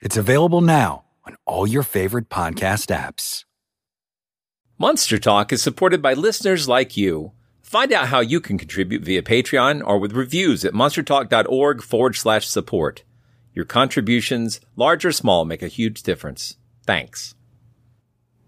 It's 0.00 0.16
available 0.16 0.62
now 0.62 1.04
on 1.26 1.36
all 1.44 1.66
your 1.66 1.82
favorite 1.82 2.30
podcast 2.30 2.86
apps. 2.88 3.44
Monster 4.78 5.18
Talk 5.18 5.52
is 5.52 5.60
supported 5.60 6.00
by 6.00 6.14
listeners 6.14 6.66
like 6.66 6.96
you. 6.96 7.32
Find 7.60 7.92
out 7.92 8.08
how 8.08 8.20
you 8.20 8.40
can 8.40 8.56
contribute 8.56 9.02
via 9.02 9.20
Patreon 9.20 9.86
or 9.86 9.98
with 9.98 10.14
reviews 10.14 10.64
at 10.64 10.72
monstertalk.org 10.72 11.82
forward 11.82 12.16
slash 12.16 12.48
support. 12.48 13.04
Your 13.52 13.66
contributions, 13.66 14.60
large 14.74 15.04
or 15.04 15.12
small, 15.12 15.44
make 15.44 15.62
a 15.62 15.68
huge 15.68 16.02
difference. 16.02 16.56
Thanks. 16.86 17.34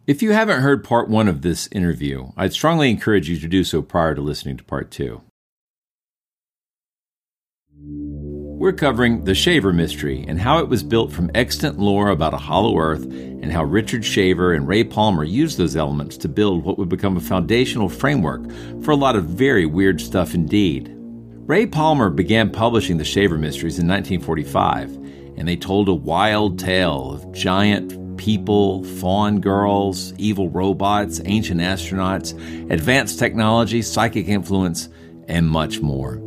If 0.07 0.23
you 0.23 0.33
haven't 0.33 0.63
heard 0.63 0.83
part 0.83 1.11
one 1.11 1.29
of 1.29 1.43
this 1.43 1.69
interview, 1.71 2.33
I'd 2.35 2.55
strongly 2.55 2.91
encourage 2.91 3.29
you 3.29 3.39
to 3.39 3.47
do 3.47 3.63
so 3.63 3.83
prior 3.83 4.15
to 4.15 4.23
listening 4.23 4.57
to 4.57 4.65
part 4.65 4.91
two. 4.91 5.21
We're 8.63 8.73
covering 8.73 9.25
the 9.25 9.35
Shaver 9.35 9.73
mystery 9.73 10.25
and 10.29 10.41
how 10.41 10.59
it 10.61 10.69
was 10.69 10.85
built 10.85 11.11
from 11.11 11.33
extant 11.35 11.81
lore 11.81 12.11
about 12.11 12.33
a 12.33 12.37
hollow 12.37 12.79
earth 12.79 13.03
and 13.03 13.51
how 13.51 13.65
Richard 13.65 14.05
Shaver 14.05 14.53
and 14.53 14.69
Ray 14.69 14.85
Palmer 14.85 15.25
used 15.25 15.59
those 15.59 15.75
elements 15.75 16.17
to 16.19 16.29
build 16.29 16.63
what 16.63 16.79
would 16.79 16.89
become 16.89 17.17
a 17.17 17.21
foundational 17.21 17.89
framework 17.89 18.49
for 18.85 18.93
a 18.93 18.97
lot 18.97 19.17
of 19.17 19.25
very 19.25 19.67
weird 19.67 20.01
stuff 20.01 20.33
indeed. 20.33 20.93
Ray 20.95 21.67
Palmer 21.67 22.09
began 22.09 22.51
publishing 22.51 22.99
the 22.99 23.05
Shaver 23.05 23.37
Mysteries 23.37 23.81
in 23.81 23.89
1945, 23.89 24.95
and 25.37 25.49
they 25.49 25.57
told 25.57 25.89
a 25.89 25.93
wild 25.95 26.61
tale 26.61 27.15
of 27.15 27.33
giant 27.33 28.17
people, 28.17 28.85
fawn 28.85 29.41
girls, 29.41 30.13
evil 30.19 30.49
robots, 30.51 31.21
ancient 31.25 31.61
astronauts, 31.61 32.33
advanced 32.71 33.19
technology, 33.19 33.83
psychic 33.83 34.29
influence, 34.29 34.89
and 35.27 35.49
much 35.49 35.81
more. 35.81 36.23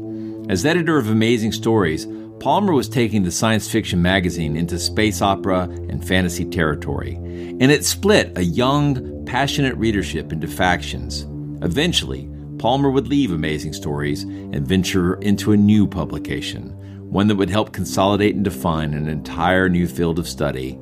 As 0.50 0.66
editor 0.66 0.98
of 0.98 1.10
Amazing 1.10 1.54
Stories, 1.54 2.06
Palmer 2.40 2.74
was 2.74 2.90
taking 2.90 3.24
the 3.24 3.32
science 3.32 3.70
fiction 3.70 4.02
magazine 4.02 4.56
into 4.56 4.78
space 4.78 5.22
opera 5.22 5.64
and 5.64 6.06
fantasy 6.06 6.46
territory, 6.46 7.16
and 7.16 7.72
it 7.72 7.86
split 7.86 8.38
a 8.38 8.44
young, 8.44 9.26
passionate 9.26 9.76
readership 9.78 10.32
into 10.32 10.48
factions. 10.48 11.26
Eventually, 11.64 12.30
Palmer 12.60 12.92
would 12.92 13.08
leave 13.08 13.32
Amazing 13.32 13.74
Stories 13.74 14.24
and 14.24 14.68
venture 14.68 15.16
into 15.16 15.52
a 15.52 15.58
new 15.58 15.88
publication, 15.88 16.70
one 17.12 17.28
that 17.28 17.36
would 17.36 17.50
help 17.50 17.74
consolidate 17.74 18.36
and 18.36 18.44
define 18.44 18.94
an 18.94 19.08
entire 19.08 19.70
new 19.70 19.88
field 19.88 20.20
of 20.20 20.28
study 20.28 20.80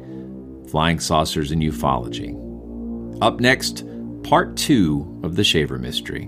flying 0.69 1.00
saucers 1.00 1.51
and 1.51 1.61
ufology. 1.61 2.33
Up 3.22 3.39
next, 3.39 3.85
part 4.23 4.57
two 4.57 5.19
of 5.23 5.35
the 5.35 5.44
Shaver 5.44 5.77
Mystery. 5.77 6.27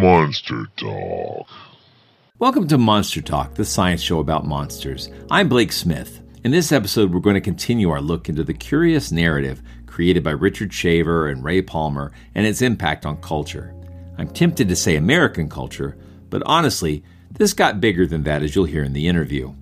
Monster 0.00 0.68
Talk. 0.76 1.48
Welcome 2.38 2.68
to 2.68 2.78
Monster 2.78 3.20
Talk, 3.20 3.54
the 3.54 3.64
science 3.64 4.00
show 4.00 4.20
about 4.20 4.46
monsters. 4.46 5.10
I'm 5.28 5.48
Blake 5.48 5.72
Smith. 5.72 6.20
In 6.44 6.52
this 6.52 6.70
episode, 6.70 7.12
we're 7.12 7.18
going 7.18 7.34
to 7.34 7.40
continue 7.40 7.90
our 7.90 8.00
look 8.00 8.28
into 8.28 8.44
the 8.44 8.54
curious 8.54 9.10
narrative 9.10 9.60
created 9.86 10.22
by 10.22 10.30
Richard 10.30 10.72
Shaver 10.72 11.26
and 11.26 11.42
Ray 11.42 11.62
Palmer 11.62 12.12
and 12.36 12.46
its 12.46 12.62
impact 12.62 13.06
on 13.06 13.20
culture. 13.20 13.74
I'm 14.18 14.28
tempted 14.28 14.68
to 14.68 14.76
say 14.76 14.94
American 14.94 15.48
culture, 15.48 15.98
but 16.30 16.44
honestly, 16.46 17.02
this 17.32 17.52
got 17.52 17.80
bigger 17.80 18.06
than 18.06 18.22
that 18.22 18.44
as 18.44 18.54
you'll 18.54 18.66
hear 18.66 18.84
in 18.84 18.92
the 18.92 19.08
interview. 19.08 19.52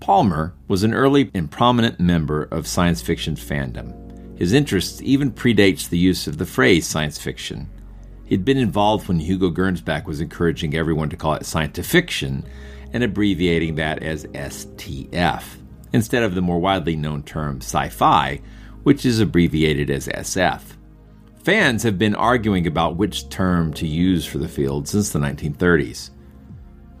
Palmer 0.00 0.54
was 0.66 0.82
an 0.82 0.92
early 0.92 1.30
and 1.34 1.48
prominent 1.48 2.00
member 2.00 2.42
of 2.50 2.66
science 2.66 3.00
fiction 3.00 3.36
fandom. 3.36 3.94
His 4.40 4.52
interest 4.52 5.00
even 5.02 5.30
predates 5.30 5.88
the 5.88 5.98
use 5.98 6.26
of 6.26 6.38
the 6.38 6.46
phrase 6.46 6.84
science 6.84 7.16
fiction. 7.16 7.68
He'd 8.28 8.44
been 8.44 8.58
involved 8.58 9.08
when 9.08 9.20
Hugo 9.20 9.50
Gernsback 9.50 10.04
was 10.04 10.20
encouraging 10.20 10.74
everyone 10.74 11.08
to 11.08 11.16
call 11.16 11.32
it 11.34 11.46
science 11.46 11.78
fiction 11.78 12.44
and 12.92 13.02
abbreviating 13.02 13.76
that 13.76 14.02
as 14.02 14.26
STF, 14.26 15.44
instead 15.94 16.22
of 16.22 16.34
the 16.34 16.42
more 16.42 16.58
widely 16.58 16.94
known 16.94 17.22
term 17.22 17.62
sci 17.62 17.88
fi, 17.88 18.42
which 18.82 19.06
is 19.06 19.20
abbreviated 19.20 19.88
as 19.88 20.08
SF. 20.08 20.60
Fans 21.42 21.82
have 21.82 21.98
been 21.98 22.14
arguing 22.14 22.66
about 22.66 22.96
which 22.96 23.30
term 23.30 23.72
to 23.72 23.86
use 23.86 24.26
for 24.26 24.36
the 24.36 24.48
field 24.48 24.86
since 24.86 25.08
the 25.08 25.18
1930s. 25.18 26.10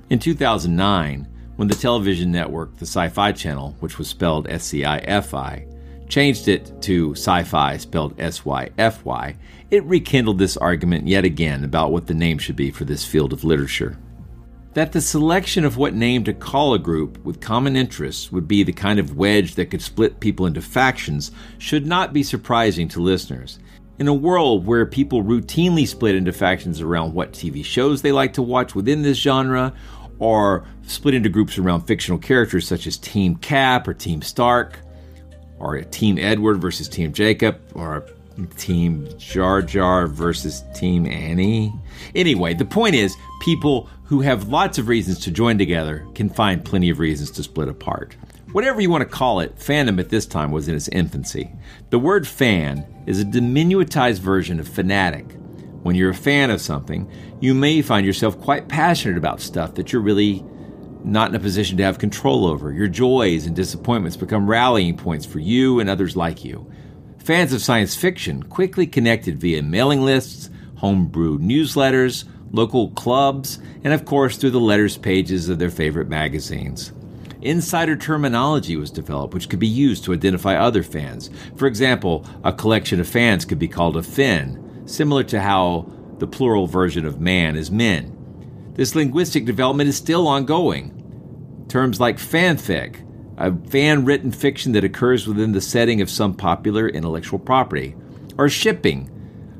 In 0.08 0.18
2009, 0.18 1.28
when 1.56 1.68
the 1.68 1.74
television 1.74 2.32
network, 2.32 2.74
the 2.78 2.86
Sci 2.86 3.08
Fi 3.08 3.32
Channel, 3.32 3.76
which 3.80 3.98
was 3.98 4.08
spelled 4.08 4.48
S 4.48 4.64
C 4.64 4.86
I 4.86 4.98
F 4.98 5.34
I, 5.34 5.66
changed 6.08 6.48
it 6.48 6.72
to 6.82 7.12
sci 7.12 7.42
fi 7.44 7.76
spelled 7.76 8.18
S 8.20 8.44
Y 8.44 8.70
F 8.78 9.04
Y, 9.04 9.36
it 9.70 9.84
rekindled 9.84 10.38
this 10.38 10.56
argument 10.56 11.06
yet 11.06 11.24
again 11.24 11.64
about 11.64 11.92
what 11.92 12.06
the 12.06 12.14
name 12.14 12.38
should 12.38 12.56
be 12.56 12.70
for 12.70 12.84
this 12.84 13.04
field 13.04 13.32
of 13.32 13.44
literature. 13.44 13.98
That 14.74 14.92
the 14.92 15.00
selection 15.00 15.64
of 15.64 15.76
what 15.76 15.94
name 15.94 16.24
to 16.24 16.32
call 16.32 16.74
a 16.74 16.78
group 16.78 17.18
with 17.24 17.40
common 17.40 17.76
interests 17.76 18.30
would 18.30 18.46
be 18.46 18.62
the 18.62 18.72
kind 18.72 18.98
of 18.98 19.16
wedge 19.16 19.54
that 19.56 19.70
could 19.70 19.82
split 19.82 20.20
people 20.20 20.46
into 20.46 20.62
factions 20.62 21.32
should 21.58 21.86
not 21.86 22.12
be 22.12 22.22
surprising 22.22 22.88
to 22.88 23.00
listeners. 23.00 23.58
In 23.98 24.06
a 24.06 24.14
world 24.14 24.66
where 24.66 24.86
people 24.86 25.24
routinely 25.24 25.86
split 25.86 26.14
into 26.14 26.32
factions 26.32 26.80
around 26.80 27.14
what 27.14 27.32
TV 27.32 27.64
shows 27.64 28.00
they 28.00 28.12
like 28.12 28.34
to 28.34 28.42
watch 28.42 28.74
within 28.74 29.02
this 29.02 29.18
genre, 29.18 29.74
or 30.20 30.64
split 30.82 31.14
into 31.14 31.28
groups 31.28 31.58
around 31.58 31.82
fictional 31.82 32.18
characters 32.18 32.66
such 32.66 32.86
as 32.86 32.96
Team 32.96 33.36
Cap 33.36 33.88
or 33.88 33.94
Team 33.94 34.22
Stark, 34.22 34.80
or 35.58 35.80
Team 35.82 36.18
Edward 36.18 36.60
versus 36.60 36.88
Team 36.88 37.12
Jacob, 37.12 37.60
or 37.74 38.06
Team 38.56 39.08
Jar 39.18 39.62
Jar 39.62 40.06
versus 40.06 40.62
Team 40.74 41.06
Annie. 41.06 41.72
Anyway, 42.14 42.54
the 42.54 42.64
point 42.64 42.94
is, 42.94 43.16
people 43.40 43.88
who 44.04 44.20
have 44.20 44.48
lots 44.48 44.78
of 44.78 44.88
reasons 44.88 45.18
to 45.20 45.30
join 45.30 45.58
together 45.58 46.06
can 46.14 46.28
find 46.30 46.64
plenty 46.64 46.88
of 46.90 46.98
reasons 46.98 47.30
to 47.32 47.42
split 47.42 47.68
apart. 47.68 48.16
Whatever 48.52 48.80
you 48.80 48.88
want 48.88 49.02
to 49.02 49.08
call 49.08 49.40
it, 49.40 49.56
fandom 49.56 50.00
at 50.00 50.08
this 50.08 50.24
time 50.24 50.50
was 50.50 50.68
in 50.68 50.74
its 50.74 50.88
infancy. 50.88 51.50
The 51.90 51.98
word 51.98 52.26
fan 52.26 52.86
is 53.06 53.20
a 53.20 53.24
diminutized 53.24 54.20
version 54.20 54.58
of 54.58 54.66
fanatic. 54.66 55.26
When 55.82 55.94
you're 55.94 56.10
a 56.10 56.14
fan 56.14 56.50
of 56.50 56.60
something, 56.60 57.10
you 57.40 57.54
may 57.54 57.82
find 57.82 58.06
yourself 58.06 58.40
quite 58.40 58.68
passionate 58.68 59.18
about 59.18 59.40
stuff 59.40 59.74
that 59.74 59.92
you're 59.92 60.00
really 60.00 60.44
not 61.04 61.30
in 61.30 61.34
a 61.34 61.40
position 61.40 61.76
to 61.76 61.84
have 61.84 61.98
control 61.98 62.46
over. 62.46 62.72
Your 62.72 62.88
joys 62.88 63.46
and 63.46 63.54
disappointments 63.54 64.16
become 64.16 64.48
rallying 64.48 64.96
points 64.96 65.26
for 65.26 65.38
you 65.38 65.80
and 65.80 65.88
others 65.88 66.16
like 66.16 66.44
you. 66.44 66.70
Fans 67.18 67.52
of 67.52 67.62
science 67.62 67.94
fiction 67.94 68.42
quickly 68.42 68.86
connected 68.86 69.40
via 69.40 69.62
mailing 69.62 70.02
lists, 70.02 70.50
homebrew 70.76 71.38
newsletters, 71.38 72.24
local 72.52 72.90
clubs, 72.90 73.58
and 73.84 73.92
of 73.92 74.04
course 74.04 74.36
through 74.36 74.50
the 74.50 74.60
letters 74.60 74.96
pages 74.96 75.48
of 75.48 75.58
their 75.58 75.70
favorite 75.70 76.08
magazines. 76.08 76.92
Insider 77.40 77.96
terminology 77.96 78.76
was 78.76 78.90
developed, 78.90 79.34
which 79.34 79.48
could 79.48 79.60
be 79.60 79.68
used 79.68 80.04
to 80.04 80.12
identify 80.12 80.56
other 80.56 80.82
fans. 80.82 81.30
For 81.56 81.66
example, 81.66 82.26
a 82.42 82.52
collection 82.52 82.98
of 82.98 83.08
fans 83.08 83.44
could 83.44 83.58
be 83.58 83.68
called 83.68 83.96
a 83.96 84.02
fen, 84.02 84.82
similar 84.86 85.22
to 85.24 85.40
how 85.40 85.86
the 86.18 86.26
plural 86.26 86.66
version 86.66 87.06
of 87.06 87.20
man 87.20 87.54
is 87.54 87.70
men. 87.70 88.17
This 88.78 88.94
linguistic 88.94 89.44
development 89.44 89.88
is 89.88 89.96
still 89.96 90.28
ongoing. 90.28 91.66
Terms 91.66 91.98
like 91.98 92.16
fanfic, 92.16 93.04
a 93.36 93.52
fan 93.70 94.04
written 94.04 94.30
fiction 94.30 94.70
that 94.70 94.84
occurs 94.84 95.26
within 95.26 95.50
the 95.50 95.60
setting 95.60 96.00
of 96.00 96.08
some 96.08 96.32
popular 96.32 96.88
intellectual 96.88 97.40
property, 97.40 97.96
or 98.38 98.48
shipping, 98.48 99.06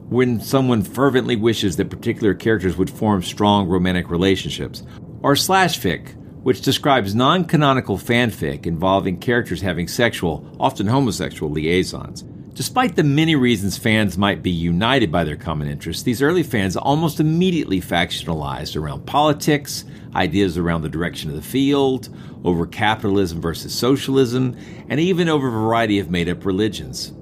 when 0.08 0.40
someone 0.40 0.84
fervently 0.84 1.34
wishes 1.34 1.74
that 1.76 1.90
particular 1.90 2.32
characters 2.32 2.76
would 2.76 2.88
form 2.88 3.20
strong 3.20 3.66
romantic 3.66 4.08
relationships, 4.08 4.84
or 5.20 5.34
slash 5.34 5.80
fic, 5.80 6.14
which 6.44 6.62
describes 6.62 7.12
non 7.12 7.44
canonical 7.44 7.98
fanfic 7.98 8.66
involving 8.66 9.18
characters 9.18 9.60
having 9.60 9.88
sexual, 9.88 10.48
often 10.60 10.86
homosexual, 10.86 11.50
liaisons. 11.50 12.22
Despite 12.58 12.96
the 12.96 13.04
many 13.04 13.36
reasons 13.36 13.78
fans 13.78 14.18
might 14.18 14.42
be 14.42 14.50
united 14.50 15.12
by 15.12 15.22
their 15.22 15.36
common 15.36 15.68
interests, 15.68 16.02
these 16.02 16.20
early 16.20 16.42
fans 16.42 16.76
almost 16.76 17.20
immediately 17.20 17.80
factionalized 17.80 18.74
around 18.74 19.06
politics, 19.06 19.84
ideas 20.16 20.58
around 20.58 20.82
the 20.82 20.88
direction 20.88 21.30
of 21.30 21.36
the 21.36 21.40
field, 21.42 22.08
over 22.42 22.66
capitalism 22.66 23.40
versus 23.40 23.72
socialism, 23.72 24.56
and 24.88 24.98
even 24.98 25.28
over 25.28 25.46
a 25.46 25.52
variety 25.52 26.00
of 26.00 26.10
made 26.10 26.28
up 26.28 26.44
religions. 26.44 27.12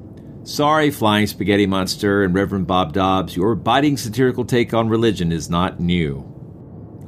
Sorry, 0.44 0.90
Flying 0.90 1.26
Spaghetti 1.26 1.66
Monster 1.66 2.22
and 2.22 2.34
Reverend 2.34 2.66
Bob 2.66 2.94
Dobbs, 2.94 3.36
your 3.36 3.54
biting 3.54 3.98
satirical 3.98 4.46
take 4.46 4.72
on 4.72 4.88
religion 4.88 5.32
is 5.32 5.50
not 5.50 5.78
new. 5.78 6.35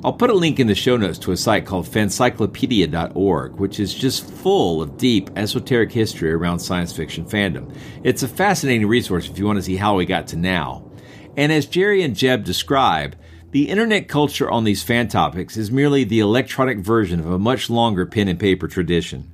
I'll 0.05 0.13
put 0.13 0.31
a 0.31 0.35
link 0.35 0.61
in 0.61 0.69
the 0.69 0.77
show 0.77 0.97
notes 0.97 1.19
to 1.21 1.33
a 1.33 1.37
site 1.37 1.67
called 1.67 1.87
fancyclopedia.org, 1.87 3.55
which 3.57 3.81
is 3.81 3.93
just 3.93 4.31
full 4.31 4.81
of 4.81 4.97
deep 4.97 5.29
esoteric 5.35 5.91
history 5.91 6.31
around 6.33 6.61
science 6.61 6.93
fiction 6.93 7.25
fandom. 7.25 7.75
It's 8.05 8.23
a 8.23 8.29
fascinating 8.29 8.87
resource 8.87 9.29
if 9.29 9.39
you 9.39 9.45
want 9.47 9.57
to 9.59 9.63
see 9.63 9.75
how 9.75 9.97
we 9.97 10.07
got 10.07 10.29
to 10.29 10.37
now. 10.37 10.89
And 11.37 11.51
as 11.51 11.67
Jerry 11.67 12.03
and 12.03 12.15
Jeb 12.15 12.45
describe, 12.45 13.17
the 13.51 13.69
internet 13.69 14.07
culture 14.07 14.49
on 14.49 14.63
these 14.63 14.85
fan 14.85 15.09
topics 15.09 15.57
is 15.57 15.73
merely 15.73 16.05
the 16.05 16.21
electronic 16.21 16.79
version 16.79 17.19
of 17.19 17.33
a 17.33 17.39
much 17.39 17.69
longer 17.69 18.07
pen 18.07 18.29
and 18.29 18.39
paper 18.39 18.69
tradition. 18.69 19.33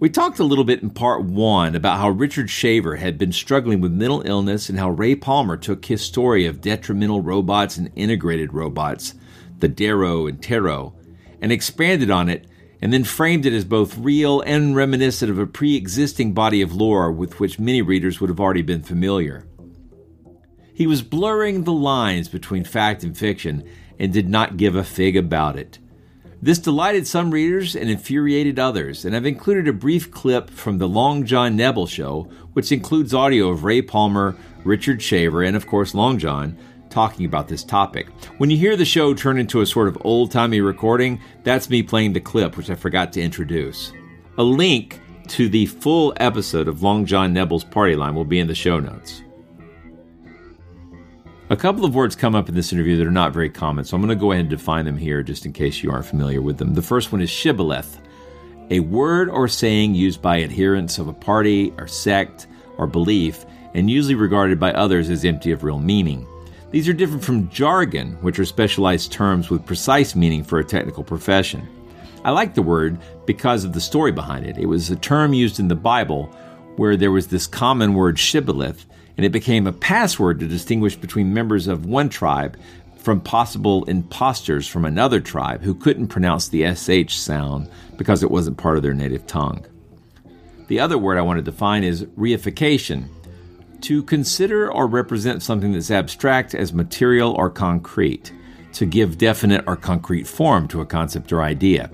We 0.00 0.10
talked 0.10 0.40
a 0.40 0.44
little 0.44 0.64
bit 0.64 0.82
in 0.82 0.90
part 0.90 1.22
one 1.22 1.76
about 1.76 1.98
how 1.98 2.08
Richard 2.10 2.50
Shaver 2.50 2.96
had 2.96 3.18
been 3.18 3.30
struggling 3.30 3.80
with 3.80 3.92
mental 3.92 4.22
illness 4.26 4.68
and 4.68 4.80
how 4.80 4.90
Ray 4.90 5.14
Palmer 5.14 5.56
took 5.56 5.84
his 5.84 6.02
story 6.02 6.44
of 6.46 6.60
detrimental 6.60 7.20
robots 7.20 7.76
and 7.76 7.92
integrated 7.94 8.52
robots 8.52 9.14
the 9.62 9.68
Dero 9.70 10.28
and 10.28 10.42
Tero, 10.42 10.92
and 11.40 11.50
expanded 11.50 12.10
on 12.10 12.28
it, 12.28 12.46
and 12.82 12.92
then 12.92 13.04
framed 13.04 13.46
it 13.46 13.54
as 13.54 13.64
both 13.64 13.96
real 13.96 14.42
and 14.42 14.76
reminiscent 14.76 15.30
of 15.30 15.38
a 15.38 15.46
pre 15.46 15.76
existing 15.76 16.34
body 16.34 16.60
of 16.60 16.74
lore 16.74 17.10
with 17.10 17.40
which 17.40 17.58
many 17.58 17.80
readers 17.80 18.20
would 18.20 18.28
have 18.28 18.40
already 18.40 18.60
been 18.60 18.82
familiar. 18.82 19.46
He 20.74 20.86
was 20.86 21.00
blurring 21.00 21.64
the 21.64 21.72
lines 21.72 22.28
between 22.28 22.64
fact 22.64 23.04
and 23.04 23.16
fiction 23.16 23.66
and 23.98 24.12
did 24.12 24.28
not 24.28 24.56
give 24.56 24.74
a 24.74 24.84
fig 24.84 25.16
about 25.16 25.56
it. 25.56 25.78
This 26.40 26.58
delighted 26.58 27.06
some 27.06 27.30
readers 27.30 27.76
and 27.76 27.88
infuriated 27.88 28.58
others, 28.58 29.04
and 29.04 29.14
I've 29.14 29.26
included 29.26 29.68
a 29.68 29.72
brief 29.72 30.10
clip 30.10 30.50
from 30.50 30.78
the 30.78 30.88
Long 30.88 31.24
John 31.24 31.54
Nebel 31.54 31.86
show, 31.86 32.22
which 32.52 32.72
includes 32.72 33.14
audio 33.14 33.50
of 33.50 33.62
Ray 33.62 33.80
Palmer, 33.80 34.36
Richard 34.64 35.00
Shaver, 35.00 35.44
and 35.44 35.54
of 35.54 35.68
course 35.68 35.94
Long 35.94 36.18
John, 36.18 36.58
talking 36.92 37.26
about 37.26 37.48
this 37.48 37.64
topic. 37.64 38.08
When 38.38 38.50
you 38.50 38.56
hear 38.56 38.76
the 38.76 38.84
show 38.84 39.14
turn 39.14 39.38
into 39.38 39.62
a 39.62 39.66
sort 39.66 39.88
of 39.88 39.98
old 40.02 40.30
timey 40.30 40.60
recording, 40.60 41.20
that's 41.42 41.70
me 41.70 41.82
playing 41.82 42.12
the 42.12 42.20
clip, 42.20 42.56
which 42.56 42.70
I 42.70 42.74
forgot 42.74 43.12
to 43.14 43.22
introduce. 43.22 43.92
A 44.38 44.42
link 44.42 45.00
to 45.28 45.48
the 45.48 45.66
full 45.66 46.12
episode 46.18 46.68
of 46.68 46.82
Long 46.82 47.06
John 47.06 47.32
Nebel's 47.32 47.64
Party 47.64 47.96
Line 47.96 48.14
will 48.14 48.24
be 48.24 48.38
in 48.38 48.46
the 48.46 48.54
show 48.54 48.78
notes. 48.78 49.22
A 51.50 51.56
couple 51.56 51.84
of 51.84 51.94
words 51.94 52.14
come 52.14 52.34
up 52.34 52.48
in 52.48 52.54
this 52.54 52.72
interview 52.72 52.96
that 52.96 53.06
are 53.06 53.10
not 53.10 53.32
very 53.32 53.50
common, 53.50 53.84
so 53.84 53.94
I'm 53.96 54.02
going 54.02 54.16
to 54.16 54.20
go 54.20 54.32
ahead 54.32 54.42
and 54.42 54.50
define 54.50 54.84
them 54.84 54.96
here 54.96 55.22
just 55.22 55.44
in 55.44 55.52
case 55.52 55.82
you 55.82 55.90
aren't 55.90 56.06
familiar 56.06 56.40
with 56.40 56.56
them. 56.58 56.74
The 56.74 56.82
first 56.82 57.12
one 57.12 57.20
is 57.20 57.30
shibboleth, 57.30 58.00
a 58.70 58.80
word 58.80 59.28
or 59.28 59.48
saying 59.48 59.94
used 59.94 60.22
by 60.22 60.42
adherents 60.42 60.98
of 60.98 61.08
a 61.08 61.12
party 61.12 61.72
or 61.76 61.86
sect 61.86 62.46
or 62.78 62.86
belief 62.86 63.44
and 63.74 63.90
usually 63.90 64.14
regarded 64.14 64.58
by 64.58 64.72
others 64.72 65.10
as 65.10 65.24
empty 65.24 65.50
of 65.50 65.64
real 65.64 65.78
meaning. 65.78 66.26
These 66.72 66.88
are 66.88 66.94
different 66.94 67.22
from 67.22 67.50
jargon, 67.50 68.14
which 68.22 68.38
are 68.38 68.46
specialized 68.46 69.12
terms 69.12 69.50
with 69.50 69.66
precise 69.66 70.16
meaning 70.16 70.42
for 70.42 70.58
a 70.58 70.64
technical 70.64 71.04
profession. 71.04 71.68
I 72.24 72.30
like 72.30 72.54
the 72.54 72.62
word 72.62 72.98
because 73.26 73.64
of 73.64 73.74
the 73.74 73.80
story 73.80 74.10
behind 74.10 74.46
it. 74.46 74.56
It 74.56 74.64
was 74.64 74.88
a 74.88 74.96
term 74.96 75.34
used 75.34 75.60
in 75.60 75.68
the 75.68 75.74
Bible 75.74 76.34
where 76.76 76.96
there 76.96 77.10
was 77.10 77.26
this 77.26 77.46
common 77.46 77.92
word 77.92 78.18
shibboleth, 78.18 78.86
and 79.18 79.26
it 79.26 79.32
became 79.32 79.66
a 79.66 79.72
password 79.72 80.40
to 80.40 80.48
distinguish 80.48 80.96
between 80.96 81.34
members 81.34 81.66
of 81.66 81.84
one 81.84 82.08
tribe 82.08 82.58
from 82.96 83.20
possible 83.20 83.84
impostors 83.84 84.66
from 84.66 84.86
another 84.86 85.20
tribe 85.20 85.60
who 85.60 85.74
couldn't 85.74 86.06
pronounce 86.06 86.48
the 86.48 86.74
SH 86.74 87.18
sound 87.18 87.68
because 87.98 88.22
it 88.22 88.30
wasn't 88.30 88.56
part 88.56 88.78
of 88.78 88.82
their 88.82 88.94
native 88.94 89.26
tongue. 89.26 89.62
The 90.68 90.80
other 90.80 90.96
word 90.96 91.18
I 91.18 91.22
want 91.22 91.36
to 91.36 91.42
define 91.42 91.84
is 91.84 92.04
reification 92.16 93.08
to 93.82 94.02
consider 94.02 94.72
or 94.72 94.86
represent 94.86 95.42
something 95.42 95.72
that's 95.72 95.90
abstract 95.90 96.54
as 96.54 96.72
material 96.72 97.32
or 97.32 97.50
concrete, 97.50 98.32
to 98.72 98.86
give 98.86 99.18
definite 99.18 99.64
or 99.66 99.76
concrete 99.76 100.26
form 100.26 100.66
to 100.68 100.80
a 100.80 100.86
concept 100.86 101.32
or 101.32 101.42
idea. 101.42 101.90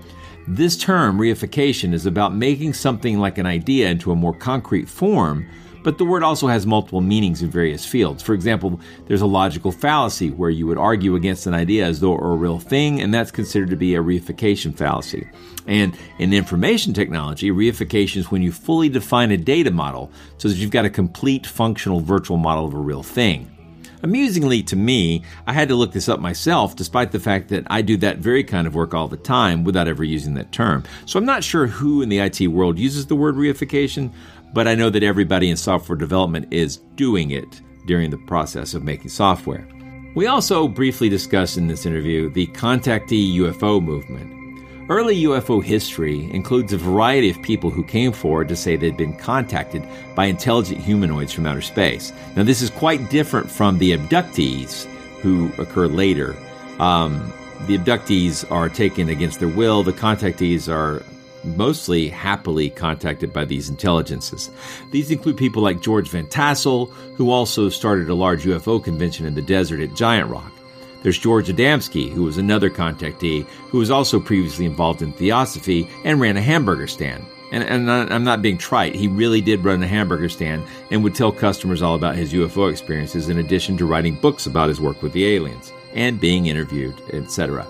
This 0.47 0.77
term, 0.77 1.19
reification, 1.19 1.93
is 1.93 2.05
about 2.05 2.33
making 2.33 2.73
something 2.73 3.19
like 3.19 3.37
an 3.37 3.45
idea 3.45 3.89
into 3.89 4.11
a 4.11 4.15
more 4.15 4.33
concrete 4.33 4.89
form 4.89 5.47
but 5.83 5.97
the 5.97 6.05
word 6.05 6.23
also 6.23 6.47
has 6.47 6.65
multiple 6.65 7.01
meanings 7.01 7.41
in 7.41 7.49
various 7.49 7.85
fields. 7.85 8.21
For 8.21 8.33
example, 8.33 8.79
there's 9.07 9.21
a 9.21 9.25
logical 9.25 9.71
fallacy 9.71 10.31
where 10.31 10.49
you 10.49 10.67
would 10.67 10.77
argue 10.77 11.15
against 11.15 11.47
an 11.47 11.53
idea 11.53 11.85
as 11.85 11.99
though 11.99 12.13
it 12.13 12.21
were 12.21 12.33
a 12.33 12.37
real 12.37 12.59
thing, 12.59 13.01
and 13.01 13.13
that's 13.13 13.31
considered 13.31 13.69
to 13.69 13.75
be 13.75 13.95
a 13.95 14.03
reification 14.03 14.75
fallacy. 14.75 15.27
And 15.67 15.97
in 16.17 16.33
information 16.33 16.93
technology, 16.93 17.51
reification 17.51 18.17
is 18.17 18.31
when 18.31 18.41
you 18.41 18.51
fully 18.51 18.89
define 18.89 19.31
a 19.31 19.37
data 19.37 19.71
model 19.71 20.11
so 20.37 20.47
that 20.47 20.57
you've 20.57 20.71
got 20.71 20.85
a 20.85 20.89
complete 20.89 21.45
functional 21.45 21.99
virtual 21.99 22.37
model 22.37 22.65
of 22.65 22.73
a 22.73 22.79
real 22.79 23.03
thing. 23.03 23.55
Amusingly 24.01 24.63
to 24.63 24.77
me, 24.77 25.23
I 25.45 25.51
had 25.51 25.67
to 25.67 25.75
look 25.75 25.91
this 25.91 26.07
up 26.07 26.21
myself, 26.21 26.75
despite 26.75 27.11
the 27.11 27.19
fact 27.19 27.49
that 27.49 27.65
I 27.69 27.81
do 27.81 27.97
that 27.97 28.19
very 28.19 28.45
kind 28.45 28.65
of 28.65 28.73
work 28.73 28.93
all 28.93 29.09
the 29.09 29.17
time 29.17 29.65
without 29.65 29.89
ever 29.89 30.05
using 30.05 30.35
that 30.35 30.53
term. 30.53 30.83
So 31.05 31.19
I'm 31.19 31.25
not 31.25 31.43
sure 31.43 31.67
who 31.67 32.01
in 32.01 32.07
the 32.07 32.19
IT 32.19 32.47
world 32.47 32.79
uses 32.79 33.07
the 33.07 33.17
word 33.17 33.35
reification, 33.35 34.11
but 34.53 34.67
I 34.67 34.75
know 34.75 34.89
that 34.89 35.03
everybody 35.03 35.49
in 35.49 35.57
software 35.57 35.97
development 35.97 36.51
is 36.51 36.77
doing 36.95 37.31
it 37.31 37.61
during 37.85 38.09
the 38.09 38.17
process 38.17 38.73
of 38.73 38.83
making 38.83 39.09
software. 39.09 39.67
We 40.15 40.27
also 40.27 40.67
briefly 40.67 41.09
discussed 41.09 41.57
in 41.57 41.67
this 41.67 41.85
interview 41.85 42.29
the 42.29 42.47
contactee 42.47 43.35
UFO 43.37 43.81
movement. 43.81 44.39
Early 44.89 45.21
UFO 45.21 45.63
history 45.63 46.31
includes 46.33 46.73
a 46.73 46.77
variety 46.77 47.29
of 47.29 47.39
people 47.43 47.69
who 47.69 47.83
came 47.83 48.11
forward 48.11 48.47
to 48.47 48.55
say 48.55 48.75
they'd 48.75 48.97
been 48.97 49.15
contacted 49.15 49.87
by 50.15 50.25
intelligent 50.25 50.81
humanoids 50.81 51.31
from 51.31 51.45
outer 51.45 51.61
space. 51.61 52.11
Now, 52.35 52.41
this 52.41 52.63
is 52.63 52.71
quite 52.71 53.07
different 53.11 53.51
from 53.51 53.77
the 53.77 53.95
abductees 53.95 54.85
who 55.21 55.51
occur 55.59 55.85
later. 55.85 56.35
Um, 56.79 57.31
the 57.67 57.77
abductees 57.77 58.49
are 58.51 58.67
taken 58.67 59.09
against 59.09 59.39
their 59.39 59.47
will, 59.47 59.83
the 59.83 59.93
contactees 59.93 60.67
are 60.67 61.03
mostly 61.43 62.09
happily 62.09 62.69
contacted 62.69 63.33
by 63.33 63.45
these 63.45 63.69
intelligences. 63.69 64.49
These 64.91 65.11
include 65.11 65.37
people 65.37 65.61
like 65.61 65.81
George 65.81 66.09
Van 66.09 66.27
Tassel, 66.27 66.87
who 67.15 67.31
also 67.31 67.69
started 67.69 68.09
a 68.09 68.15
large 68.15 68.43
UFO 68.43 68.83
convention 68.83 69.25
in 69.25 69.35
the 69.35 69.41
desert 69.41 69.79
at 69.79 69.95
Giant 69.95 70.29
Rock. 70.29 70.51
There's 71.01 71.17
George 71.17 71.47
Adamski, 71.47 72.11
who 72.11 72.23
was 72.23 72.37
another 72.37 72.69
contactee 72.69 73.45
who 73.69 73.77
was 73.77 73.91
also 73.91 74.19
previously 74.19 74.65
involved 74.65 75.01
in 75.01 75.13
theosophy 75.13 75.89
and 76.03 76.19
ran 76.19 76.37
a 76.37 76.41
hamburger 76.41 76.87
stand. 76.87 77.25
And, 77.51 77.63
and, 77.63 77.89
I'm 77.89 78.23
not 78.23 78.43
being 78.43 78.59
trite. 78.59 78.93
He 78.93 79.07
really 79.07 79.41
did 79.41 79.63
run 79.63 79.81
a 79.81 79.87
hamburger 79.87 80.29
stand 80.29 80.63
and 80.91 81.03
would 81.03 81.15
tell 81.15 81.31
customers 81.31 81.81
all 81.81 81.95
about 81.95 82.15
his 82.15 82.31
UFO 82.33 82.69
experiences 82.69 83.27
in 83.27 83.39
addition 83.39 83.75
to 83.77 83.85
writing 83.85 84.15
books 84.15 84.45
about 84.45 84.69
his 84.69 84.79
work 84.79 85.01
with 85.01 85.13
the 85.13 85.25
aliens 85.25 85.73
and 85.95 86.19
being 86.19 86.45
interviewed, 86.45 87.01
etc. 87.11 87.65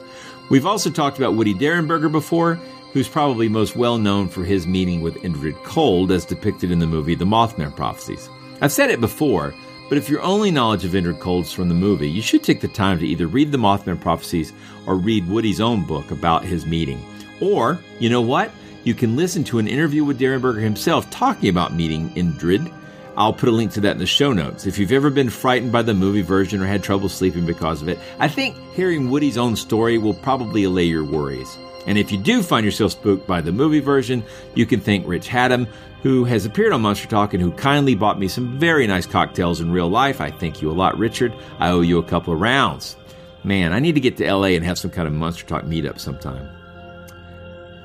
We've 0.49 0.65
also 0.65 0.89
talked 0.89 1.17
about 1.17 1.35
Woody 1.35 1.53
Derenberger 1.53 2.11
before 2.11 2.59
who's 2.93 3.07
probably 3.07 3.49
most 3.49 3.75
well 3.75 3.97
known 3.97 4.27
for 4.27 4.43
his 4.43 4.67
meeting 4.67 5.01
with 5.01 5.15
Indrid 5.23 5.61
Cold 5.63 6.11
as 6.11 6.25
depicted 6.25 6.71
in 6.71 6.79
the 6.79 6.87
movie 6.87 7.15
The 7.15 7.25
Mothman 7.25 7.75
Prophecies. 7.75 8.29
I've 8.61 8.71
said 8.71 8.89
it 8.89 8.99
before, 9.01 9.53
but 9.89 9.97
if 9.97 10.09
your 10.09 10.21
only 10.21 10.51
knowledge 10.51 10.85
of 10.85 10.91
Indrid 10.91 11.19
Cold's 11.19 11.51
from 11.51 11.69
the 11.69 11.75
movie, 11.75 12.09
you 12.09 12.21
should 12.21 12.43
take 12.43 12.61
the 12.61 12.67
time 12.67 12.99
to 12.99 13.07
either 13.07 13.27
read 13.27 13.51
The 13.51 13.57
Mothman 13.57 13.99
Prophecies 13.99 14.53
or 14.85 14.95
read 14.95 15.27
Woody's 15.27 15.61
own 15.61 15.85
book 15.85 16.11
about 16.11 16.43
his 16.43 16.65
meeting. 16.65 17.03
Or, 17.41 17.79
you 17.99 18.09
know 18.09 18.21
what? 18.21 18.51
You 18.83 18.93
can 18.93 19.15
listen 19.15 19.43
to 19.45 19.59
an 19.59 19.67
interview 19.67 20.03
with 20.03 20.19
Derenberger 20.19 20.61
himself 20.61 21.09
talking 21.09 21.49
about 21.49 21.73
meeting 21.73 22.09
Indrid. 22.11 22.73
I'll 23.19 23.33
put 23.33 23.49
a 23.49 23.51
link 23.51 23.73
to 23.73 23.81
that 23.81 23.91
in 23.91 23.97
the 23.97 24.05
show 24.05 24.31
notes. 24.31 24.65
If 24.65 24.79
you've 24.79 24.93
ever 24.93 25.09
been 25.09 25.29
frightened 25.29 25.73
by 25.73 25.81
the 25.81 25.93
movie 25.93 26.21
version 26.21 26.61
or 26.61 26.65
had 26.65 26.81
trouble 26.81 27.09
sleeping 27.09 27.45
because 27.45 27.81
of 27.81 27.89
it, 27.89 27.99
I 28.17 28.29
think 28.29 28.55
hearing 28.73 29.09
Woody's 29.09 29.37
own 29.37 29.57
story 29.57 29.97
will 29.97 30.13
probably 30.13 30.63
allay 30.63 30.85
your 30.85 31.03
worries. 31.03 31.57
And 31.85 31.97
if 31.97 32.13
you 32.13 32.17
do 32.17 32.41
find 32.41 32.65
yourself 32.65 32.93
spooked 32.93 33.27
by 33.27 33.41
the 33.41 33.51
movie 33.51 33.81
version, 33.81 34.23
you 34.55 34.65
can 34.65 34.79
thank 34.79 35.05
Rich 35.05 35.27
Hatem, 35.27 35.67
who 36.01 36.23
has 36.23 36.45
appeared 36.45 36.71
on 36.71 36.81
Monster 36.81 37.09
Talk 37.09 37.33
and 37.33 37.43
who 37.43 37.51
kindly 37.51 37.93
bought 37.93 38.17
me 38.17 38.29
some 38.29 38.57
very 38.57 38.87
nice 38.87 39.05
cocktails 39.05 39.59
in 39.59 39.69
real 39.69 39.89
life. 39.89 40.21
I 40.21 40.31
thank 40.31 40.61
you 40.61 40.71
a 40.71 40.73
lot, 40.73 40.97
Richard. 40.97 41.33
I 41.59 41.71
owe 41.71 41.81
you 41.81 41.97
a 41.97 42.03
couple 42.03 42.33
of 42.33 42.39
rounds. 42.39 42.95
Man, 43.43 43.73
I 43.73 43.79
need 43.79 43.95
to 43.95 44.01
get 44.01 44.15
to 44.17 44.33
LA 44.33 44.49
and 44.49 44.63
have 44.63 44.79
some 44.79 44.91
kind 44.91 45.09
of 45.09 45.13
Monster 45.13 45.45
Talk 45.45 45.65
meetup 45.65 45.99
sometime. 45.99 46.47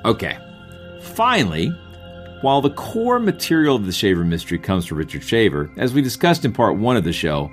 Okay. 0.04 0.38
Finally, 1.00 1.74
while 2.44 2.60
the 2.60 2.68
core 2.68 3.18
material 3.18 3.74
of 3.74 3.86
the 3.86 3.92
Shaver 3.92 4.22
mystery 4.22 4.58
comes 4.58 4.84
from 4.84 4.98
Richard 4.98 5.22
Shaver, 5.22 5.70
as 5.78 5.94
we 5.94 6.02
discussed 6.02 6.44
in 6.44 6.52
part 6.52 6.76
one 6.76 6.94
of 6.94 7.02
the 7.02 7.10
show, 7.10 7.50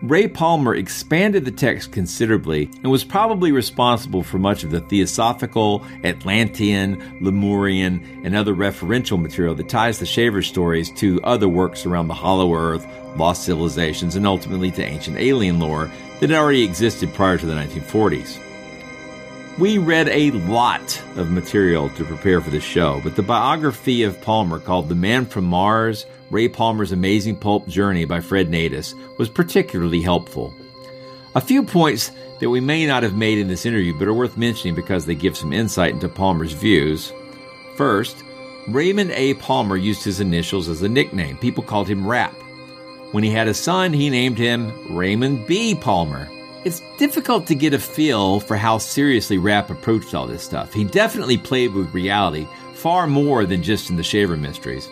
Ray 0.00 0.28
Palmer 0.28 0.76
expanded 0.76 1.44
the 1.44 1.50
text 1.50 1.90
considerably 1.90 2.70
and 2.84 2.92
was 2.92 3.02
probably 3.02 3.50
responsible 3.50 4.22
for 4.22 4.38
much 4.38 4.62
of 4.62 4.70
the 4.70 4.80
theosophical, 4.80 5.84
Atlantean, 6.04 7.18
Lemurian, 7.20 8.22
and 8.22 8.36
other 8.36 8.54
referential 8.54 9.20
material 9.20 9.56
that 9.56 9.68
ties 9.68 9.98
the 9.98 10.06
Shaver 10.06 10.42
stories 10.42 10.92
to 10.92 11.20
other 11.24 11.48
works 11.48 11.84
around 11.84 12.06
the 12.06 12.14
Hollow 12.14 12.54
Earth, 12.54 12.86
lost 13.16 13.42
civilizations, 13.42 14.14
and 14.14 14.24
ultimately 14.24 14.70
to 14.70 14.84
ancient 14.84 15.16
alien 15.16 15.58
lore 15.58 15.90
that 16.20 16.30
already 16.30 16.62
existed 16.62 17.12
prior 17.12 17.38
to 17.38 17.46
the 17.46 17.54
1940s. 17.54 18.38
We 19.58 19.78
read 19.78 20.08
a 20.08 20.30
lot 20.30 21.02
of 21.16 21.32
material 21.32 21.88
to 21.90 22.04
prepare 22.04 22.40
for 22.40 22.50
the 22.50 22.60
show, 22.60 23.00
but 23.02 23.16
the 23.16 23.24
biography 23.24 24.04
of 24.04 24.20
Palmer 24.22 24.60
called 24.60 24.88
The 24.88 24.94
Man 24.94 25.26
from 25.26 25.46
Mars 25.46 26.06
Ray 26.30 26.48
Palmer's 26.48 26.92
Amazing 26.92 27.36
Pulp 27.36 27.66
Journey 27.66 28.04
by 28.04 28.20
Fred 28.20 28.50
Nadis 28.50 28.94
was 29.18 29.28
particularly 29.28 30.00
helpful. 30.00 30.54
A 31.34 31.40
few 31.40 31.64
points 31.64 32.12
that 32.38 32.50
we 32.50 32.60
may 32.60 32.86
not 32.86 33.02
have 33.02 33.16
made 33.16 33.38
in 33.38 33.48
this 33.48 33.66
interview 33.66 33.98
but 33.98 34.06
are 34.06 34.14
worth 34.14 34.36
mentioning 34.36 34.76
because 34.76 35.06
they 35.06 35.16
give 35.16 35.36
some 35.36 35.52
insight 35.52 35.94
into 35.94 36.08
Palmer's 36.08 36.52
views. 36.52 37.12
First, 37.76 38.22
Raymond 38.68 39.10
A. 39.10 39.34
Palmer 39.34 39.76
used 39.76 40.04
his 40.04 40.20
initials 40.20 40.68
as 40.68 40.82
a 40.82 40.88
nickname. 40.88 41.36
People 41.36 41.64
called 41.64 41.88
him 41.88 42.06
Rap. 42.06 42.34
When 43.10 43.24
he 43.24 43.30
had 43.30 43.48
a 43.48 43.54
son, 43.54 43.92
he 43.92 44.08
named 44.08 44.38
him 44.38 44.96
Raymond 44.96 45.48
B. 45.48 45.74
Palmer. 45.74 46.28
It's 46.68 46.82
difficult 46.98 47.46
to 47.46 47.54
get 47.54 47.72
a 47.72 47.78
feel 47.78 48.40
for 48.40 48.54
how 48.54 48.76
seriously 48.76 49.38
Rap 49.38 49.70
approached 49.70 50.14
all 50.14 50.26
this 50.26 50.42
stuff. 50.42 50.74
He 50.74 50.84
definitely 50.84 51.38
played 51.38 51.72
with 51.72 51.94
reality 51.94 52.46
far 52.74 53.06
more 53.06 53.46
than 53.46 53.62
just 53.62 53.88
in 53.88 53.96
the 53.96 54.02
Shaver 54.02 54.36
Mysteries. 54.36 54.86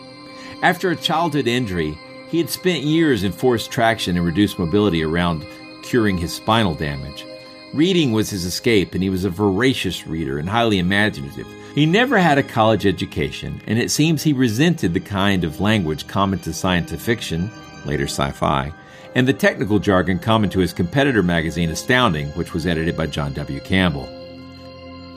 After 0.63 0.91
a 0.91 0.97
childhood 0.97 1.47
injury, 1.47 1.99
he 2.31 2.39
had 2.39 2.49
spent 2.49 2.85
years 2.85 3.25
in 3.25 3.31
forced 3.31 3.71
traction 3.71 4.17
and 4.17 4.25
reduced 4.25 4.59
mobility 4.59 5.05
around 5.05 5.45
curing 5.83 6.17
his 6.17 6.33
spinal 6.33 6.75
damage. 6.75 7.27
Reading 7.75 8.11
was 8.13 8.31
his 8.31 8.47
escape, 8.47 8.95
and 8.95 9.03
he 9.03 9.11
was 9.11 9.27
a 9.27 9.31
voracious 9.31 10.07
reader 10.07 10.39
and 10.39 10.49
highly 10.49 10.79
imaginative. 10.79 11.47
He 11.75 11.85
never 11.85 12.17
had 12.17 12.39
a 12.39 12.43
college 12.43 12.87
education, 12.87 13.61
and 13.67 13.79
it 13.79 13.91
seems 13.91 14.23
he 14.23 14.33
resented 14.33 14.95
the 14.95 15.01
kind 15.01 15.45
of 15.45 15.61
language 15.61 16.07
common 16.07 16.39
to 16.39 16.55
science 16.55 16.91
fiction, 16.93 17.51
later 17.85 18.05
sci 18.05 18.31
fi, 18.31 18.73
and 19.17 19.27
the 19.27 19.33
technical 19.33 19.79
jargon 19.79 20.19
common 20.19 20.51
to 20.51 20.59
his 20.59 20.75
competitor 20.75 21.23
magazine 21.23 21.71
Astounding, 21.71 22.29
which 22.33 22.53
was 22.53 22.67
edited 22.67 22.99
by 22.99 23.07
John 23.07 23.33
W. 23.33 23.61
Campbell. 23.61 24.07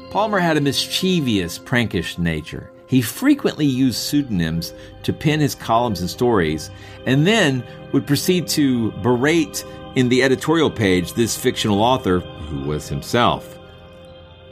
Palmer 0.09 0.39
had 0.39 0.55
a 0.55 0.61
mischievous, 0.61 1.59
prankish 1.59 2.17
nature. 2.17 2.71
He 2.87 3.01
frequently 3.01 3.65
used 3.65 3.97
pseudonyms 3.97 4.73
to 5.03 5.11
pen 5.11 5.41
his 5.41 5.53
columns 5.53 5.99
and 5.99 6.09
stories, 6.09 6.71
and 7.05 7.27
then 7.27 7.61
would 7.91 8.07
proceed 8.07 8.47
to 8.47 8.93
berate 9.03 9.65
in 9.95 10.07
the 10.07 10.23
editorial 10.23 10.71
page 10.71 11.13
this 11.13 11.37
fictional 11.37 11.83
author, 11.83 12.21
who 12.21 12.61
was 12.61 12.87
himself. 12.87 13.59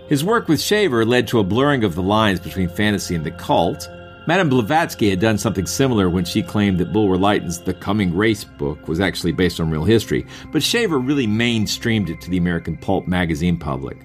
His 0.10 0.26
work 0.26 0.50
with 0.50 0.60
Shaver 0.60 1.06
led 1.06 1.26
to 1.30 1.40
a 1.40 1.46
blurring 1.46 1.86
of 1.86 1.96
the 1.96 2.04
lines 2.04 2.42
between 2.42 2.68
fantasy 2.68 3.16
and 3.16 3.26
the 3.26 3.32
cult, 3.32 3.90
Madame 4.28 4.50
Blavatsky 4.50 5.10
had 5.10 5.22
done 5.22 5.38
something 5.38 5.66
similar 5.66 6.10
when 6.10 6.26
she 6.26 6.44
claimed 6.44 6.80
that 6.80 6.92
Bulwer 6.92 7.18
Lytton's 7.18 7.62
The 7.62 7.74
Coming 7.74 8.14
Race 8.14 8.44
book 8.44 8.86
was 8.86 9.00
actually 9.00 9.32
based 9.32 9.62
on 9.62 9.72
real 9.72 9.86
history, 9.86 10.26
but 10.52 10.62
Shaver 10.62 11.00
really 11.00 11.26
mainstreamed 11.26 12.10
it 12.10 12.20
to 12.20 12.30
the 12.30 12.38
American 12.38 12.76
pulp 12.76 13.08
magazine 13.08 13.58
public. 13.58 13.96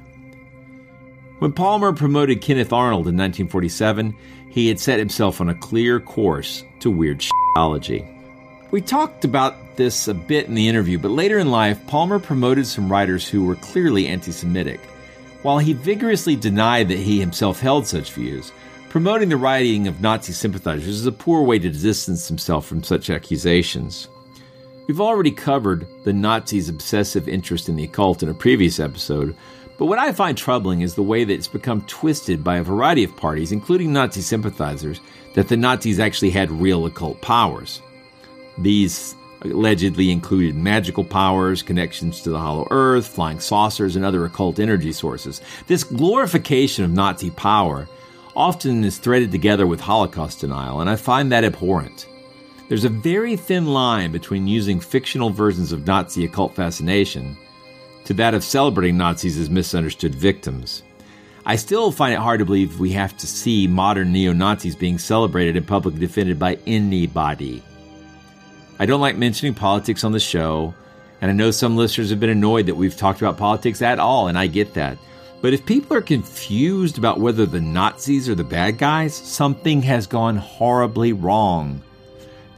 When 1.41 1.53
Palmer 1.53 1.93
promoted 1.93 2.41
Kenneth 2.41 2.73
Arnold 2.73 3.09
in 3.09 3.17
1947, 3.17 4.15
he 4.49 4.69
had 4.69 4.79
set 4.79 5.01
himself 5.01 5.41
on 5.41 5.49
a 5.49 5.57
clear 5.57 5.99
course 5.99 6.63
to 6.79 6.89
weird 6.89 7.19
shitology. 7.19 8.09
We 8.71 8.81
talked 8.81 9.25
about 9.25 9.77
this 9.77 10.07
a 10.07 10.15
bit 10.15 10.47
in 10.47 10.55
the 10.55 10.69
interview, 10.69 10.99
but 10.99 11.11
later 11.11 11.41
in 11.41 11.51
life, 11.51 11.85
Palmer 11.89 12.21
promoted 12.21 12.69
some 12.69 12.89
writers 12.91 13.29
who 13.29 13.45
were 13.45 13.57
clearly 13.57 14.07
anti 14.07 14.31
Semitic. 14.31 14.79
While 15.43 15.59
he 15.59 15.73
vigorously 15.73 16.37
denied 16.37 16.91
that 16.91 17.01
he 17.01 17.19
himself 17.19 17.59
held 17.59 17.89
such 17.89 18.13
views, 18.13 18.53
Promoting 18.93 19.31
the 19.31 19.39
writing 19.39 19.89
of 19.89 20.03
Nazi 20.03 20.35
sympathizers 20.35 20.87
is 20.87 21.07
a 21.07 21.13
poor 21.13 21.43
way 21.45 21.59
to 21.59 21.71
distance 21.71 22.29
himself 22.29 22.67
from 22.67 22.83
such 22.83 23.09
accusations. 23.09 24.07
We've 24.87 25.01
already 25.01 25.31
covered 25.31 25.87
the 26.05 26.13
Nazis' 26.13 26.69
obsessive 26.69 27.27
interest 27.27 27.71
in 27.71 27.77
the 27.77 27.85
occult 27.85 28.23
in 28.23 28.29
a 28.29 28.35
previous 28.35 28.79
episode, 28.79 29.35
but 29.79 29.87
what 29.87 29.99
I 29.99 30.13
find 30.13 30.37
troubling 30.37 30.83
is 30.83 30.95
the 30.95 31.03
way 31.03 31.25
that 31.25 31.33
it's 31.33 31.49
become 31.49 31.81
twisted 31.87 32.45
by 32.45 32.59
a 32.59 32.63
variety 32.63 33.03
of 33.03 33.17
parties, 33.17 33.51
including 33.51 33.95
Nazi 33.95 34.21
sympathizers, 34.21 35.01
that 35.37 35.49
the 35.49 35.57
Nazis 35.57 35.99
actually 35.99 36.29
had 36.29 36.51
real 36.51 36.85
occult 36.85 37.19
powers. 37.23 37.81
These 38.59 39.15
allegedly 39.41 40.11
included 40.11 40.55
magical 40.55 41.03
powers, 41.03 41.63
connections 41.63 42.21
to 42.21 42.31
the 42.31 42.39
hollow 42.39 42.69
earth, 42.71 43.07
flying 43.07 43.41
saucers, 43.41 43.97
and 43.97 44.05
other 44.05 44.27
occult 44.27 44.59
energy 44.59 44.93
sources. 44.93 45.41
This 45.67 45.83
glorification 45.83 46.85
of 46.85 46.91
Nazi 46.91 47.31
power 47.31 47.89
often 48.35 48.85
is 48.85 48.99
threaded 48.99 49.31
together 49.31 49.67
with 49.67 49.81
Holocaust 49.81 50.41
denial, 50.41 50.81
and 50.81 50.89
I 50.89 50.97
find 50.97 51.31
that 51.31 51.45
abhorrent. 51.45 52.07
There's 52.69 52.85
a 52.85 52.89
very 52.89 53.37
thin 53.37 53.67
line 53.67 54.13
between 54.13 54.49
using 54.49 54.81
fictional 54.81 55.31
versions 55.31 55.73
of 55.73 55.87
Nazi 55.87 56.25
occult 56.25 56.55
fascination 56.55 57.37
to 58.05 58.15
that 58.15 58.35
of 58.35 58.43
celebrating 58.43 58.97
Nazis 58.97 59.39
as 59.39 59.51
misunderstood 59.51 60.15
victims. 60.15 60.83
I 61.45 61.57
still 61.57 61.93
find 61.93 62.15
it 62.15 62.21
hard 62.21 62.39
to 62.39 62.45
believe 62.45 62.79
we 62.79 62.93
have 62.93 63.17
to 63.19 63.27
see 63.27 63.67
modern 63.67 64.13
neo 64.13 64.33
Nazis 64.33 64.77
being 64.77 64.99
celebrated 64.99 65.57
and 65.57 65.67
publicly 65.67 66.01
defended 66.01 66.39
by 66.39 66.59
anybody. 66.67 67.63
I 68.79 68.87
don't 68.87 69.01
like 69.01 69.17
mentioning 69.17 69.55
politics 69.55 70.05
on 70.05 70.13
the 70.13 70.21
show, 70.21 70.75
and 71.21 71.31
I 71.31 71.35
know 71.35 71.51
some 71.51 71.77
listeners 71.77 72.11
have 72.11 72.21
been 72.21 72.31
annoyed 72.31 72.67
that 72.67 72.75
we've 72.75 72.97
talked 72.97 73.21
about 73.21 73.37
politics 73.37 73.83
at 73.83 73.99
all, 73.99 74.29
and 74.29 74.39
I 74.39 74.47
get 74.47 74.75
that. 74.75 74.99
But 75.43 75.53
if 75.53 75.67
people 75.67 75.97
are 75.97 76.03
confused 76.03 76.99
about 76.99 77.19
whether 77.19 77.45
the 77.45 77.61
Nazis 77.61 78.29
are 78.29 78.37
the 78.37 78.45
bad 78.45 78.79
guys, 78.79 79.13
something 79.13 79.83
has 79.83 80.07
gone 80.07 80.37
horribly 80.37 81.13
wrong. 81.13 81.83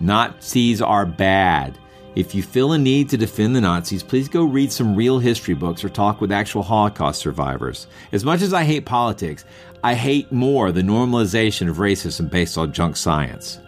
Nazis 0.01 0.83
are 0.83 1.07
bad. 1.07 1.79
If 2.15 2.35
you 2.35 2.43
feel 2.43 2.73
a 2.73 2.79
need 2.79 3.09
to 3.09 3.17
defend 3.17 3.57
the 3.57 3.63
Nazis, 3.63 4.03
please 4.03 4.29
go 4.29 4.45
read 4.45 4.71
some 4.71 4.95
real 4.95 5.19
history 5.19 5.55
books 5.55 5.83
or 5.83 5.89
talk 5.89 6.21
with 6.21 6.31
actual 6.31 6.63
Holocaust 6.63 7.21
survivors. 7.21 7.87
As 8.13 8.23
much 8.23 8.43
as 8.43 8.53
I 8.53 8.65
hate 8.65 8.85
politics, 8.85 9.47
I 9.83 9.95
hate 9.95 10.31
more 10.31 10.71
the 10.71 10.83
normalization 10.83 11.71
of 11.71 11.79
racism 11.79 12.31
based 12.31 12.59
on 12.59 12.75
junk 12.75 12.97
science. 12.97 13.61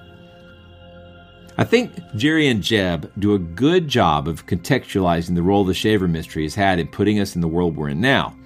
I 1.56 1.64
think 1.64 1.92
Jerry 2.14 2.48
and 2.48 2.62
Jeb 2.62 3.10
do 3.18 3.32
a 3.32 3.38
good 3.38 3.88
job 3.88 4.28
of 4.28 4.46
contextualizing 4.46 5.34
the 5.34 5.42
role 5.42 5.64
the 5.64 5.72
Shaver 5.72 6.06
mystery 6.06 6.42
has 6.42 6.54
had 6.54 6.78
in 6.78 6.86
putting 6.86 7.18
us 7.18 7.34
in 7.34 7.40
the 7.40 7.48
world 7.48 7.76
we're 7.76 7.88
in 7.88 8.00
now. 8.02 8.36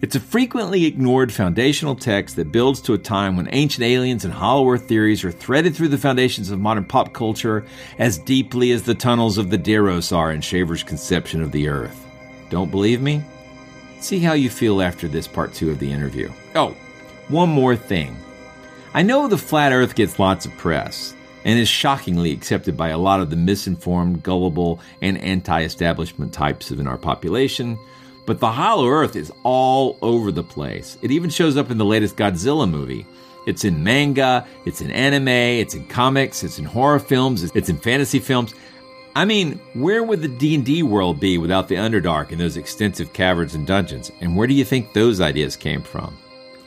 It's 0.00 0.14
a 0.14 0.20
frequently 0.20 0.86
ignored 0.86 1.32
foundational 1.32 1.96
text 1.96 2.36
that 2.36 2.52
builds 2.52 2.80
to 2.82 2.94
a 2.94 2.98
time 2.98 3.36
when 3.36 3.48
ancient 3.50 3.82
aliens 3.82 4.24
and 4.24 4.32
hollow 4.32 4.70
earth 4.70 4.86
theories 4.86 5.24
are 5.24 5.32
threaded 5.32 5.74
through 5.74 5.88
the 5.88 5.98
foundations 5.98 6.50
of 6.50 6.60
modern 6.60 6.84
pop 6.84 7.12
culture 7.12 7.66
as 7.98 8.16
deeply 8.16 8.70
as 8.70 8.84
the 8.84 8.94
tunnels 8.94 9.38
of 9.38 9.50
the 9.50 9.58
Deros 9.58 10.16
are 10.16 10.30
in 10.30 10.40
Shaver's 10.40 10.84
conception 10.84 11.42
of 11.42 11.50
the 11.50 11.68
earth. 11.68 12.06
Don't 12.48 12.70
believe 12.70 13.02
me? 13.02 13.24
See 13.98 14.20
how 14.20 14.34
you 14.34 14.50
feel 14.50 14.80
after 14.80 15.08
this 15.08 15.26
part 15.26 15.52
two 15.52 15.68
of 15.68 15.80
the 15.80 15.90
interview. 15.90 16.30
Oh, 16.54 16.76
one 17.26 17.48
more 17.48 17.74
thing. 17.74 18.16
I 18.94 19.02
know 19.02 19.26
the 19.26 19.36
flat 19.36 19.72
earth 19.72 19.96
gets 19.96 20.20
lots 20.20 20.46
of 20.46 20.56
press 20.58 21.12
and 21.44 21.58
is 21.58 21.68
shockingly 21.68 22.30
accepted 22.30 22.76
by 22.76 22.90
a 22.90 22.98
lot 22.98 23.18
of 23.18 23.30
the 23.30 23.36
misinformed, 23.36 24.22
gullible, 24.22 24.78
and 25.02 25.18
anti 25.18 25.64
establishment 25.64 26.32
types 26.32 26.70
in 26.70 26.86
our 26.86 26.98
population 26.98 27.76
but 28.28 28.40
the 28.40 28.52
Hollow 28.52 28.86
Earth 28.86 29.16
is 29.16 29.32
all 29.42 29.96
over 30.02 30.30
the 30.30 30.42
place. 30.42 30.98
It 31.00 31.10
even 31.10 31.30
shows 31.30 31.56
up 31.56 31.70
in 31.70 31.78
the 31.78 31.84
latest 31.86 32.14
Godzilla 32.14 32.68
movie. 32.70 33.06
It's 33.46 33.64
in 33.64 33.82
manga, 33.82 34.46
it's 34.66 34.82
in 34.82 34.90
anime, 34.90 35.28
it's 35.28 35.72
in 35.72 35.86
comics, 35.86 36.44
it's 36.44 36.58
in 36.58 36.66
horror 36.66 36.98
films, 36.98 37.42
it's 37.42 37.70
in 37.70 37.78
fantasy 37.78 38.18
films. 38.18 38.54
I 39.16 39.24
mean, 39.24 39.58
where 39.72 40.04
would 40.04 40.20
the 40.20 40.28
D&D 40.28 40.82
world 40.82 41.18
be 41.18 41.38
without 41.38 41.68
the 41.68 41.76
Underdark 41.76 42.30
and 42.30 42.38
those 42.38 42.58
extensive 42.58 43.14
caverns 43.14 43.54
and 43.54 43.66
dungeons? 43.66 44.12
And 44.20 44.36
where 44.36 44.46
do 44.46 44.52
you 44.52 44.66
think 44.66 44.92
those 44.92 45.22
ideas 45.22 45.56
came 45.56 45.80
from? 45.80 46.14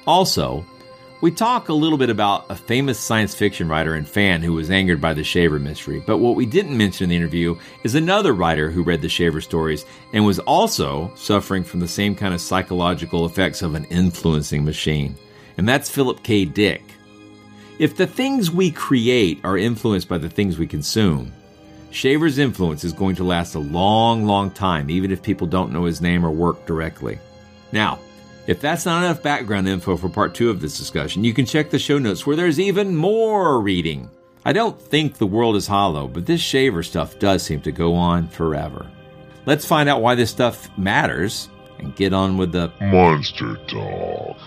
Also, 0.07 0.65
We 1.21 1.29
talk 1.29 1.69
a 1.69 1.73
little 1.73 1.99
bit 1.99 2.09
about 2.09 2.47
a 2.49 2.55
famous 2.55 2.97
science 2.97 3.35
fiction 3.35 3.69
writer 3.69 3.93
and 3.93 4.09
fan 4.09 4.41
who 4.41 4.53
was 4.53 4.71
angered 4.71 4.99
by 4.99 5.13
the 5.13 5.23
Shaver 5.23 5.59
mystery, 5.59 6.03
but 6.07 6.17
what 6.17 6.35
we 6.35 6.47
didn't 6.47 6.75
mention 6.75 7.03
in 7.03 7.09
the 7.11 7.15
interview 7.15 7.59
is 7.83 7.93
another 7.93 8.33
writer 8.33 8.71
who 8.71 8.81
read 8.81 9.03
the 9.03 9.07
Shaver 9.07 9.39
stories 9.39 9.85
and 10.13 10.25
was 10.25 10.39
also 10.39 11.13
suffering 11.15 11.63
from 11.63 11.79
the 11.79 11.87
same 11.87 12.15
kind 12.15 12.33
of 12.33 12.41
psychological 12.41 13.27
effects 13.27 13.61
of 13.61 13.75
an 13.75 13.85
influencing 13.85 14.65
machine. 14.65 15.15
And 15.57 15.69
that's 15.69 15.91
Philip 15.91 16.23
K. 16.23 16.43
Dick. 16.43 16.81
If 17.77 17.97
the 17.97 18.07
things 18.07 18.49
we 18.49 18.71
create 18.71 19.41
are 19.43 19.59
influenced 19.59 20.09
by 20.09 20.17
the 20.17 20.29
things 20.29 20.57
we 20.57 20.65
consume, 20.65 21.31
Shaver's 21.91 22.39
influence 22.39 22.83
is 22.83 22.93
going 22.93 23.15
to 23.17 23.23
last 23.23 23.53
a 23.53 23.59
long, 23.59 24.25
long 24.25 24.49
time, 24.49 24.89
even 24.89 25.11
if 25.11 25.21
people 25.21 25.45
don't 25.45 25.71
know 25.71 25.85
his 25.85 26.01
name 26.01 26.25
or 26.25 26.31
work 26.31 26.65
directly. 26.65 27.19
Now, 27.71 27.99
if 28.51 28.59
that's 28.59 28.85
not 28.85 29.01
enough 29.01 29.23
background 29.23 29.69
info 29.69 29.95
for 29.95 30.09
part 30.09 30.35
two 30.35 30.49
of 30.49 30.59
this 30.59 30.77
discussion, 30.77 31.23
you 31.23 31.33
can 31.33 31.45
check 31.45 31.69
the 31.69 31.79
show 31.79 31.97
notes 31.97 32.27
where 32.27 32.35
there's 32.35 32.59
even 32.59 32.93
more 32.93 33.61
reading. 33.61 34.09
I 34.43 34.51
don't 34.51 34.79
think 34.79 35.17
the 35.17 35.25
world 35.25 35.55
is 35.55 35.67
hollow, 35.67 36.05
but 36.09 36.25
this 36.25 36.41
shaver 36.41 36.83
stuff 36.83 37.17
does 37.17 37.43
seem 37.43 37.61
to 37.61 37.71
go 37.71 37.93
on 37.93 38.27
forever. 38.27 38.91
Let's 39.45 39.65
find 39.65 39.87
out 39.87 40.01
why 40.01 40.15
this 40.15 40.31
stuff 40.31 40.69
matters 40.77 41.47
and 41.79 41.95
get 41.95 42.11
on 42.11 42.37
with 42.37 42.51
the 42.51 42.73
Monster 42.81 43.55
Talk. 43.67 44.37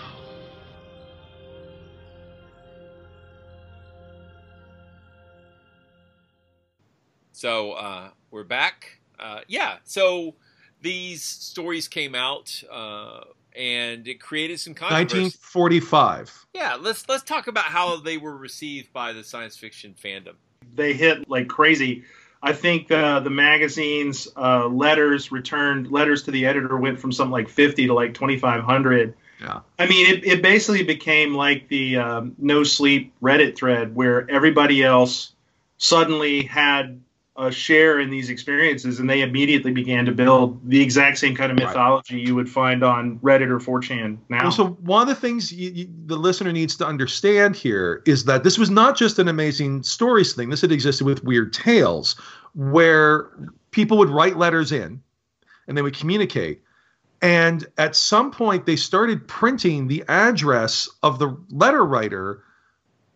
So 7.31 7.71
uh, 7.71 8.09
we're 8.29 8.43
back. 8.43 8.99
Uh, 9.19 9.39
yeah. 9.47 9.77
So 9.83 10.35
these 10.81 11.23
stories 11.23 11.87
came 11.87 12.13
out, 12.13 12.63
uh, 12.71 13.21
and 13.57 14.07
it 14.07 14.19
created 14.19 14.59
some 14.59 14.73
controversy. 14.73 15.17
1945. 15.17 16.45
Yeah. 16.53 16.77
Let's 16.79 17.07
let's 17.07 17.23
talk 17.23 17.47
about 17.47 17.65
how 17.65 17.97
they 17.97 18.17
were 18.17 18.35
received 18.35 18.91
by 18.93 19.13
the 19.13 19.23
science 19.23 19.57
fiction 19.57 19.95
fandom. 20.01 20.35
They 20.75 20.93
hit 20.93 21.29
like 21.29 21.47
crazy. 21.47 22.03
I 22.43 22.53
think 22.53 22.91
uh, 22.91 23.21
the 23.21 23.31
magazine's 23.31 24.27
uh, 24.37 24.67
letters 24.67 25.31
returned 25.31 25.91
letters 25.91 26.23
to 26.23 26.31
the 26.31 26.45
editor 26.45 26.77
went 26.77 26.99
from 26.99 27.11
something 27.11 27.31
like 27.31 27.49
50 27.49 27.87
to 27.87 27.93
like 27.93 28.13
2,500. 28.13 29.15
Yeah. 29.41 29.61
I 29.79 29.87
mean, 29.87 30.07
it, 30.07 30.25
it 30.25 30.41
basically 30.41 30.83
became 30.83 31.33
like 31.33 31.67
the 31.69 31.97
um, 31.97 32.35
no 32.37 32.63
sleep 32.63 33.13
Reddit 33.21 33.57
thread 33.57 33.95
where 33.95 34.29
everybody 34.29 34.83
else 34.83 35.33
suddenly 35.77 36.43
had 36.43 37.01
a 37.37 37.51
share 37.51 37.99
in 37.99 38.09
these 38.09 38.29
experiences 38.29 38.99
and 38.99 39.09
they 39.09 39.21
immediately 39.21 39.71
began 39.71 40.05
to 40.05 40.11
build 40.13 40.57
the 40.69 40.81
exact 40.81 41.17
same 41.17 41.35
kind 41.35 41.51
of 41.51 41.57
Right. 41.57 41.67
mythology 41.67 42.19
you 42.19 42.33
would 42.33 42.49
find 42.49 42.81
on 42.81 43.19
Reddit 43.19 43.49
or 43.49 43.59
4chan 43.59 44.17
now. 44.29 44.43
Well, 44.43 44.51
so 44.51 44.67
one 44.67 45.01
of 45.01 45.07
the 45.09 45.15
things 45.15 45.51
you, 45.51 45.69
you, 45.71 45.89
the 46.05 46.15
listener 46.15 46.53
needs 46.53 46.77
to 46.77 46.87
understand 46.87 47.57
here 47.57 48.01
is 48.05 48.23
that 48.25 48.45
this 48.45 48.57
was 48.57 48.69
not 48.69 48.95
just 48.95 49.19
an 49.19 49.27
amazing 49.27 49.83
stories 49.83 50.33
thing. 50.33 50.49
This 50.49 50.61
had 50.61 50.71
existed 50.71 51.03
with 51.03 51.25
Weird 51.25 51.51
Tales, 51.51 52.15
where 52.53 53.31
people 53.71 53.97
would 53.97 54.09
write 54.09 54.37
letters 54.37 54.71
in, 54.71 55.01
and 55.67 55.77
they 55.77 55.81
would 55.81 55.97
communicate. 55.97 56.61
And 57.21 57.65
at 57.77 57.97
some 57.97 58.31
point, 58.31 58.65
they 58.65 58.77
started 58.77 59.27
printing 59.27 59.87
the 59.87 60.05
address 60.07 60.87
of 61.03 61.19
the 61.19 61.35
letter 61.49 61.83
writer 61.83 62.43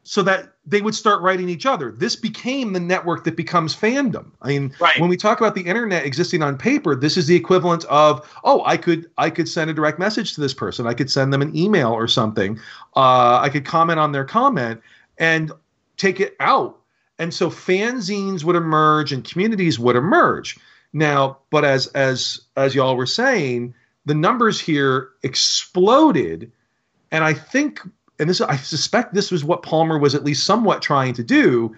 so 0.03 0.23
that 0.23 0.53
they 0.69 0.81
would 0.81 0.93
start 0.93 1.21
writing 1.21 1.49
each 1.49 1.65
other. 1.65 1.91
This 1.91 2.15
became 2.15 2.73
the 2.73 2.79
network 2.79 3.23
that 3.23 3.35
becomes 3.35 3.75
fandom. 3.75 4.31
I 4.41 4.49
mean, 4.49 4.73
Right. 4.79 4.99
when 4.99 5.09
we 5.09 5.17
talk 5.17 5.39
about 5.39 5.55
the 5.55 5.61
internet 5.61 6.05
existing 6.05 6.43
on 6.43 6.57
paper, 6.57 6.95
this 6.95 7.17
is 7.17 7.25
the 7.27 7.35
equivalent 7.35 7.85
of, 7.85 8.29
oh, 8.43 8.63
I 8.65 8.77
could 8.77 9.09
I 9.17 9.29
could 9.31 9.49
send 9.49 9.69
a 9.69 9.73
direct 9.73 9.97
message 9.99 10.35
to 10.35 10.41
this 10.41 10.53
person. 10.53 10.85
I 10.85 10.93
could 10.93 11.09
send 11.09 11.33
them 11.33 11.41
an 11.41 11.55
email 11.57 11.91
or 11.91 12.07
something. 12.07 12.59
Uh, 12.95 13.39
I 13.41 13.49
could 13.49 13.65
comment 13.65 13.99
on 13.99 14.11
their 14.11 14.25
comment 14.25 14.81
and 15.17 15.51
take 15.97 16.19
it 16.19 16.35
out. 16.39 16.77
And 17.17 17.33
so 17.33 17.49
fanzines 17.49 18.43
would 18.43 18.55
emerge 18.55 19.11
and 19.11 19.23
communities 19.23 19.79
would 19.79 19.95
emerge. 19.95 20.57
Now, 20.93 21.39
but 21.49 21.65
as 21.65 21.87
as 21.87 22.41
as 22.55 22.75
y'all 22.75 22.95
were 22.95 23.05
saying, 23.05 23.73
the 24.05 24.15
numbers 24.15 24.59
here 24.59 25.09
exploded, 25.23 26.51
and 27.11 27.23
I 27.23 27.33
think, 27.33 27.81
and 28.19 28.29
this 28.29 28.41
I 28.41 28.57
suspect 28.57 29.13
this 29.13 29.31
was 29.31 29.43
what 29.43 29.63
Palmer 29.63 29.97
was 29.97 30.13
at 30.13 30.23
least 30.23 30.45
somewhat 30.45 30.81
trying 30.81 31.13
to 31.15 31.23
do. 31.23 31.75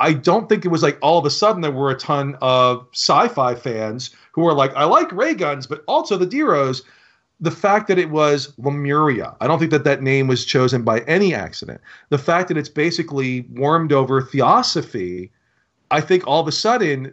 I 0.00 0.12
don't 0.12 0.48
think 0.48 0.64
it 0.64 0.68
was 0.68 0.82
like 0.82 0.98
all 1.00 1.18
of 1.18 1.24
a 1.24 1.30
sudden 1.30 1.62
there 1.62 1.70
were 1.70 1.90
a 1.90 1.96
ton 1.96 2.36
of 2.42 2.86
sci-fi 2.92 3.54
fans 3.54 4.10
who 4.32 4.42
were 4.42 4.52
like, 4.52 4.74
I 4.74 4.84
like 4.84 5.12
ray 5.12 5.34
guns, 5.34 5.66
but 5.66 5.84
also 5.86 6.16
the 6.16 6.26
Deros. 6.26 6.82
The 7.40 7.50
fact 7.50 7.88
that 7.88 7.98
it 7.98 8.10
was 8.10 8.52
Lemuria, 8.58 9.36
I 9.40 9.46
don't 9.46 9.58
think 9.58 9.70
that 9.72 9.84
that 9.84 10.02
name 10.02 10.28
was 10.28 10.44
chosen 10.44 10.82
by 10.82 11.00
any 11.00 11.34
accident. 11.34 11.80
The 12.08 12.18
fact 12.18 12.48
that 12.48 12.56
it's 12.56 12.68
basically 12.68 13.42
warmed 13.52 13.92
over 13.92 14.22
theosophy, 14.22 15.30
I 15.90 16.00
think 16.00 16.26
all 16.26 16.40
of 16.40 16.48
a 16.48 16.52
sudden, 16.52 17.12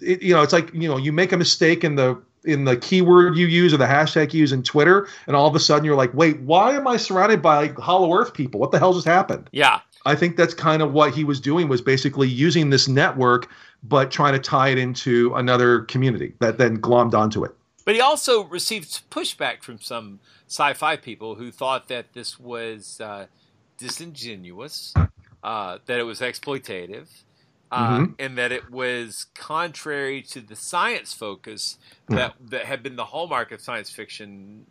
it, 0.00 0.20
you 0.20 0.34
know, 0.34 0.42
it's 0.42 0.52
like 0.52 0.72
you 0.74 0.88
know, 0.88 0.96
you 0.96 1.12
make 1.12 1.32
a 1.32 1.36
mistake 1.36 1.84
in 1.84 1.94
the 1.94 2.20
in 2.46 2.64
the 2.64 2.76
keyword 2.76 3.36
you 3.36 3.46
use 3.46 3.74
or 3.74 3.76
the 3.76 3.86
hashtag 3.86 4.32
you 4.32 4.40
use 4.40 4.52
in 4.52 4.62
Twitter, 4.62 5.08
and 5.26 5.36
all 5.36 5.46
of 5.46 5.54
a 5.54 5.60
sudden 5.60 5.84
you're 5.84 5.96
like, 5.96 6.14
wait, 6.14 6.40
why 6.40 6.72
am 6.72 6.86
I 6.86 6.96
surrounded 6.96 7.42
by 7.42 7.68
Hollow 7.78 8.14
Earth 8.14 8.34
people? 8.34 8.60
What 8.60 8.70
the 8.70 8.78
hell 8.78 8.94
just 8.94 9.06
happened? 9.06 9.48
Yeah. 9.52 9.80
I 10.04 10.14
think 10.14 10.36
that's 10.36 10.54
kind 10.54 10.82
of 10.82 10.92
what 10.92 11.12
he 11.12 11.24
was 11.24 11.40
doing 11.40 11.68
was 11.68 11.82
basically 11.82 12.28
using 12.28 12.70
this 12.70 12.86
network, 12.86 13.50
but 13.82 14.10
trying 14.10 14.34
to 14.34 14.38
tie 14.38 14.68
it 14.68 14.78
into 14.78 15.34
another 15.34 15.80
community 15.82 16.34
that 16.38 16.58
then 16.58 16.78
glommed 16.78 17.14
onto 17.14 17.44
it. 17.44 17.52
But 17.84 17.94
he 17.94 18.00
also 18.00 18.44
received 18.44 19.08
pushback 19.10 19.62
from 19.62 19.80
some 19.80 20.20
sci-fi 20.48 20.96
people 20.96 21.34
who 21.34 21.50
thought 21.50 21.88
that 21.88 22.12
this 22.12 22.38
was 22.38 23.00
uh, 23.00 23.26
disingenuous, 23.78 24.94
uh, 25.42 25.78
that 25.86 25.98
it 25.98 26.04
was 26.04 26.20
exploitative, 26.20 27.06
uh, 27.76 27.98
Mhm. 27.98 28.14
and 28.18 28.38
that 28.38 28.52
it 28.52 28.70
was 28.70 29.26
contrary 29.34 30.22
to 30.22 30.40
the 30.40 30.56
science 30.56 31.12
focus 31.12 31.78
that 32.08 32.34
that 32.40 32.64
had 32.64 32.82
been 32.82 32.96
the 32.96 33.04
hallmark 33.04 33.52
of 33.52 33.60
science 33.60 33.90
fiction 33.90 34.64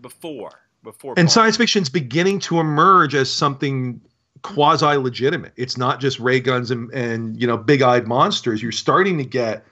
before. 0.00 0.60
Before 0.82 1.14
And 1.16 1.26
Paul. 1.26 1.32
science 1.32 1.56
fiction's 1.56 1.88
beginning 1.90 2.38
to 2.40 2.60
emerge 2.60 3.14
as 3.14 3.32
something 3.32 4.00
quasi 4.42 4.96
legitimate. 4.96 5.52
It's 5.56 5.76
not 5.76 6.00
just 6.00 6.20
ray 6.20 6.38
guns 6.40 6.70
and, 6.70 6.90
and 6.92 7.38
you 7.40 7.46
know 7.46 7.56
big 7.56 7.82
eyed 7.82 8.06
monsters. 8.06 8.62
You're 8.62 8.72
starting 8.72 9.18
to 9.18 9.24
get 9.24 9.64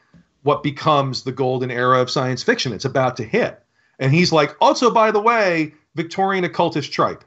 what 0.43 0.63
becomes 0.63 1.23
the 1.23 1.33
golden 1.33 1.71
era 1.71 2.01
of 2.01 2.11
science 2.11 2.43
fiction. 2.43 2.73
It's 2.73 2.85
about 2.85 3.17
to 3.19 3.25
hit. 3.25 3.63
And 3.99 4.13
he's 4.13 4.33
like, 4.33 4.55
also 4.61 4.91
by 4.91 5.11
the 5.11 5.21
way, 5.21 5.73
Victorian 5.95 6.45
occultist 6.45 6.93
tripe. 6.93 7.25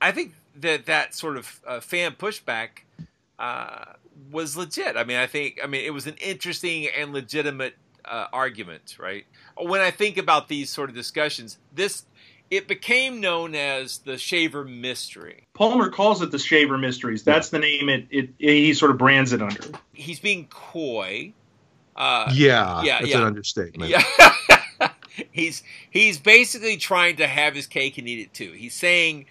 I 0.00 0.10
think 0.12 0.32
that 0.56 0.86
that 0.86 1.14
sort 1.14 1.36
of 1.36 1.60
uh, 1.66 1.80
fan 1.80 2.12
pushback 2.12 2.68
uh, 3.38 3.84
was 4.30 4.56
legit. 4.56 4.96
I 4.96 5.04
mean, 5.04 5.16
I 5.16 5.26
think, 5.26 5.60
I 5.62 5.66
mean, 5.66 5.84
it 5.84 5.92
was 5.94 6.06
an 6.06 6.16
interesting 6.20 6.88
and 6.96 7.12
legitimate 7.12 7.76
uh, 8.04 8.26
argument, 8.32 8.96
right? 8.98 9.26
When 9.56 9.80
I 9.80 9.90
think 9.90 10.16
about 10.16 10.48
these 10.48 10.70
sort 10.70 10.90
of 10.90 10.96
discussions, 10.96 11.58
this 11.72 12.04
it 12.50 12.66
became 12.66 13.20
known 13.20 13.54
as 13.54 13.98
the 13.98 14.18
Shaver 14.18 14.64
Mystery. 14.64 15.46
Palmer 15.54 15.88
calls 15.88 16.20
it 16.20 16.32
the 16.32 16.38
Shaver 16.38 16.76
Mysteries. 16.76 17.22
That's 17.22 17.50
the 17.50 17.60
name 17.60 17.88
it, 17.88 18.06
it, 18.10 18.30
he 18.38 18.74
sort 18.74 18.90
of 18.90 18.98
brands 18.98 19.32
it 19.32 19.40
under. 19.40 19.60
He's 19.92 20.18
being 20.18 20.48
coy. 20.48 21.32
Uh, 21.94 22.30
yeah, 22.34 22.82
yeah, 22.82 22.98
that's 22.98 23.10
yeah. 23.12 23.18
an 23.18 23.24
understatement. 23.24 23.90
Yeah. 23.90 24.02
he's 25.30 25.62
he's 25.90 26.18
basically 26.18 26.76
trying 26.76 27.16
to 27.16 27.26
have 27.26 27.54
his 27.54 27.66
cake 27.66 27.98
and 27.98 28.08
eat 28.08 28.20
it 28.20 28.34
too. 28.34 28.52
He's 28.52 28.74
saying, 28.74 29.26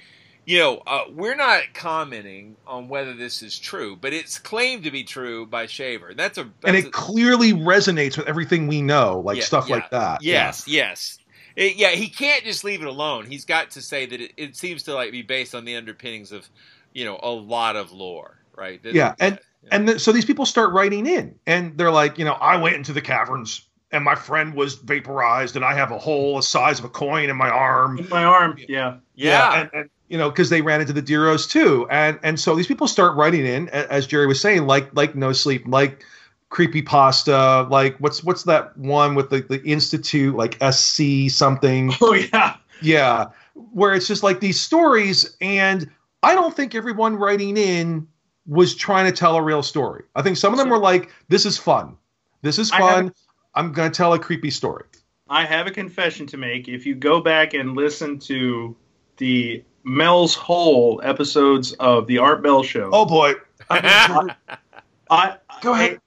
you 0.50 0.58
know, 0.58 0.82
uh, 0.88 1.04
we're 1.14 1.36
not 1.36 1.62
commenting 1.76 2.56
on 2.66 2.90
whether 2.90 3.14
this 3.14 3.44
is 3.44 3.60
true, 3.60 3.96
but 3.96 4.14
it's 4.14 4.40
claimed 4.40 4.84
to 4.84 4.90
be 4.90 5.04
true 5.04 5.46
by 5.46 5.68
Shaver. 5.68 6.16
That's 6.16 6.40
a 6.40 6.46
that's 6.46 6.54
and 6.64 6.76
a- 6.76 6.80
it 6.80 6.92
clearly 6.92 7.54
resonates 7.54 8.18
with 8.18 8.28
everything 8.28 8.66
we 8.66 8.82
know, 8.82 9.20
like 9.24 9.38
Yeah, 9.38 9.44
stuff 9.44 9.70
yeah. 9.70 9.76
like 9.76 9.92
that. 9.92 10.24
Yes, 10.24 10.68
yes. 10.68 11.20
It- 11.56 11.76
yeah, 11.76 11.90
he 11.90 12.10
can't 12.10 12.44
just 12.44 12.64
leave 12.64 12.82
it 12.82 12.88
alone. 12.88 13.28
He's 13.28 13.46
got 13.46 13.70
to 13.72 13.82
say 13.84 14.08
that 14.08 14.20
it, 14.20 14.32
it 14.38 14.56
seems 14.56 14.82
to 14.84 14.96
like 14.96 15.12
be 15.12 15.22
based 15.22 15.54
on 15.54 15.66
the 15.66 15.76
underpinnings 15.76 16.32
of, 16.32 16.50
you 16.94 17.06
know, 17.06 17.20
a 17.22 17.30
lot 17.30 17.76
of 17.76 17.92
lore, 17.92 18.40
right? 18.58 18.82
That- 18.82 18.96
Yeah, 18.96 19.14
and 19.20 19.38
and 19.72 19.86
th- 19.86 20.00
so 20.00 20.12
these 20.12 20.26
people 20.26 20.48
start 20.48 20.74
writing 20.74 21.06
in, 21.06 21.36
and 21.46 21.78
they're 21.78 21.92
like, 21.92 22.18
you 22.18 22.26
know, 22.26 22.34
I 22.34 22.58
went 22.58 22.76
into 22.76 22.92
the 22.92 23.02
caverns, 23.02 23.68
and 23.92 24.04
my 24.04 24.16
friend 24.16 24.56
was 24.56 24.74
vaporized, 24.74 25.56
and 25.56 25.64
I 25.64 25.76
have 25.76 25.92
a 25.92 26.00
hole 26.00 26.38
the 26.38 26.42
size 26.42 26.80
of 26.80 26.86
a 26.86 26.90
coin 26.90 27.30
in 27.30 27.38
my 27.38 27.52
arm. 27.52 28.00
In 28.00 28.10
my 28.10 28.24
arm, 28.24 28.58
yeah. 28.68 28.96
yeah, 29.14 29.62
and, 29.62 29.70
and 29.74 29.90
you 30.10 30.18
know, 30.18 30.30
because 30.30 30.50
they 30.50 30.62
ran 30.62 30.82
into 30.82 30.94
the 30.94 31.02
Deros 31.02 31.50
too, 31.50 31.88
and 31.90 32.20
and 32.24 32.40
so 32.40 32.56
these 32.56 32.68
people 32.68 32.88
start 32.88 33.16
writing 33.16 33.46
in, 33.46 33.70
as 33.70 34.08
Jerry 34.08 34.28
was 34.28 34.42
saying, 34.42 34.66
like 34.68 34.90
like 34.96 35.16
No 35.16 35.32
Sleep, 35.32 35.64
like 35.68 36.04
creepy 36.50 36.82
pasta, 36.82 37.68
like 37.70 37.96
what's 38.00 38.24
what's 38.24 38.44
that 38.44 38.76
one 38.78 39.16
with 39.16 39.30
the 39.30 39.42
the 39.42 39.62
institute, 39.64 40.36
like 40.36 40.58
SC 40.72 41.30
something. 41.30 41.94
Oh 42.02 42.14
yeah. 42.14 42.56
Yeah, 42.82 43.26
where 43.74 43.94
it's 43.94 44.08
just 44.08 44.24
like 44.24 44.40
these 44.40 44.60
stories, 44.60 45.36
and 45.42 45.90
I 46.24 46.34
don't 46.34 46.56
think 46.56 46.76
everyone 46.76 47.18
writing 47.18 47.58
in 47.58 48.08
was 48.48 48.74
trying 48.74 49.06
to 49.06 49.12
tell 49.12 49.36
a 49.36 49.42
real 49.42 49.62
story. 49.62 50.06
I 50.16 50.22
think 50.22 50.38
some 50.38 50.54
of 50.54 50.60
them 50.60 50.70
were 50.70 50.78
like, 50.78 51.14
"This 51.28 51.46
is 51.46 51.58
fun. 51.58 51.98
This 52.42 52.58
is 52.58 52.72
fun. 52.72 53.14
I'm 53.54 53.74
going 53.74 53.92
to 53.92 53.96
tell 53.96 54.14
a 54.14 54.20
creepy 54.20 54.50
story." 54.50 54.86
I 55.30 55.46
have 55.46 55.68
a 55.68 55.72
confession 55.72 56.26
to 56.28 56.38
make. 56.38 56.68
If 56.68 56.86
you 56.86 56.96
go 56.96 57.20
back 57.20 57.54
and 57.54 57.76
listen 57.76 58.18
to 58.20 58.76
the 59.18 59.64
Mel's 59.90 60.36
Hole 60.36 61.02
episodes 61.04 61.74
of 61.74 62.06
the 62.08 62.20
Art 62.20 62.44
Bell 62.44 62.62
Show. 62.64 62.90
Oh 62.94 63.06
boy. 63.06 63.34
I 63.70 65.38
Go 65.62 65.74
ahead. 65.74 66.00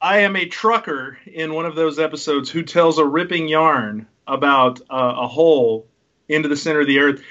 I, 0.00 0.16
I 0.16 0.18
am 0.20 0.36
a 0.36 0.46
trucker 0.46 1.18
in 1.26 1.52
one 1.54 1.66
of 1.66 1.74
those 1.74 1.98
episodes 1.98 2.50
who 2.50 2.62
tells 2.62 2.98
a 2.98 3.04
ripping 3.04 3.48
yarn 3.48 4.06
about 4.26 4.80
uh, 4.90 5.14
a 5.18 5.26
hole 5.28 5.86
into 6.28 6.48
the 6.48 6.56
center 6.56 6.80
of 6.80 6.86
the 6.86 6.98
earth. 6.98 7.22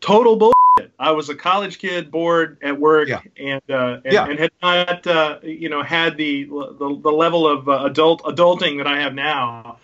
Total 0.00 0.36
bullshit. 0.36 0.92
I 0.98 1.10
was 1.12 1.28
a 1.28 1.34
college 1.34 1.78
kid, 1.78 2.10
bored 2.10 2.56
at 2.62 2.78
work, 2.78 3.08
Yeah. 3.08 3.20
and, 3.36 3.62
uh, 3.70 4.00
and 4.04 4.12
Yeah. 4.12 4.26
and 4.26 4.38
had 4.38 4.50
not 4.62 5.06
uh, 5.06 5.38
you 5.42 5.68
know 5.68 5.82
had 5.82 6.16
the 6.16 6.44
the, 6.44 6.98
the 7.02 7.10
level 7.12 7.46
of 7.46 7.68
uh, 7.68 7.84
adult 7.84 8.22
adulting 8.22 8.78
that 8.78 8.86
I 8.86 9.00
have 9.00 9.14
now. 9.14 9.78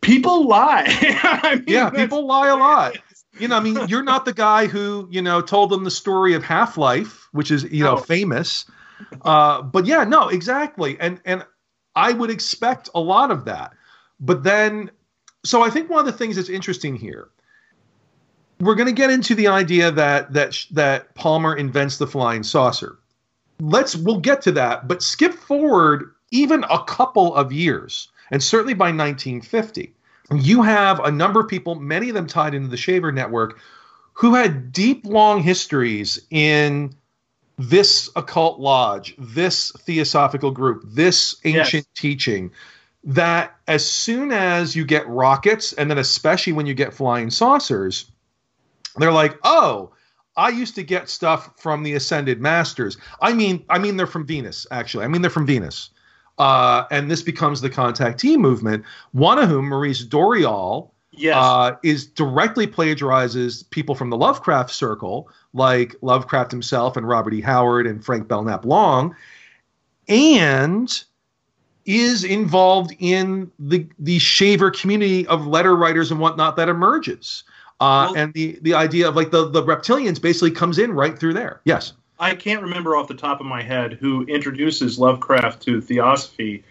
People 0.00 0.46
lie. 0.46 0.84
I 0.86 1.56
mean, 1.56 1.64
yeah, 1.66 1.90
people 1.90 2.26
lie 2.26 2.48
a 2.48 2.56
lot. 2.56 2.98
You 3.38 3.48
know, 3.48 3.56
I 3.56 3.60
mean, 3.60 3.88
you're 3.88 4.02
not 4.02 4.24
the 4.24 4.32
guy 4.32 4.66
who, 4.66 5.08
you 5.10 5.20
know, 5.20 5.40
told 5.40 5.70
them 5.70 5.84
the 5.84 5.90
story 5.90 6.34
of 6.34 6.44
Half 6.44 6.76
Life, 6.78 7.28
which 7.32 7.50
is, 7.50 7.64
you 7.64 7.82
know, 7.82 7.96
No. 7.96 8.00
famous. 8.00 8.64
Uh, 9.22 9.62
but 9.62 9.86
yeah, 9.86 10.04
no, 10.04 10.28
exactly. 10.28 10.96
And 11.00 11.20
and 11.24 11.44
I 11.96 12.12
would 12.12 12.30
expect 12.30 12.88
a 12.94 13.00
lot 13.00 13.30
of 13.30 13.44
that. 13.46 13.72
But 14.20 14.44
then 14.44 14.90
so 15.44 15.62
I 15.62 15.70
think 15.70 15.90
one 15.90 16.00
of 16.00 16.06
the 16.06 16.12
things 16.12 16.36
that's 16.36 16.48
interesting 16.48 16.96
here, 16.96 17.28
we're 18.60 18.74
going 18.74 18.86
to 18.86 18.92
get 18.94 19.10
into 19.10 19.34
the 19.34 19.48
idea 19.48 19.90
that 19.90 20.32
that 20.32 20.64
that 20.70 21.14
Palmer 21.14 21.54
invents 21.56 21.98
the 21.98 22.06
flying 22.06 22.42
saucer. 22.42 22.98
Let's 23.60 23.94
we'll 23.96 24.20
get 24.20 24.42
to 24.42 24.52
that, 24.52 24.88
but 24.88 25.02
skip 25.02 25.34
forward 25.34 26.10
even 26.30 26.64
a 26.70 26.82
couple 26.84 27.34
of 27.34 27.52
years, 27.52 28.08
and 28.30 28.42
certainly 28.42 28.74
by 28.74 28.86
1950 28.86 29.94
you 30.32 30.62
have 30.62 31.00
a 31.00 31.10
number 31.10 31.40
of 31.40 31.48
people, 31.48 31.74
many 31.74 32.08
of 32.08 32.14
them 32.14 32.26
tied 32.26 32.54
into 32.54 32.68
the 32.68 32.76
Shaver 32.76 33.12
Network, 33.12 33.58
who 34.12 34.34
had 34.34 34.72
deep, 34.72 35.04
long 35.04 35.42
histories 35.42 36.20
in 36.30 36.94
this 37.58 38.10
occult 38.16 38.58
lodge, 38.58 39.14
this 39.18 39.70
theosophical 39.72 40.50
group, 40.50 40.82
this 40.86 41.36
ancient 41.44 41.86
teaching. 41.94 42.50
That 43.06 43.54
as 43.68 43.88
soon 43.88 44.32
as 44.32 44.74
you 44.74 44.84
get 44.84 45.06
rockets, 45.08 45.74
and 45.74 45.90
then 45.90 45.98
especially 45.98 46.54
when 46.54 46.64
you 46.64 46.74
get 46.74 46.94
flying 46.94 47.30
saucers, 47.30 48.10
they're 48.96 49.12
like, 49.12 49.38
oh, 49.44 49.92
I 50.36 50.48
used 50.48 50.74
to 50.76 50.82
get 50.82 51.08
stuff 51.08 51.50
from 51.60 51.82
the 51.82 51.94
ascended 51.94 52.40
masters. 52.40 52.96
I 53.20 53.34
mean, 53.34 53.64
I 53.68 53.78
mean 53.78 53.96
they're 53.96 54.06
from 54.06 54.26
Venus, 54.26 54.66
actually. 54.70 55.04
I 55.04 55.08
mean 55.08 55.20
they're 55.20 55.30
from 55.30 55.46
Venus. 55.46 55.90
Uh, 56.38 56.84
and 56.90 57.10
this 57.10 57.22
becomes 57.22 57.60
the 57.60 57.70
contactee 57.70 58.36
movement, 58.36 58.84
one 59.12 59.38
of 59.38 59.48
whom, 59.48 59.68
Maurice 59.68 60.04
Doreal, 60.04 60.90
Yes. 61.16 61.36
uh, 61.36 61.76
is 61.84 62.06
directly 62.06 62.66
plagiarizes 62.66 63.62
people 63.70 63.94
from 63.94 64.10
the 64.10 64.16
Lovecraft 64.16 64.70
circle, 64.70 65.28
like 65.52 65.94
Lovecraft 66.02 66.50
himself 66.50 66.96
and 66.96 67.06
Robert 67.06 67.34
E. 67.34 67.40
Howard 67.40 67.86
and 67.86 68.04
Frank 68.04 68.26
Belknap 68.26 68.64
Long, 68.64 69.14
and 70.08 71.04
is 71.86 72.24
involved 72.24 72.94
in 72.98 73.50
the 73.58 73.86
the 73.98 74.18
shaver 74.18 74.70
community 74.70 75.26
of 75.28 75.46
letter 75.46 75.76
writers 75.76 76.10
and 76.10 76.18
whatnot 76.18 76.56
that 76.56 76.68
emerges. 76.68 77.44
Uh, 77.80 78.08
Well- 78.10 78.16
and 78.16 78.32
the 78.34 78.58
the 78.62 78.74
idea 78.74 79.08
of 79.08 79.14
like 79.14 79.30
the 79.30 79.48
the 79.48 79.62
reptilians 79.62 80.20
basically 80.20 80.50
comes 80.50 80.78
in 80.78 80.92
right 80.92 81.16
through 81.18 81.34
there. 81.34 81.60
Yes. 81.64 81.92
I 82.18 82.34
can't 82.34 82.62
remember 82.62 82.96
off 82.96 83.08
the 83.08 83.14
top 83.14 83.40
of 83.40 83.46
my 83.46 83.62
head 83.62 83.94
who 83.94 84.24
introduces 84.26 84.98
Lovecraft 84.98 85.62
to 85.62 85.80
Theosophy, 85.80 86.64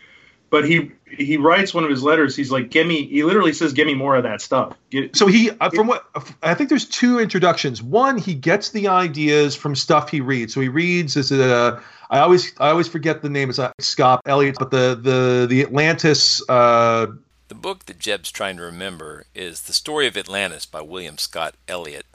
but 0.49 0.67
he 0.67 0.91
he 1.05 1.37
writes 1.37 1.73
one 1.73 1.83
of 1.83 1.89
his 1.89 2.01
letters. 2.03 2.35
He's 2.35 2.51
like, 2.51 2.69
"Give 2.69 2.87
me." 2.87 3.05
He 3.07 3.23
literally 3.23 3.53
says, 3.53 3.73
"Give 3.73 3.85
me 3.87 3.93
more 3.93 4.15
of 4.15 4.23
that 4.23 4.41
stuff." 4.41 4.77
Get, 4.89 5.15
So 5.15 5.27
he, 5.27 5.51
uh, 5.59 5.69
from 5.69 5.87
what 5.87 6.05
I 6.41 6.53
think, 6.53 6.69
there's 6.69 6.87
two 6.87 7.19
introductions. 7.19 7.81
One, 7.83 8.17
he 8.17 8.33
gets 8.33 8.69
the 8.69 8.87
ideas 8.87 9.55
from 9.55 9.75
stuff 9.75 10.09
he 10.09 10.21
reads. 10.21 10.53
So 10.53 10.61
he 10.61 10.69
reads 10.69 11.15
this. 11.15 11.31
Uh, 11.31 11.81
I 12.09 12.19
always, 12.19 12.53
I 12.59 12.69
always 12.69 12.87
forget 12.87 13.21
the 13.21 13.29
name. 13.29 13.49
It's 13.49 13.59
Scott 13.79 14.21
Elliott, 14.25 14.55
but 14.59 14.71
the 14.71 14.97
the 14.99 15.47
the 15.49 15.61
Atlantis. 15.61 16.41
Uh, 16.47 17.07
The 17.49 17.55
book 17.55 17.85
that 17.85 17.99
Jeb's 17.99 18.31
trying 18.31 18.57
to 18.57 18.63
remember 18.63 19.25
is 19.35 19.63
The 19.63 19.73
Story 19.73 20.07
of 20.07 20.15
Atlantis 20.17 20.65
by 20.65 20.81
William 20.81 21.17
Scott 21.17 21.53
Elliott, 21.67 22.05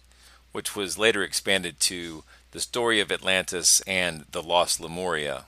which 0.53 0.75
was 0.75 0.99
later 0.99 1.23
expanded 1.23 1.79
to 1.81 2.25
The 2.53 2.61
Story 2.61 3.01
of 3.01 3.13
Atlantis 3.13 3.81
and 3.87 4.25
The 4.33 4.43
Lost 4.43 4.81
Lemuria. 4.81 5.45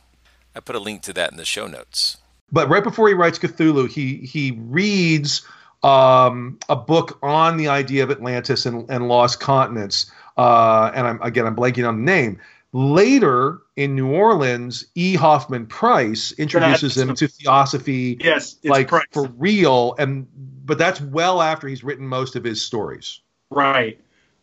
I 0.55 0.61
put 0.61 0.77
a 0.77 0.81
link 0.81 1.03
to 1.03 1.13
that 1.15 1.31
in 1.31 1.37
the 1.37 1.45
show 1.45 1.67
notes. 1.67 2.19
but 2.53 2.69
right 2.69 2.83
before 2.85 3.09
he 3.09 3.15
writes 3.15 3.39
Cthulhu, 3.39 3.89
he 3.89 4.17
he 4.17 4.53
reads 4.53 5.43
um, 5.83 6.59
a 6.69 6.77
book 6.77 7.19
on 7.23 7.57
the 7.57 7.69
idea 7.69 8.03
of 8.03 8.11
Atlantis 8.11 8.67
and, 8.67 8.89
and 8.91 9.09
lost 9.09 9.41
continents. 9.41 10.11
Uh, 10.37 10.91
and 10.95 11.07
I'm 11.07 11.23
again, 11.23 11.47
I'm 11.47 11.57
blanking 11.57 11.89
on 11.89 11.97
the 12.05 12.13
name. 12.13 12.39
Later 12.73 13.59
in 13.77 13.97
New 13.97 14.11
Orleans, 14.13 14.85
E. 14.95 15.15
Hoffman 15.17 15.67
Price 15.67 16.33
introduces 16.33 16.97
him 16.97 17.15
to 17.17 17.27
Theosophy. 17.27 18.17
yes, 18.21 18.57
like 18.65 18.89
Price. 18.89 19.05
for 19.13 19.27
real 19.39 19.95
and 19.99 20.27
but 20.67 20.79
that's 20.79 21.01
well 21.01 21.43
after 21.43 21.67
he's 21.67 21.83
written 21.83 22.07
most 22.07 22.37
of 22.37 22.45
his 22.45 22.63
stories 22.63 23.21
Right. 23.51 23.99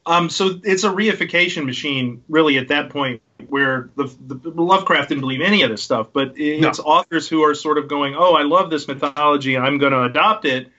Um, 0.08 0.30
so 0.30 0.60
it's 0.64 0.84
a 0.84 0.90
reification 0.90 1.66
machine, 1.66 2.24
really, 2.30 2.58
at 2.58 2.70
that 2.70 2.90
point, 2.90 3.22
where 3.50 3.90
the, 3.96 4.06
the 4.26 4.50
Lovecraft 4.62 5.10
didn't 5.10 5.22
believe 5.22 5.42
any 5.42 5.62
of 5.64 5.70
this 5.70 5.84
stuff, 5.84 6.08
but 6.14 6.34
it's 6.36 6.80
authors 6.80 7.28
who 7.28 7.44
are 7.44 7.54
sort 7.54 7.78
of 7.78 7.88
going, 7.88 8.16
"Oh, 8.16 8.34
I 8.34 8.44
love 8.44 8.70
this 8.70 8.88
mythology, 8.88 9.58
I'm 9.58 9.78
going 9.78 9.94
to 9.94 10.04
adopt 10.04 10.46
it." 10.46 10.72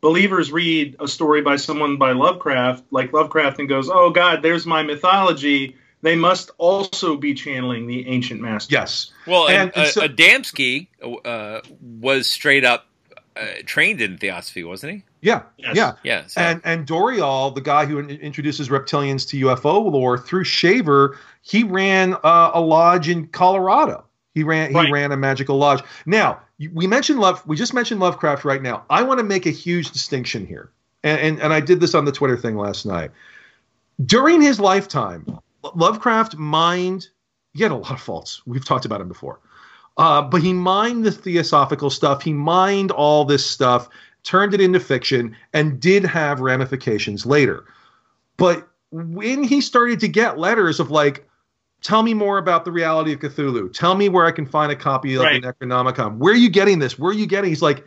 Believers 0.00 0.52
read 0.52 0.96
a 1.00 1.08
story 1.08 1.40
by 1.40 1.56
someone 1.56 1.96
by 1.96 2.12
Lovecraft, 2.12 2.84
like 2.90 3.12
Lovecraft, 3.12 3.58
and 3.58 3.68
goes, 3.68 3.88
"Oh 3.90 4.10
God, 4.10 4.42
there's 4.42 4.66
my 4.66 4.82
mythology." 4.82 5.76
They 6.02 6.16
must 6.16 6.50
also 6.58 7.16
be 7.16 7.32
channeling 7.32 7.86
the 7.86 8.06
ancient 8.06 8.42
masters. 8.42 8.70
yes 8.72 9.10
Well, 9.26 9.48
And- 9.48 9.56
and, 9.56 9.72
and 9.74 9.86
uh, 9.86 9.90
so- 9.90 10.06
Adamski 10.06 10.88
uh, 11.24 11.60
was 11.80 12.28
straight 12.30 12.62
up 12.62 12.86
uh, 13.36 13.46
trained 13.66 14.00
in 14.00 14.16
theosophy, 14.18 14.64
wasn't 14.64 14.92
he? 14.92 15.04
yeah 15.20 15.42
Yes. 15.56 15.76
yeah 15.76 15.92
Yeah. 16.02 16.26
So. 16.26 16.40
and 16.40 16.60
and 16.64 16.86
Doreal, 16.86 17.50
the 17.50 17.60
guy 17.60 17.86
who 17.86 17.98
in- 17.98 18.10
introduces 18.10 18.68
reptilians 18.68 19.28
to 19.30 19.46
UFO 19.46 19.90
lore 19.90 20.18
through 20.18 20.44
Shaver, 20.44 21.18
he 21.42 21.64
ran 21.64 22.14
uh, 22.22 22.50
a 22.54 22.60
lodge 22.60 23.08
in 23.08 23.26
Colorado. 23.28 24.04
He 24.34 24.42
ran 24.42 24.70
he 24.70 24.92
ran 24.92 25.12
a 25.12 25.16
magical 25.16 25.56
lodge. 25.56 25.82
Now 26.06 26.40
we 26.72 26.86
mentioned 26.86 27.20
love. 27.20 27.44
We 27.46 27.56
just 27.56 27.74
mentioned 27.74 28.00
Lovecraft 28.00 28.44
right 28.44 28.62
now. 28.62 28.84
I 28.90 29.02
want 29.02 29.18
to 29.18 29.24
make 29.24 29.46
a 29.46 29.50
huge 29.50 29.90
distinction 29.90 30.46
here, 30.46 30.70
and, 31.02 31.20
and 31.20 31.40
and 31.40 31.52
I 31.52 31.60
did 31.60 31.80
this 31.80 31.94
on 31.94 32.04
the 32.04 32.12
Twitter 32.12 32.36
thing 32.36 32.56
last 32.56 32.86
night. 32.86 33.10
During 34.04 34.40
his 34.42 34.58
lifetime, 34.60 35.38
Lovecraft 35.74 36.36
mined. 36.36 37.08
He 37.54 37.62
had 37.62 37.70
a 37.70 37.76
lot 37.76 37.92
of 37.92 38.00
faults. 38.00 38.42
We've 38.46 38.64
talked 38.64 38.84
about 38.84 39.00
him 39.00 39.08
before. 39.08 39.38
Uh, 39.96 40.20
but 40.22 40.42
he 40.42 40.52
mined 40.52 41.04
the 41.04 41.12
theosophical 41.12 41.88
stuff. 41.90 42.22
He 42.22 42.32
mined 42.32 42.90
all 42.90 43.24
this 43.24 43.44
stuff, 43.48 43.88
turned 44.24 44.52
it 44.54 44.60
into 44.60 44.80
fiction, 44.80 45.36
and 45.52 45.78
did 45.80 46.04
have 46.04 46.40
ramifications 46.40 47.24
later. 47.24 47.64
But 48.36 48.66
when 48.90 49.44
he 49.44 49.60
started 49.60 50.00
to 50.00 50.08
get 50.08 50.38
letters 50.38 50.80
of 50.80 50.90
like, 50.90 51.28
tell 51.82 52.02
me 52.02 52.14
more 52.14 52.38
about 52.38 52.64
the 52.64 52.72
reality 52.72 53.12
of 53.12 53.20
Cthulhu. 53.20 53.72
Tell 53.72 53.94
me 53.94 54.08
where 54.08 54.24
I 54.26 54.32
can 54.32 54.46
find 54.46 54.72
a 54.72 54.76
copy 54.76 55.14
of 55.14 55.22
Right. 55.22 55.40
the 55.42 55.52
Necronomicon. 55.52 56.16
Where 56.18 56.32
are 56.32 56.36
you 56.36 56.48
getting 56.50 56.78
this? 56.80 56.98
Where 56.98 57.10
are 57.10 57.14
you 57.14 57.26
getting? 57.26 57.50
He's 57.50 57.62
like, 57.62 57.84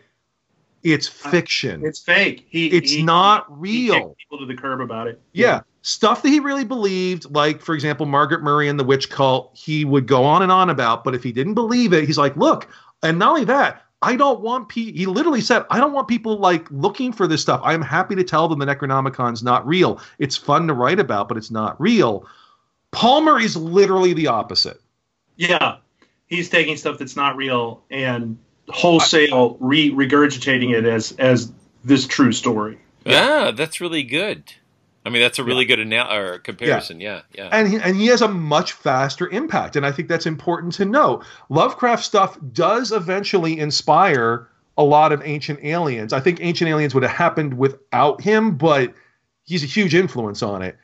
it's 0.83 1.07
fiction. 1.07 1.83
It's 1.83 1.99
fake. 1.99 2.45
He, 2.49 2.67
It's 2.67 2.91
he- 2.91 3.03
not 3.03 3.45
real. 3.59 4.15
people 4.19 4.37
to 4.37 4.45
the 4.45 4.55
curb 4.55 4.79
about 4.79 5.07
it. 5.07 5.19
Yeah. 5.33 5.61
Stuff 5.87 6.21
that 6.21 6.27
he 6.27 6.41
really 6.41 6.65
believed, 6.65 7.31
like, 7.31 7.61
for 7.61 7.73
example, 7.73 8.05
Margaret 8.05 8.43
Murray 8.43 8.67
and 8.67 8.77
the 8.77 8.83
witch 8.83 9.09
cult, 9.09 9.51
he 9.53 9.85
would 9.85 10.05
go 10.05 10.25
on 10.25 10.41
and 10.41 10.51
on 10.51 10.69
about. 10.69 11.05
But 11.05 11.15
if 11.15 11.23
he 11.23 11.31
didn't 11.31 11.53
believe 11.53 11.93
it, 11.93 12.03
he's 12.03 12.17
like, 12.17 12.35
look, 12.35 12.67
and 13.01 13.17
not 13.17 13.29
only 13.29 13.45
that, 13.45 13.83
I 14.01 14.17
don't 14.17 14.41
want 14.41 14.67
people, 14.67 14.99
he 14.99 15.05
literally 15.05 15.39
said, 15.39 15.63
I 15.69 15.79
don't 15.79 15.93
want 15.93 16.09
people 16.09 16.39
like 16.39 16.69
looking 16.71 17.13
for 17.13 17.25
this 17.25 17.41
stuff. 17.41 17.61
I'm 17.63 17.81
happy 17.81 18.15
to 18.15 18.23
tell 18.25 18.49
them 18.49 18.59
the 18.59 18.65
Necronomicon's 18.65 19.41
not 19.41 19.65
real. 19.65 20.01
It's 20.19 20.35
fun 20.35 20.67
to 20.67 20.73
write 20.73 20.99
about, 20.99 21.29
but 21.29 21.37
it's 21.37 21.51
not 21.51 21.79
real. 21.79 22.27
Palmer 22.91 23.39
is 23.39 23.55
literally 23.55 24.11
the 24.11 24.27
opposite. 24.27 24.81
Yeah, 25.37 25.77
he's 26.25 26.49
taking 26.49 26.75
stuff 26.75 26.97
that's 26.97 27.15
not 27.15 27.37
real 27.37 27.81
and 27.89 28.37
wholesale 28.67 29.55
re 29.61 29.89
regurgitating 29.89 30.77
it 30.77 30.83
as 30.83 31.13
as 31.13 31.49
this 31.85 32.05
true 32.05 32.33
story. 32.33 32.77
yeah, 33.05 33.51
that's 33.51 33.79
really 33.79 34.03
good. 34.03 34.43
I 35.07 35.09
mean, 35.09 35.21
that's 35.21 35.39
a 35.39 35.43
really 35.43 35.63
good 35.63 35.79
anal- 35.79 36.11
or 36.11 36.39
comparison. 36.39 36.99
Yeah, 36.99 37.21
yeah. 37.33 37.47
and 37.53 37.67
he, 37.69 37.77
and 37.77 37.95
he 37.95 38.07
has 38.07 38.21
a 38.21 38.27
much 38.27 38.73
faster 38.73 39.29
impact 39.29 39.77
and 39.77 39.85
i 39.85 39.91
think 39.91 40.09
that's 40.09 40.25
important 40.25 40.73
to 40.73 40.85
know. 40.85 41.23
Lovecraft 41.47 42.03
stuff 42.03 42.37
does 42.51 42.91
eventually 42.91 43.57
inspire 43.57 44.49
a 44.77 44.83
lot 44.83 45.13
of 45.13 45.21
ancient 45.23 45.63
aliens. 45.63 46.11
I 46.11 46.19
think 46.19 46.39
ancient 46.41 46.69
aliens 46.69 46.93
would 46.93 47.03
have 47.03 47.13
happened 47.13 47.57
without 47.57 48.19
him 48.19 48.57
but 48.57 48.93
he's 49.45 49.63
a 49.63 49.67
huge 49.67 49.95
influence 49.95 50.43
on 50.43 50.61
it. 50.61 50.77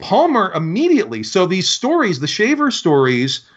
Palmer 0.00 0.50
immediately 0.52 1.22
so 1.22 1.46
these 1.46 1.70
stories 1.70 2.18
the 2.18 2.26
shaver 2.26 2.72
stories 2.72 3.48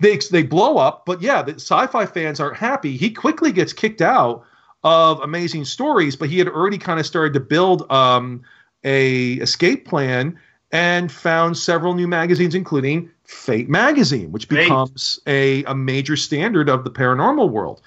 they 0.00 0.16
they 0.32 0.42
blow 0.42 0.76
up 0.76 1.06
but 1.06 1.22
yeah 1.22 1.40
the 1.40 1.54
sci-fi 1.54 2.04
fans 2.04 2.40
aren't 2.40 2.56
happy. 2.56 2.96
He 2.96 3.10
quickly 3.10 3.52
gets 3.52 3.72
kicked 3.72 4.02
out 4.02 4.44
of 4.82 5.20
amazing 5.20 5.66
stories 5.66 6.16
but 6.16 6.28
he 6.28 6.38
had 6.38 6.48
already 6.48 6.78
kind 6.78 6.98
of 6.98 7.06
started 7.06 7.34
to 7.34 7.40
build 7.40 7.88
um, 7.92 8.42
a 8.84 9.32
escape 9.34 9.86
plan 9.86 10.38
and 10.70 11.12
found 11.12 11.56
several 11.56 11.94
new 11.94 12.08
magazines, 12.08 12.54
including 12.54 13.10
Fate 13.24 13.68
magazine, 13.68 14.32
which 14.32 14.48
becomes 14.48 15.20
a, 15.26 15.64
a 15.64 15.74
major 15.74 16.16
standard 16.16 16.68
of 16.68 16.84
the 16.84 16.90
paranormal 16.90 17.50
world. 17.50 17.80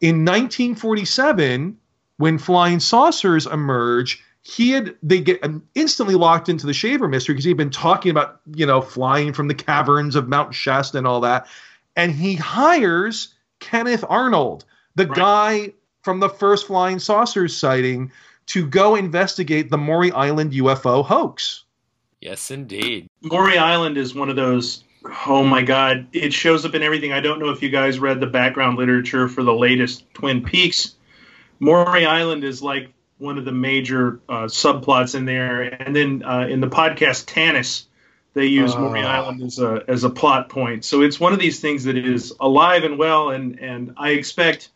In 0.00 0.24
1947, 0.24 1.76
when 2.18 2.38
flying 2.38 2.80
saucers 2.80 3.46
emerge, 3.46 4.22
he 4.42 4.70
had 4.70 4.94
they 5.02 5.20
get 5.20 5.42
um, 5.44 5.62
instantly 5.74 6.14
locked 6.14 6.48
into 6.48 6.66
the 6.66 6.72
Shaver 6.72 7.08
mystery 7.08 7.34
because 7.34 7.44
he'd 7.44 7.56
been 7.56 7.70
talking 7.70 8.10
about 8.10 8.40
you 8.54 8.64
know 8.66 8.80
flying 8.80 9.32
from 9.32 9.48
the 9.48 9.54
caverns 9.54 10.16
of 10.16 10.28
Mount 10.28 10.54
Shasta 10.54 10.98
and 10.98 11.06
all 11.06 11.20
that, 11.20 11.46
and 11.96 12.12
he 12.12 12.34
hires 12.34 13.34
Kenneth 13.60 14.04
Arnold, 14.08 14.64
the 14.94 15.06
Right. 15.06 15.16
guy 15.16 15.72
from 16.02 16.20
the 16.20 16.28
first 16.28 16.66
flying 16.66 16.98
saucers 16.98 17.56
sighting, 17.56 18.10
to 18.48 18.66
go 18.66 18.94
investigate 18.96 19.70
the 19.70 19.78
Maury 19.78 20.10
Island 20.12 20.52
UFO 20.52 21.04
hoax. 21.04 21.64
Yes, 22.20 22.50
indeed. 22.50 23.06
Maury 23.22 23.58
Island 23.58 23.96
is 23.96 24.14
one 24.14 24.28
of 24.28 24.36
those. 24.36 24.82
Oh 25.26 25.44
my 25.44 25.62
God! 25.62 26.08
It 26.12 26.32
shows 26.32 26.64
up 26.66 26.74
in 26.74 26.82
everything. 26.82 27.12
I 27.12 27.20
don't 27.20 27.38
know 27.38 27.50
if 27.50 27.62
you 27.62 27.70
guys 27.70 27.98
read 28.00 28.18
the 28.20 28.26
background 28.26 28.76
literature 28.78 29.28
for 29.28 29.44
the 29.44 29.54
latest 29.54 30.04
Twin 30.12 30.42
Peaks. 30.42 30.96
Maury 31.60 32.04
Island 32.04 32.42
is 32.42 32.60
like 32.62 32.92
one 33.18 33.38
of 33.38 33.44
the 33.44 33.52
major 33.52 34.20
uh, 34.28 34.44
subplots 34.44 35.14
in 35.14 35.24
there, 35.24 35.62
and 35.62 35.94
then 35.94 36.24
uh, 36.24 36.46
in 36.48 36.60
the 36.60 36.66
podcast 36.68 37.26
Tanis, 37.26 37.84
they 38.34 38.46
use 38.46 38.74
Maury 38.76 39.00
Oh. 39.02 39.06
Island 39.06 39.42
as 39.42 39.58
a 39.60 39.84
as 39.86 40.02
a 40.04 40.10
plot 40.10 40.48
point. 40.48 40.84
So 40.84 41.02
it's 41.02 41.20
one 41.20 41.32
of 41.32 41.38
these 41.38 41.60
things 41.60 41.84
that 41.84 41.96
is 41.96 42.34
alive 42.40 42.82
and 42.82 42.98
well, 42.98 43.30
and 43.30 43.60
and 43.60 43.94
I 43.96 44.10
expect, 44.10 44.70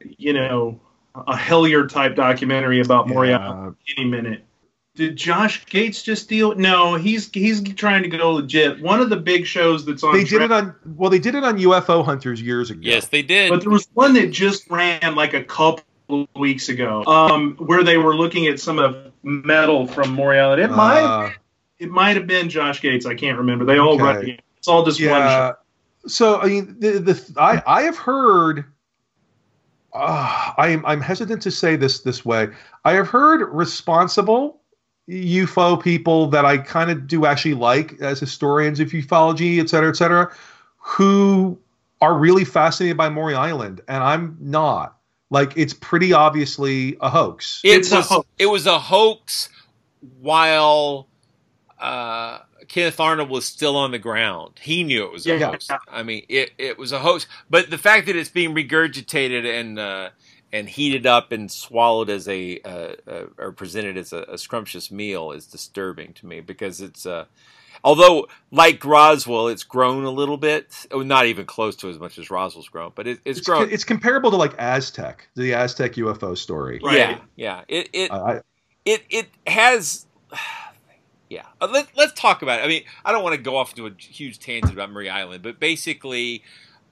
you 0.00 0.32
know, 0.32 0.80
a 1.14 1.34
Hellier 1.34 1.88
type 1.88 2.14
documentary 2.16 2.80
about 2.80 3.08
Maury 3.08 3.30
Yeah. 3.30 3.38
Island 3.50 3.76
any 3.96 4.06
minute. 4.06 4.44
Did 4.96 5.16
Josh 5.16 5.64
Gates 5.66 6.02
just 6.02 6.28
deal? 6.28 6.54
No, 6.56 6.96
he's 6.96 7.30
he's 7.32 7.62
trying 7.74 8.02
to 8.02 8.08
go 8.08 8.32
legit. 8.32 8.80
One 8.82 9.00
of 9.00 9.08
the 9.08 9.16
big 9.16 9.46
shows 9.46 9.86
that's 9.86 10.02
on. 10.02 10.12
They 10.14 10.24
did 10.24 10.42
it 10.42 10.50
on 10.52 10.74
well, 10.84 11.10
they 11.10 11.20
did 11.20 11.34
it 11.36 11.44
on 11.44 11.58
UFO 11.58 12.04
Hunters 12.04 12.42
years 12.42 12.70
ago. 12.70 12.80
Yes, 12.82 13.06
they 13.08 13.22
did. 13.22 13.50
but 13.50 13.60
there 13.60 13.70
was 13.70 13.88
one 13.94 14.12
that 14.14 14.30
just 14.32 14.68
ran 14.68 15.14
like 15.14 15.32
a 15.32 15.44
couple 15.44 15.84
weeks 16.36 16.68
ago, 16.68 17.04
um, 17.06 17.54
where 17.58 17.84
they 17.84 17.96
were 17.98 18.16
looking 18.16 18.46
at 18.48 18.58
some 18.58 18.78
of 18.80 18.96
metal 19.22 19.86
from 19.86 20.12
Maury 20.14 20.40
Island. 20.40 20.60
It 20.62 20.70
might 20.70 21.00
Uh, 21.02 21.30
it 21.78 21.88
might 21.88 22.16
have 22.16 22.26
been 22.26 22.50
Josh 22.50 22.82
Gates. 22.82 23.06
I 23.06 23.14
can't 23.14 23.38
remember. 23.38 23.64
They 23.64 23.78
all 23.78 23.94
Okay. 23.94 24.02
run. 24.02 24.38
It's 24.58 24.68
all 24.68 24.84
just 24.84 25.00
one 25.00 25.08
show. 25.08 25.14
yeah. 25.16 25.52
So 26.08 26.40
I 26.40 26.46
mean, 26.46 26.76
the, 26.80 26.90
the 26.98 27.32
I 27.40 27.62
I 27.64 27.82
have 27.82 27.96
heard. 27.96 28.64
Uh, 29.92 30.52
I'm 30.58 30.84
I'm 30.86 31.00
hesitant 31.00 31.42
to 31.42 31.50
say 31.50 31.76
this 31.76 32.00
this 32.00 32.24
way. 32.24 32.48
I 32.84 32.92
have 32.92 33.08
heard 33.08 33.48
responsible 33.52 34.60
UFO 35.08 35.82
people 35.82 36.28
that 36.28 36.44
I 36.44 36.58
kind 36.58 36.90
of 36.90 37.06
do 37.06 37.26
actually 37.26 37.54
like 37.54 38.00
as 38.00 38.20
historians 38.20 38.80
of 38.80 38.90
ufology, 38.90 39.60
et 39.60 39.68
cetera, 39.68 39.90
et 39.90 39.96
cetera, 39.96 40.32
who 40.76 41.58
are 42.00 42.16
really 42.16 42.44
fascinated 42.44 42.96
by 42.96 43.08
Maury 43.08 43.34
Island, 43.34 43.80
and 43.88 44.02
I'm 44.02 44.36
not. 44.40 44.96
Like 45.30 45.52
it's 45.56 45.74
pretty 45.74 46.12
obviously 46.12 46.96
a 47.00 47.08
hoax. 47.10 47.64
It 47.64 47.70
It's 47.70 47.92
a 47.92 47.96
was 47.96 48.08
hoax. 48.08 48.28
it 48.38 48.46
was 48.46 48.66
a 48.66 48.78
hoax 48.78 49.48
while 50.00 51.08
uh, 51.78 52.40
Kenneth 52.70 53.00
Arnold 53.00 53.28
was 53.30 53.44
still 53.44 53.76
on 53.76 53.90
the 53.90 53.98
ground. 53.98 54.52
He 54.62 54.84
knew 54.84 55.04
it 55.04 55.12
was 55.12 55.26
a 55.26 55.36
Yeah. 55.36 55.50
hoax. 55.50 55.66
I 55.90 56.04
mean, 56.04 56.24
it, 56.28 56.52
it 56.56 56.78
was 56.78 56.92
a 56.92 57.00
hoax. 57.00 57.26
But 57.50 57.68
the 57.68 57.78
fact 57.78 58.06
that 58.06 58.14
it's 58.14 58.30
being 58.30 58.54
regurgitated 58.54 59.44
and 59.44 59.76
uh, 59.76 60.10
and 60.52 60.68
heated 60.68 61.04
up 61.04 61.32
and 61.32 61.50
swallowed 61.50 62.08
as 62.10 62.28
a 62.28 62.60
uh, 62.64 62.92
uh, 63.10 63.24
or 63.38 63.50
presented 63.52 63.96
as 63.96 64.12
a, 64.12 64.22
a 64.28 64.38
scrumptious 64.38 64.88
meal 64.92 65.32
is 65.32 65.46
disturbing 65.46 66.12
to 66.14 66.26
me 66.26 66.38
because 66.40 66.80
it's 66.80 67.06
uh, 67.06 67.24
although 67.82 68.28
like 68.52 68.84
Roswell, 68.84 69.48
it's 69.48 69.64
grown 69.64 70.04
a 70.04 70.10
little 70.10 70.36
bit. 70.36 70.86
Oh, 70.92 71.02
not 71.02 71.26
even 71.26 71.46
close 71.46 71.74
to 71.76 71.88
as 71.88 71.98
much 71.98 72.18
as 72.20 72.30
Roswell's 72.30 72.68
grown, 72.68 72.92
but 72.94 73.08
it, 73.08 73.18
it's, 73.24 73.40
It's, 73.40 73.48
grown. 73.48 73.68
it's 73.68 73.82
comparable 73.82 74.30
to 74.30 74.36
like 74.36 74.54
Aztec, 74.58 75.28
the 75.34 75.54
Aztec 75.54 75.94
UFO 75.94 76.38
story. 76.38 76.78
Right. 76.84 76.96
Yeah, 76.98 77.18
yeah. 77.34 77.62
It 77.66 77.88
it 77.92 78.12
I, 78.12 78.42
it 78.84 79.02
it 79.10 79.26
has 79.48 80.06
yeah 81.30 81.46
Uh, 81.60 81.68
let, 81.72 81.88
let's 81.96 82.12
talk 82.12 82.42
about 82.42 82.60
it 82.60 82.64
i 82.64 82.68
mean 82.68 82.82
i 83.04 83.12
don't 83.12 83.22
want 83.22 83.34
to 83.34 83.40
go 83.40 83.56
off 83.56 83.70
into 83.70 83.86
a 83.86 83.92
huge 83.98 84.38
tangent 84.38 84.72
about 84.74 84.90
Maury 84.92 85.08
island 85.08 85.42
but 85.42 85.58
basically 85.58 86.42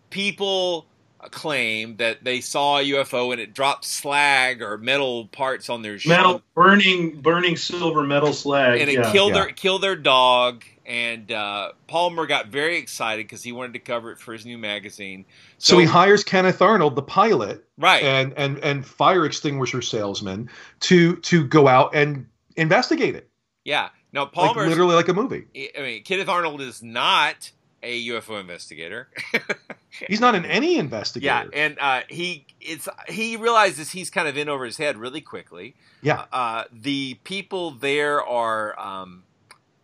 people 0.09 0.87
claim 1.31 1.97
that 1.97 2.23
they 2.23 2.41
saw 2.41 2.79
a 2.79 2.85
ufo 2.91 3.33
and 3.33 3.41
it 3.41 3.53
dropped 3.53 3.85
slag 3.85 4.63
or 4.63 4.79
metal 4.79 5.27
parts 5.27 5.69
on 5.69 5.83
their 5.83 5.99
ship. 5.99 6.11
Metal 6.11 6.41
burning 6.55 7.21
burning 7.21 7.57
silver 7.57 8.05
metal 8.05 8.33
slag. 8.33 8.81
and 8.81 8.89
it 8.89 8.95
yeah. 9.01 9.13
killed 9.13 9.35
Yeah. 9.35 9.41
their 9.41 9.49
killed 9.51 9.83
their 9.83 9.97
dog 9.97 10.65
and 10.87 11.31
uh, 11.33 11.73
palmer 11.89 12.27
got 12.27 12.47
very 12.47 12.79
excited 12.79 13.27
because 13.27 13.43
he 13.43 13.51
wanted 13.53 13.73
to 13.75 13.79
cover 13.81 14.13
it 14.13 14.19
for 14.19 14.33
his 14.33 14.47
new 14.47 14.57
magazine 14.57 15.25
so, 15.59 15.77
he 15.77 15.85
hires 15.85 16.23
Kenneth 16.23 16.63
Arnold, 16.63 16.95
the 16.95 17.03
pilot, 17.03 17.65
right 17.79 18.03
and 18.05 18.33
and 18.37 18.59
and 18.61 18.87
fire 18.87 19.27
extinguisher 19.27 19.83
salesman 19.83 20.49
to 20.81 21.17
to 21.17 21.45
go 21.45 21.67
out 21.67 21.95
and 21.97 22.27
investigate 22.57 23.17
it 23.17 23.29
yeah 23.65 23.89
now 24.19 24.31
like 24.35 24.57
literally 24.57 24.95
like 24.95 25.09
a 25.09 25.15
movie 25.15 25.47
i 25.57 25.81
mean 25.81 26.03
kenneth 26.03 26.29
arnold 26.29 26.61
is 26.61 26.83
not 26.83 27.51
a 27.83 28.09
ufo 28.09 28.41
investigator 28.41 29.09
he's 30.07 30.21
not 30.21 30.35
in 30.35 30.45
any 30.45 30.79
investigator. 30.79 31.51
Yeah, 31.53 31.65
and 31.65 31.79
uh, 31.79 32.03
he 32.09 32.47
it's 32.61 32.89
he 33.09 33.37
realizes 33.37 33.91
he's 33.91 34.11
kind 34.11 34.29
of 34.29 34.37
in 34.37 34.49
over 34.49 34.65
his 34.65 34.77
head 34.77 34.97
really 34.97 35.21
quickly. 35.21 35.75
Yeah. 36.03 36.25
Uh, 36.33 36.65
the 36.73 37.15
people 37.25 37.73
there 37.73 38.25
are 38.25 38.79
um, 38.79 39.25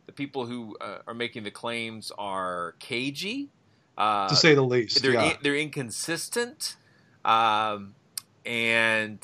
the 0.07 0.13
people 0.13 0.47
who 0.47 0.77
uh, 0.81 0.99
are 1.07 1.15
making 1.15 1.45
the 1.45 1.51
claims 1.51 2.13
are 2.17 2.75
cagey. 2.79 3.49
Uh, 3.97 4.29
to 4.29 4.37
say 4.37 4.55
the 4.55 4.63
least 4.63 5.03
they're 5.03 5.13
yeah. 5.13 5.31
in, 5.33 5.37
they're 5.43 5.57
inconsistent, 5.57 6.77
um, 7.25 7.95
and 8.45 9.21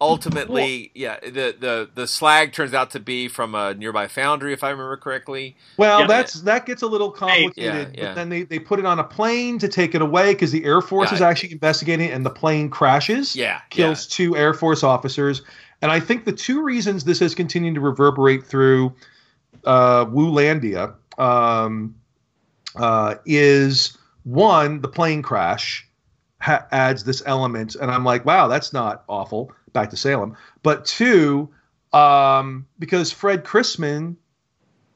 ultimately, 0.00 0.90
yeah, 0.94 1.18
the, 1.20 1.54
the 1.58 1.90
the 1.94 2.06
slag 2.06 2.52
turns 2.52 2.72
out 2.74 2.90
to 2.92 3.00
be 3.00 3.28
from 3.28 3.54
a 3.54 3.74
nearby 3.74 4.08
foundry, 4.08 4.52
if 4.52 4.64
I 4.64 4.70
remember 4.70 4.96
correctly. 4.96 5.56
well 5.76 6.00
Yeah. 6.00 6.06
that's 6.06 6.40
that 6.42 6.66
gets 6.66 6.82
a 6.82 6.86
little 6.86 7.10
complicated 7.10 7.56
Yeah, 7.96 8.02
yeah. 8.02 8.08
but 8.08 8.14
then 8.14 8.28
they, 8.28 8.42
they 8.44 8.58
put 8.58 8.78
it 8.78 8.86
on 8.86 8.98
a 8.98 9.04
plane 9.04 9.58
to 9.58 9.68
take 9.68 9.94
it 9.94 10.02
away 10.02 10.32
because 10.32 10.52
the 10.52 10.64
air 10.64 10.80
force 10.80 11.10
Yeah. 11.10 11.16
is 11.16 11.22
actually 11.22 11.52
investigating 11.52 12.08
it 12.08 12.12
and 12.14 12.24
the 12.24 12.30
plane 12.30 12.70
crashes 12.70 13.34
Yeah, 13.36 13.60
kills 13.70 14.06
two 14.06 14.36
air 14.36 14.54
force 14.54 14.82
officers 14.82 15.42
and 15.82 15.90
i 15.90 16.00
think 16.00 16.24
the 16.24 16.32
two 16.32 16.62
reasons 16.62 17.04
this 17.04 17.18
has 17.20 17.34
continued 17.34 17.74
to 17.74 17.80
reverberate 17.80 18.44
through 18.46 18.94
uh, 19.64 20.04
Wulandia 20.06 20.94
um, 21.18 21.94
uh, 22.76 23.16
is 23.26 23.96
one 24.24 24.80
the 24.80 24.88
plane 24.88 25.22
crash 25.22 25.86
ha- 26.40 26.66
adds 26.72 27.04
this 27.04 27.22
element, 27.26 27.74
and 27.74 27.90
I'm 27.90 28.04
like, 28.04 28.24
wow, 28.24 28.48
that's 28.48 28.72
not 28.72 29.04
awful. 29.08 29.52
Back 29.72 29.90
to 29.90 29.96
Salem, 29.96 30.36
but 30.62 30.84
two, 30.84 31.48
um, 31.92 32.66
because 32.78 33.12
Fred 33.12 33.44
Crisman 33.44 34.16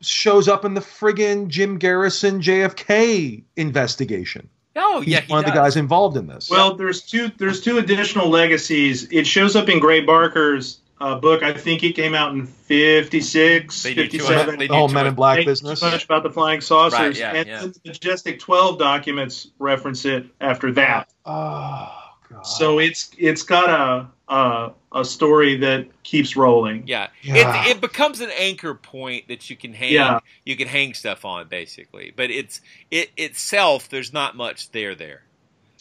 shows 0.00 0.48
up 0.48 0.64
in 0.64 0.74
the 0.74 0.80
friggin' 0.80 1.48
Jim 1.48 1.78
Garrison 1.78 2.40
JFK 2.40 3.44
investigation. 3.56 4.48
Oh 4.76 5.00
He's 5.00 5.14
yeah, 5.14 5.20
he 5.20 5.32
one 5.32 5.40
of 5.40 5.46
the 5.46 5.52
guys 5.56 5.76
involved 5.76 6.16
in 6.16 6.26
this. 6.26 6.50
Well, 6.50 6.74
there's 6.74 7.02
two. 7.02 7.30
There's 7.38 7.60
two 7.60 7.78
additional 7.78 8.28
legacies. 8.28 9.04
It 9.12 9.26
shows 9.26 9.54
up 9.54 9.68
in 9.68 9.78
Gray 9.78 10.00
Barker's 10.00 10.80
uh, 11.00 11.14
book. 11.16 11.42
I 11.44 11.52
think 11.52 11.84
it 11.84 11.92
came 11.92 12.14
out 12.14 12.32
in 12.32 12.46
56, 12.46 13.82
They 13.82 13.94
57. 13.94 14.46
much- 14.46 14.58
they 14.58 14.66
the 14.66 14.74
whole 14.74 14.88
Men 14.88 15.06
in 15.06 15.14
Black 15.14 15.38
Ain't 15.38 15.46
business. 15.46 15.80
Too 15.80 15.87
much 15.87 16.04
about 16.04 16.22
the 16.24 16.30
flying 16.30 16.60
saucers, 16.60 16.98
Right, 16.98 17.16
yeah, 17.16 17.34
and 17.34 17.48
yeah. 17.48 17.60
the 17.66 17.74
Majestic 17.84 18.40
12 18.40 18.78
documents 18.78 19.48
reference 19.58 20.04
it 20.04 20.26
after 20.40 20.72
that. 20.72 21.12
Oh 21.24 21.92
God. 22.30 22.42
So 22.46 22.78
it's 22.80 23.10
it's 23.16 23.42
got 23.42 23.70
a 23.70 24.08
a, 24.28 24.70
a 24.92 25.04
story 25.04 25.56
that 25.58 25.87
keeps 26.02 26.37
rolling. 26.37 26.84
Yeah, 26.87 27.08
Yeah. 27.22 27.66
It, 27.66 27.76
it 27.76 27.80
becomes 27.80 28.20
an 28.20 28.30
anchor 28.38 28.74
point 28.74 29.28
that 29.28 29.50
you 29.50 29.56
can 29.56 29.72
hang 29.72 29.92
Yeah. 29.92 30.20
you 30.44 30.56
can 30.56 30.68
hang 30.68 30.94
stuff 30.94 31.24
on 31.24 31.48
basically, 31.48 32.12
but 32.14 32.30
it's 32.30 32.60
it 32.90 33.10
itself. 33.16 33.88
There's 33.88 34.12
not 34.12 34.37
much 34.37 34.70
there 34.70 34.94
there. 34.94 35.22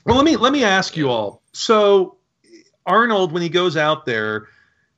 Well, 0.05 0.17
let 0.17 0.25
me 0.25 0.35
let 0.35 0.51
me 0.51 0.63
ask 0.63 0.97
you 0.97 1.09
all. 1.09 1.41
So 1.53 2.17
Arnold, 2.85 3.31
when 3.31 3.41
he 3.41 3.49
goes 3.49 3.77
out 3.77 4.05
there, 4.05 4.49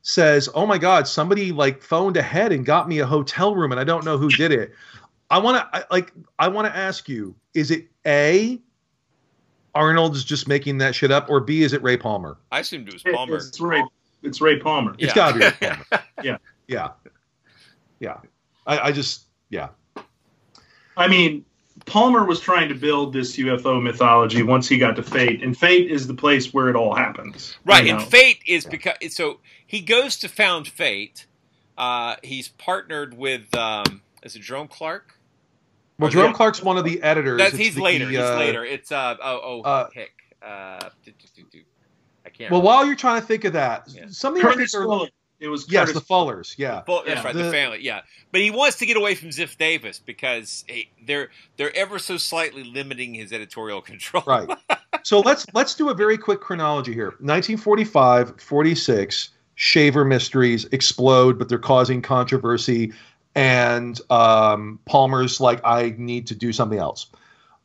says, 0.01 0.49
"Oh 0.55 0.65
my 0.65 0.77
God, 0.79 1.07
somebody 1.07 1.51
like 1.51 1.83
phoned 1.83 2.17
ahead 2.17 2.51
and 2.51 2.65
got 2.65 2.89
me 2.89 2.99
a 2.99 3.05
hotel 3.05 3.53
room, 3.53 3.71
and 3.71 3.79
I 3.79 3.83
don't 3.83 4.05
know 4.05 4.17
who 4.17 4.29
did 4.29 4.51
it." 4.51 4.73
I 5.29 5.39
want 5.39 5.57
to 5.57 5.87
like 5.91 6.11
I 6.39 6.47
want 6.47 6.67
to 6.67 6.75
ask 6.75 7.07
you: 7.09 7.35
Is 7.53 7.71
it 7.71 7.87
a 8.05 8.59
Arnold's 9.75 10.23
just 10.23 10.47
making 10.47 10.77
that 10.79 10.95
shit 10.95 11.11
up, 11.11 11.29
or 11.29 11.41
B 11.41 11.61
is 11.61 11.73
it 11.73 11.83
Ray 11.83 11.97
Palmer? 11.97 12.37
I 12.51 12.59
assumed 12.59 12.87
it 12.87 12.93
was 12.93 13.03
Palmer. 13.03 13.35
It's 13.35 13.59
Ray. 13.59 13.83
It's 14.23 14.41
Ray 14.41 14.59
Palmer. 14.59 14.95
It's 14.97 15.13
got 15.13 15.33
to 15.33 15.39
be 15.39 15.45
Ray 15.45 15.51
Palmer. 15.51 15.85
Yeah. 16.23 16.37
Yeah, 16.67 16.91
yeah. 17.99 18.17
I, 18.65 18.79
I 18.79 18.91
just 18.91 19.25
yeah. 19.49 19.69
I 20.97 21.07
mean, 21.07 21.45
Palmer 21.85 22.25
was 22.25 22.39
trying 22.39 22.69
to 22.69 22.75
build 22.75 23.13
this 23.13 23.35
UFO 23.37 23.81
mythology 23.81 24.41
once 24.41 24.67
he 24.67 24.77
got 24.77 24.95
to 24.95 25.03
Fate, 25.03 25.43
and 25.43 25.55
Fate 25.55 25.91
is 25.91 26.07
the 26.07 26.13
place 26.13 26.53
where 26.53 26.69
it 26.69 26.75
all 26.75 26.95
happens. 26.95 27.55
Right, 27.65 27.85
you 27.85 27.91
and 27.91 27.99
know? 27.99 28.05
Fate 28.05 28.39
is 28.47 28.65
because 28.65 28.95
so 29.09 29.39
he 29.65 29.81
goes 29.81 30.17
to 30.17 30.29
found 30.29 30.67
Fate. 30.67 31.27
Uh, 31.77 32.15
he's 32.23 32.47
partnered 32.47 33.15
with 33.15 33.53
um, 33.55 34.01
Is 34.23 34.35
it 34.35 34.41
Jerome 34.41 34.69
Clark? 34.69 35.14
Well, 35.97 36.07
Or 36.07 36.11
Jerome 36.11 36.31
the- 36.31 36.37
Clark's 36.37 36.61
one 36.61 36.77
of 36.77 36.83
the 36.83 37.01
editors. 37.01 37.37
That's 37.39 37.55
he's 37.55 37.75
the, 37.75 37.81
later. 37.81 38.09
He's 38.09 38.19
uh, 38.19 38.37
later. 38.37 38.65
It's 38.65 38.91
uh 38.91 39.15
oh 39.21 39.39
oh 39.43 39.61
uh, 39.61 39.89
heck. 39.93 40.11
Uh, 40.41 40.89
do, 41.03 41.11
do, 41.11 41.27
do, 41.35 41.43
do. 41.51 41.61
I 42.25 42.29
can't. 42.29 42.51
Well, 42.51 42.59
remember. 42.59 42.65
while 42.65 42.85
you're 42.85 42.95
trying 42.95 43.21
to 43.21 43.27
think 43.27 43.45
of 43.45 43.53
that, 43.53 43.85
Yeah. 43.87 44.05
something 44.09 44.41
I 44.43 44.47
think 44.47 44.57
Curtis 44.57 44.75
are- 44.75 44.83
Fuller. 44.83 45.07
It 45.37 45.49
was 45.49 45.69
yes, 45.69 45.87
Curtis 45.89 46.01
the 46.01 46.07
Fullers, 46.07 46.55
yeah. 46.57 46.81
Well, 46.87 47.03
that's 47.05 47.19
Yeah. 47.19 47.23
right, 47.25 47.35
the, 47.35 47.43
The- 47.43 47.51
family, 47.51 47.79
yeah. 47.81 48.01
But 48.31 48.39
he 48.39 48.51
wants 48.51 48.77
to 48.77 48.85
get 48.85 48.95
away 48.95 49.15
from 49.15 49.29
Ziff 49.29 49.57
Davis 49.57 49.99
because 49.99 50.63
hey, 50.67 50.89
they're 51.05 51.29
they're 51.57 51.75
ever 51.75 51.99
so 51.99 52.15
slightly 52.17 52.63
limiting 52.63 53.13
his 53.13 53.33
editorial 53.33 53.81
control. 53.81 54.23
Right. 54.25 54.49
so 55.03 55.19
let's 55.19 55.45
let's 55.53 55.75
do 55.75 55.89
a 55.89 55.93
very 55.93 56.17
quick 56.17 56.39
chronology 56.39 56.93
here. 56.93 57.15
1945, 57.19 58.39
46, 58.39 59.29
Shaver 59.55 60.05
mysteries 60.05 60.65
explode, 60.71 61.37
but 61.37 61.49
they're 61.49 61.57
causing 61.59 62.01
controversy, 62.01 62.93
and 63.35 63.99
um, 64.09 64.79
Palmer's 64.85 65.41
like, 65.41 65.61
I 65.65 65.93
need 65.97 66.27
to 66.27 66.35
do 66.35 66.53
something 66.53 66.79
else, 66.79 67.07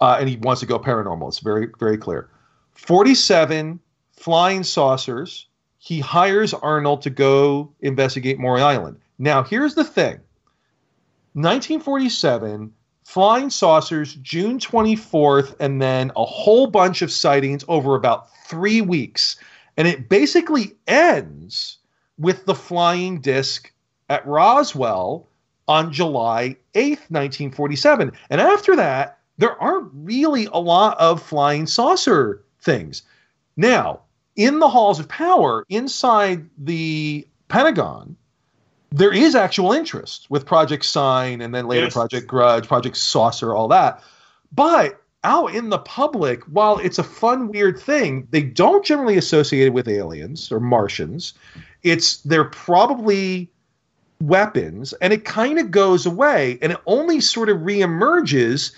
uh, 0.00 0.16
and 0.18 0.28
he 0.28 0.36
wants 0.36 0.60
to 0.60 0.66
go 0.66 0.78
paranormal. 0.78 1.28
It's 1.28 1.38
very 1.38 1.68
very 1.78 1.96
clear. 1.96 2.28
47, 2.74 3.80
flying 4.12 4.64
saucers. 4.64 5.46
He 5.78 6.00
hires 6.00 6.52
Arnold 6.52 7.02
to 7.02 7.10
go 7.10 7.72
investigate 7.80 8.38
Maury 8.38 8.62
Island. 8.62 8.98
Now, 9.18 9.42
here's 9.42 9.74
the 9.74 9.84
thing. 9.84 10.20
1947, 11.34 12.72
flying 13.04 13.50
saucers, 13.50 14.14
June 14.16 14.58
24th, 14.58 15.54
and 15.60 15.80
then 15.80 16.10
a 16.16 16.24
whole 16.24 16.66
bunch 16.66 17.02
of 17.02 17.12
sightings 17.12 17.64
over 17.68 17.94
about 17.94 18.34
three 18.46 18.80
weeks. 18.80 19.36
And 19.76 19.86
it 19.86 20.08
basically 20.08 20.76
ends 20.86 21.78
with 22.18 22.44
the 22.46 22.54
flying 22.54 23.20
disc 23.20 23.72
at 24.08 24.26
Roswell 24.26 25.28
on 25.70 25.92
July 25.92 26.56
8th, 26.74 27.06
1947. 27.10 28.10
And 28.28 28.40
after 28.40 28.74
that, 28.74 29.20
there 29.38 29.56
aren't 29.62 29.88
really 29.94 30.46
a 30.46 30.58
lot 30.58 30.98
of 30.98 31.22
flying 31.22 31.68
saucer 31.68 32.42
things. 32.60 33.02
Now, 33.56 34.00
in 34.34 34.58
the 34.58 34.68
halls 34.68 34.98
of 34.98 35.08
power 35.08 35.64
inside 35.68 36.50
the 36.58 37.24
Pentagon, 37.46 38.16
there 38.90 39.12
is 39.12 39.36
actual 39.36 39.70
interest 39.70 40.26
with 40.28 40.44
Project 40.44 40.84
Sign 40.84 41.40
and 41.40 41.54
then 41.54 41.68
later 41.68 41.84
Yes. 41.84 41.92
Project 41.92 42.26
Grudge, 42.26 42.66
Project 42.66 42.96
Saucer, 42.96 43.54
all 43.54 43.68
that. 43.68 44.02
But 44.50 45.00
out 45.22 45.54
in 45.54 45.68
the 45.68 45.78
public, 45.78 46.42
while 46.44 46.78
it's 46.78 46.98
a 46.98 47.04
fun, 47.04 47.46
weird 47.46 47.78
thing, 47.78 48.26
they 48.32 48.42
don't 48.42 48.84
generally 48.84 49.16
associate 49.16 49.66
it 49.66 49.72
with 49.72 49.86
aliens 49.86 50.50
or 50.50 50.58
Martians. 50.58 51.34
It's 51.84 52.16
they're 52.22 52.42
probably 52.42 53.52
weapons, 54.20 54.92
and 54.94 55.12
it 55.12 55.24
kind 55.24 55.58
of 55.58 55.70
goes 55.70 56.06
away, 56.06 56.58
and 56.62 56.72
it 56.72 56.78
only 56.86 57.20
sort 57.20 57.48
of 57.48 57.58
reemerges 57.58 58.72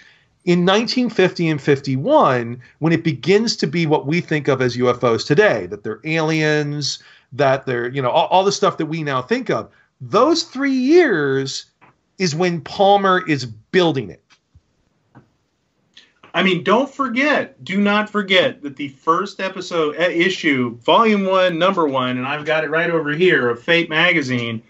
in 0.45 0.61
1950 0.61 1.49
and 1.49 1.61
51 1.61 2.61
when 2.81 2.93
it 2.93 3.05
begins 3.05 3.57
to 3.57 3.67
be 3.67 3.87
what 3.87 4.07
we 4.07 4.21
think 4.21 4.49
of 4.49 4.61
as 4.61 4.77
UFOs 4.77 5.27
today, 5.27 5.67
that 5.67 5.85
they're 5.85 6.01
aliens, 6.05 7.03
that 7.33 7.67
they're, 7.67 7.89
you 7.89 8.03
know, 8.03 8.11
all, 8.11 8.27
all 8.27 8.45
the 8.45 8.53
stuff 8.53 8.77
that 8.79 8.87
we 8.87 9.03
now 9.03 9.23
think 9.23 9.51
of. 9.51 9.71
Those 10.01 10.43
three 10.45 10.73
years 10.73 11.67
is 12.19 12.35
when 12.35 12.61
Palmer 12.61 13.25
is 13.29 13.47
building 13.47 14.11
it. 14.11 14.23
I 16.35 16.43
mean, 16.43 16.65
don't 16.65 16.89
forget, 16.89 17.63
do 17.63 17.81
not 17.81 18.09
forget 18.09 18.63
that 18.63 18.77
the 18.77 18.89
first 18.89 19.39
episode 19.39 19.97
uh, 19.97 20.05
issue, 20.05 20.77
volume 20.79 21.27
one, 21.27 21.59
number 21.59 21.87
one, 21.87 22.17
and 22.17 22.27
I've 22.27 22.47
got 22.47 22.65
it 22.65 22.71
right 22.71 22.91
over 22.91 23.11
here 23.11 23.51
of 23.51 23.63
Fate 23.63 23.91
magazine, 23.91 24.63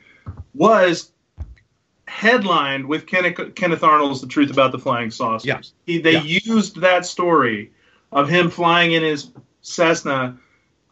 was 0.55 1.11
headlined 2.07 2.87
with 2.87 3.07
Kenneth, 3.07 3.55
Kenneth 3.55 3.83
Arnold's 3.83 4.21
"The 4.21 4.27
Truth 4.27 4.51
About 4.51 4.73
the 4.73 4.79
Flying 4.79 5.11
Saucers." 5.11 5.47
Yeah. 5.47 5.61
He, 5.87 5.99
they 5.99 6.13
Yeah. 6.13 6.41
used 6.45 6.81
that 6.81 7.07
story 7.07 7.71
of 8.13 8.29
him 8.29 8.51
flying 8.51 8.93
in 8.93 9.03
his 9.03 9.31
Cessna, 9.63 10.37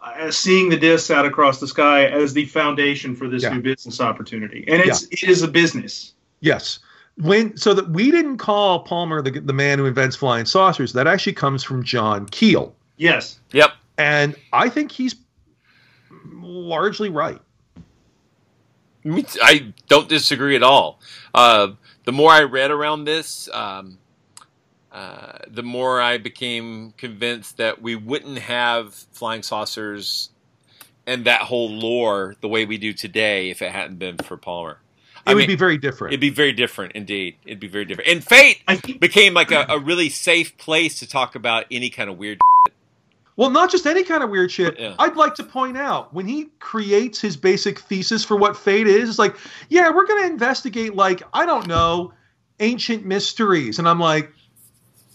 uh, 0.02 0.30
seeing 0.30 0.68
the 0.70 0.76
discs 0.78 1.10
out 1.10 1.26
across 1.26 1.60
the 1.60 1.66
sky 1.66 2.06
as 2.06 2.32
the 2.32 2.46
foundation 2.46 3.14
for 3.14 3.28
this 3.28 3.42
Yeah. 3.42 3.54
new 3.54 3.60
business 3.60 4.00
opportunity, 4.00 4.64
and 4.68 4.80
it's 4.82 5.02
it 5.10 5.24
is 5.24 5.42
a 5.42 5.48
business. 5.48 6.14
Yes. 6.40 6.78
When 7.16 7.54
so 7.56 7.74
that 7.74 7.90
we 7.90 8.10
didn't 8.10 8.38
call 8.38 8.80
Palmer 8.84 9.20
the 9.20 9.30
the 9.40 9.52
man 9.52 9.78
who 9.78 9.84
invents 9.86 10.16
flying 10.16 10.46
saucers. 10.46 10.94
That 10.94 11.06
actually 11.06 11.34
comes 11.34 11.62
from 11.62 11.82
John 11.84 12.24
Keel, 12.26 12.74
Yes. 12.96 13.40
Yep. 13.52 13.72
and 13.98 14.34
I 14.54 14.70
think 14.70 14.90
he's 14.90 15.16
largely 16.32 17.10
right. 17.10 17.40
I 19.04 19.72
don't 19.88 20.08
disagree 20.08 20.56
at 20.56 20.62
all. 20.62 21.00
Uh, 21.34 21.72
the 22.04 22.12
more 22.12 22.30
I 22.30 22.42
read 22.42 22.70
around 22.70 23.04
this, 23.04 23.48
um, 23.52 23.98
uh, 24.92 25.38
the 25.48 25.62
more 25.62 26.00
I 26.00 26.18
became 26.18 26.92
convinced 26.96 27.58
that 27.58 27.80
we 27.80 27.94
wouldn't 27.94 28.38
have 28.38 28.94
flying 29.12 29.42
saucers 29.42 30.30
and 31.06 31.24
that 31.24 31.42
whole 31.42 31.70
lore 31.70 32.36
the 32.40 32.48
way 32.48 32.66
we 32.66 32.78
do 32.78 32.92
today 32.92 33.50
if 33.50 33.62
it 33.62 33.72
hadn't 33.72 33.98
been 33.98 34.16
for 34.18 34.36
Palmer. 34.36 34.80
It 35.26 35.30
I 35.30 35.34
would 35.34 35.40
mean, 35.40 35.48
be 35.48 35.56
very 35.56 35.76
different. 35.76 36.12
It'd 36.12 36.20
be 36.20 36.30
very 36.30 36.52
different, 36.52 36.92
indeed. 36.92 37.36
It'd 37.44 37.60
be 37.60 37.68
very 37.68 37.84
different. 37.84 38.10
And 38.10 38.24
Fate 38.24 38.62
think 38.76 39.00
became 39.00 39.34
like 39.34 39.50
a, 39.50 39.66
a 39.68 39.78
really 39.78 40.08
safe 40.08 40.56
place 40.56 40.98
to 41.00 41.08
talk 41.08 41.34
about 41.34 41.66
any 41.70 41.90
kind 41.90 42.08
of 42.08 42.16
weird. 42.16 42.40
Well, 43.40 43.48
not 43.48 43.70
just 43.70 43.86
any 43.86 44.04
kind 44.04 44.22
of 44.22 44.28
weird 44.28 44.52
shit. 44.52 44.78
Yeah. 44.78 44.94
I'd 44.98 45.16
like 45.16 45.34
to 45.36 45.42
point 45.42 45.78
out 45.78 46.12
when 46.12 46.26
he 46.26 46.50
creates 46.58 47.22
his 47.22 47.38
basic 47.38 47.78
thesis 47.78 48.22
for 48.22 48.36
what 48.36 48.54
fate 48.54 48.86
is, 48.86 49.08
it's 49.08 49.18
like, 49.18 49.34
yeah, 49.70 49.88
we're 49.88 50.06
going 50.06 50.24
to 50.24 50.30
investigate, 50.30 50.94
like, 50.94 51.22
I 51.32 51.46
don't 51.46 51.66
know, 51.66 52.12
ancient 52.58 53.06
mysteries. 53.06 53.78
And 53.78 53.88
I'm 53.88 53.98
like, 53.98 54.30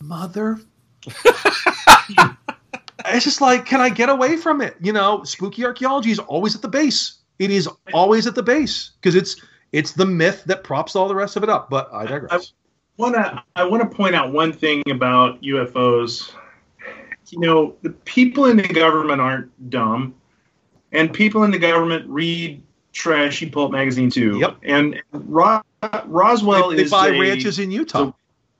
mother. 0.01 0.59
it's 3.05 3.23
just 3.23 3.41
like, 3.41 3.67
can 3.67 3.79
I 3.79 3.89
get 3.89 4.09
away 4.09 4.37
from 4.37 4.59
it? 4.59 4.75
You 4.81 4.93
know, 4.93 5.23
spooky 5.23 5.63
archaeology 5.63 6.09
is 6.09 6.17
always 6.17 6.55
at 6.55 6.63
the 6.63 6.67
base. 6.67 7.19
It 7.37 7.51
is 7.51 7.69
always 7.93 8.25
at 8.25 8.33
the 8.33 8.41
base 8.41 8.89
because 8.99 9.13
it's 9.13 9.39
it's 9.71 9.91
the 9.91 10.05
myth 10.07 10.45
that 10.47 10.63
props 10.63 10.95
all 10.95 11.07
the 11.07 11.13
rest 11.13 11.35
of 11.35 11.43
it 11.43 11.49
up. 11.49 11.69
But 11.69 11.93
I 11.93 12.07
digress. 12.07 12.31
I 12.31 12.45
wanna 12.97 13.43
I 13.55 13.65
want 13.65 13.83
to 13.83 13.95
point 13.95 14.15
out 14.15 14.31
one 14.31 14.51
thing 14.51 14.81
about 14.89 15.43
UFOs. 15.43 16.33
You 17.29 17.39
know, 17.39 17.75
the 17.81 17.89
people 17.89 18.45
in 18.45 18.57
the 18.57 18.67
government 18.67 19.21
aren't 19.21 19.69
dumb, 19.69 20.15
and 20.91 21.11
people 21.13 21.43
in 21.43 21.51
the 21.51 21.59
government 21.59 22.05
read 22.07 22.61
trashy 22.93 23.49
pulp 23.49 23.71
magazine 23.71 24.09
too. 24.09 24.37
Yep. 24.39 24.57
And 24.63 25.01
Ro- 25.11 25.61
Roswell 26.05 26.69
they, 26.69 26.77
they 26.77 26.83
is 26.83 26.91
buy 26.91 27.09
a- 27.09 27.19
ranches 27.19 27.59
in 27.59 27.71
Utah. 27.71 28.11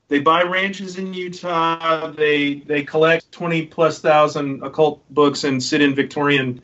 They 0.08 0.20
buy 0.20 0.42
ranches 0.42 0.98
in 0.98 1.12
Utah. 1.14 2.08
They 2.12 2.54
they 2.60 2.82
collect 2.84 3.32
twenty 3.32 3.66
plus 3.66 4.00
thousand 4.00 4.62
occult 4.62 5.02
books 5.12 5.44
and 5.44 5.60
sit 5.62 5.80
in 5.82 5.94
Victorian 5.94 6.62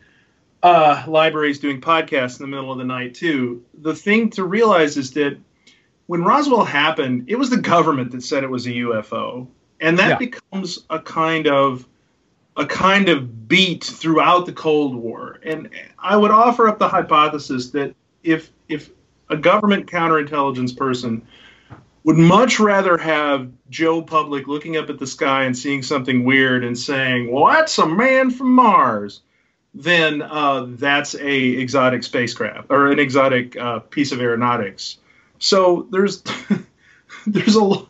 uh, 0.63 1.03
libraries 1.09 1.59
doing 1.59 1.81
podcasts 1.81 2.39
in 2.39 2.45
the 2.45 2.57
middle 2.57 2.71
of 2.71 2.79
the 2.79 2.85
night 2.85 3.15
too. 3.15 3.65
The 3.81 3.95
thing 3.97 4.31
to 4.31 4.45
realize 4.45 4.97
is 4.97 5.11
that 5.13 5.39
when 6.07 6.23
Roswell 6.23 6.65
happened, 6.65 7.25
it 7.29 7.37
was 7.37 7.51
the 7.51 7.57
government 7.57 8.13
that 8.13 8.23
said 8.23 8.45
it 8.45 8.51
was 8.51 8.67
a 8.67 8.71
UFO, 8.71 9.49
and 9.81 9.99
that 9.99 10.11
Yeah. 10.11 10.19
becomes 10.19 10.85
a 10.91 11.01
kind 11.01 11.49
of 11.49 11.89
a 12.57 12.67
kind 12.67 13.09
of 13.09 13.49
beat 13.49 13.85
throughout 13.85 14.47
the 14.47 14.53
Cold 14.53 14.95
War. 14.95 15.39
And 15.43 15.71
I 15.99 16.17
would 16.17 16.31
offer 16.31 16.69
up 16.69 16.79
the 16.79 16.89
hypothesis 16.89 17.71
that 17.71 17.95
if 18.23 18.51
if 18.69 18.91
a 19.29 19.37
government 19.37 19.91
counterintelligence 19.91 20.77
person 20.77 21.27
would 22.05 22.17
much 22.17 22.59
rather 22.59 22.99
have 22.99 23.51
Joe 23.71 24.03
Public 24.03 24.49
looking 24.49 24.77
up 24.77 24.91
at 24.91 24.99
the 24.99 25.07
sky 25.07 25.45
and 25.45 25.57
seeing 25.57 25.83
something 25.83 26.25
weird 26.25 26.65
and 26.65 26.79
saying, 26.79 27.31
"Well, 27.31 27.47
that's 27.53 27.79
a 27.79 27.87
man 27.87 28.31
from 28.31 28.53
Mars," 28.53 29.23
than 29.75 30.23
uh, 30.23 30.67
that's 30.69 31.15
a 31.15 31.39
exotic 31.39 32.03
spacecraft 32.03 32.67
or 32.71 32.91
an 32.91 32.99
exotic 32.99 33.57
uh, 33.57 33.79
piece 33.81 34.13
of 34.13 34.21
aeronautics. 34.21 34.99
So 35.39 35.87
there's 35.91 36.23
there's 37.27 37.57
a 37.57 37.83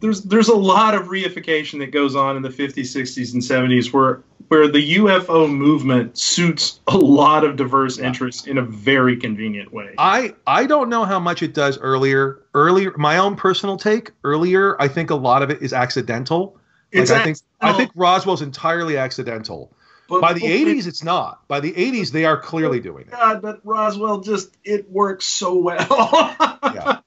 there's 0.00 0.22
there's 0.22 0.48
a 0.48 0.54
lot 0.56 0.94
of 0.94 1.04
reification 1.08 1.78
that 1.80 1.92
goes 1.92 2.14
on 2.16 2.36
in 2.36 2.42
the 2.42 2.48
50s, 2.48 2.74
60s, 2.96 3.32
and 3.34 3.42
70s 3.42 3.92
where 3.92 4.22
where 4.48 4.66
the 4.66 4.96
UFO 4.96 5.48
movement 5.48 6.18
suits 6.18 6.80
a 6.88 6.96
lot 6.98 7.44
of 7.44 7.54
diverse 7.56 7.98
interests 7.98 8.46
in 8.48 8.58
a 8.58 8.62
very 8.62 9.16
convenient 9.16 9.72
way. 9.72 9.94
I 9.98 10.34
I 10.46 10.66
don't 10.66 10.88
know 10.88 11.04
how 11.04 11.20
much 11.20 11.42
it 11.42 11.54
does 11.54 11.78
earlier. 11.78 12.40
Earlier, 12.54 12.92
my 12.96 13.18
own 13.18 13.36
personal 13.36 13.76
take. 13.76 14.10
Earlier, 14.24 14.80
I 14.82 14.88
think 14.88 15.10
a 15.10 15.14
lot 15.14 15.42
of 15.42 15.50
it 15.50 15.62
is 15.62 15.72
accidental. 15.72 16.56
Like 16.92 17.02
It's 17.02 17.10
I 17.12 17.22
think 17.22 17.36
I 17.60 17.68
accidental. 17.68 17.78
think 17.78 17.90
Roswell's 17.94 18.42
entirely 18.42 18.96
accidental. 18.96 19.72
But- 20.08 20.20
By 20.22 20.32
the 20.32 20.40
but- 20.40 20.48
'80s, 20.50 20.88
it's 20.88 21.04
not. 21.04 21.46
By 21.46 21.60
the 21.60 21.72
'80s, 21.72 22.10
they 22.10 22.24
are 22.24 22.36
clearly 22.36 22.80
doing 22.80 23.02
it. 23.04 23.12
God, 23.12 23.40
but 23.40 23.60
Roswell 23.62 24.18
just 24.20 24.56
it 24.64 24.90
works 24.90 25.26
so 25.26 25.54
well. 25.56 26.36
Yeah. 26.74 26.98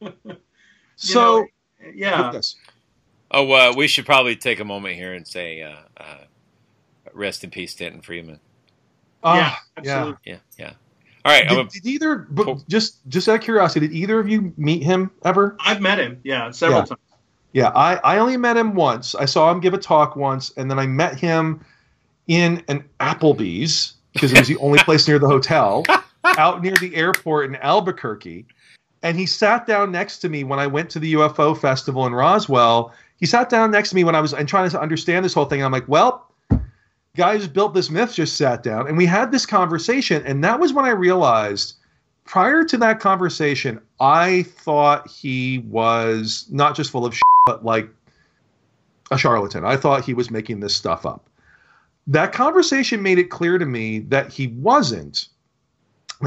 So 1.04 1.40
know, 1.40 1.46
yeah. 1.94 2.32
yes. 2.32 2.56
Oh, 3.30 3.50
uh, 3.52 3.74
we 3.76 3.86
should 3.88 4.06
probably 4.06 4.36
take 4.36 4.60
a 4.60 4.64
moment 4.64 4.94
here 4.96 5.14
and 5.14 5.26
say, 5.26 5.62
uh, 5.62 5.76
uh, 5.96 6.18
rest 7.12 7.42
in 7.44 7.50
peace, 7.50 7.72
Stanton 7.72 8.00
Friedman. 8.00 8.38
Ah, 9.22 9.34
Yeah, 9.34 9.40
yeah. 9.42 9.56
absolutely. 9.98 10.20
Yeah, 10.24 10.36
yeah. 10.58 10.72
All 11.24 11.32
right, 11.32 11.48
did, 11.48 11.68
did 11.70 11.86
either? 11.86 12.16
But 12.30 12.68
just 12.68 13.06
just 13.08 13.28
out 13.28 13.36
of 13.36 13.40
curiosity, 13.40 13.88
did 13.88 13.96
either 13.96 14.20
of 14.20 14.28
you 14.28 14.52
meet 14.58 14.82
him 14.82 15.10
ever? 15.24 15.56
I've 15.58 15.80
met 15.80 15.98
him, 15.98 16.20
yeah, 16.22 16.50
several 16.50 16.80
Yeah. 16.80 16.84
times. 16.86 17.00
Yeah, 17.52 17.68
I, 17.74 17.94
I 18.04 18.18
only 18.18 18.36
met 18.36 18.56
him 18.56 18.74
once. 18.74 19.14
I 19.14 19.24
saw 19.26 19.50
him 19.50 19.60
give 19.60 19.74
a 19.74 19.78
talk 19.78 20.16
once, 20.16 20.52
and 20.56 20.68
then 20.70 20.78
I 20.78 20.86
met 20.86 21.18
him 21.18 21.64
in 22.26 22.62
an 22.68 22.84
Applebee's 23.00 23.94
because 24.12 24.32
it 24.32 24.38
was 24.38 24.48
the 24.48 24.56
only 24.58 24.78
place 24.80 25.06
near 25.08 25.18
the 25.18 25.28
hotel, 25.28 25.84
out 26.24 26.62
near 26.62 26.74
the 26.74 26.94
airport 26.94 27.46
in 27.46 27.56
Albuquerque. 27.56 28.44
And 29.04 29.18
he 29.18 29.26
sat 29.26 29.66
down 29.66 29.92
next 29.92 30.18
to 30.20 30.30
me 30.30 30.44
when 30.44 30.58
I 30.58 30.66
went 30.66 30.88
to 30.90 30.98
the 30.98 31.12
UFO 31.12 31.56
festival 31.56 32.06
in 32.06 32.14
Roswell. 32.14 32.92
He 33.18 33.26
sat 33.26 33.50
down 33.50 33.70
next 33.70 33.90
to 33.90 33.94
me 33.94 34.02
when 34.02 34.14
I 34.14 34.20
was 34.20 34.32
and 34.32 34.48
trying 34.48 34.68
to 34.70 34.80
understand 34.80 35.24
this 35.24 35.34
whole 35.34 35.44
thing. 35.44 35.62
I'm 35.62 35.70
like, 35.70 35.86
well, 35.86 36.32
guy 37.14 37.36
who's 37.36 37.46
built 37.46 37.74
this 37.74 37.90
myth 37.90 38.14
just 38.14 38.36
sat 38.36 38.62
down, 38.62 38.88
and 38.88 38.96
we 38.96 39.04
had 39.04 39.30
this 39.30 39.44
conversation, 39.44 40.24
and 40.26 40.42
that 40.42 40.58
was 40.58 40.72
when 40.72 40.86
I 40.86 40.90
realized 40.90 41.74
prior 42.24 42.64
to 42.64 42.78
that 42.78 42.98
conversation, 42.98 43.78
I 44.00 44.44
thought 44.44 45.08
he 45.08 45.58
was 45.58 46.46
not 46.50 46.74
just 46.74 46.90
full 46.90 47.04
of 47.04 47.14
shit, 47.14 47.22
but 47.44 47.62
like 47.62 47.88
a 49.10 49.18
charlatan. 49.18 49.66
I 49.66 49.76
thought 49.76 50.04
he 50.04 50.14
was 50.14 50.30
making 50.30 50.60
this 50.60 50.74
stuff 50.74 51.04
up. 51.04 51.28
That 52.06 52.32
conversation 52.32 53.02
made 53.02 53.18
it 53.18 53.30
clear 53.30 53.58
to 53.58 53.66
me 53.66 53.98
that 54.00 54.32
he 54.32 54.46
wasn't. 54.48 55.28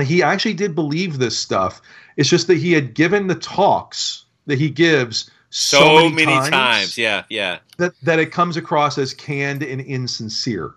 He 0.05 0.23
actually 0.23 0.53
did 0.53 0.75
believe 0.75 1.19
this 1.19 1.37
stuff. 1.37 1.81
It's 2.15 2.29
just 2.29 2.47
that 2.47 2.57
he 2.57 2.73
had 2.73 2.93
given 2.93 3.27
the 3.27 3.35
talks 3.35 4.25
that 4.45 4.57
he 4.57 4.69
gives 4.69 5.29
so, 5.49 5.79
so, 5.79 6.09
many, 6.09 6.25
many 6.25 6.31
times, 6.33 6.49
times. 6.49 6.97
Yeah, 6.97 7.23
yeah. 7.29 7.59
that 7.77 7.93
that 8.03 8.19
it 8.19 8.31
comes 8.31 8.57
across 8.57 8.97
as 8.97 9.13
canned 9.13 9.63
and 9.63 9.81
insincere. 9.81 10.73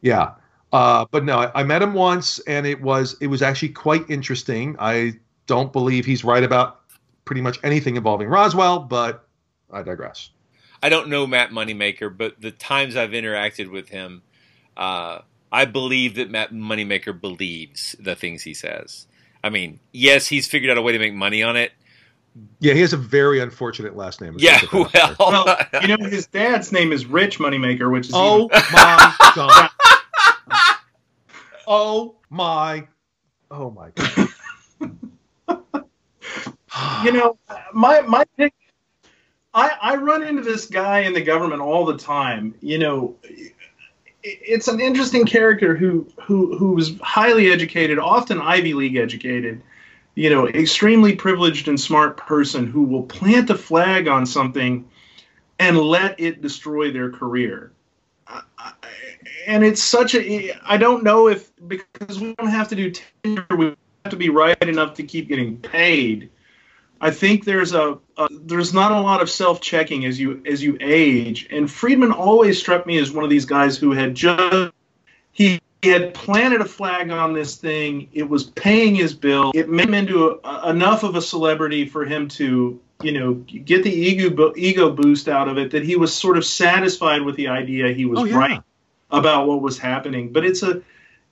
Yeah. 0.00 0.32
Uh, 0.72 1.04
but 1.10 1.24
no, 1.24 1.38
I, 1.38 1.60
I 1.60 1.62
met 1.64 1.82
him 1.82 1.92
once, 1.92 2.38
and 2.40 2.66
it 2.66 2.80
was 2.80 3.16
it 3.20 3.26
was 3.26 3.42
actually 3.42 3.70
quite 3.70 4.08
interesting. 4.08 4.76
I 4.78 5.14
don't 5.46 5.72
believe 5.72 6.06
he's 6.06 6.24
right 6.24 6.42
about 6.42 6.80
pretty 7.24 7.40
much 7.40 7.58
anything 7.62 7.96
involving 7.96 8.28
Roswell, 8.28 8.80
but 8.80 9.26
I 9.70 9.82
digress. 9.82 10.30
I 10.82 10.88
don't 10.88 11.08
know 11.08 11.26
Matt 11.26 11.50
Moneymaker, 11.50 12.16
but 12.16 12.40
the 12.40 12.50
times 12.50 12.96
I've 12.96 13.10
interacted 13.10 13.70
with 13.70 13.88
him, 13.88 14.22
uh, 14.76 15.20
I 15.52 15.66
believe 15.66 16.14
that 16.16 16.30
Matt 16.30 16.52
Moneymaker 16.52 17.18
believes 17.20 17.94
the 18.00 18.14
things 18.16 18.42
he 18.42 18.54
says. 18.54 19.06
I 19.44 19.50
mean, 19.50 19.78
yes, 19.92 20.26
he's 20.26 20.48
figured 20.48 20.70
out 20.70 20.78
a 20.78 20.82
way 20.82 20.92
to 20.92 20.98
make 20.98 21.12
money 21.14 21.42
on 21.42 21.56
it. 21.56 21.72
Yeah, 22.60 22.72
he 22.72 22.80
has 22.80 22.94
a 22.94 22.96
very 22.96 23.40
unfortunate 23.40 23.94
last 23.94 24.22
name. 24.22 24.34
Yeah, 24.38 24.52
Let's 24.52 24.66
put 24.66 24.92
that 24.92 25.10
out 25.10 25.18
well, 25.18 25.44
Well, 25.44 25.66
you 25.82 25.88
know, 25.88 26.08
his 26.08 26.26
dad's 26.28 26.72
name 26.72 26.90
is 26.90 27.04
Rich 27.04 27.38
Moneymaker, 27.38 27.92
which 27.92 28.06
is 28.08 28.14
Oh 28.16 28.46
even- 28.46 28.62
my 28.72 29.14
god. 29.34 29.70
oh 31.66 32.14
my. 32.30 32.86
Oh 33.50 33.70
my 33.70 33.90
god. 33.90 34.28
you 37.04 37.12
know, 37.12 37.36
my 37.74 38.00
my 38.02 38.24
pick. 38.36 38.54
I 39.54 39.72
I 39.82 39.96
run 39.96 40.22
into 40.22 40.40
this 40.42 40.64
guy 40.66 41.00
in 41.00 41.12
the 41.12 41.20
government 41.20 41.60
all 41.60 41.84
the 41.84 41.98
time. 41.98 42.54
You 42.62 42.78
know, 42.78 43.16
it- 43.22 43.51
it's 44.22 44.68
an 44.68 44.80
interesting 44.80 45.24
character 45.24 45.74
who 45.76 46.06
who 46.20 46.56
who 46.56 46.72
was 46.72 46.98
highly 47.00 47.50
educated, 47.50 47.98
often 47.98 48.40
Ivy 48.40 48.74
League 48.74 48.96
educated. 48.96 49.62
You 50.14 50.28
know, 50.30 50.46
extremely 50.46 51.16
privileged 51.16 51.68
and 51.68 51.80
smart 51.80 52.18
person 52.18 52.66
who 52.66 52.82
will 52.82 53.04
plant 53.04 53.48
a 53.48 53.56
flag 53.56 54.08
on 54.08 54.26
something 54.26 54.86
and 55.58 55.78
let 55.78 56.20
it 56.20 56.42
destroy 56.42 56.92
their 56.92 57.10
career. 57.10 57.72
I- 58.26 58.42
And 59.46 59.64
it's 59.64 59.82
such 59.82 60.14
a 60.14 60.52
I 60.66 60.76
don't 60.76 61.02
know 61.02 61.28
if 61.28 61.50
because 61.66 62.20
we 62.20 62.34
don't 62.34 62.48
have 62.48 62.68
to 62.68 62.76
do 62.76 62.90
tenure, 62.90 63.46
we 63.56 63.64
have 64.04 64.10
to 64.10 64.16
be 64.16 64.28
right 64.28 64.60
enough 64.62 64.94
to 64.94 65.02
keep 65.02 65.28
getting 65.28 65.56
paid. 65.56 66.30
I 67.04 67.10
think 67.10 67.44
there's 67.44 67.74
a, 67.74 67.98
a 68.16 68.28
there's 68.30 68.72
not 68.72 68.92
a 68.92 69.00
lot 69.00 69.20
of 69.20 69.28
self-checking 69.28 70.04
as 70.06 70.20
you 70.20 70.40
as 70.46 70.62
you 70.62 70.78
age. 70.80 71.48
And 71.50 71.68
Friedman 71.70 72.12
always 72.12 72.58
struck 72.60 72.86
me 72.86 72.98
as 72.98 73.10
one 73.10 73.24
of 73.24 73.30
these 73.30 73.44
guys 73.44 73.76
who 73.76 73.90
had 73.90 74.14
just 74.14 74.72
he 75.32 75.60
had 75.82 76.14
planted 76.14 76.60
a 76.60 76.64
flag 76.64 77.10
on 77.10 77.32
this 77.32 77.56
thing. 77.56 78.08
It 78.12 78.28
was 78.28 78.44
paying 78.44 78.94
his 78.94 79.14
bill. 79.14 79.50
It 79.52 79.68
made 79.68 79.88
him 79.88 79.94
into 79.94 80.40
a, 80.44 80.70
enough 80.70 81.02
of 81.02 81.16
a 81.16 81.20
celebrity 81.22 81.86
for 81.86 82.04
him 82.04 82.28
to 82.28 82.80
you 83.02 83.12
know 83.18 83.34
get 83.34 83.82
the 83.82 83.92
ego 83.92 84.52
ego 84.56 84.90
boost 84.92 85.28
out 85.28 85.48
of 85.48 85.58
it 85.58 85.72
that 85.72 85.82
he 85.82 85.96
was 85.96 86.14
sort 86.14 86.36
of 86.38 86.44
satisfied 86.44 87.22
with 87.22 87.34
the 87.34 87.48
idea 87.48 87.92
he 87.92 88.04
was 88.06 88.20
Oh, 88.20 88.24
yeah. 88.24 88.36
right 88.36 88.62
about 89.10 89.48
what 89.48 89.60
was 89.60 89.76
happening. 89.76 90.32
But 90.32 90.44
it's 90.46 90.62
a 90.62 90.82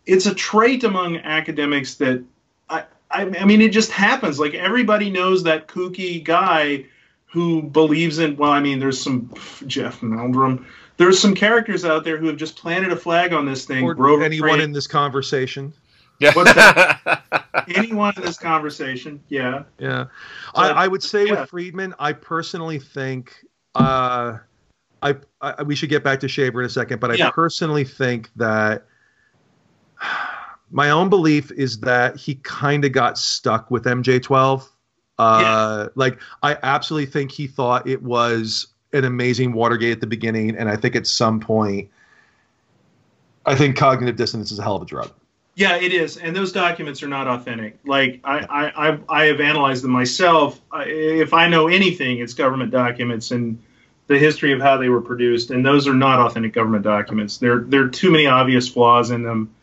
it's 0.04 0.26
a 0.26 0.34
trait 0.34 0.82
among 0.82 1.18
academics 1.18 1.94
that 1.96 2.24
I, 3.10 3.22
I 3.22 3.40
I 3.40 3.44
mean 3.44 3.60
it 3.60 3.72
just 3.72 3.90
happens. 3.90 4.38
Like 4.38 4.54
everybody 4.54 5.10
knows 5.10 5.42
that 5.44 5.68
kooky 5.68 6.22
guy 6.22 6.86
who 7.26 7.62
believes 7.62 8.18
in 8.18 8.36
well, 8.36 8.50
I 8.52 8.60
mean 8.60 8.78
there's 8.78 9.00
some 9.00 9.32
Jeff 9.66 10.02
Meldrum. 10.02 10.66
There's 10.96 11.18
some 11.18 11.34
characters 11.34 11.84
out 11.84 12.04
there 12.04 12.18
who 12.18 12.26
have 12.26 12.36
just 12.36 12.56
planted 12.56 12.92
a 12.92 12.96
flag 12.96 13.32
on 13.32 13.46
this 13.46 13.64
thing. 13.64 13.84
Or 13.84 13.94
Grover 13.94 14.22
anyone 14.22 14.50
Craig, 14.50 14.62
in 14.62 14.72
this 14.72 14.86
conversation. 14.86 15.72
What's 16.34 16.52
that? 16.54 17.24
anyone 17.68 18.12
in 18.16 18.22
this 18.22 18.36
conversation, 18.36 19.22
yeah. 19.28 19.62
Yeah. 19.78 20.04
So, 20.54 20.62
I, 20.62 20.84
I 20.84 20.88
would 20.88 21.02
say 21.02 21.26
yeah. 21.26 21.40
with 21.40 21.48
Friedman, 21.48 21.94
I 21.98 22.12
personally 22.12 22.78
think 22.78 23.34
uh, 23.74 24.38
I, 25.02 25.16
I 25.40 25.62
we 25.62 25.74
should 25.74 25.88
get 25.88 26.04
back 26.04 26.20
to 26.20 26.28
Shaver 26.28 26.60
in 26.60 26.66
a 26.66 26.70
second, 26.70 27.00
but 27.00 27.10
I 27.10 27.14
Yeah. 27.14 27.30
personally 27.30 27.84
think 27.84 28.30
that 28.36 28.84
my 30.70 30.90
own 30.90 31.08
belief 31.08 31.50
is 31.52 31.80
that 31.80 32.16
he 32.16 32.36
kind 32.36 32.84
of 32.84 32.92
got 32.92 33.18
stuck 33.18 33.70
with 33.70 33.84
MJ12. 33.84 34.66
Uh, 35.18 35.88
Like 35.94 36.18
I 36.42 36.56
absolutely 36.62 37.10
think 37.10 37.32
he 37.32 37.46
thought 37.46 37.86
it 37.86 38.02
was 38.02 38.68
an 38.92 39.04
amazing 39.04 39.52
Watergate 39.52 39.92
at 39.92 40.00
the 40.00 40.06
beginning, 40.06 40.56
and 40.56 40.68
I 40.68 40.76
think 40.76 40.96
at 40.96 41.06
some 41.06 41.40
point, 41.40 41.88
I 43.46 43.54
think 43.54 43.76
cognitive 43.76 44.16
dissonance 44.16 44.50
is 44.50 44.58
a 44.58 44.62
hell 44.62 44.76
of 44.76 44.82
a 44.82 44.86
drug. 44.86 45.10
Yeah, 45.56 45.76
it 45.76 45.92
is, 45.92 46.16
and 46.16 46.34
those 46.34 46.52
documents 46.52 47.02
are 47.02 47.08
not 47.08 47.26
authentic. 47.26 47.78
Like 47.84 48.20
I, 48.24 48.38
I, 48.38 48.88
I've, 48.88 49.04
I 49.08 49.24
have 49.26 49.40
analyzed 49.40 49.84
them 49.84 49.90
myself. 49.90 50.60
I, 50.72 50.84
if 50.84 51.34
I 51.34 51.48
know 51.48 51.68
anything, 51.68 52.18
it's 52.18 52.34
government 52.34 52.70
documents 52.70 53.30
and 53.30 53.60
the 54.06 54.18
history 54.18 54.52
of 54.52 54.60
how 54.60 54.76
they 54.76 54.88
were 54.88 55.00
produced, 55.00 55.50
and 55.50 55.64
those 55.64 55.86
are 55.86 55.94
not 55.94 56.18
authentic 56.18 56.52
government 56.52 56.82
documents. 56.82 57.38
There, 57.38 57.60
there 57.60 57.84
are 57.84 57.88
too 57.88 58.10
many 58.10 58.26
obvious 58.26 58.68
flaws 58.68 59.10
in 59.10 59.22
them. 59.22 59.54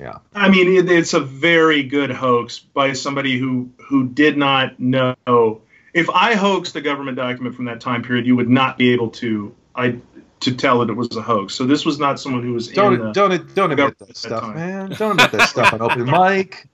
Yeah. 0.00 0.18
I 0.34 0.48
mean, 0.48 0.72
it, 0.72 0.90
it's 0.90 1.12
a 1.12 1.20
very 1.20 1.82
good 1.82 2.10
hoax 2.10 2.58
by 2.58 2.94
somebody 2.94 3.38
who 3.38 3.70
who 3.86 4.08
did 4.08 4.38
not 4.38 4.80
know. 4.80 5.62
If 5.92 6.08
I 6.08 6.34
hoaxed 6.36 6.74
a 6.76 6.80
government 6.80 7.16
document 7.18 7.54
from 7.54 7.66
that 7.66 7.80
time 7.80 8.02
period, 8.02 8.26
you 8.26 8.34
would 8.36 8.48
not 8.48 8.78
be 8.78 8.92
able 8.92 9.10
to 9.10 9.54
I 9.74 9.98
to 10.40 10.54
tell 10.54 10.78
that 10.78 10.88
it 10.88 10.94
was 10.94 11.14
a 11.16 11.22
hoax. 11.22 11.54
So 11.54 11.66
this 11.66 11.84
was 11.84 11.98
not 11.98 12.18
someone 12.18 12.42
who 12.42 12.54
was 12.54 12.68
Don't 12.68 12.98
the, 12.98 13.12
don't 13.12 13.54
don't 13.54 13.72
admit 13.72 13.98
that 13.98 14.10
at 14.10 14.16
stuff, 14.16 14.40
time. 14.40 14.54
man. 14.54 14.90
Don't 14.96 15.12
admit 15.12 15.32
that 15.32 15.48
stuff 15.50 15.72
on 15.74 15.82
open 15.82 16.06
mic. 16.06 16.66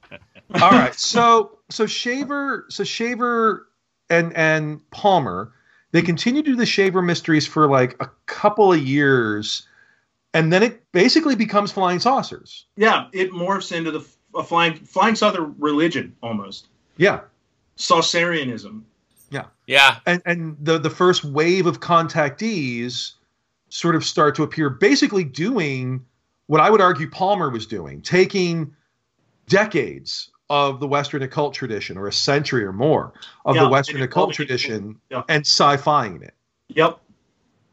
All 0.62 0.70
right, 0.70 0.94
so 0.94 1.58
so 1.68 1.86
Shaver, 1.86 2.66
so 2.68 2.84
Shaver 2.84 3.66
and 4.08 4.32
and 4.36 4.88
Palmer, 4.90 5.52
they 5.90 6.02
continue 6.02 6.42
to 6.42 6.50
do 6.50 6.56
the 6.56 6.66
Shaver 6.66 7.02
mysteries 7.02 7.46
for 7.46 7.66
like 7.68 7.96
a 7.98 8.08
couple 8.26 8.72
of 8.72 8.80
years, 8.80 9.66
and 10.36 10.52
then 10.52 10.62
it 10.62 10.84
basically 10.92 11.34
becomes 11.34 11.72
flying 11.72 11.98
saucers. 11.98 12.66
Yeah, 12.76 13.06
it 13.12 13.32
morphs 13.32 13.74
into 13.74 13.90
the 13.90 14.06
a 14.34 14.42
flying 14.44 14.74
flying 14.74 15.14
saucer 15.14 15.42
religion 15.58 16.14
almost. 16.22 16.68
Yeah, 16.98 17.20
Saucerianism. 17.78 18.82
yeah, 19.30 19.46
yeah. 19.66 19.96
and 20.06 20.20
and 20.26 20.56
the 20.60 20.78
the 20.78 20.90
first 20.90 21.24
wave 21.24 21.66
of 21.66 21.80
contactees 21.80 23.12
sort 23.70 23.96
of 23.96 24.04
start 24.04 24.34
to 24.36 24.42
appear, 24.42 24.68
basically 24.68 25.24
doing 25.24 26.04
what 26.48 26.60
I 26.60 26.70
would 26.70 26.80
argue 26.82 27.08
Palmer 27.10 27.48
was 27.50 27.66
doing, 27.66 28.02
taking 28.02 28.74
decades 29.48 30.30
of 30.50 30.80
the 30.80 30.86
Western 30.86 31.22
occult 31.22 31.54
tradition, 31.54 31.96
or 31.96 32.06
a 32.08 32.12
century 32.12 32.62
or 32.64 32.72
more 32.72 33.14
of 33.46 33.56
Yeah, 33.56 33.62
the 33.62 33.68
Western 33.68 34.02
occult 34.02 34.34
tradition, 34.34 35.00
Yeah. 35.10 35.22
and 35.28 35.40
sci-fiing 35.46 36.22
it. 36.22 36.34
Yep. 36.68 37.00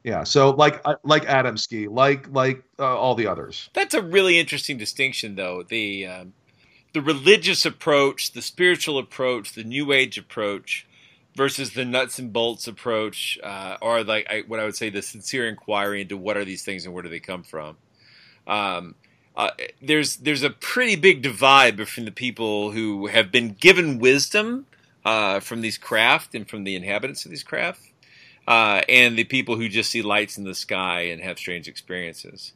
Yeah, 0.04 0.24
so 0.24 0.50
like 0.52 0.84
like 1.04 1.24
Adamski, 1.26 1.90
like 1.90 2.28
like 2.32 2.64
uh, 2.78 2.98
all 2.98 3.16
the 3.16 3.28
others. 3.28 3.70
That's 3.74 3.94
a 3.94 4.02
really 4.02 4.38
interesting 4.38 4.78
distinction, 4.78 5.36
though. 5.36 5.64
The 5.64 6.08
um, 6.08 6.34
the 6.94 7.02
religious 7.02 7.66
approach, 7.66 8.34
the 8.34 8.42
spiritual 8.42 8.98
approach, 8.98 9.54
the 9.54 9.64
New 9.64 9.94
Age 9.94 10.18
approach, 10.18 10.86
versus 11.36 11.74
the 11.74 11.86
nuts 11.86 12.20
and 12.20 12.32
bolts 12.34 12.68
approach, 12.68 13.40
uh, 13.44 13.78
or 13.82 14.04
like 14.04 14.28
I, 14.30 14.44
what 14.48 14.60
I 14.60 14.66
would 14.66 14.76
say 14.76 14.90
the 14.90 15.02
sincere 15.02 15.48
inquiry 15.48 16.02
into 16.02 16.18
what 16.18 16.38
are 16.38 16.46
these 16.46 16.64
things 16.64 16.86
and 16.86 16.94
where 16.94 17.04
do 17.04 17.10
they 17.10 17.20
come 17.20 17.44
from. 17.44 17.78
Um, 18.46 18.96
uh, 19.36 19.52
there's 19.82 20.18
there's 20.18 20.44
a 20.44 20.50
pretty 20.50 20.96
big 20.96 21.22
divide 21.22 21.76
between 21.76 22.06
the 22.06 22.12
people 22.12 22.72
who 22.72 23.08
have 23.08 23.32
been 23.32 23.54
given 23.54 24.00
wisdom 24.00 24.68
uh, 25.06 25.40
from 25.40 25.62
these 25.62 25.78
craft 25.78 26.36
and 26.36 26.48
from 26.48 26.64
the 26.64 26.76
inhabitants 26.76 27.26
of 27.26 27.32
these 27.32 27.44
craft, 27.44 27.82
uh, 28.48 28.82
and 28.90 29.18
the 29.18 29.24
people 29.24 29.56
who 29.56 29.70
just 29.70 29.92
see 29.92 30.02
lights 30.02 30.38
in 30.38 30.44
the 30.44 30.56
sky 30.56 31.02
and 31.02 31.22
have 31.22 31.38
strange 31.38 31.68
experiences. 31.68 32.54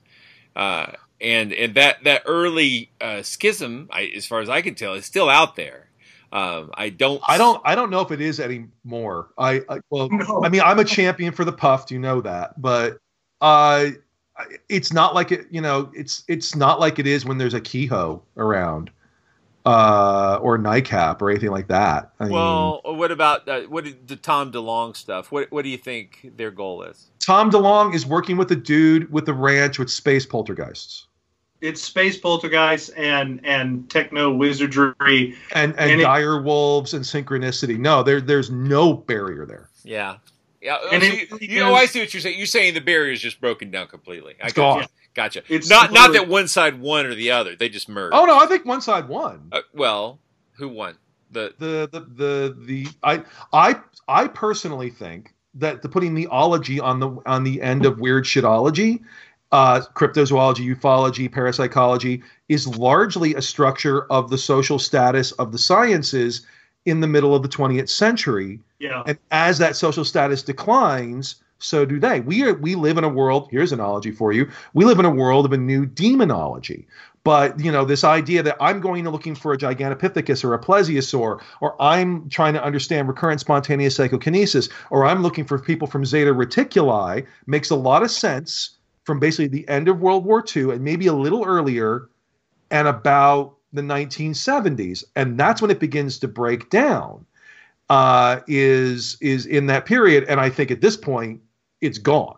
Uh, 0.56 0.92
and 1.20 1.54
and 1.54 1.76
that 1.76 2.04
that 2.04 2.24
early 2.26 2.92
uh, 3.02 3.22
schism, 3.22 3.90
I, 3.92 4.12
as 4.16 4.26
far 4.26 4.42
as 4.42 4.50
I 4.50 4.62
can 4.62 4.76
tell, 4.76 4.94
is 4.94 5.06
still 5.06 5.30
out 5.30 5.56
there. 5.56 5.88
Um, 6.32 6.72
I 6.74 6.90
don't. 6.90 7.22
I 7.28 7.38
don't. 7.38 7.62
I 7.64 7.76
don't 7.76 7.90
know 7.90 8.02
if 8.02 8.12
it 8.12 8.22
is 8.22 8.40
anymore. 8.40 9.30
I, 9.38 9.62
I 9.70 9.80
well, 9.90 10.10
No. 10.10 10.44
I 10.44 10.50
mean, 10.50 10.62
I'm 10.62 10.80
a 10.80 10.84
champion 10.84 11.32
for 11.32 11.46
the 11.46 11.54
puffed. 11.54 11.90
You 11.90 12.00
know 12.00 12.22
that, 12.22 12.62
but 12.62 13.00
uh, 13.42 13.92
it's 14.70 14.92
not 14.92 15.16
like 15.16 15.32
it. 15.32 15.48
You 15.50 15.62
know, 15.62 15.90
it's 15.94 16.24
it's 16.28 16.56
not 16.56 16.80
like 16.80 17.00
it 17.00 17.08
is 17.08 17.26
when 17.26 17.38
there's 17.38 17.54
a 17.54 17.62
Keyhoe 17.62 18.22
around, 18.36 18.92
uh, 19.68 20.40
or 20.42 20.58
NICAP 20.58 21.22
or 21.22 21.30
anything 21.30 21.52
like 21.52 21.68
that. 21.68 22.12
I 22.20 22.24
mean, 22.26 22.34
Well, 22.34 22.82
what 22.86 23.12
about 23.12 23.48
uh, 23.48 23.62
what 23.64 23.84
did 23.84 24.08
the 24.08 24.16
Tom 24.16 24.52
DeLonge 24.52 24.96
stuff? 24.96 25.32
What 25.32 25.52
what 25.52 25.64
do 25.64 25.70
you 25.70 25.78
think 25.78 26.32
their 26.38 26.52
goal 26.52 26.84
is? 26.84 27.08
Tom 27.20 27.52
DeLonge 27.52 27.94
is 27.94 28.06
working 28.06 28.38
with 28.38 28.52
a 28.52 28.56
dude 28.56 29.12
with 29.12 29.26
the 29.26 29.34
ranch 29.34 29.78
with 29.80 29.90
space 29.90 30.26
poltergeists 30.26 31.08
It's 31.60 31.82
space 31.84 32.18
poltergeists 32.18 32.90
and 32.90 33.42
and 33.46 33.90
techno 33.90 34.32
wizardry. 34.34 35.36
and 35.54 35.72
and, 35.78 35.92
And 35.92 36.02
it- 36.02 36.04
dire 36.04 36.42
wolves 36.42 36.94
and 36.94 37.04
synchronicity. 37.04 37.78
No, 37.78 38.04
there 38.04 38.22
there's 38.22 38.50
no 38.50 38.94
barrier 38.94 39.46
there. 39.46 39.70
Yeah. 39.84 40.18
Yeah, 40.62 40.78
And 40.92 41.04
so 41.04 41.10
it 41.10 41.30
you, 41.42 41.56
you 41.56 41.60
know, 41.60 41.76
I 41.76 41.86
see 41.86 42.00
what 42.00 42.12
you're 42.14 42.20
saying. 42.20 42.36
You're 42.38 42.48
saying 42.48 42.74
the 42.74 42.82
barrier 42.82 43.12
is 43.12 43.22
just 43.22 43.40
broken 43.40 43.70
down 43.70 43.88
completely. 43.88 44.34
It's 44.40 44.54
gotcha. 44.54 44.82
gone. 44.82 44.90
Gotcha. 45.18 45.42
It's 45.50 45.68
not 45.68 45.92
not 45.92 46.14
that 46.14 46.28
one 46.28 46.48
side 46.48 46.80
won 46.80 47.08
or 47.08 47.16
the 47.16 47.32
other. 47.32 47.56
They 47.56 47.70
just 47.70 47.90
merged. 47.90 48.14
Oh 48.16 48.26
no, 48.26 48.38
I 48.38 48.46
think 48.46 48.66
one 48.66 48.82
side 48.82 49.08
won. 49.08 49.48
Uh, 49.52 49.62
well, 49.74 50.20
who 50.54 50.70
won? 50.70 50.96
The 51.32 51.56
the 51.58 51.90
the 51.92 52.02
the 52.02 52.58
the 52.66 52.88
I 53.02 53.24
I 53.52 53.78
I 54.08 54.28
personally 54.28 54.92
think 54.92 55.34
that 55.56 55.82
the 55.82 55.90
putting 55.90 56.14
the 56.14 56.28
ology 56.28 56.80
on 56.80 57.00
the 57.00 57.10
on 57.26 57.44
the 57.44 57.64
end 57.64 57.84
of 57.84 58.00
weird 58.00 58.26
shitology, 58.26 59.00
uh, 59.52 59.82
cryptozoology, 59.96 60.76
ufology, 60.76 61.32
parapsychology 61.32 62.22
is 62.48 62.68
largely 62.78 63.34
a 63.34 63.42
structure 63.42 64.04
of 64.12 64.30
the 64.30 64.38
social 64.38 64.78
status 64.78 65.32
of 65.34 65.52
the 65.52 65.58
sciences 65.58 66.46
in 66.86 67.00
the 67.00 67.08
middle 67.08 67.34
of 67.34 67.42
the 67.42 67.50
20th 67.50 67.90
century. 67.90 68.60
Yeah. 68.78 69.02
And 69.08 69.18
as 69.32 69.58
that 69.58 69.76
social 69.76 70.06
status 70.06 70.44
declines, 70.44 71.38
so 71.60 71.86
do 71.86 72.00
they. 72.00 72.20
We 72.20 72.44
are 72.44 72.54
we 72.54 72.76
live 72.76 72.98
in 72.98 73.04
a 73.04 73.10
world. 73.10 73.48
Here's 73.52 73.72
an 73.72 73.80
analogy 73.80 74.12
for 74.12 74.32
you. 74.32 74.50
We 74.74 74.86
live 74.86 75.00
in 75.00 75.06
a 75.06 75.10
world 75.10 75.46
of 75.46 75.54
a 75.54 75.58
new 75.58 75.86
demonology. 75.86 76.88
But 77.24 77.60
you 77.60 77.72
know 77.72 77.84
this 77.84 78.06
idea 78.06 78.42
that 78.44 78.56
I'm 78.62 78.80
going 78.80 79.04
to 79.04 79.10
looking 79.10 79.36
for 79.36 79.52
a 79.52 79.58
Gigantopithecus 79.58 80.46
or 80.46 80.54
a 80.54 80.60
plesiosaur, 80.60 81.42
or 81.60 81.82
I'm 81.82 82.30
trying 82.30 82.54
to 82.54 82.64
understand 82.64 83.10
recurrent 83.10 83.42
spontaneous 83.42 83.96
psychokinesis, 83.96 84.70
or 84.92 85.06
I'm 85.06 85.22
looking 85.22 85.44
for 85.44 85.60
people 85.60 85.90
from 85.90 86.06
Zeta 86.06 86.34
Reticuli 86.34 87.26
makes 87.46 87.70
a 87.70 87.76
lot 87.76 88.02
of 88.02 88.12
sense 88.12 88.78
from 89.04 89.20
basically 89.20 89.48
the 89.48 89.68
end 89.68 89.90
of 89.90 90.00
World 90.00 90.24
War 90.24 90.42
II 90.56 90.72
and 90.72 90.82
maybe 90.82 91.08
a 91.08 91.14
little 91.14 91.44
earlier, 91.44 92.08
and 92.72 92.88
about 92.88 93.58
the 93.74 93.82
1970s, 93.82 95.04
and 95.16 95.38
that's 95.38 95.62
when 95.62 95.72
it 95.72 95.80
begins 95.80 96.20
to 96.20 96.28
break 96.28 96.70
down. 96.70 97.26
Uh, 97.90 98.42
is 98.48 99.18
is 99.22 99.46
in 99.46 99.68
that 99.68 99.86
period, 99.86 100.24
and 100.30 100.40
I 100.40 100.50
think 100.50 100.72
at 100.72 100.80
this 100.80 100.96
point 100.96 101.42
it's 101.82 101.98
gone. 101.98 102.38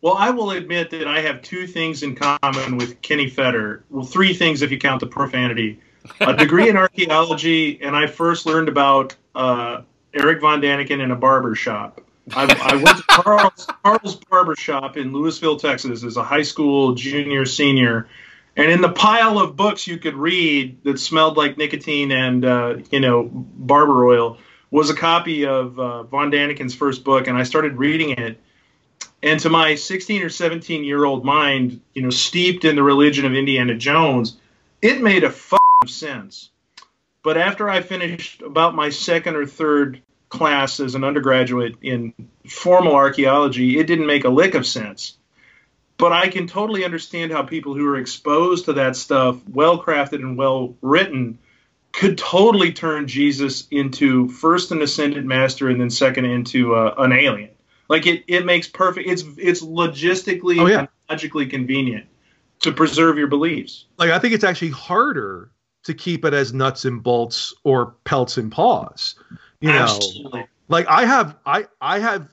Well, 0.00 0.14
I 0.14 0.30
will 0.30 0.50
admit 0.50 0.90
that 0.90 1.06
I 1.06 1.20
have 1.20 1.42
two 1.42 1.66
things 1.66 2.02
in 2.02 2.16
common 2.16 2.76
with 2.76 3.00
Kenny 3.02 3.28
Feder. 3.28 3.84
Well, 3.88 4.04
three 4.04 4.34
things 4.34 4.62
if 4.62 4.72
you 4.72 4.78
count 4.78 5.00
the 5.00 5.06
profanity. 5.06 5.80
A 6.20 6.34
degree 6.34 6.68
in 6.68 6.76
archaeology, 6.78 7.80
and 7.80 7.94
I 7.94 8.08
first 8.08 8.44
learned 8.44 8.68
about 8.68 9.14
uh, 9.34 9.82
Eric 10.12 10.40
Von 10.40 10.60
Daniken 10.60 11.00
in 11.00 11.12
a 11.12 11.16
barber 11.16 11.54
shop. 11.54 12.00
I, 12.34 12.72
I 12.72 12.76
went 12.76 12.98
to 12.98 13.02
Carl's, 13.04 13.66
Carl's 13.84 14.16
barber 14.16 14.56
shop 14.56 14.96
in 14.96 15.12
Lewisville, 15.12 15.60
Texas, 15.60 16.04
as 16.04 16.16
a 16.16 16.22
high 16.22 16.42
school 16.42 16.94
junior, 16.94 17.44
senior. 17.46 18.08
And 18.56 18.70
in 18.70 18.80
the 18.80 18.90
pile 18.90 19.38
of 19.38 19.56
books 19.56 19.86
you 19.86 19.98
could 19.98 20.14
read 20.14 20.84
that 20.84 20.98
smelled 20.98 21.36
like 21.36 21.56
nicotine 21.56 22.12
and, 22.12 22.44
uh, 22.44 22.76
you 22.90 23.00
know, 23.00 23.28
barber 23.32 24.06
oil 24.06 24.38
was 24.70 24.90
a 24.90 24.94
copy 24.94 25.46
of 25.46 25.78
uh, 25.78 26.02
Von 26.04 26.30
Daniken's 26.30 26.74
first 26.74 27.02
book. 27.02 27.26
And 27.26 27.36
I 27.36 27.44
started 27.44 27.76
reading 27.76 28.10
it. 28.10 28.40
And 29.22 29.38
to 29.40 29.48
my 29.48 29.76
16 29.76 30.22
or 30.22 30.28
17 30.28 30.84
year 30.84 31.04
old 31.04 31.24
mind, 31.24 31.80
you 31.94 32.02
know, 32.02 32.10
steeped 32.10 32.64
in 32.64 32.76
the 32.76 32.82
religion 32.82 33.24
of 33.24 33.34
Indiana 33.34 33.74
Jones, 33.74 34.36
it 34.80 35.00
made 35.00 35.24
a 35.24 35.32
of 35.82 35.90
sense. 35.90 36.50
But 37.22 37.36
after 37.36 37.68
I 37.68 37.82
finished 37.82 38.42
about 38.42 38.74
my 38.74 38.88
second 38.88 39.36
or 39.36 39.46
third 39.46 40.02
class 40.28 40.80
as 40.80 40.94
an 40.94 41.04
undergraduate 41.04 41.76
in 41.82 42.14
formal 42.48 42.94
archaeology, 42.94 43.78
it 43.78 43.86
didn't 43.86 44.06
make 44.06 44.24
a 44.24 44.30
lick 44.30 44.54
of 44.54 44.66
sense. 44.66 45.18
But 45.98 46.12
I 46.12 46.28
can 46.28 46.46
totally 46.46 46.84
understand 46.84 47.30
how 47.30 47.42
people 47.42 47.74
who 47.74 47.86
are 47.86 47.98
exposed 47.98 48.64
to 48.64 48.72
that 48.72 48.96
stuff, 48.96 49.36
well 49.48 49.80
crafted 49.80 50.20
and 50.20 50.36
well 50.36 50.74
written, 50.80 51.38
could 51.92 52.16
totally 52.16 52.72
turn 52.72 53.06
Jesus 53.06 53.68
into 53.70 54.28
first 54.28 54.72
an 54.72 54.82
ascended 54.82 55.26
master 55.26 55.68
and 55.68 55.80
then 55.80 55.90
second 55.90 56.24
into 56.24 56.74
uh, 56.74 56.94
an 56.98 57.12
alien. 57.12 57.50
Like 57.88 58.06
it, 58.06 58.24
it 58.26 58.46
makes 58.46 58.68
perfect. 58.68 59.08
It's 59.08 59.24
it's 59.36 59.62
logistically 59.62 60.60
Oh, 60.60 60.66
yeah. 60.66 60.78
and 60.80 60.88
logically 61.10 61.46
convenient 61.46 62.06
to 62.60 62.72
preserve 62.72 63.18
your 63.18 63.26
beliefs. 63.26 63.86
Like 63.98 64.10
I 64.10 64.18
think 64.18 64.34
it's 64.34 64.44
actually 64.44 64.70
harder 64.70 65.50
to 65.84 65.94
keep 65.94 66.24
it 66.24 66.32
as 66.32 66.52
nuts 66.52 66.84
and 66.84 67.02
bolts 67.02 67.52
or 67.64 67.94
pelts 68.04 68.36
and 68.36 68.50
paws. 68.52 69.16
You 69.60 69.68
know, 69.72 69.82
Absolutely. 69.82 70.46
like 70.68 70.86
I 70.88 71.04
have 71.04 71.36
I 71.46 71.66
I 71.80 71.98
have 71.98 72.32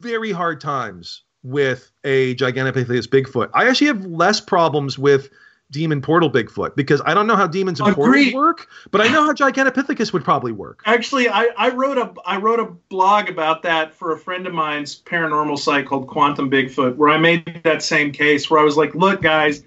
very 0.00 0.32
hard 0.32 0.60
times 0.60 1.22
with 1.42 1.90
a 2.04 2.34
Gigantopithecus 2.36 3.06
Bigfoot. 3.08 3.50
I 3.54 3.68
actually 3.68 3.88
have 3.88 4.04
less 4.06 4.40
problems 4.40 4.98
with 4.98 5.30
demon 5.72 6.00
portal 6.00 6.30
Bigfoot 6.30 6.76
because 6.76 7.02
I 7.04 7.14
don't 7.14 7.26
know 7.26 7.34
how 7.34 7.48
demons 7.48 7.80
and 7.80 7.92
portals 7.94 8.32
work, 8.32 8.68
but 8.92 9.00
I 9.00 9.08
know 9.08 9.24
how 9.24 9.32
Gigantopithecus 9.32 10.12
would 10.12 10.22
probably 10.22 10.52
work. 10.52 10.82
Actually, 10.84 11.28
I, 11.28 11.48
I 11.56 11.70
wrote 11.70 11.98
a 11.98 12.12
I 12.24 12.36
wrote 12.36 12.60
a 12.60 12.66
blog 12.66 13.28
about 13.28 13.62
that 13.64 13.92
for 13.92 14.12
a 14.12 14.18
friend 14.18 14.46
of 14.46 14.54
mine's 14.54 15.00
paranormal 15.02 15.58
site 15.58 15.86
called 15.86 16.06
Quantum 16.06 16.50
Bigfoot, 16.50 16.96
where 16.96 17.08
I 17.08 17.18
made 17.18 17.62
that 17.64 17.82
same 17.82 18.12
case 18.12 18.48
where 18.48 18.60
I 18.60 18.64
was 18.64 18.76
like, 18.76 18.94
look, 18.94 19.22
guys, 19.22 19.64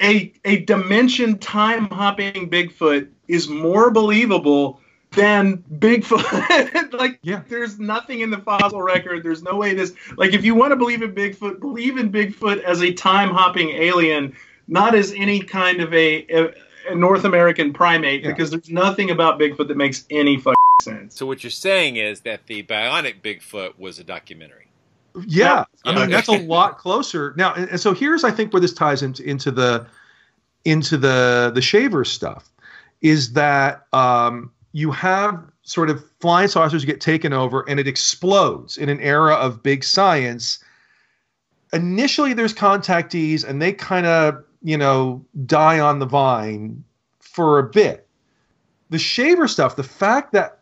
a 0.00 0.32
a 0.44 0.60
dimension 0.60 1.38
time 1.38 1.86
hopping 1.86 2.48
Bigfoot 2.48 3.08
is 3.26 3.48
more 3.48 3.90
believable 3.90 4.80
than 5.12 5.64
Bigfoot. 5.78 6.92
like, 6.98 7.18
Yeah. 7.22 7.42
there's 7.48 7.78
nothing 7.78 8.20
in 8.20 8.30
the 8.30 8.38
fossil 8.38 8.82
record. 8.82 9.22
There's 9.24 9.42
no 9.42 9.56
way 9.56 9.72
this. 9.74 9.94
Like, 10.16 10.34
if 10.34 10.44
you 10.44 10.54
want 10.54 10.72
to 10.72 10.76
believe 10.76 11.00
in 11.02 11.14
Bigfoot, 11.14 11.60
believe 11.60 11.96
in 11.96 12.12
Bigfoot 12.12 12.62
as 12.62 12.82
a 12.82 12.92
time 12.92 13.30
hopping 13.30 13.70
alien, 13.70 14.36
not 14.68 14.94
as 14.94 15.12
any 15.16 15.40
kind 15.40 15.80
of 15.80 15.92
a, 15.92 16.24
a, 16.28 16.54
a 16.90 16.94
North 16.94 17.24
American 17.24 17.72
primate, 17.72 18.22
Yeah. 18.22 18.28
because 18.30 18.50
there's 18.50 18.70
nothing 18.70 19.10
about 19.10 19.40
Bigfoot 19.40 19.68
that 19.68 19.76
makes 19.76 20.04
any 20.10 20.36
fucking 20.36 20.54
sense. 20.82 21.16
so 21.16 21.26
what 21.26 21.42
you're 21.42 21.50
saying 21.50 21.96
is 21.96 22.20
that 22.20 22.46
the 22.46 22.62
bionic 22.62 23.20
Bigfoot 23.22 23.78
was 23.78 23.98
a 23.98 24.04
documentary. 24.04 24.66
Yeah, 25.26 25.64
I 25.84 25.94
mean 25.94 26.10
that's 26.10 26.28
a 26.28 26.38
lot 26.38 26.78
closer 26.78 27.34
now. 27.36 27.52
And, 27.54 27.68
and 27.70 27.80
so 27.80 27.92
here's 27.92 28.22
I 28.22 28.30
think 28.30 28.52
where 28.52 28.60
this 28.60 28.72
ties 28.74 29.02
into 29.02 29.24
into 29.24 29.50
the 29.50 29.86
into 30.64 30.96
the 30.96 31.50
the 31.52 31.62
shaver 31.62 32.04
stuff 32.04 32.48
is 33.00 33.32
that 33.32 33.86
um, 33.92 34.52
you 34.72 34.92
have 34.92 35.42
sort 35.62 35.90
of 35.90 36.04
flying 36.20 36.46
saucers 36.46 36.84
get 36.84 37.00
taken 37.00 37.32
over 37.32 37.68
and 37.68 37.80
it 37.80 37.88
explodes 37.88 38.76
in 38.76 38.88
an 38.88 39.00
era 39.00 39.34
of 39.34 39.60
big 39.62 39.82
science. 39.82 40.62
Initially, 41.72 42.32
there's 42.32 42.54
contactees 42.54 43.44
and 43.44 43.60
they 43.60 43.72
kind 43.72 44.06
of 44.06 44.44
you 44.62 44.76
know 44.76 45.24
die 45.46 45.80
on 45.80 45.98
the 45.98 46.06
vine 46.06 46.84
for 47.20 47.58
a 47.58 47.64
bit. 47.64 48.06
The 48.90 48.98
shaver 48.98 49.48
stuff, 49.48 49.76
the 49.76 49.82
fact 49.82 50.32
that 50.32 50.60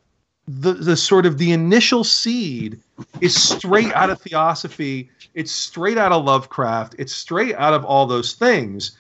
the 0.49 0.75
the 0.75 0.97
sort 0.97 1.27
of 1.27 1.39
the 1.39 1.53
initial 1.53 2.05
seed 2.05 2.81
is 3.21 3.41
straight 3.41 3.93
out 3.93 4.11
of 4.11 4.21
theosophy. 4.21 5.11
It's 5.35 5.53
straight 5.53 5.99
out 5.99 6.13
of 6.13 6.25
Lovecraft. 6.25 6.95
It's 6.99 7.15
straight 7.15 7.55
out 7.57 7.75
of 7.75 7.85
all 7.85 8.07
those 8.07 8.35
things. 8.35 8.97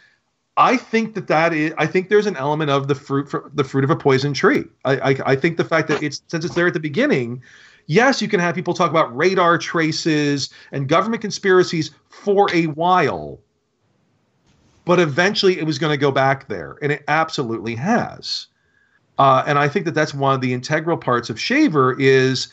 I 0.57 0.76
think 0.76 1.14
that 1.14 1.28
that 1.28 1.53
is. 1.53 1.72
I 1.78 1.86
think 1.86 2.09
there's 2.09 2.26
an 2.26 2.36
element 2.36 2.70
of 2.70 2.88
the 2.88 2.94
fruit, 2.94 3.28
for, 3.28 3.51
the 3.55 3.64
fruit 3.64 3.84
of 3.84 3.90
a 3.90 3.97
poison 3.97 4.32
tree. 4.32 4.64
I, 4.84 5.11
I, 5.11 5.16
I 5.26 5.36
think 5.36 5.57
the 5.57 5.64
fact 5.64 5.88
that 5.88 6.03
it's 6.03 6.22
since 6.28 6.44
it's 6.44 6.55
there 6.55 6.66
at 6.66 6.72
the 6.72 6.80
beginning. 6.80 7.42
Yes, 7.88 8.20
you 8.20 8.26
can 8.26 8.40
have 8.40 8.57
people 8.57 8.74
talk 8.74 8.90
about 8.90 9.16
radar 9.16 9.59
traces 9.59 10.51
and 10.72 10.88
government 10.88 11.20
conspiracies 11.22 11.92
for 12.09 12.49
a 12.53 12.66
while, 12.68 13.38
but 14.87 14.99
eventually 14.99 15.59
it 15.59 15.66
was 15.66 15.78
going 15.78 15.93
to 15.93 15.99
go 15.99 16.11
back 16.11 16.49
there, 16.49 16.78
and 16.80 16.91
it 16.91 17.05
absolutely 17.09 17.74
has. 17.74 18.47
Uh, 19.18 19.43
and 19.47 19.59
I 19.59 19.68
think 19.68 19.84
that 19.84 19.95
that's 19.95 20.14
one 20.14 20.34
of 20.34 20.41
the 20.41 20.55
integral 20.55 20.97
parts 20.97 21.28
of 21.28 21.39
Shaver 21.39 21.99
is 22.01 22.49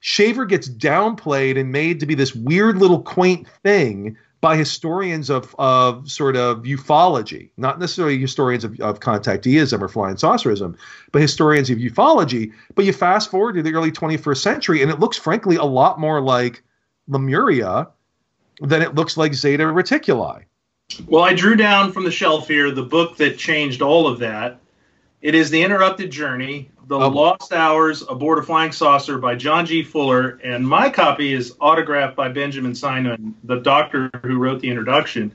Shaver 0.00 0.46
gets 0.46 0.68
downplayed 0.68 1.58
and 1.58 1.72
made 1.72 1.98
to 2.00 2.06
be 2.06 2.14
this 2.14 2.34
weird 2.34 2.78
little 2.78 3.02
quaint 3.02 3.48
thing 3.64 4.16
by 4.40 4.56
historians 4.56 5.30
of, 5.30 5.56
of 5.58 6.08
sort 6.08 6.36
of 6.36 6.62
ufology, 6.62 7.50
not 7.56 7.80
necessarily 7.80 8.18
historians 8.18 8.62
of, 8.62 8.78
of 8.80 9.00
contacteeism 9.00 9.82
or 9.82 9.88
flying 9.88 10.14
saucerism, 10.14 10.76
but 11.10 11.22
historians 11.22 11.70
of 11.70 11.78
ufology. 11.78 12.52
But 12.74 12.84
you 12.84 12.92
fast 12.92 13.30
forward 13.30 13.54
to 13.54 13.62
the 13.62 13.74
early 13.74 13.90
21st 13.90 14.38
century, 14.38 14.82
and 14.82 14.90
it 14.90 15.00
looks, 15.00 15.16
frankly, 15.16 15.56
a 15.56 15.64
lot 15.64 15.98
more 15.98 16.20
like 16.20 16.62
Lemuria 17.08 17.88
than 18.60 18.82
it 18.82 18.94
looks 18.94 19.16
like 19.16 19.34
Zeta 19.34 19.64
Reticuli. 19.64 20.44
Well, 21.06 21.22
I 21.22 21.34
drew 21.34 21.54
down 21.54 21.92
from 21.92 22.04
the 22.04 22.10
shelf 22.10 22.48
here 22.48 22.70
the 22.70 22.82
book 22.82 23.18
that 23.18 23.38
changed 23.38 23.82
all 23.82 24.06
of 24.06 24.20
that. 24.20 24.60
It 25.20 25.34
is 25.34 25.50
The 25.50 25.62
Interrupted 25.62 26.10
Journey, 26.10 26.70
The 26.86 26.96
Oh. 26.98 27.08
Lost 27.08 27.52
Hours 27.52 28.02
Aboard 28.08 28.38
a 28.38 28.42
Flying 28.42 28.72
Saucer 28.72 29.18
by 29.18 29.34
John 29.34 29.66
G. 29.66 29.82
Fuller, 29.82 30.40
and 30.42 30.66
my 30.66 30.88
copy 30.88 31.32
is 31.34 31.54
autographed 31.60 32.16
by 32.16 32.28
Benjamin 32.30 32.74
Simon, 32.74 33.34
the 33.44 33.56
doctor 33.60 34.10
who 34.22 34.38
wrote 34.38 34.60
the 34.60 34.68
introduction. 34.70 35.32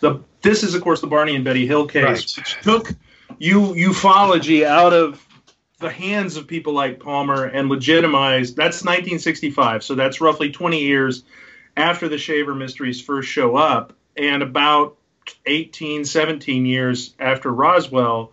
The 0.00 0.20
this 0.42 0.62
is 0.62 0.74
of 0.74 0.82
course 0.82 1.00
the 1.00 1.06
Barney 1.06 1.34
and 1.34 1.44
Betty 1.44 1.66
Hill 1.66 1.86
case, 1.86 2.04
Right. 2.04 2.36
which 2.36 2.56
took 2.62 2.88
u- 3.38 3.74
ufology 3.90 4.64
out 4.64 4.92
of 4.92 5.22
the 5.80 5.90
hands 5.90 6.36
of 6.36 6.46
people 6.46 6.72
like 6.72 7.00
Palmer 7.00 7.44
and 7.44 7.68
legitimized. 7.68 8.56
That's 8.56 8.82
1965, 8.84 9.82
so 9.84 9.94
that's 9.94 10.20
roughly 10.20 10.50
20 10.50 10.82
years 10.82 11.24
after 11.76 12.08
the 12.08 12.18
Shaver 12.18 12.54
mysteries 12.54 13.00
first 13.02 13.28
show 13.28 13.56
up, 13.56 13.92
and 14.16 14.42
about 14.42 14.96
18, 15.46 16.04
17 16.04 16.66
years 16.66 17.14
after 17.18 17.52
Roswell. 17.52 18.32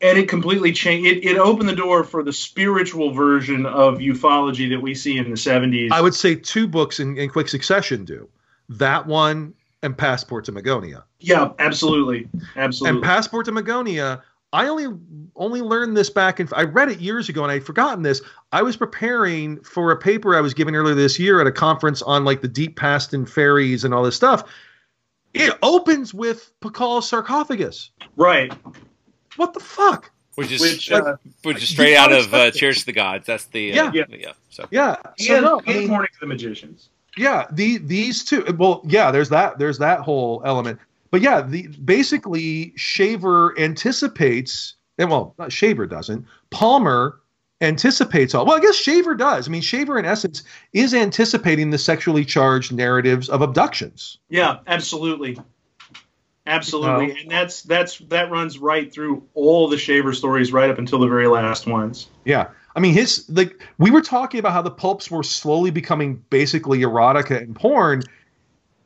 And 0.00 0.18
it 0.18 0.28
completely 0.28 0.72
changed. 0.72 1.06
It, 1.08 1.24
it 1.24 1.38
opened 1.38 1.68
the 1.68 1.76
door 1.76 2.04
for 2.04 2.22
the 2.22 2.32
spiritual 2.32 3.12
version 3.12 3.64
of 3.64 3.98
ufology 3.98 4.70
that 4.70 4.80
we 4.80 4.94
see 4.94 5.16
in 5.16 5.30
the 5.30 5.36
70s. 5.36 5.92
I 5.92 6.00
would 6.00 6.14
say 6.14 6.34
two 6.34 6.66
books 6.66 7.00
in, 7.00 7.16
in 7.16 7.30
quick 7.30 7.48
succession 7.48 8.04
do 8.04 8.28
that 8.68 9.06
one 9.06 9.54
and 9.82 9.96
Passport 9.96 10.46
to 10.46 10.52
Magonia. 10.52 11.04
yeah, 11.20 11.52
absolutely, 11.58 12.28
absolutely. 12.56 12.96
And 12.96 13.04
Passport 13.04 13.46
to 13.46 13.52
Magonia, 13.52 14.22
I 14.54 14.68
only 14.68 14.86
only 15.36 15.60
learned 15.60 15.96
this 15.96 16.10
back 16.10 16.40
in 16.40 16.48
I 16.52 16.62
read 16.62 16.88
it 16.88 17.00
years 17.00 17.28
ago 17.28 17.42
and 17.42 17.52
I'd 17.52 17.64
forgotten 17.64 18.02
this. 18.02 18.22
I 18.52 18.62
was 18.62 18.76
preparing 18.76 19.60
for 19.62 19.90
a 19.90 19.96
paper 19.96 20.36
I 20.36 20.40
was 20.40 20.54
giving 20.54 20.76
earlier 20.76 20.94
this 20.94 21.18
year 21.18 21.40
at 21.40 21.46
a 21.46 21.52
conference 21.52 22.02
on 22.02 22.24
like 22.24 22.40
the 22.40 22.48
deep 22.48 22.76
past 22.76 23.12
and 23.12 23.28
fairies 23.28 23.84
and 23.84 23.92
all 23.92 24.04
this 24.04 24.16
stuff. 24.16 24.44
It 25.34 25.58
opens 25.62 26.14
with 26.14 26.52
Pakal's 26.60 27.08
sarcophagus. 27.08 27.90
right. 28.16 28.52
What 29.36 29.52
the 29.52 29.60
fuck? 29.60 30.10
Which 30.36 30.50
is 30.52 30.60
Which, 30.60 30.92
uh, 30.92 30.96
uh, 30.96 31.16
which 31.42 31.62
is 31.62 31.68
straight 31.68 31.96
out 31.96 32.12
of 32.12 32.32
uh. 32.32 32.50
Chariots 32.52 32.80
of 32.80 32.86
the 32.86 32.92
Gods. 32.92 33.26
That's 33.26 33.46
the 33.46 33.72
uh, 33.72 33.74
Yeah. 33.74 33.90
yeah. 33.92 34.04
Yeah. 34.08 34.16
yeah. 34.20 34.32
So 34.48 34.66
Yeah. 34.70 34.96
So 35.18 35.34
and, 35.36 35.44
no, 35.44 35.60
I 35.66 35.72
mean, 35.78 35.88
Morning 35.88 36.08
of 36.14 36.20
the 36.20 36.26
Magicians. 36.26 36.88
yeah 37.16 37.46
the 37.52 37.78
these 37.78 38.24
two 38.24 38.44
well 38.58 38.80
yeah 38.86 39.10
there's 39.12 39.28
that 39.28 39.58
there's 39.58 39.78
that 39.78 40.00
whole 40.00 40.42
element 40.44 40.78
but 41.12 41.20
yeah 41.20 41.40
the 41.40 41.68
basically 41.84 42.72
shaver 42.76 43.56
anticipates 43.58 44.74
and 44.98 45.08
well 45.10 45.34
not 45.38 45.52
shaver 45.52 45.86
doesn't 45.86 46.24
palmer 46.50 47.20
anticipates 47.64 48.34
all 48.34 48.46
well 48.46 48.56
i 48.56 48.60
guess 48.60 48.76
shaver 48.76 49.14
does 49.14 49.48
i 49.48 49.50
mean 49.50 49.62
shaver 49.62 49.98
in 49.98 50.04
essence 50.04 50.44
is 50.72 50.94
anticipating 50.94 51.70
the 51.70 51.78
sexually 51.78 52.24
charged 52.24 52.72
narratives 52.72 53.28
of 53.28 53.42
abductions 53.42 54.18
Yeah, 54.28 54.58
absolutely. 54.66 55.38
Absolutely. 56.46 57.06
No. 57.06 57.14
And 57.22 57.30
that's 57.30 57.62
that's 57.62 57.98
that 58.10 58.30
runs 58.30 58.58
right 58.58 58.92
through 58.92 59.26
all 59.32 59.66
the 59.66 59.78
Shaver 59.78 60.12
stories 60.12 60.52
right 60.52 60.68
up 60.68 60.78
until 60.78 60.98
the 60.98 61.06
very 61.08 61.26
last 61.26 61.66
ones. 61.66 62.10
yeah 62.26 62.48
i 62.76 62.80
mean 62.80 62.92
his 62.92 63.24
like 63.30 63.62
we 63.78 63.90
were 63.90 64.02
talking 64.02 64.40
about 64.40 64.52
how 64.52 64.60
the 64.60 64.70
pulps 64.70 65.10
were 65.10 65.22
slowly 65.22 65.70
becoming 65.70 66.22
basically 66.28 66.80
erotica 66.80 67.40
and 67.40 67.56
porn 67.56 68.02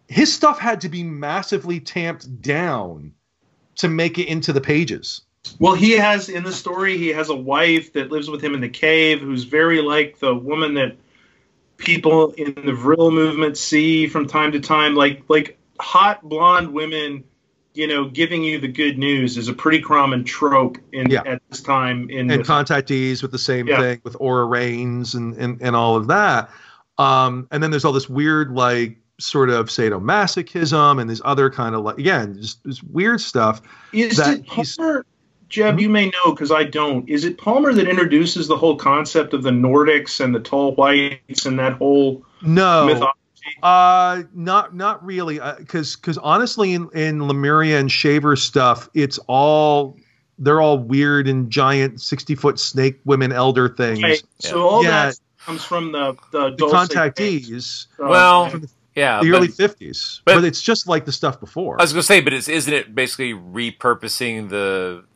his 0.07 0.33
stuff 0.33 0.59
had 0.61 0.81
to 0.83 0.89
be 0.89 1.03
massively 1.03 1.81
tamped 1.81 2.41
down 2.41 3.13
to 3.75 3.89
make 3.89 4.19
it 4.19 4.29
into 4.29 4.53
the 4.53 4.61
pages 4.61 5.23
Well, 5.59 5.75
he 5.75 5.93
has 5.93 6.29
in 6.29 6.45
the 6.45 6.53
story 6.53 6.97
he 6.99 7.09
has 7.09 7.29
a 7.31 7.35
wife 7.37 7.93
that 7.95 8.11
lives 8.11 8.29
with 8.31 8.43
him 8.43 8.55
in 8.55 8.61
the 8.61 8.69
cave 8.69 9.21
who's 9.21 9.45
very 9.45 9.81
like 9.81 10.19
the 10.19 10.35
woman 10.35 10.75
that 10.75 10.97
people 11.77 12.33
in 12.33 12.55
the 12.55 12.73
Vril 12.73 13.11
movement 13.11 13.57
see 13.57 14.07
from 14.09 14.27
time 14.27 14.53
to 14.53 14.61
time 14.61 14.95
like 14.95 15.23
like 15.29 15.59
hot 15.81 16.23
blonde 16.29 16.73
women 16.73 17.25
you 17.75 17.87
know, 17.87 18.07
giving 18.09 18.43
you 18.43 18.59
the 18.59 18.67
good 18.67 18.99
news 18.99 19.37
is 19.37 19.47
a 19.47 19.53
pretty 19.53 19.81
common 19.81 20.25
trope 20.25 20.79
in 20.93 21.09
Yeah. 21.11 21.23
at 21.25 21.41
this 21.49 21.61
time 21.61 22.11
in 22.11 22.29
and 22.31 22.41
the- 22.41 22.45
contactees 22.45 23.23
with 23.23 23.31
the 23.31 23.39
same 23.39 23.69
Yeah. 23.69 23.79
thing 23.79 24.01
with 24.03 24.17
Aura 24.19 24.47
Rhanes 24.47 25.15
and, 25.15 25.37
and 25.37 25.61
and 25.63 25.77
all 25.77 25.95
of 25.97 26.09
that 26.09 26.51
um 26.99 27.47
and 27.53 27.63
then 27.63 27.71
there's 27.71 27.85
all 27.85 27.93
this 27.93 28.09
weird 28.09 28.51
like 28.53 28.99
sort 29.21 29.51
of 29.51 29.67
sadomasochism 29.69 31.01
and 31.01 31.09
this 31.09 31.23
other 31.25 31.51
kind 31.51 31.75
of 31.77 31.85
like 31.85 31.99
again 31.99 32.37
just 32.41 32.63
this 32.65 32.83
weird 32.83 33.21
stuff 33.21 33.63
Is 33.93 34.17
that 34.17 34.41
it 34.41 34.45
he's- 34.51 34.77
Palmer? 35.51 35.71
Jeb, 35.73 35.81
you 35.81 35.89
may 35.89 36.07
know 36.07 36.33
because 36.33 36.51
I 36.51 36.65
don't. 36.65 37.09
Is 37.09 37.25
it 37.25 37.39
Palmer 37.39 37.73
that 37.73 37.89
introduces 37.89 38.49
the 38.49 38.57
whole 38.57 38.77
concept 38.77 39.35
of 39.35 39.43
the 39.43 39.51
Nordics 39.51 40.21
and 40.25 40.35
the 40.35 40.41
tall 40.41 40.75
whites 40.75 41.47
and 41.47 41.59
that 41.59 41.75
whole 41.75 42.25
no 42.43 42.87
mythology? 42.87 43.13
uh 43.63 44.23
not 44.35 44.75
not 44.77 45.03
really 45.05 45.41
because 45.59 45.97
because 45.97 46.19
honestly 46.19 46.75
in 46.75 46.87
in 46.93 47.27
lemuria 47.27 47.81
and 47.81 47.91
shaver 47.91 48.37
stuff 48.37 48.91
it's 48.93 49.19
all 49.27 49.97
they're 50.39 50.61
all 50.61 50.79
weird 50.79 51.27
and 51.27 51.51
giant 51.51 51.99
60 51.99 52.35
foot 52.35 52.59
snake 52.61 53.01
women 53.07 53.33
elder 53.33 53.69
things 53.71 54.03
Right. 54.03 54.23
So 54.39 54.69
all 54.69 54.85
Yeah. 54.85 55.07
that 55.07 55.19
comes 55.47 55.65
from 55.65 55.93
the 55.93 56.15
the, 56.31 56.51
the 56.51 56.67
contactees 56.67 57.87
Uh, 57.99 58.07
well, 58.09 58.51
from 58.51 58.61
the, 58.61 58.69
yeah, 58.95 59.23
the 59.23 59.31
but- 59.31 59.37
early 59.39 59.49
50s 59.49 60.21
but- 60.27 60.35
but, 60.35 60.45
it's 60.45 60.61
just 60.61 60.87
like 60.87 61.07
the 61.07 61.13
stuff 61.13 61.41
before 61.41 61.81
I 61.81 61.85
was 61.85 61.93
gonna 61.95 62.03
say, 62.03 62.21
but 62.21 62.35
it's, 62.35 62.49
isn't 62.51 62.73
it 62.75 62.95
basically 62.95 63.33
repurposing 63.33 64.51
the 64.51 65.05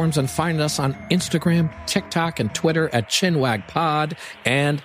and 0.00 0.30
find 0.30 0.60
us 0.60 0.78
on 0.78 0.94
Instagram, 1.10 1.70
TikTok, 1.86 2.40
and 2.40 2.54
Twitter 2.54 2.88
at 2.94 3.08
ChinwagPod 3.08 4.16
and 4.44 4.82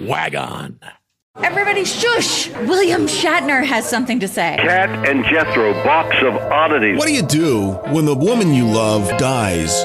Wagon. 0.00 0.80
Everybody 1.38 1.84
shush! 1.84 2.48
William 2.50 3.06
Shatner 3.06 3.64
has 3.64 3.88
something 3.88 4.20
to 4.20 4.28
say. 4.28 4.56
Cat 4.58 5.08
and 5.08 5.24
Jethro, 5.24 5.72
box 5.84 6.16
of 6.22 6.34
oddities. 6.34 6.98
What 6.98 7.06
do 7.06 7.14
you 7.14 7.22
do 7.22 7.72
when 7.92 8.04
the 8.04 8.14
woman 8.14 8.52
you 8.52 8.66
love 8.66 9.08
dies? 9.18 9.84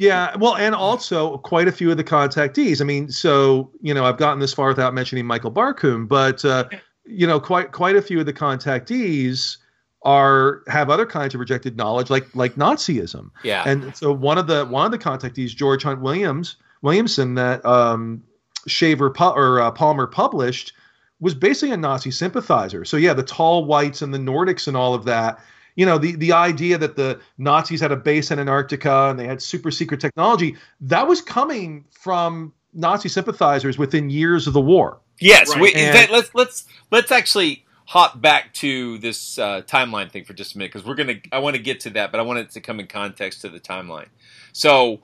Yeah, 0.00 0.34
well, 0.38 0.56
and 0.56 0.74
also 0.74 1.36
quite 1.36 1.68
a 1.68 1.72
few 1.72 1.90
of 1.90 1.98
the 1.98 2.04
contactees. 2.04 2.80
I 2.80 2.84
mean, 2.84 3.10
so 3.10 3.70
you 3.82 3.92
know, 3.92 4.06
I've 4.06 4.16
gotten 4.16 4.38
this 4.38 4.54
far 4.54 4.68
without 4.68 4.94
mentioning 4.94 5.26
Michael 5.26 5.52
Barkun, 5.52 6.08
but 6.08 6.42
uh, 6.42 6.70
you 7.04 7.26
know, 7.26 7.38
quite 7.38 7.72
quite 7.72 7.96
a 7.96 8.00
few 8.00 8.18
of 8.18 8.24
the 8.24 8.32
contactees 8.32 9.58
are 10.02 10.62
have 10.68 10.88
other 10.88 11.04
kinds 11.04 11.34
of 11.34 11.40
rejected 11.40 11.76
knowledge, 11.76 12.08
like 12.08 12.34
like 12.34 12.54
Nazism. 12.54 13.28
Yeah. 13.44 13.62
And 13.66 13.94
so 13.94 14.10
one 14.10 14.38
of 14.38 14.46
the 14.46 14.64
one 14.64 14.86
of 14.86 14.90
the 14.90 14.96
contactees, 14.96 15.54
George 15.54 15.82
Hunt 15.82 16.00
Williams 16.00 16.56
Williamson, 16.80 17.34
that 17.34 17.62
um, 17.66 18.22
Shaver 18.66 19.10
pu- 19.10 19.24
or 19.24 19.60
uh, 19.60 19.70
Palmer 19.70 20.06
published, 20.06 20.72
was 21.20 21.34
basically 21.34 21.74
a 21.74 21.76
Nazi 21.76 22.10
sympathizer. 22.10 22.86
So 22.86 22.96
yeah, 22.96 23.12
the 23.12 23.22
tall 23.22 23.66
whites 23.66 24.00
and 24.00 24.14
the 24.14 24.18
Nordics 24.18 24.66
and 24.66 24.78
all 24.78 24.94
of 24.94 25.04
that 25.04 25.40
you 25.76 25.86
know 25.86 25.98
the 25.98 26.16
the 26.16 26.32
idea 26.32 26.78
that 26.78 26.96
the 26.96 27.20
Nazis 27.38 27.80
had 27.80 27.92
a 27.92 27.96
base 27.96 28.30
in 28.30 28.38
Antarctica 28.38 29.08
and 29.10 29.18
they 29.18 29.26
had 29.26 29.40
super 29.42 29.70
secret 29.70 30.00
technology 30.00 30.56
that 30.80 31.06
was 31.06 31.20
coming 31.20 31.84
from 31.90 32.52
Nazi 32.72 33.08
sympathizers 33.08 33.78
within 33.78 34.10
years 34.10 34.46
of 34.46 34.52
the 34.52 34.60
war. 34.60 35.00
Yes, 35.20 35.50
Right. 35.50 35.60
we, 35.60 35.74
let's 36.10 36.34
let's 36.34 36.64
let's 36.90 37.12
actually 37.12 37.64
hop 37.86 38.20
back 38.20 38.54
to 38.54 38.98
this 38.98 39.38
uh, 39.38 39.62
timeline 39.62 40.10
thing 40.10 40.24
for 40.24 40.32
just 40.32 40.54
a 40.54 40.58
minute 40.58 40.72
because 40.72 40.86
we're 40.86 40.94
gonna. 40.94 41.16
I 41.32 41.40
want 41.40 41.56
to 41.56 41.62
get 41.62 41.80
to 41.80 41.90
that, 41.90 42.10
but 42.10 42.20
I 42.20 42.22
want 42.22 42.38
it 42.38 42.50
to 42.52 42.60
come 42.60 42.80
in 42.80 42.86
context 42.86 43.42
to 43.42 43.48
the 43.48 43.60
timeline. 43.60 44.08
So 44.52 45.00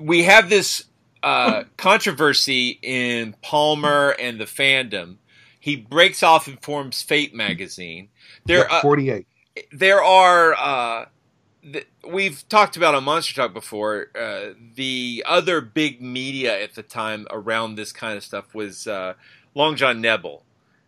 we 0.00 0.22
have 0.24 0.48
this 0.48 0.84
uh, 1.22 1.64
controversy 1.76 2.78
in 2.82 3.34
Palmer 3.42 4.14
and 4.18 4.38
the 4.38 4.44
fandom. 4.44 5.16
He 5.58 5.76
breaks 5.76 6.22
off 6.22 6.48
and 6.48 6.60
forms 6.62 7.02
Fate 7.02 7.34
magazine. 7.34 8.08
There, 8.46 8.58
Yep, 8.58 8.68
uh, 8.70 8.80
48. 8.82 9.26
There 9.70 10.02
are 10.02 10.54
uh, 10.54 11.06
th- 11.62 11.86
we've 12.08 12.46
talked 12.48 12.76
about 12.76 12.94
on 12.94 13.04
Monster 13.04 13.34
Talk 13.34 13.52
before. 13.52 14.08
Uh, 14.18 14.54
the 14.74 15.24
other 15.26 15.60
big 15.60 16.00
media 16.00 16.60
at 16.62 16.74
the 16.74 16.82
time 16.82 17.26
around 17.30 17.74
this 17.74 17.92
kind 17.92 18.16
of 18.16 18.24
stuff 18.24 18.54
was 18.54 18.86
uh, 18.86 19.14
Long 19.54 19.76
John 19.76 20.00
Nebel. 20.00 20.44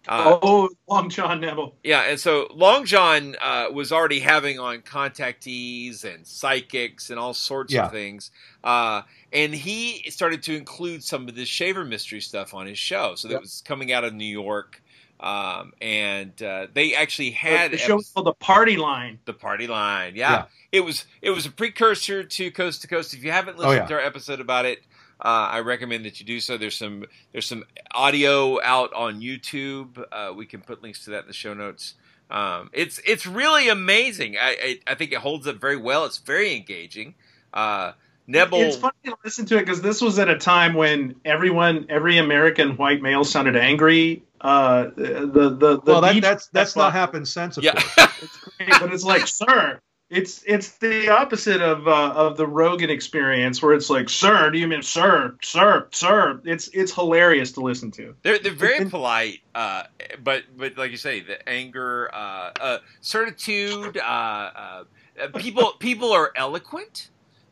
Uh, 0.07 0.39
oh, 0.43 0.69
Long 0.87 1.09
John 1.09 1.41
Nebel. 1.41 1.75
yeah, 1.83 2.03
and 2.03 2.21
so 2.21 2.47
Long 2.55 2.85
John 2.85 3.37
uh, 3.41 3.69
was 3.73 3.91
already 3.91 4.21
having 4.21 4.59
on 4.59 4.83
contactees 4.83 6.05
and 6.05 6.27
psychics 6.27 7.09
and 7.09 7.19
all 7.19 7.33
sorts 7.33 7.73
Yeah. 7.73 7.87
of 7.87 7.91
things, 7.93 8.31
uh, 8.63 9.01
and 9.33 9.55
he 9.55 10.11
started 10.11 10.43
to 10.43 10.55
include 10.57 11.03
some 11.03 11.27
of 11.27 11.35
this 11.35 11.49
shaver 11.49 11.87
mystery 11.87 12.21
stuff 12.21 12.53
on 12.53 12.67
his 12.67 12.79
show. 12.79 13.15
So 13.15 13.29
that 13.29 13.35
Yeah. 13.35 13.41
was 13.41 13.63
coming 13.67 13.93
out 13.93 14.05
of 14.05 14.13
New 14.13 14.27
York, 14.27 14.83
um, 15.25 15.73
and 15.81 16.41
uh, 16.43 16.67
they 16.75 16.95
actually 16.95 17.31
had 17.31 17.71
the 17.73 17.79
show 17.79 17.97
was 17.97 18.11
called 18.11 18.27
the 18.27 18.35
Party 18.35 18.77
Line. 18.77 19.19
the 19.25 19.33
party 19.33 19.67
line. 19.67 20.15
Yeah. 20.17 20.31
Yeah. 20.33 20.45
It 20.71 20.81
was 20.85 21.07
it 21.23 21.31
was 21.31 21.47
a 21.47 21.51
precursor 21.51 22.23
to 22.25 22.51
Coast 22.51 22.83
to 22.83 22.89
Coast. 22.89 23.15
If 23.15 23.25
you 23.25 23.31
haven't 23.31 23.57
listened 23.57 23.73
Oh, 23.73 23.77
yeah. 23.83 23.87
to 23.87 23.95
our 23.95 24.01
episode 24.01 24.41
about 24.41 24.67
it, 24.67 24.81
uh, 25.21 25.49
I 25.53 25.61
recommend 25.61 26.05
that 26.05 26.21
you 26.21 26.27
do 26.27 26.41
so. 26.41 26.59
There's 26.59 26.77
some 26.77 27.07
there's 27.33 27.47
some 27.47 27.65
audio 27.95 28.61
out 28.63 28.93
on 28.93 29.21
YouTube. 29.23 30.05
Uh, 30.13 30.33
we 30.37 30.45
can 30.47 30.61
put 30.61 30.83
links 30.83 31.05
to 31.05 31.11
that 31.11 31.23
in 31.23 31.27
the 31.29 31.33
show 31.33 31.55
notes. 31.55 31.95
Um, 32.31 32.69
it's 32.73 33.01
it's 33.07 33.27
really 33.27 33.69
amazing. 33.69 34.37
I, 34.37 34.81
I 34.87 34.93
I 34.93 34.95
think 34.95 35.13
it 35.13 35.19
holds 35.19 35.47
up 35.47 35.57
very 35.61 35.77
well. 35.77 36.05
It's 36.05 36.19
very 36.19 36.55
engaging. 36.55 37.15
Uh, 37.53 37.93
Nebel. 38.27 38.61
It's 38.63 38.77
funny 38.77 38.95
to 39.05 39.17
listen 39.23 39.45
to 39.47 39.57
it 39.59 39.61
because 39.61 39.83
this 39.83 40.01
was 40.01 40.19
at 40.19 40.29
a 40.31 40.39
time 40.39 40.73
when 40.75 41.17
everyone, 41.27 41.87
every 41.91 42.17
American 42.17 42.77
white 42.79 43.03
male 43.03 43.23
sounded 43.23 43.55
angry. 43.55 44.23
Uh, 44.45 44.91
the 44.95 45.27
the, 45.33 45.49
the 45.57 45.81
Well, 45.87 46.03
that, 46.03 46.21
that's 46.21 46.49
that's 46.49 46.77
not 46.77 46.93
happened 46.93 47.27
since, 47.27 47.57
of 47.57 47.65
Yeah. 47.65 47.73
course. 47.73 48.19
but 48.79 48.93
it's 48.93 49.03
like, 49.03 49.27
sir, 49.27 49.81
it's 50.11 50.43
it's 50.47 50.77
the 50.79 51.09
opposite 51.09 51.63
of 51.63 51.89
uh, 51.89 52.13
of 52.15 52.37
the 52.37 52.47
Rogan 52.47 52.91
experience, 52.91 53.63
where 53.63 53.73
it's 53.73 53.89
like, 53.89 54.11
sir, 54.11 54.51
do 54.51 54.59
you 54.59 54.69
mean 54.69 54.83
sir, 54.83 55.35
sir, 55.43 55.89
sir? 55.93 56.43
It's 56.45 56.69
it's 56.75 56.93
hilarious 56.93 57.53
to 57.53 57.63
listen 57.63 57.91
to. 57.93 58.15
They're 58.23 58.39
they're 58.39 58.53
very 58.53 58.85
polite, 58.85 59.39
uh, 59.55 59.85
but 60.23 60.43
but 60.59 60.77
like 60.77 60.91
you 60.91 60.99
say, 60.99 61.21
the 61.21 61.49
anger, 61.49 62.11
uh, 62.15 62.51
uh, 62.61 62.79
certitude. 63.01 63.97
Uh, 63.97 64.01
uh, 64.01 64.85
uh, 65.23 65.29
people 65.39 65.73
people 65.79 66.13
are 66.13 66.33
eloquent. 66.37 67.09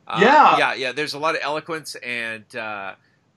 Uh, 0.06 0.18
Yeah. 0.20 0.58
yeah, 0.58 0.74
yeah. 0.74 0.92
There's 0.92 1.14
a 1.14 1.18
lot 1.18 1.36
of 1.36 1.40
eloquence, 1.42 1.94
and 1.96 2.44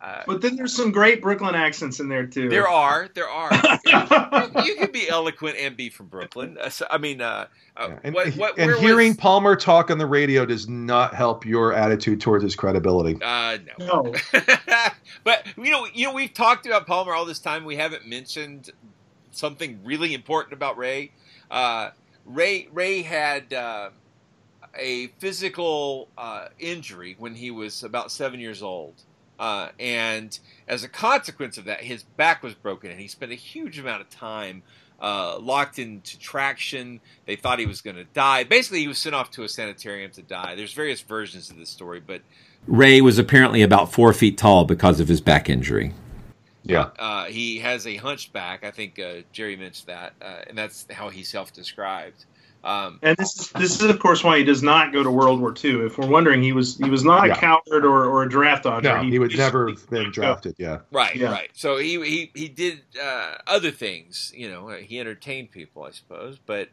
uh, 0.01 0.23
But 0.27 0.41
then 0.41 0.55
there's 0.55 0.75
some 0.75 0.91
great 0.91 1.21
Brooklyn 1.21 1.55
accents 1.55 1.99
in 1.99 2.09
there 2.09 2.25
too. 2.27 2.49
there 2.49 2.67
are 2.67 3.09
there 3.13 3.29
are. 3.29 3.51
you 4.65 4.75
can 4.75 4.91
be 4.91 5.07
eloquent 5.09 5.57
and 5.57 5.75
be 5.77 5.89
from 5.89 6.07
Brooklyn. 6.07 6.57
Uh, 6.59 6.69
so, 6.69 6.85
I 6.89 6.97
mean, 6.97 7.21
uh, 7.21 7.47
uh, 7.77 7.91
And, 8.03 8.13
what, 8.13 8.33
what, 8.35 8.57
and 8.57 8.71
where 8.71 8.79
hearing 8.79 9.09
was- 9.09 9.17
Palmer 9.17 9.55
talk 9.55 9.89
on 9.89 9.97
the 9.97 10.05
radio 10.05 10.45
does 10.45 10.67
not 10.67 11.13
help 11.15 11.45
your 11.45 11.73
attitude 11.73 12.21
towards 12.21 12.43
his 12.43 12.55
credibility. 12.55 13.17
Uh, 13.21 13.57
no. 13.79 14.13
but 15.23 15.45
you 15.57 15.71
know, 15.71 15.87
you 15.93 16.05
know, 16.07 16.13
we've 16.13 16.33
talked 16.33 16.65
about 16.65 16.85
Palmer 16.87 17.13
all 17.13 17.25
this 17.25 17.39
time. 17.39 17.65
We 17.65 17.75
haven't 17.77 18.07
mentioned 18.07 18.71
something 19.31 19.79
really 19.83 20.13
important 20.13 20.53
about 20.53 20.77
Ray. 20.77 21.11
Uh, 21.51 21.91
Ray 22.25 22.67
Ray 22.73 23.01
had 23.01 23.53
uh, 23.53 23.89
a 24.77 25.07
physical 25.19 26.07
uh, 26.17 26.47
injury 26.59 27.15
when 27.19 27.35
he 27.35 27.51
was 27.51 27.83
about 27.83 28.11
seven 28.11 28.39
years 28.39 28.61
old. 28.63 28.93
Uh, 29.37 29.69
and 29.79 30.39
as 30.67 30.83
a 30.83 30.89
consequence 30.89 31.57
of 31.57 31.65
that, 31.65 31.81
his 31.81 32.03
back 32.03 32.43
was 32.43 32.53
broken, 32.53 32.91
and 32.91 32.99
he 32.99 33.07
spent 33.07 33.31
a 33.31 33.35
huge 33.35 33.79
amount 33.79 34.01
of 34.01 34.09
time 34.09 34.63
uh, 35.01 35.37
locked 35.39 35.77
into 35.79 36.17
traction. 36.19 37.01
They 37.25 37.35
thought 37.35 37.59
he 37.59 37.65
was 37.65 37.81
going 37.81 37.97
to 37.97 38.05
die. 38.05 38.43
Basically, 38.43 38.79
he 38.79 38.87
was 38.87 38.97
sent 38.97 39.15
off 39.15 39.31
to 39.31 39.43
a 39.43 39.49
sanitarium 39.49 40.11
to 40.11 40.21
die. 40.21 40.55
There's 40.55 40.73
various 40.73 41.01
versions 41.01 41.49
of 41.49 41.57
this 41.57 41.69
story, 41.69 41.99
but 41.99 42.21
Ray 42.67 43.01
was 43.01 43.19
apparently 43.19 43.61
about 43.61 43.91
four 43.91 44.13
feet 44.13 44.37
tall 44.37 44.65
because 44.65 44.99
of 44.99 45.07
his 45.07 45.21
back 45.21 45.49
injury. 45.49 45.93
Yeah. 46.63 46.89
uh, 46.97 47.25
he 47.25 47.59
has 47.59 47.85
a 47.85 47.95
hunchback. 47.97 48.63
I 48.63 48.71
think 48.71 48.97
uh, 48.97 49.21
Jerry 49.31 49.55
mentioned 49.55 49.87
that, 49.87 50.13
uh, 50.19 50.45
and 50.47 50.57
that's 50.57 50.87
how 50.91 51.09
he 51.09 51.23
self-described. 51.23 52.25
Um, 52.65 52.99
And 53.03 53.15
this 53.17 53.39
is 53.39 53.49
this 53.51 53.79
is 53.79 53.89
of 53.89 53.99
course 53.99 54.23
why 54.23 54.39
he 54.39 54.43
does 54.43 54.63
not 54.63 54.91
go 54.91 55.03
to 55.03 55.11
World 55.11 55.39
War 55.39 55.53
II. 55.63 55.85
If 55.85 55.97
we're 55.99 56.07
wondering, 56.07 56.41
he 56.41 56.51
was 56.51 56.77
he 56.77 56.89
was 56.89 57.03
not 57.03 57.27
Yeah. 57.27 57.33
a 57.33 57.37
coward 57.37 57.85
or, 57.85 58.05
or 58.05 58.23
a 58.23 58.29
draft 58.29 58.63
dodger. 58.63 58.97
No, 58.97 59.03
he 59.03 59.19
would 59.19 59.37
never 59.37 59.69
have 59.69 59.87
been 59.89 60.09
drafted. 60.11 60.55
Yeah. 60.57 60.79
Right, 60.91 61.15
Yeah. 61.15 61.31
right. 61.31 61.51
So 61.53 61.77
he 61.77 62.03
he 62.03 62.31
he 62.33 62.47
did 62.47 62.81
uh, 63.01 63.35
other 63.45 63.69
things. 63.71 64.33
You 64.35 64.49
know, 64.49 64.69
he 64.69 64.99
entertained 64.99 65.51
people, 65.51 65.83
I 65.83 65.91
suppose. 65.91 66.39
But 66.43 66.69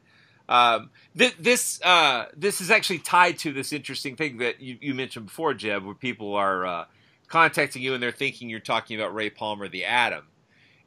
um, 0.49 0.91
th- 1.17 1.37
this 1.39 1.81
uh, 1.83 2.27
this 2.35 2.61
is 2.63 2.71
actually 2.71 3.01
tied 3.01 3.39
to 3.41 3.53
this 3.53 3.73
interesting 3.73 4.17
thing 4.17 4.39
that 4.39 4.61
you, 4.63 4.79
you 4.81 4.95
mentioned 4.95 5.27
before, 5.27 5.53
Jeb, 5.53 5.85
where 5.85 5.95
people 5.95 6.35
are 6.35 6.65
uh, 6.67 6.85
contacting 7.29 7.83
you 7.83 7.93
and 7.95 8.03
they're 8.03 8.13
thinking 8.13 8.49
you're 8.49 8.61
talking 8.61 8.99
about 8.99 9.15
Ray 9.15 9.29
Palmer, 9.31 9.69
the 9.69 9.85
Atom. 9.85 10.25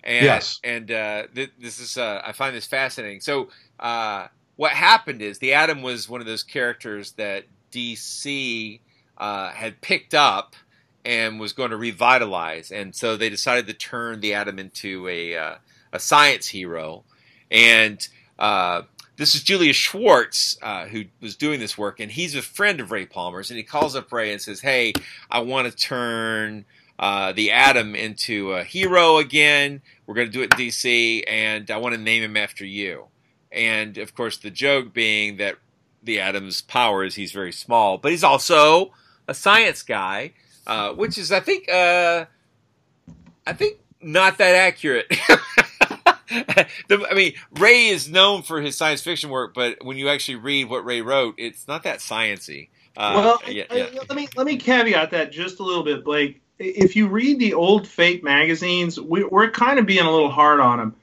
And, 0.04 0.26
Yes. 0.26 0.60
And 0.64 0.92
uh, 0.92 1.28
th- 1.34 1.52
this 1.60 1.80
is 1.80 1.98
uh, 1.98 2.22
I 2.26 2.32
find 2.32 2.56
this 2.56 2.66
fascinating. 2.66 3.22
So 3.22 3.50
uh, 3.80 4.28
what 4.56 4.72
happened 4.72 5.22
is 5.22 5.40
the 5.40 5.54
Atom 5.54 5.82
was 5.82 6.08
one 6.10 6.22
of 6.22 6.28
those 6.28 6.44
characters 6.44 7.14
that 7.14 7.46
DC 7.72 8.80
uh, 9.18 9.50
had 9.50 9.82
picked 9.82 10.14
up 10.14 10.56
and 11.04 11.40
was 11.40 11.54
going 11.54 11.70
to 11.72 11.78
revitalize, 11.78 12.72
and 12.72 12.96
so 12.96 13.16
they 13.16 13.30
decided 13.30 13.68
to 13.68 13.74
turn 13.74 14.22
the 14.22 14.34
Atom 14.34 14.58
into 14.58 15.08
a 15.08 15.38
uh, 15.38 15.56
a 15.94 16.00
science 16.00 16.48
hero. 16.48 17.04
And 17.52 18.06
uh, 18.40 18.84
this 19.18 19.36
is 19.36 19.44
Julius 19.44 19.76
Schwartz 19.76 20.58
uh, 20.62 20.86
who 20.86 21.06
was 21.22 21.36
doing 21.36 21.60
this 21.60 21.78
work, 21.78 22.00
and 22.00 22.12
he's 22.12 22.34
a 22.34 22.42
friend 22.42 22.80
of 22.80 22.92
Ray 22.92 23.06
Palmer's, 23.06 23.52
and 23.52 23.58
he 23.58 23.64
calls 23.64 23.96
up 23.96 24.12
Ray 24.12 24.32
and 24.32 24.42
says, 24.42 24.62
"Hey, 24.62 24.94
I 25.30 25.40
want 25.40 25.70
to 25.70 25.76
turn." 25.76 26.66
Uh, 26.98 27.34
the 27.34 27.52
Atom 27.52 27.94
into 27.94 28.54
a 28.54 28.64
hero 28.64 29.18
again. 29.18 29.82
We're 30.08 30.16
going 30.16 30.28
to 30.28 30.32
do 30.32 30.44
it 30.44 30.54
in 30.54 30.58
DC, 30.58 31.24
and 31.28 31.70
I 31.70 31.76
want 31.76 31.94
to 31.94 32.00
name 32.00 32.24
him 32.24 32.38
after 32.38 32.66
you. 32.66 33.08
And 33.56 33.98
of 33.98 34.14
course, 34.14 34.38
the 34.38 34.52
joke 34.52 34.94
being 34.94 35.38
that 35.38 35.56
the 36.04 36.20
atom's 36.20 36.62
power 36.62 37.04
is 37.04 37.16
he's 37.16 37.32
very 37.32 37.52
small, 37.52 37.98
but 37.98 38.12
he's 38.12 38.24
also 38.24 38.92
a 39.28 39.34
science 39.34 39.82
guy, 39.82 40.34
uh, 40.68 40.92
which 40.92 41.18
is, 41.18 41.32
I 41.32 41.40
think, 41.40 41.70
uh, 41.70 42.26
I 43.48 43.54
think 43.54 43.80
not 44.02 44.38
that 44.38 44.56
accurate. 44.56 45.08
the, 46.30 47.08
I 47.10 47.14
mean, 47.14 47.34
Ray 47.60 47.88
is 47.88 48.10
known 48.10 48.44
for 48.44 48.62
his 48.62 48.76
science 48.76 49.02
fiction 49.02 49.30
work, 49.30 49.54
but 49.54 49.84
when 49.84 49.98
you 49.98 50.10
actually 50.10 50.36
read 50.36 50.70
what 50.70 50.86
Ray 50.86 51.02
wrote, 51.02 51.36
it's 51.38 51.68
not 51.68 51.84
that 51.84 52.00
sciency. 52.00 52.70
Uh, 52.98 53.14
well, 53.16 53.52
yeah, 53.52 53.64
I, 53.70 53.90
let 54.08 54.16
me 54.16 54.28
let 54.38 54.46
me 54.46 54.56
caveat 54.56 55.12
that 55.12 55.32
just 55.32 55.60
a 55.60 55.64
little 55.64 55.84
bit, 55.84 56.06
Blake. 56.06 56.42
If 56.60 56.96
you 56.96 57.08
read 57.08 57.40
the 57.40 57.54
old 57.54 57.86
Fate 57.86 58.24
magazines, 58.24 59.00
we, 59.00 59.24
are 59.24 59.50
kind 59.50 59.80
of 59.80 59.86
being 59.86 60.06
a 60.06 60.12
little 60.12 60.32
hard 60.32 60.62
on 60.62 60.78
them. 60.78 60.96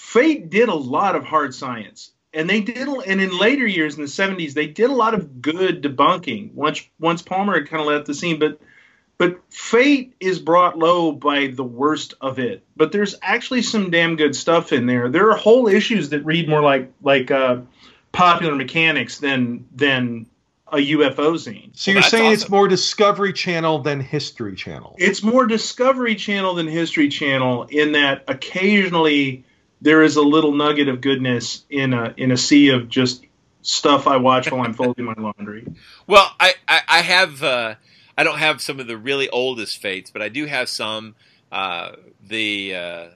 Fate 0.00 0.50
did 0.50 0.68
a 0.68 0.74
lot 0.74 1.14
of 1.14 1.24
hard 1.24 1.54
science, 1.54 2.10
and 2.32 2.50
they 2.50 2.60
did. 2.60 2.88
And 2.88 3.20
in 3.20 3.38
later 3.38 3.66
years, 3.66 3.94
in 3.94 4.00
the 4.00 4.08
'70s, 4.08 4.54
they 4.54 4.66
did 4.66 4.90
a 4.90 4.94
lot 4.94 5.14
of 5.14 5.40
good 5.40 5.82
debunking. 5.82 6.52
Once 6.54 6.82
once 6.98 7.22
Palmer 7.22 7.54
had 7.54 7.68
kind 7.68 7.80
of 7.80 7.86
left 7.86 8.06
the 8.06 8.14
scene, 8.14 8.40
but 8.40 8.58
but 9.18 9.38
Fate 9.50 10.14
is 10.18 10.40
brought 10.40 10.76
low 10.76 11.12
by 11.12 11.48
the 11.48 11.62
worst 11.62 12.14
of 12.20 12.40
it. 12.40 12.64
But 12.76 12.90
there's 12.90 13.14
actually 13.22 13.62
some 13.62 13.90
damn 13.90 14.16
good 14.16 14.34
stuff 14.34 14.72
in 14.72 14.86
there. 14.86 15.10
There 15.10 15.30
are 15.30 15.36
whole 15.36 15.68
issues 15.68 16.08
that 16.08 16.24
read 16.24 16.48
more 16.48 16.62
like 16.62 16.90
like 17.02 17.30
uh, 17.30 17.58
popular 18.10 18.56
mechanics 18.56 19.18
than 19.18 19.68
than 19.76 20.26
a 20.72 20.78
UFO 20.78 21.38
scene. 21.38 21.70
So 21.74 21.90
well, 21.90 21.96
you're 21.96 22.02
saying 22.02 22.24
awesome. 22.24 22.32
it's 22.32 22.48
more 22.48 22.66
Discovery 22.66 23.32
Channel 23.32 23.80
than 23.80 24.00
History 24.00 24.56
Channel? 24.56 24.96
It's 24.98 25.22
more 25.22 25.46
Discovery 25.46 26.16
Channel 26.16 26.54
than 26.54 26.66
History 26.66 27.08
Channel 27.08 27.64
in 27.64 27.92
that 27.92 28.24
occasionally 28.26 29.44
there 29.80 30.02
is 30.02 30.16
a 30.16 30.22
little 30.22 30.52
nugget 30.52 30.88
of 30.88 31.00
goodness 31.00 31.64
in 31.70 31.92
a 31.92 32.14
in 32.16 32.32
a 32.32 32.36
sea 32.36 32.70
of 32.70 32.88
just 32.88 33.24
stuff 33.62 34.06
I 34.06 34.16
watch 34.16 34.50
while 34.50 34.62
I'm 34.62 34.74
folding 34.74 35.04
my 35.04 35.14
laundry. 35.16 35.66
Well, 36.06 36.28
I 36.40 36.54
I, 36.66 36.80
I 36.88 37.02
have 37.02 37.42
uh, 37.42 37.74
I 38.18 38.24
don't 38.24 38.38
have 38.38 38.60
some 38.60 38.80
of 38.80 38.88
the 38.88 38.96
really 38.96 39.28
oldest 39.28 39.80
fates, 39.80 40.10
but 40.10 40.22
I 40.22 40.28
do 40.28 40.46
have 40.46 40.68
some. 40.68 41.14
Uh, 41.52 41.92
the 42.26 42.74
uh, 42.74 43.06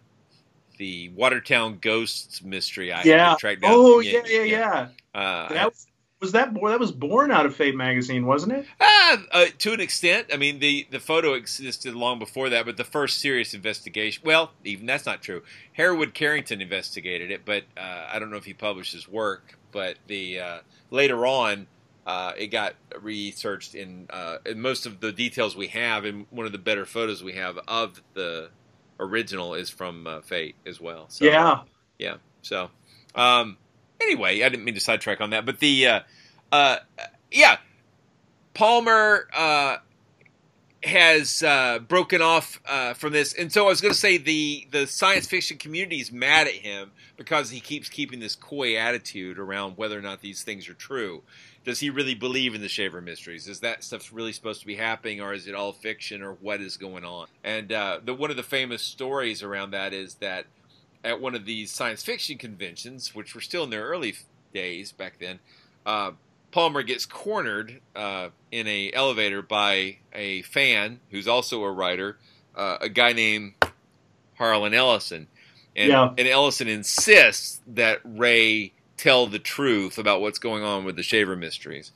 the 0.78 1.08
Watertown 1.10 1.78
Ghosts 1.80 2.42
mystery. 2.42 2.92
I 2.92 3.02
yeah. 3.02 3.36
tracked 3.38 3.62
down. 3.62 3.72
Oh 3.74 4.00
yeah, 4.00 4.22
yeah, 4.26 4.42
yeah. 4.42 4.88
Uh, 5.14 5.48
that 5.52 5.66
was, 5.66 5.86
was 6.24 6.32
that 6.32 6.54
born? 6.54 6.72
That 6.72 6.80
was 6.80 6.90
born 6.90 7.30
out 7.30 7.44
of 7.44 7.54
Fate 7.54 7.76
magazine, 7.76 8.24
wasn't 8.24 8.54
it? 8.54 8.66
Uh, 8.80 9.18
uh, 9.30 9.46
to 9.58 9.74
an 9.74 9.80
extent. 9.80 10.28
I 10.32 10.38
mean, 10.38 10.58
the, 10.58 10.86
the 10.90 10.98
photo 10.98 11.34
existed 11.34 11.94
long 11.94 12.18
before 12.18 12.48
that, 12.48 12.64
but 12.64 12.78
the 12.78 12.84
first 12.84 13.20
serious 13.20 13.52
investigation. 13.52 14.22
Well, 14.24 14.52
even 14.64 14.86
that's 14.86 15.04
not 15.04 15.20
true. 15.20 15.42
Hereward 15.74 16.14
Carrington 16.14 16.62
investigated 16.62 17.30
it, 17.30 17.42
but 17.44 17.64
uh, 17.76 18.06
I 18.10 18.18
don't 18.18 18.30
know 18.30 18.38
if 18.38 18.46
he 18.46 18.54
published 18.54 18.94
his 18.94 19.06
work. 19.06 19.58
But 19.70 19.98
the 20.06 20.40
uh, 20.40 20.58
later 20.90 21.26
on, 21.26 21.66
uh, 22.06 22.32
it 22.38 22.46
got 22.46 22.74
researched 23.02 23.74
in, 23.74 24.06
uh, 24.08 24.38
in 24.46 24.60
most 24.60 24.86
of 24.86 25.00
the 25.00 25.12
details 25.12 25.54
we 25.54 25.68
have, 25.68 26.06
and 26.06 26.26
one 26.30 26.46
of 26.46 26.52
the 26.52 26.58
better 26.58 26.86
photos 26.86 27.22
we 27.22 27.32
have 27.32 27.58
of 27.68 28.00
the 28.14 28.48
original 28.98 29.52
is 29.52 29.68
from 29.68 30.06
uh, 30.06 30.22
Fate 30.22 30.54
as 30.64 30.80
well. 30.80 31.04
So, 31.08 31.26
yeah, 31.26 31.60
yeah. 31.98 32.16
So, 32.40 32.70
um, 33.14 33.58
anyway, 34.04 34.42
I 34.42 34.48
didn't 34.48 34.64
mean 34.64 34.74
to 34.74 34.80
sidetrack 34.80 35.20
on 35.20 35.30
that, 35.30 35.44
but 35.44 35.60
the 35.60 35.86
uh, 35.86 36.00
uh, 36.52 36.76
yeah, 37.30 37.58
Palmer 38.54 39.28
uh, 39.34 39.78
has 40.84 41.42
uh, 41.42 41.80
broken 41.80 42.22
off 42.22 42.60
uh, 42.68 42.94
from 42.94 43.12
this, 43.12 43.34
and 43.34 43.52
so 43.52 43.64
I 43.64 43.68
was 43.68 43.80
going 43.80 43.92
to 43.92 43.98
say 43.98 44.18
the 44.18 44.66
the 44.70 44.86
science 44.86 45.26
fiction 45.26 45.58
community 45.58 46.00
is 46.00 46.12
mad 46.12 46.46
at 46.46 46.54
him 46.54 46.92
because 47.16 47.50
he 47.50 47.60
keeps 47.60 47.88
keeping 47.88 48.20
this 48.20 48.36
coy 48.36 48.76
attitude 48.76 49.38
around 49.38 49.76
whether 49.76 49.98
or 49.98 50.02
not 50.02 50.20
these 50.20 50.42
things 50.42 50.68
are 50.68 50.74
true. 50.74 51.22
Does 51.64 51.80
he 51.80 51.88
really 51.88 52.14
believe 52.14 52.54
in 52.54 52.60
the 52.60 52.68
Shaver 52.68 53.00
mysteries? 53.00 53.48
Is 53.48 53.60
that 53.60 53.82
stuff 53.82 54.10
really 54.12 54.32
supposed 54.32 54.60
to 54.60 54.66
be 54.66 54.76
happening, 54.76 55.22
or 55.22 55.32
is 55.32 55.46
it 55.46 55.54
all 55.54 55.72
fiction, 55.72 56.22
or 56.22 56.34
what 56.34 56.60
is 56.60 56.76
going 56.76 57.04
on? 57.04 57.26
And 57.42 57.72
uh, 57.72 58.00
the, 58.04 58.12
one 58.12 58.30
of 58.30 58.36
the 58.36 58.42
famous 58.42 58.82
stories 58.82 59.42
around 59.42 59.70
that 59.70 59.94
is 59.94 60.16
that 60.16 60.44
at 61.04 61.20
one 61.20 61.34
of 61.34 61.44
these 61.44 61.70
science 61.70 62.02
fiction 62.02 62.38
conventions, 62.38 63.14
which 63.14 63.34
were 63.34 63.40
still 63.40 63.64
in 63.64 63.70
their 63.70 63.84
early 63.84 64.14
days 64.52 64.90
back 64.92 65.18
then, 65.20 65.38
uh, 65.86 66.12
Palmer 66.50 66.82
gets 66.82 67.04
cornered 67.04 67.80
uh, 67.94 68.28
in 68.50 68.66
a 68.66 68.92
elevator 68.92 69.42
by 69.42 69.98
a 70.12 70.42
fan 70.42 71.00
who's 71.10 71.28
also 71.28 71.62
a 71.62 71.70
writer, 71.70 72.16
uh, 72.56 72.78
a 72.80 72.88
guy 72.88 73.12
named 73.12 73.54
Harlan 74.38 74.72
Ellison, 74.74 75.26
and, 75.76 75.88
Yeah. 75.90 76.14
and 76.16 76.28
Ellison 76.28 76.68
insists 76.68 77.60
that 77.66 78.00
Ray 78.04 78.72
tell 78.96 79.26
the 79.26 79.40
truth 79.40 79.98
about 79.98 80.20
what's 80.20 80.38
going 80.38 80.62
on 80.62 80.84
with 80.84 80.96
the 80.96 81.02
Shaver 81.02 81.36
mysteries. 81.36 81.92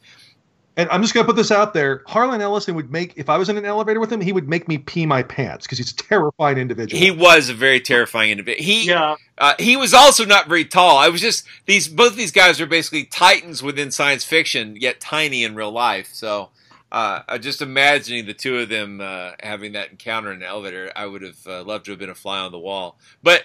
And 0.78 0.88
I'm 0.90 1.02
just 1.02 1.12
going 1.12 1.24
to 1.24 1.26
put 1.26 1.34
this 1.34 1.50
out 1.50 1.74
there. 1.74 2.04
Harlan 2.06 2.40
Ellison 2.40 2.76
would 2.76 2.92
make, 2.92 3.14
if 3.16 3.28
I 3.28 3.36
was 3.36 3.48
in 3.48 3.58
an 3.58 3.64
elevator 3.64 3.98
with 3.98 4.12
him, 4.12 4.20
he 4.20 4.32
would 4.32 4.48
make 4.48 4.68
me 4.68 4.78
pee 4.78 5.06
my 5.06 5.24
pants 5.24 5.66
because 5.66 5.76
he's 5.76 5.90
a 5.90 5.96
terrifying 5.96 6.56
individual. 6.56 7.00
He 7.02 7.10
was 7.10 7.48
a 7.48 7.54
very 7.54 7.80
terrifying 7.80 8.30
individual. 8.30 8.64
He 8.64 8.86
yeah. 8.86 9.16
uh, 9.38 9.54
he 9.58 9.76
was 9.76 9.92
also 9.92 10.24
not 10.24 10.46
very 10.46 10.64
tall. 10.64 10.96
I 10.96 11.08
was 11.08 11.20
just 11.20 11.44
these 11.66 11.88
both 11.88 12.14
these 12.14 12.30
guys 12.30 12.60
are 12.60 12.66
basically 12.66 13.02
titans 13.02 13.60
within 13.60 13.90
science 13.90 14.24
fiction, 14.24 14.76
yet 14.76 15.00
tiny 15.00 15.42
in 15.42 15.56
real 15.56 15.72
life. 15.72 16.10
So 16.12 16.50
uh, 16.92 17.22
uh, 17.28 17.38
just 17.38 17.60
imagining 17.60 18.26
the 18.26 18.34
two 18.34 18.58
of 18.58 18.68
them 18.68 19.00
uh, 19.00 19.32
having 19.40 19.72
that 19.72 19.90
encounter 19.90 20.30
in 20.30 20.42
an 20.42 20.48
elevator, 20.48 20.92
I 20.94 21.06
would 21.06 21.22
have 21.22 21.46
uh, 21.46 21.64
loved 21.64 21.86
to 21.86 21.90
have 21.90 21.98
been 21.98 22.08
a 22.08 22.14
fly 22.14 22.38
on 22.38 22.52
the 22.52 22.58
wall. 22.58 22.96
But 23.22 23.42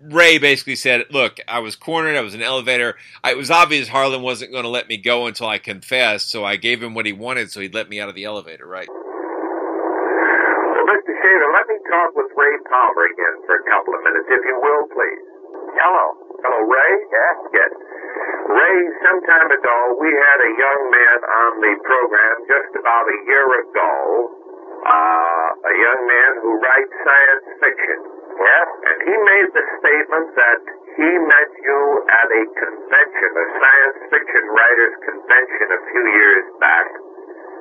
Ray 0.00 0.38
basically 0.38 0.76
said, 0.76 1.06
"Look, 1.10 1.40
I 1.48 1.58
was 1.58 1.74
cornered. 1.74 2.16
I 2.16 2.20
was 2.20 2.34
in 2.34 2.40
an 2.40 2.46
elevator. 2.46 2.96
It 3.24 3.36
was 3.36 3.50
obvious 3.50 3.88
Harlan 3.88 4.22
wasn't 4.22 4.52
going 4.52 4.62
to 4.62 4.70
let 4.70 4.88
me 4.88 4.96
go 4.96 5.26
until 5.26 5.48
I 5.48 5.58
confessed, 5.58 6.30
so 6.30 6.44
I 6.44 6.56
gave 6.56 6.82
him 6.82 6.94
what 6.94 7.04
he 7.06 7.12
wanted, 7.12 7.50
so 7.50 7.60
he'd 7.60 7.74
let 7.74 7.88
me 7.88 8.00
out 8.00 8.08
of 8.08 8.14
the 8.14 8.24
elevator." 8.24 8.66
Right? 8.66 8.88
Well, 8.88 10.86
Mr. 10.86 11.10
Shaver, 11.18 11.50
let 11.50 11.66
me 11.66 11.76
talk 11.90 12.14
with 12.14 12.30
Ray 12.36 12.54
Palmer 12.70 13.04
again 13.10 13.42
for 13.46 13.58
a 13.58 13.64
couple 13.66 13.94
of 13.94 14.00
minutes, 14.06 14.30
if 14.30 14.42
you 14.46 14.56
will, 14.62 14.86
please. 14.94 15.22
Hello. 15.82 16.14
Hello, 16.46 16.60
Ray? 16.62 16.92
Yes? 17.10 17.36
Yes. 17.50 17.70
Ray, 18.48 18.78
some 19.02 19.20
time 19.26 19.50
ago, 19.50 19.76
we 20.00 20.08
had 20.08 20.38
a 20.40 20.52
young 20.56 20.80
man 20.88 21.18
on 21.26 21.50
the 21.60 21.74
program 21.82 22.34
just 22.46 22.72
about 22.78 23.04
a 23.10 23.18
year 23.26 23.44
ago, 23.60 23.92
uh, 24.86 25.48
a 25.68 25.74
young 25.74 26.00
man 26.06 26.30
who 26.40 26.56
writes 26.62 26.94
science 27.02 27.46
fiction. 27.60 27.98
Yes? 28.38 28.66
And 28.86 28.98
he 29.02 29.14
made 29.18 29.48
the 29.50 29.64
statement 29.82 30.26
that 30.38 30.60
he 30.94 31.10
met 31.26 31.50
you 31.58 31.80
at 32.06 32.28
a 32.30 32.42
convention, 32.54 33.30
a 33.34 33.46
science 33.58 33.98
fiction 34.14 34.44
writers 34.50 34.94
convention 35.06 35.66
a 35.74 35.80
few 35.90 36.04
years 36.06 36.46
back. 36.62 36.86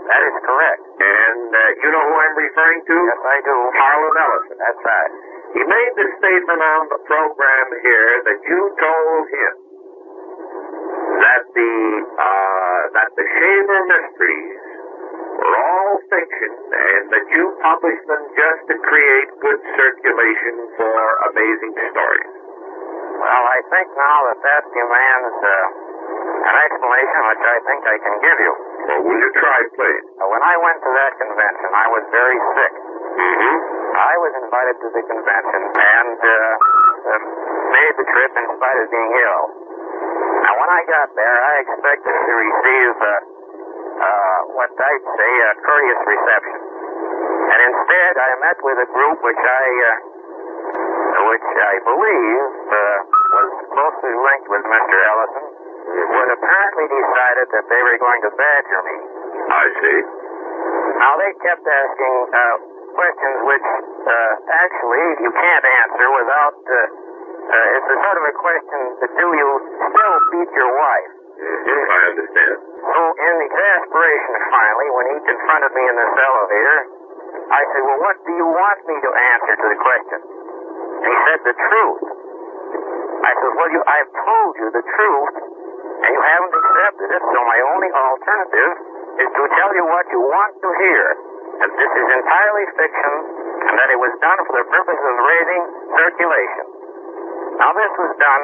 That 0.07 0.21
is 0.23 0.37
correct. 0.45 0.83
And 1.01 1.49
uh, 1.51 1.61
you 1.83 1.89
know 1.91 2.03
who 2.07 2.15
I'm 2.15 2.37
referring 2.37 2.81
to? 2.87 2.95
Yes, 2.95 3.21
I 3.25 3.37
do. 3.43 3.57
Harlan 3.75 4.15
Ellison. 4.21 4.57
That's 4.61 4.83
right. 4.85 5.11
He 5.57 5.61
made 5.67 5.93
the 5.99 6.07
statement 6.21 6.61
on 6.61 6.81
the 6.93 6.99
program 7.09 7.67
here 7.83 8.13
that 8.31 8.39
you 8.45 8.61
told 8.77 9.23
him 9.33 9.53
that 11.17 11.43
the 11.57 11.73
uh, 12.13 12.81
that 12.93 13.09
the 13.17 13.25
Shaver 13.25 13.81
mysteries 13.89 14.66
all 15.41 15.91
fiction, 16.09 16.51
and 16.71 17.03
that 17.13 17.25
you 17.31 17.43
published 17.61 18.05
them 18.09 18.23
just 18.33 18.61
to 18.71 18.75
create 18.81 19.27
good 19.41 19.61
circulation 19.77 20.55
for 20.77 20.97
amazing 21.33 21.73
stories. 21.93 22.31
Well, 23.17 23.45
I 23.49 23.59
think 23.73 23.87
now 23.97 24.17
that 24.29 24.39
that 24.45 24.63
demands 24.71 25.35
uh, 25.41 25.53
an 26.47 26.55
explanation 26.69 27.19
which 27.33 27.43
I 27.43 27.57
think 27.65 27.81
I 27.85 27.97
can 27.97 28.15
give 28.21 28.37
you. 28.45 28.53
Well, 28.87 29.01
will 29.09 29.19
you 29.19 29.31
try, 29.41 29.59
please? 29.73 30.05
Uh, 30.21 30.29
When 30.29 30.43
I 30.45 30.55
went 30.61 30.79
to 30.85 30.91
that 30.95 31.13
convention, 31.17 31.69
I 31.73 31.87
was 31.91 32.03
very 32.13 32.39
sick. 32.55 32.73
Mm-hmm. 33.17 33.57
I 33.97 34.13
was 34.21 34.31
invited 34.37 34.75
to 34.85 34.89
the 34.93 35.03
convention 35.09 35.61
and 35.73 36.17
uh, 36.21 36.35
uh, 36.37 37.21
made 37.73 37.93
the 37.97 38.05
trip 38.05 38.31
in 38.37 38.45
spite 38.53 38.77
of 38.85 38.87
being 38.93 39.11
ill. 39.17 39.43
Now, 40.45 40.53
when 40.61 40.69
I 40.69 40.81
got 40.85 41.09
there, 41.17 41.37
I 41.41 41.53
expected 41.65 42.13
to 42.13 42.33
receive 42.37 42.93
uh, 43.01 43.09
uh, 43.97 44.39
what 44.53 44.69
I'd 44.69 45.05
say 45.17 45.31
a 45.41 45.51
courteous 45.61 46.01
reception. 46.05 46.59
And 47.47 47.59
instead, 47.73 48.13
I 48.17 48.29
met 48.43 48.57
with 48.61 48.77
a 48.81 48.89
group 48.93 49.17
which 49.23 49.41
I, 49.41 49.65
uh, 49.67 49.93
which 51.33 51.49
I 51.57 51.73
believe 51.81 52.43
uh, 52.69 52.97
was 53.33 53.49
closely 53.73 54.13
linked 54.13 54.47
with 54.49 54.63
Mr. 54.65 54.97
Ellison, 55.01 55.45
who 55.97 56.19
apparently 56.37 56.85
decided 56.91 57.47
that 57.57 57.65
they 57.69 57.81
were 57.81 57.97
going 57.97 58.21
to 58.27 58.31
badger 58.35 58.81
me. 58.85 58.97
I 59.47 59.65
see. 59.81 59.99
Now 60.97 61.13
they 61.17 61.31
kept 61.41 61.65
asking 61.65 62.15
uh, 62.33 62.39
questions 62.97 63.37
which 63.45 63.67
uh, 64.09 64.33
actually 64.65 65.05
you 65.21 65.31
can't 65.31 65.65
answer 65.85 66.07
without. 66.17 66.57
Uh, 66.65 66.75
uh, 67.47 67.75
it's 67.79 67.87
a 67.87 67.97
sort 68.03 68.17
of 68.19 68.25
a 68.27 68.35
question 68.35 68.79
do 68.99 69.27
you 69.33 69.49
still 69.87 70.15
beat 70.35 70.51
your 70.51 70.71
wife? 70.75 71.16
Mm-hmm. 71.37 71.85
I 71.85 71.99
understand. 72.17 72.57
So 72.81 72.99
in 73.13 73.35
exasperation, 73.45 74.33
finally, 74.49 74.89
when 74.89 75.05
he 75.13 75.17
confronted 75.21 75.71
me 75.77 75.83
in 75.85 75.95
this 76.01 76.13
elevator, 76.17 76.79
I 77.53 77.61
said, 77.69 77.81
"Well, 77.85 78.01
what 78.01 78.17
do 78.25 78.31
you 78.33 78.47
want 78.49 78.79
me 78.89 78.95
to 78.97 79.11
answer 79.13 79.53
to 79.53 79.67
the 79.69 79.77
question?" 79.77 80.19
And 80.97 81.09
he 81.13 81.17
said, 81.29 81.39
"The 81.45 81.55
truth." 81.55 82.03
I 83.21 83.31
said, 83.37 83.51
"Well, 83.53 83.69
you, 83.69 83.81
I've 83.85 84.11
told 84.17 84.51
you 84.57 84.67
the 84.73 84.81
truth, 84.81 85.35
and 86.01 86.09
you 86.09 86.21
haven't 86.25 86.53
accepted 86.57 87.07
it. 87.13 87.21
So 87.21 87.37
my 87.45 87.59
only 87.69 87.89
alternative 87.93 88.73
is 89.21 89.29
to 89.29 89.43
tell 89.61 89.71
you 89.77 89.85
what 89.85 90.05
you 90.09 90.21
want 90.25 90.57
to 90.57 90.69
hear, 90.81 91.05
that 91.61 91.69
this 91.69 91.91
is 92.01 92.07
entirely 92.17 92.65
fiction, 92.81 93.13
and 93.61 93.73
that 93.77 93.89
it 93.93 93.99
was 94.01 94.13
done 94.25 94.39
for 94.41 94.57
the 94.57 94.65
purpose 94.73 95.01
of 95.05 95.13
raising 95.21 95.63
circulation." 96.01 96.65
Now, 97.61 97.73
this 97.77 97.93
was 97.93 98.13
done 98.17 98.43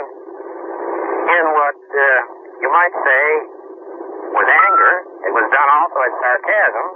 in 1.33 1.43
what 1.57 1.77
uh, 1.77 2.42
you 2.63 2.69
might 2.71 2.95
say 2.95 3.25
with 4.39 4.47
anger. 4.47 4.93
It 5.27 5.33
was 5.35 5.45
done 5.51 5.69
also 5.83 5.97
as 5.99 6.13
sarcasm, 6.23 6.87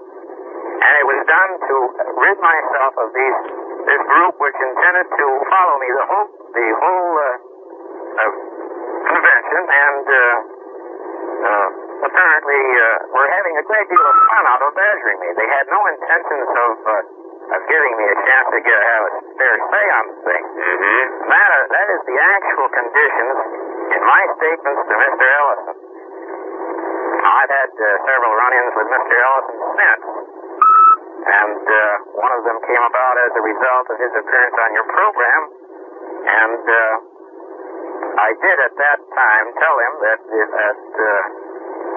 and 0.79 0.93
it 0.95 1.05
was 1.05 1.19
done 1.27 1.51
to 1.59 1.75
rid 2.23 2.37
myself 2.39 2.93
of 2.95 3.07
these 3.11 3.39
this 3.87 4.03
group 4.03 4.35
which 4.39 4.55
intended 4.55 5.07
to 5.11 5.25
follow 5.47 5.75
me 5.79 5.89
the 5.91 6.05
whole 6.07 6.27
the 6.55 6.67
whole 6.79 7.13
uh, 7.19 7.27
uh, 7.27 8.31
convention, 9.11 9.61
and 9.67 10.05
uh, 10.07 10.19
uh, 11.47 11.67
apparently 12.07 12.61
uh, 12.79 13.15
were 13.15 13.29
having 13.31 13.55
a 13.59 13.63
great 13.67 13.87
deal 13.91 14.05
of 14.07 14.15
fun 14.31 14.43
out 14.47 14.61
of 14.63 14.71
badgering 14.71 15.19
me. 15.19 15.29
They 15.35 15.49
had 15.51 15.65
no 15.67 15.79
intentions 15.87 16.47
of 16.47 16.71
uh, 16.83 16.95
of 17.47 17.59
giving 17.71 17.93
me 17.95 18.05
a 18.11 18.17
chance 18.27 18.47
to 18.51 18.59
get 18.59 18.75
have 18.75 19.03
a 19.07 19.11
fair 19.39 19.55
say 19.71 19.85
on 19.95 20.03
the 20.11 20.17
thing. 20.27 20.43
Mm-hmm. 20.43 21.03
That, 21.31 21.49
that 21.71 21.87
is 21.95 22.01
the 22.03 22.17
actual 22.19 22.67
conditions 22.75 23.37
in 23.95 24.01
my 24.03 24.23
statements 24.35 24.81
to 24.83 24.93
Mr. 24.99 25.25
Ellison. 25.27 25.77
I've 27.17 27.51
had 27.51 27.71
uh, 27.71 27.87
several 28.07 28.33
run-ins 28.35 28.73
with 28.75 28.87
Mr. 28.87 29.15
Ellison 29.15 29.57
since, 29.79 30.03
and 31.27 31.63
uh, 31.63 31.79
one 32.19 32.33
of 32.35 32.41
them 32.47 32.57
came 32.67 32.83
about 32.83 33.15
as 33.27 33.31
a 33.35 33.43
result 33.43 33.85
of 33.91 33.97
his 33.99 34.13
appearance 34.15 34.57
on 34.57 34.69
your 34.75 34.87
program, 34.91 35.41
and 36.27 36.63
uh, 36.67 36.77
I 38.17 38.29
did 38.33 38.57
at 38.59 38.73
that 38.75 38.99
time 39.13 39.45
tell 39.61 39.75
him 39.77 39.93
that 40.03 40.19
that 40.25 40.81
uh, 40.99 41.36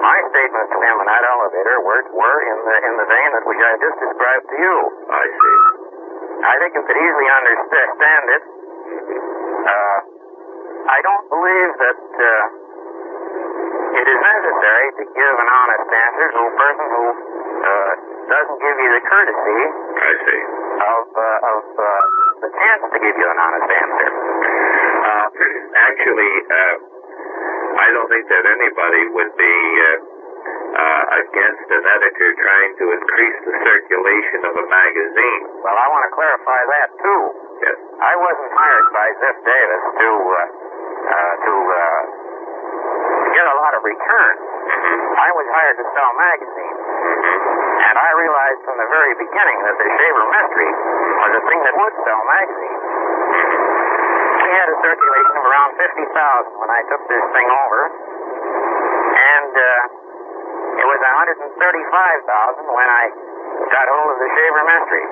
my 0.01 0.17
statements 0.33 0.69
to 0.73 0.77
him 0.81 0.95
in 1.01 1.07
that 1.07 1.23
elevator 1.23 1.77
were 1.85 2.01
were 2.13 2.39
in 2.41 2.57
the 2.65 2.75
in 2.89 2.93
the 2.97 3.07
vein 3.07 3.29
that 3.37 3.43
which 3.45 3.61
I 3.61 3.71
just 3.77 3.97
described 4.01 4.45
to 4.49 4.57
you. 4.57 4.75
I 5.13 5.25
see. 5.29 5.57
I 6.41 6.53
think 6.57 6.71
you 6.73 6.83
could 6.89 6.97
easily 6.97 7.29
understand 7.29 8.25
it. 8.33 8.43
Uh, 9.61 9.97
I 10.89 10.97
don't 11.05 11.25
believe 11.29 11.71
that 11.77 12.01
uh, 12.01 13.97
it 14.01 14.05
is 14.09 14.19
necessary 14.19 14.87
to 14.97 15.03
give 15.05 15.35
an 15.37 15.49
honest 15.53 15.85
answer 15.85 16.27
to 16.33 16.39
a 16.41 16.53
person 16.57 16.85
who 16.97 17.05
uh, 17.61 17.91
doesn't 18.25 18.57
give 18.57 18.77
you 18.81 18.89
the 18.97 19.03
courtesy 19.05 19.59
I 20.01 20.11
see. 20.25 20.41
of 20.81 21.05
uh, 21.13 21.51
of 21.53 21.63
uh, 21.77 21.85
the 22.41 22.49
chance 22.57 22.81
to 22.89 22.97
give 23.05 23.15
you 23.21 23.27
an 23.29 23.37
honest 23.37 23.69
answer. 23.69 24.09
Uh, 25.01 25.25
actually, 25.77 26.31
uh, 26.49 26.75
I 27.81 27.87
don't 27.97 28.09
think 28.13 28.25
that 28.29 28.45
anybody 28.45 29.03
would 29.09 29.33
be 29.41 29.55
uh, 29.81 29.89
uh, 30.71 31.03
against 31.25 31.65
an 31.65 31.83
editor 31.83 32.29
trying 32.37 32.71
to 32.77 32.85
increase 32.93 33.37
the 33.41 33.55
circulation 33.65 34.39
of 34.45 34.53
a 34.53 34.65
magazine. 34.69 35.41
Well, 35.65 35.77
I 35.77 35.87
want 35.89 36.03
to 36.05 36.11
clarify 36.13 36.61
that 36.61 36.89
too. 37.01 37.23
Yes. 37.65 37.77
I 38.01 38.13
wasn't 38.21 38.51
hired 38.53 38.87
by 38.93 39.07
Ziff 39.21 39.37
Davis 39.45 39.83
to 39.97 40.09
uh, 40.13 40.37
uh, 41.01 41.33
to 41.41 41.53
uh, 41.57 42.01
get 43.33 43.45
a 43.49 43.55
lot 43.57 43.73
of 43.73 43.81
return. 43.81 44.33
I 45.17 45.29
was 45.33 45.45
hired 45.49 45.77
to 45.81 45.85
sell 45.93 46.11
magazines, 46.17 46.79
and 47.81 47.95
I 47.97 48.09
realized 48.17 48.61
from 48.65 48.77
the 48.77 48.89
very 48.89 49.13
beginning 49.17 49.57
that 49.65 49.75
the 49.77 49.87
Shaver 49.89 50.25
Mystery 50.29 50.71
was 51.21 51.31
a 51.33 51.43
thing 51.49 51.59
that 51.65 51.75
would 51.81 51.95
sell 52.05 52.21
magazines. 52.29 52.80
We 54.51 54.59
had 54.59 54.67
a 54.67 54.75
circulation 54.83 55.31
of 55.39 55.43
around 55.47 55.71
fifty 55.79 56.03
thousand 56.11 56.51
when 56.59 56.67
I 56.67 56.83
took 56.91 57.07
this 57.07 57.23
thing 57.31 57.47
over, 57.47 57.81
and 59.15 59.51
uh, 59.55 60.75
it 60.75 60.85
was 60.91 60.99
one 60.99 61.15
hundred 61.15 61.39
and 61.39 61.55
thirty-five 61.55 62.19
thousand 62.27 62.67
when 62.67 62.89
I 62.91 63.03
got 63.71 63.87
hold 63.95 64.11
of 64.11 64.19
the 64.19 64.27
Shaver 64.35 64.63
Mystery. 64.67 65.07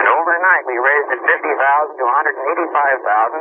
And 0.00 0.08
overnight, 0.12 0.64
we 0.68 0.76
raised 0.76 1.08
it 1.12 1.20
50,000 1.20 1.96
to 2.00 2.04
185,000, 2.04 3.40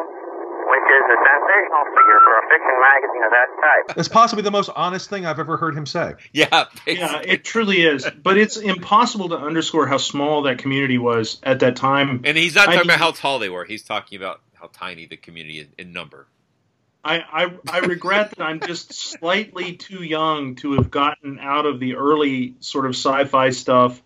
which 0.67 0.87
is 0.91 1.03
a 1.07 1.17
sensational 1.23 1.83
figure 1.95 2.19
for 2.19 2.33
a 2.35 2.43
fiction 2.51 2.75
magazine 2.83 3.23
of 3.23 3.31
that 3.31 3.49
type. 3.63 3.95
That's 3.95 4.07
possibly 4.07 4.43
the 4.43 4.51
most 4.51 4.69
honest 4.75 5.09
thing 5.09 5.25
I've 5.25 5.39
ever 5.39 5.55
heard 5.55 5.75
him 5.75 5.85
say. 5.85 6.13
Yeah, 6.33 6.65
yeah, 6.85 7.21
it 7.23 7.45
truly 7.45 7.81
is. 7.81 8.05
But 8.23 8.37
it's 8.37 8.57
impossible 8.57 9.29
to 9.29 9.37
underscore 9.37 9.87
how 9.87 9.97
small 9.97 10.41
that 10.43 10.57
community 10.59 10.97
was 10.97 11.39
at 11.43 11.59
that 11.61 11.75
time. 11.77 12.21
And 12.25 12.37
he's 12.37 12.55
not 12.55 12.65
talking 12.65 12.79
I- 12.79 12.83
about 12.83 12.99
how 12.99 13.11
tall 13.11 13.39
they 13.39 13.49
were. 13.49 13.63
He's 13.63 13.83
talking 13.83 14.17
about 14.17 14.41
how 14.59 14.69
tiny 14.71 15.05
the 15.05 15.17
community 15.17 15.59
is 15.59 15.67
in 15.77 15.93
number. 15.93 16.27
I, 17.03 17.19
I, 17.19 17.53
I 17.71 17.79
regret 17.79 18.31
that 18.31 18.43
I'm 18.43 18.59
just 18.59 18.93
slightly 18.93 19.73
too 19.73 20.03
young 20.03 20.55
to 20.55 20.73
have 20.73 20.91
gotten 20.91 21.39
out 21.39 21.65
of 21.65 21.79
the 21.79 21.95
early 21.95 22.55
sort 22.59 22.85
of 22.85 22.91
sci-fi 22.91 23.51
stuff 23.51 24.01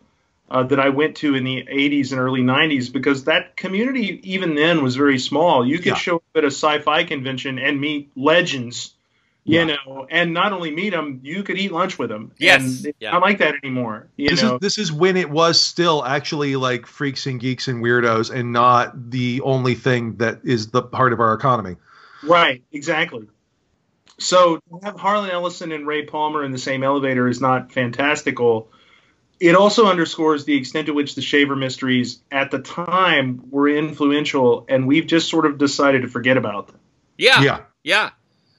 uh, 0.50 0.64
that 0.64 0.80
I 0.80 0.90
went 0.90 1.16
to 1.18 1.34
in 1.34 1.44
the 1.44 1.64
80s 1.64 2.12
and 2.12 2.20
early 2.20 2.42
90s 2.42 2.94
because 2.94 3.24
that 3.24 3.58
community 3.58 4.20
even 4.32 4.54
then 4.54 4.84
was 4.84 4.96
very 4.96 5.18
small. 5.18 5.66
You 5.66 5.78
could 5.78 5.88
Yeah. 5.88 5.96
show 5.96 6.16
up 6.18 6.24
at 6.36 6.44
a 6.44 6.48
sci-fi 6.48 7.04
convention 7.06 7.58
and 7.58 7.82
meet 7.82 8.12
legends, 8.16 8.94
you 9.46 9.66
know, 9.66 10.08
and 10.10 10.34
not 10.34 10.54
only 10.54 10.72
meet 10.72 10.92
them, 10.92 11.20
you 11.24 11.44
could 11.44 11.58
eat 11.58 11.72
lunch 11.72 12.00
with 12.00 12.10
them. 12.10 12.32
Yes. 12.38 12.86
and 12.86 12.94
Yeah. 13.00 13.12
not 13.12 13.22
like 13.22 13.40
that 13.40 13.56
anymore. 13.64 14.08
You 14.16 14.30
this 14.30 14.42
know, 14.42 14.56
is 14.56 14.62
this 14.62 14.78
is 14.78 14.92
when 14.92 15.18
it 15.18 15.30
was 15.30 15.60
still 15.60 16.04
actually 16.06 16.56
like 16.56 16.86
freaks 16.86 17.26
and 17.26 17.40
geeks 17.40 17.68
and 17.68 17.84
weirdos 17.84 18.34
and 18.34 18.54
not 18.54 19.12
the 19.12 19.42
only 19.42 19.76
thing 19.76 20.16
that 20.18 20.40
is 20.44 20.68
the 20.68 20.84
heart 20.94 21.14
of 21.14 21.20
our 21.20 21.34
economy. 21.34 21.76
Right, 22.24 22.64
exactly. 22.72 23.28
So 24.18 24.58
to 24.58 24.80
have 24.84 24.98
Harlan 24.98 25.30
Ellison 25.30 25.72
and 25.72 25.86
Ray 25.86 26.06
Palmer 26.06 26.44
in 26.44 26.52
the 26.52 26.58
same 26.58 26.84
elevator 26.84 27.28
is 27.28 27.42
not 27.42 27.72
fantastical. 27.74 28.70
It 29.40 29.56
also 29.56 29.88
underscores 29.88 30.46
the 30.46 30.56
extent 30.56 30.88
to 30.88 30.94
which 30.94 31.16
the 31.16 31.22
Shaver 31.22 31.56
mysteries 31.58 32.22
at 32.32 32.50
the 32.52 32.60
time 32.60 33.44
were 33.50 33.68
influential, 33.68 34.66
and 34.70 34.88
we've 34.88 35.08
just 35.08 35.30
sort 35.30 35.46
of 35.46 35.58
decided 35.58 36.04
to 36.04 36.08
forget 36.08 36.38
about 36.38 36.68
them. 36.68 36.80
Yeah. 37.18 37.42
Yeah. 37.42 37.60
Yeah. 37.84 38.10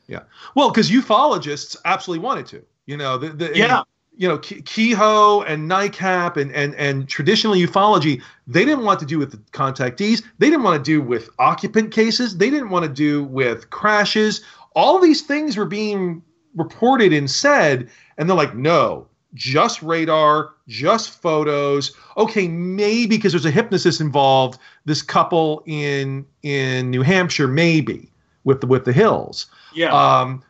Yeah. 0.07 0.21
Well, 0.55 0.71
because 0.71 0.91
ufologists 0.91 1.77
absolutely 1.85 2.25
wanted 2.25 2.47
to. 2.47 2.65
You 2.87 2.97
know, 2.97 3.19
the, 3.19 3.31
the 3.31 3.57
Yeah. 3.57 3.83
You 4.17 4.29
know, 4.29 4.39
Ke- 4.39 4.65
Keyhoe 4.65 5.41
and 5.41 5.69
NICAP 5.69 6.37
and, 6.37 6.53
and 6.53 6.73
and 6.77 7.09
traditional 7.09 7.55
ufology, 7.55 8.23
they 8.47 8.65
didn't 8.65 8.85
want 8.85 9.01
to 9.01 9.07
do 9.07 9.19
with 9.19 9.33
the 9.33 9.39
contactees. 9.51 10.23
They 10.39 10.51
didn't 10.51 10.63
want 10.63 10.85
to 10.85 10.89
do 10.89 11.03
with 11.03 11.31
occupant 11.41 11.91
cases. 11.91 12.37
They 12.37 12.49
didn't 12.49 12.71
want 12.71 12.85
to 12.85 12.93
do 12.93 13.25
with 13.25 13.71
crashes. 13.71 14.41
All 14.77 15.01
these 15.01 15.23
things 15.23 15.57
were 15.57 15.65
being 15.65 16.23
reported 16.55 17.13
and 17.13 17.29
said, 17.29 17.91
and 18.17 18.29
they're 18.29 18.37
like, 18.37 18.55
no, 18.55 19.09
just 19.35 19.83
radar, 19.83 20.55
just 20.69 21.11
photos. 21.21 21.93
Okay, 22.17 22.47
maybe 22.47 23.17
because 23.17 23.33
there's 23.33 23.45
a 23.45 23.51
hypnotist 23.51 24.01
involved. 24.01 24.61
This 24.85 25.03
couple 25.03 25.65
in 25.67 26.25
in 26.45 26.91
New 26.91 27.03
Hampshire, 27.03 27.49
maybe 27.49 28.13
with 28.45 28.61
the 28.61 28.69
with 28.69 28.85
the 28.85 28.93
hills. 28.93 29.47
Yeah. 29.75 29.93
Um, 29.93 30.43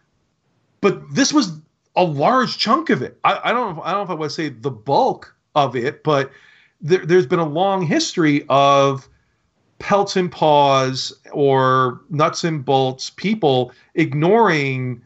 but 0.81 1.14
this 1.14 1.33
was 1.33 1.59
a 1.97 2.05
large 2.05 2.59
chunk 2.59 2.91
of 2.91 3.03
it. 3.03 3.18
I, 3.25 3.41
I 3.45 3.53
don't 3.53 3.79
I 3.81 3.93
don't 3.93 4.01
know 4.01 4.03
if 4.03 4.11
I 4.11 4.14
would 4.14 4.33
say 4.33 4.49
the 4.49 4.70
bulk 4.70 5.35
of 5.55 5.77
it, 5.77 6.03
but 6.03 6.31
there, 6.81 7.05
there's 7.05 7.27
been 7.27 7.39
a 7.39 7.49
long 7.49 7.83
history 7.83 8.45
of 8.49 9.09
pelts 9.79 10.16
and 10.16 10.31
paws 10.31 11.12
or 11.33 12.01
nuts 12.11 12.45
and 12.45 12.64
bolts 12.64 13.11
people 13.11 13.72
ignoring 13.95 15.03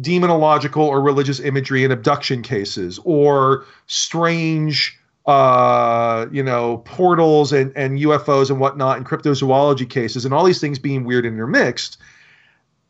demonological 0.00 0.82
or 0.82 1.00
religious 1.00 1.40
imagery 1.40 1.82
in 1.82 1.90
abduction 1.90 2.42
cases 2.42 3.00
or 3.04 3.64
strange 3.86 4.96
uh 5.26 6.26
you 6.30 6.42
know 6.42 6.78
portals 6.78 7.52
and 7.52 7.72
and 7.74 7.98
ufos 7.98 8.50
and 8.50 8.60
whatnot 8.60 8.96
and 8.96 9.06
cryptozoology 9.06 9.88
cases 9.88 10.24
and 10.24 10.32
all 10.32 10.44
these 10.44 10.60
things 10.60 10.78
being 10.78 11.04
weird 11.04 11.26
and 11.26 11.34
intermixed 11.34 11.98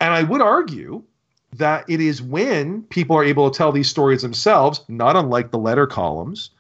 and 0.01 0.13
i 0.13 0.23
would 0.23 0.41
argue 0.41 1.03
that 1.57 1.85
it 1.89 2.01
is 2.01 2.23
when 2.23 2.83
people 2.85 3.17
are 3.17 3.25
able 3.25 3.51
to 3.51 3.57
tell 3.57 3.73
these 3.73 3.89
stories 3.89 4.23
themselves 4.23 4.85
not 4.89 5.17
unlike 5.17 5.51
the 5.51 5.59
letter 5.59 5.87
columns 5.87 6.51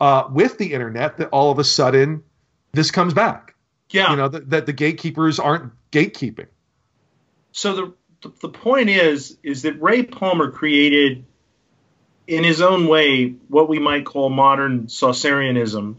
uh, 0.00 0.24
with 0.30 0.58
the 0.58 0.72
internet 0.72 1.16
that 1.16 1.28
all 1.30 1.50
of 1.50 1.58
a 1.58 1.64
sudden 1.64 2.22
this 2.72 2.90
comes 2.90 3.14
back 3.14 3.54
Yeah. 3.90 4.10
you 4.10 4.16
know 4.16 4.28
that, 4.28 4.50
that 4.50 4.66
the 4.66 4.72
gatekeepers 4.72 5.38
aren't 5.38 5.72
gatekeeping 5.92 6.48
So 7.52 7.74
the 7.74 7.94
the 8.40 8.48
point 8.48 8.88
is 8.90 9.36
is 9.42 9.62
that 9.62 9.80
Ray 9.80 10.02
Palmer 10.02 10.50
created 10.50 11.24
in 12.26 12.42
his 12.44 12.60
own 12.60 12.88
way 12.88 13.34
what 13.48 13.68
we 13.68 13.78
might 13.78 14.04
call 14.04 14.30
modern 14.30 14.86
Saucerianism 14.86 15.94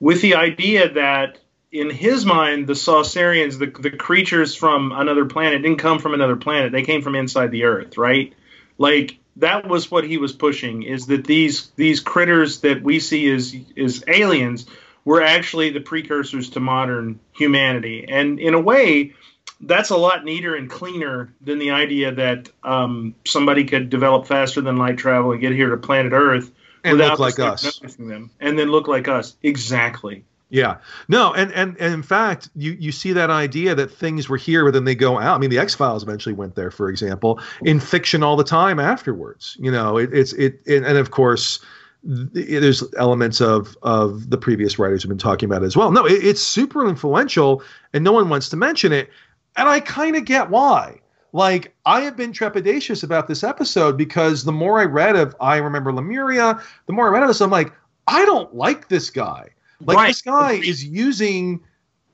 with 0.00 0.20
the 0.22 0.34
idea 0.36 0.92
that 0.92 1.38
in 1.80 1.90
his 1.90 2.24
mind 2.24 2.66
the 2.66 2.74
Saucerians 2.74 3.58
the 3.58 3.66
the 3.66 3.90
creatures 3.90 4.54
from 4.54 4.92
another 4.92 5.24
planet 5.24 5.62
didn't 5.62 5.78
come 5.78 5.98
from 5.98 6.14
another 6.14 6.36
planet 6.36 6.72
they 6.72 6.82
came 6.82 7.02
from 7.02 7.14
inside 7.14 7.50
the 7.50 7.64
earth 7.64 7.96
right 7.96 8.34
like 8.78 9.18
that 9.36 9.68
was 9.68 9.90
what 9.90 10.04
he 10.04 10.18
was 10.18 10.32
pushing 10.32 10.82
is 10.82 11.06
that 11.06 11.24
these 11.24 11.68
these 11.76 12.00
critters 12.00 12.60
that 12.60 12.82
we 12.82 13.00
see 13.00 13.30
as 13.30 13.54
as 13.76 14.04
aliens 14.06 14.66
were 15.04 15.22
actually 15.22 15.70
the 15.70 15.80
precursors 15.80 16.50
to 16.50 16.60
modern 16.60 17.20
humanity 17.32 18.06
and 18.08 18.40
in 18.40 18.54
a 18.54 18.60
way 18.60 19.12
that's 19.60 19.90
a 19.90 19.96
lot 19.96 20.24
neater 20.24 20.54
and 20.54 20.70
cleaner 20.70 21.32
than 21.40 21.58
the 21.58 21.70
idea 21.70 22.12
that 22.12 22.50
um, 22.62 23.14
somebody 23.24 23.64
could 23.64 23.88
develop 23.88 24.26
faster 24.26 24.60
than 24.60 24.76
light 24.76 24.98
travel 24.98 25.32
and 25.32 25.40
get 25.40 25.52
here 25.52 25.70
to 25.70 25.76
planet 25.76 26.12
Earth 26.12 26.50
And 26.84 26.98
without 26.98 27.12
look 27.12 27.20
like 27.20 27.38
us 27.38 27.64
us. 27.64 27.82
noticing 27.82 28.08
them, 28.08 28.30
and 28.40 28.58
then 28.58 28.70
look 28.70 28.88
like 28.88 29.08
us. 29.08 29.36
Exactly. 29.42 30.24
Yeah. 30.48 30.76
No, 31.08 31.34
and, 31.34 31.52
and 31.52 31.76
and 31.80 31.92
in 31.92 32.02
fact, 32.02 32.48
you 32.54 32.72
you 32.78 32.92
see 32.92 33.12
that 33.12 33.30
idea 33.30 33.74
that 33.74 33.90
things 33.90 34.28
were 34.28 34.36
here, 34.36 34.64
but 34.64 34.74
then 34.74 34.84
they 34.84 34.94
go 34.94 35.18
out. 35.18 35.34
I 35.34 35.38
mean, 35.38 35.50
the 35.50 35.58
X 35.58 35.74
Files 35.74 36.02
eventually 36.02 36.34
went 36.34 36.54
there, 36.54 36.70
for 36.70 36.88
example, 36.88 37.40
in 37.62 37.80
fiction 37.80 38.22
all 38.22 38.36
the 38.36 38.44
time 38.44 38.78
afterwards. 38.78 39.56
You 39.58 39.72
know, 39.72 39.96
it, 39.96 40.10
it's 40.12 40.32
it, 40.34 40.60
it 40.66 40.84
and 40.84 40.98
of 40.98 41.10
course. 41.10 41.60
There's 42.08 42.84
elements 42.98 43.40
of 43.40 43.76
of 43.82 44.30
the 44.30 44.38
previous 44.38 44.78
writers 44.78 45.02
have 45.02 45.08
been 45.08 45.18
talking 45.18 45.48
about 45.48 45.64
it 45.64 45.66
as 45.66 45.76
well. 45.76 45.90
No, 45.90 46.06
it, 46.06 46.24
it's 46.24 46.40
super 46.40 46.88
influential, 46.88 47.64
and 47.92 48.04
no 48.04 48.12
one 48.12 48.28
wants 48.28 48.48
to 48.50 48.56
mention 48.56 48.92
it. 48.92 49.10
And 49.56 49.68
I 49.68 49.80
kind 49.80 50.14
of 50.14 50.24
get 50.24 50.48
why. 50.48 51.00
Like, 51.32 51.74
I 51.84 52.02
have 52.02 52.16
been 52.16 52.32
trepidatious 52.32 53.02
about 53.02 53.26
this 53.26 53.42
episode 53.42 53.96
because 53.96 54.44
the 54.44 54.52
more 54.52 54.78
I 54.78 54.84
read 54.84 55.16
of 55.16 55.34
I 55.40 55.56
Remember 55.56 55.92
Lemuria, 55.92 56.62
the 56.86 56.92
more 56.92 57.08
I 57.08 57.10
read 57.10 57.22
of 57.24 57.28
this, 57.28 57.40
I'm 57.40 57.50
like, 57.50 57.72
I 58.06 58.24
don't 58.24 58.54
like 58.54 58.86
this 58.86 59.10
guy. 59.10 59.48
Like, 59.84 59.96
Right. 59.96 60.06
this 60.08 60.22
guy 60.22 60.52
is 60.52 60.84
using 60.84 61.60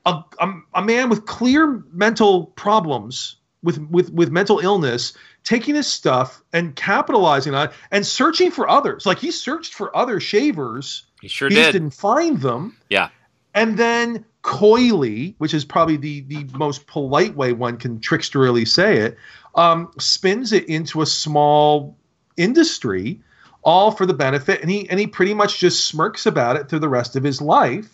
a, 0.05 0.21
a, 0.39 0.53
a 0.75 0.81
man 0.81 1.09
with 1.09 1.25
clear 1.25 1.83
mental 1.91 2.47
problems 2.47 3.37
with 3.63 3.77
with 3.89 4.11
with 4.11 4.29
mental 4.31 4.59
illness 4.59 5.13
taking 5.45 5.75
his 5.75 5.87
stuff 5.87 6.41
and 6.51 6.75
capitalizing 6.75 7.53
on 7.55 7.67
it 7.69 7.73
and 7.91 8.05
searching 8.05 8.51
for 8.51 8.67
others. 8.69 9.05
Like 9.05 9.19
he 9.19 9.31
searched 9.31 9.73
for 9.73 9.95
other 9.95 10.19
shavers. 10.19 11.05
He 11.21 11.27
sure 11.29 11.47
he 11.49 11.55
did. 11.55 11.61
just 11.61 11.71
didn't 11.73 11.93
find 11.93 12.39
them. 12.41 12.75
Yeah. 12.89 13.09
And 13.55 13.77
then 13.77 14.25
coyly, 14.41 15.35
which 15.37 15.53
is 15.53 15.63
probably 15.63 15.95
the 15.95 16.21
the 16.21 16.45
most 16.57 16.85
polite 16.87 17.35
way 17.35 17.53
one 17.53 17.77
can 17.77 17.99
tricksterily 17.99 18.67
say 18.67 18.97
it, 18.97 19.17
um, 19.55 19.91
spins 19.99 20.51
it 20.51 20.67
into 20.67 21.01
a 21.01 21.05
small 21.05 21.97
industry, 22.35 23.21
all 23.63 23.91
for 23.91 24.05
the 24.05 24.13
benefit, 24.13 24.61
and 24.61 24.69
he 24.69 24.89
and 24.89 24.99
he 24.99 25.07
pretty 25.07 25.33
much 25.33 25.59
just 25.59 25.85
smirks 25.85 26.25
about 26.25 26.55
it 26.55 26.69
through 26.69 26.79
the 26.79 26.89
rest 26.89 27.15
of 27.15 27.23
his 27.23 27.41
life. 27.41 27.89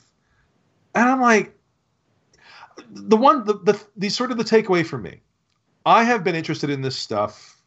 And 0.96 1.08
I'm 1.08 1.22
like, 1.22 1.56
the 2.90 3.18
one 3.18 3.46
the 3.46 3.54
the, 3.54 3.84
the 3.96 4.10
sort 4.10 4.32
of 4.32 4.38
the 4.38 4.44
takeaway 4.44 4.86
for 4.86 4.98
me, 4.98 5.22
I 5.86 6.04
have 6.04 6.24
been 6.24 6.36
interested 6.36 6.70
in 6.70 6.82
this 6.82 6.96
stuff 6.96 7.62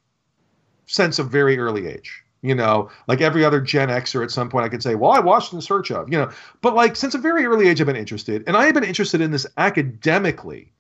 since 0.87 1.19
a 1.19 1.25
very 1.25 1.59
early 1.59 1.87
age. 1.87 2.23
You 2.45 2.57
know, 2.57 2.91
like 3.07 3.21
every 3.21 3.45
other 3.45 3.61
Gen 3.61 3.89
Xer 3.89 4.25
at 4.25 4.33
some 4.33 4.49
point, 4.51 4.65
I 4.65 4.69
could 4.69 4.83
say, 4.83 4.97
well, 4.97 5.13
I 5.13 5.21
watched 5.21 5.53
In 5.53 5.61
Search 5.61 5.93
of, 5.93 6.11
you 6.11 6.19
know, 6.19 6.29
but 6.61 6.75
like 6.75 6.97
since 6.97 7.15
a 7.15 7.19
very 7.19 7.47
early 7.47 7.69
age, 7.69 7.81
I've 7.81 7.87
been 7.87 7.95
interested. 7.95 8.43
And 8.49 8.57
I 8.57 8.65
have 8.65 8.75
been 8.75 8.83
interested 8.83 9.21
in 9.21 9.31
this 9.31 9.47
academically 9.57 10.73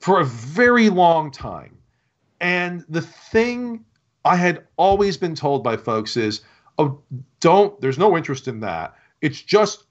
for 0.00 0.20
a 0.20 0.24
very 0.24 0.90
long 0.90 1.30
time. 1.30 1.78
And 2.42 2.84
the 2.90 3.00
thing 3.00 3.85
I 4.26 4.36
had 4.36 4.64
always 4.76 5.16
been 5.16 5.34
told 5.34 5.62
by 5.62 5.76
folks 5.76 6.16
is, 6.16 6.40
oh, 6.78 6.98
don't, 7.40 7.80
there's 7.80 7.98
no 7.98 8.16
interest 8.16 8.48
in 8.48 8.60
that. 8.60 8.94
It's 9.22 9.40
just 9.40 9.84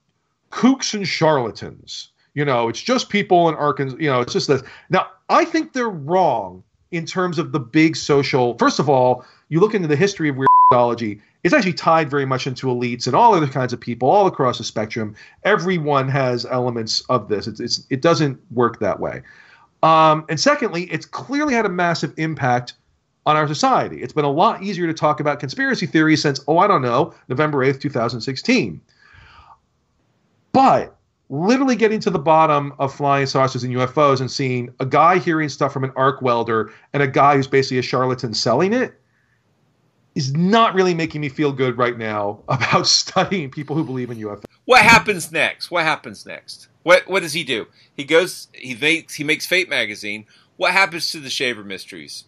kooks 0.50 0.94
and 0.94 1.08
charlatans. 1.08 2.10
You 2.34 2.44
know, 2.44 2.68
it's 2.68 2.82
just 2.82 3.08
people 3.08 3.48
in 3.48 3.54
Arkansas. 3.54 3.96
You 3.98 4.10
know, 4.10 4.20
it's 4.20 4.34
just 4.34 4.46
this. 4.46 4.62
Now, 4.90 5.08
I 5.30 5.46
think 5.46 5.72
they're 5.72 5.88
wrong 5.88 6.62
in 6.90 7.06
terms 7.06 7.38
of 7.38 7.52
the 7.52 7.58
big 7.58 7.96
social. 7.96 8.56
First 8.58 8.78
of 8.78 8.90
all, 8.90 9.24
you 9.48 9.58
look 9.58 9.74
into 9.74 9.88
the 9.88 9.96
history 9.96 10.28
of 10.28 10.36
weirdology, 10.36 11.20
it's 11.42 11.54
actually 11.54 11.72
tied 11.72 12.10
very 12.10 12.26
much 12.26 12.46
into 12.46 12.66
elites 12.66 13.06
and 13.06 13.16
all 13.16 13.34
other 13.34 13.46
kinds 13.46 13.72
of 13.72 13.80
people 13.80 14.10
all 14.10 14.26
across 14.26 14.58
the 14.58 14.64
spectrum. 14.64 15.14
Everyone 15.44 16.08
has 16.08 16.44
elements 16.44 17.00
of 17.08 17.28
this. 17.28 17.46
It's, 17.46 17.60
it's 17.60 17.86
it 17.88 18.02
doesn't 18.02 18.38
work 18.52 18.80
that 18.80 19.00
way. 19.00 19.22
Um, 19.82 20.26
and 20.28 20.38
secondly, 20.38 20.84
it's 20.92 21.06
clearly 21.06 21.54
had 21.54 21.64
a 21.64 21.70
massive 21.70 22.12
impact 22.18 22.74
on 23.26 23.36
our 23.36 23.48
society. 23.48 24.00
It's 24.00 24.12
been 24.12 24.24
a 24.24 24.30
lot 24.30 24.62
easier 24.62 24.86
to 24.86 24.94
talk 24.94 25.20
about 25.20 25.40
conspiracy 25.40 25.86
theories 25.86 26.22
since, 26.22 26.40
oh, 26.46 26.58
I 26.58 26.68
don't 26.68 26.82
know, 26.82 27.12
November 27.28 27.58
8th, 27.58 27.80
2016. 27.80 28.80
But 30.52 30.96
literally 31.28 31.74
getting 31.76 31.98
to 32.00 32.10
the 32.10 32.20
bottom 32.20 32.72
of 32.78 32.94
flying 32.94 33.26
saucers 33.26 33.64
and 33.64 33.74
UFOs 33.74 34.20
and 34.20 34.30
seeing 34.30 34.72
a 34.78 34.86
guy 34.86 35.18
hearing 35.18 35.48
stuff 35.48 35.72
from 35.72 35.82
an 35.82 35.92
arc 35.96 36.22
welder 36.22 36.72
and 36.92 37.02
a 37.02 37.08
guy 37.08 37.34
who's 37.34 37.48
basically 37.48 37.78
a 37.78 37.82
charlatan 37.82 38.32
selling 38.32 38.72
it 38.72 38.94
is 40.14 40.32
not 40.32 40.72
really 40.74 40.94
making 40.94 41.20
me 41.20 41.28
feel 41.28 41.52
good 41.52 41.76
right 41.76 41.98
now 41.98 42.40
about 42.48 42.86
studying 42.86 43.50
people 43.50 43.74
who 43.74 43.84
believe 43.84 44.10
in 44.10 44.18
UFOs. 44.18 44.44
What 44.64 44.82
happens 44.82 45.30
next? 45.32 45.70
What 45.70 45.84
happens 45.84 46.24
next? 46.24 46.68
What 46.84 47.08
what 47.08 47.22
does 47.22 47.32
he 47.32 47.42
do? 47.42 47.66
He 47.94 48.04
goes 48.04 48.48
he 48.54 48.74
makes 48.74 49.14
he 49.14 49.24
makes 49.24 49.46
Fate 49.46 49.68
magazine. 49.68 50.26
What 50.56 50.72
happens 50.72 51.10
to 51.10 51.20
the 51.20 51.28
Shaver 51.28 51.64
Mysteries? 51.64 52.24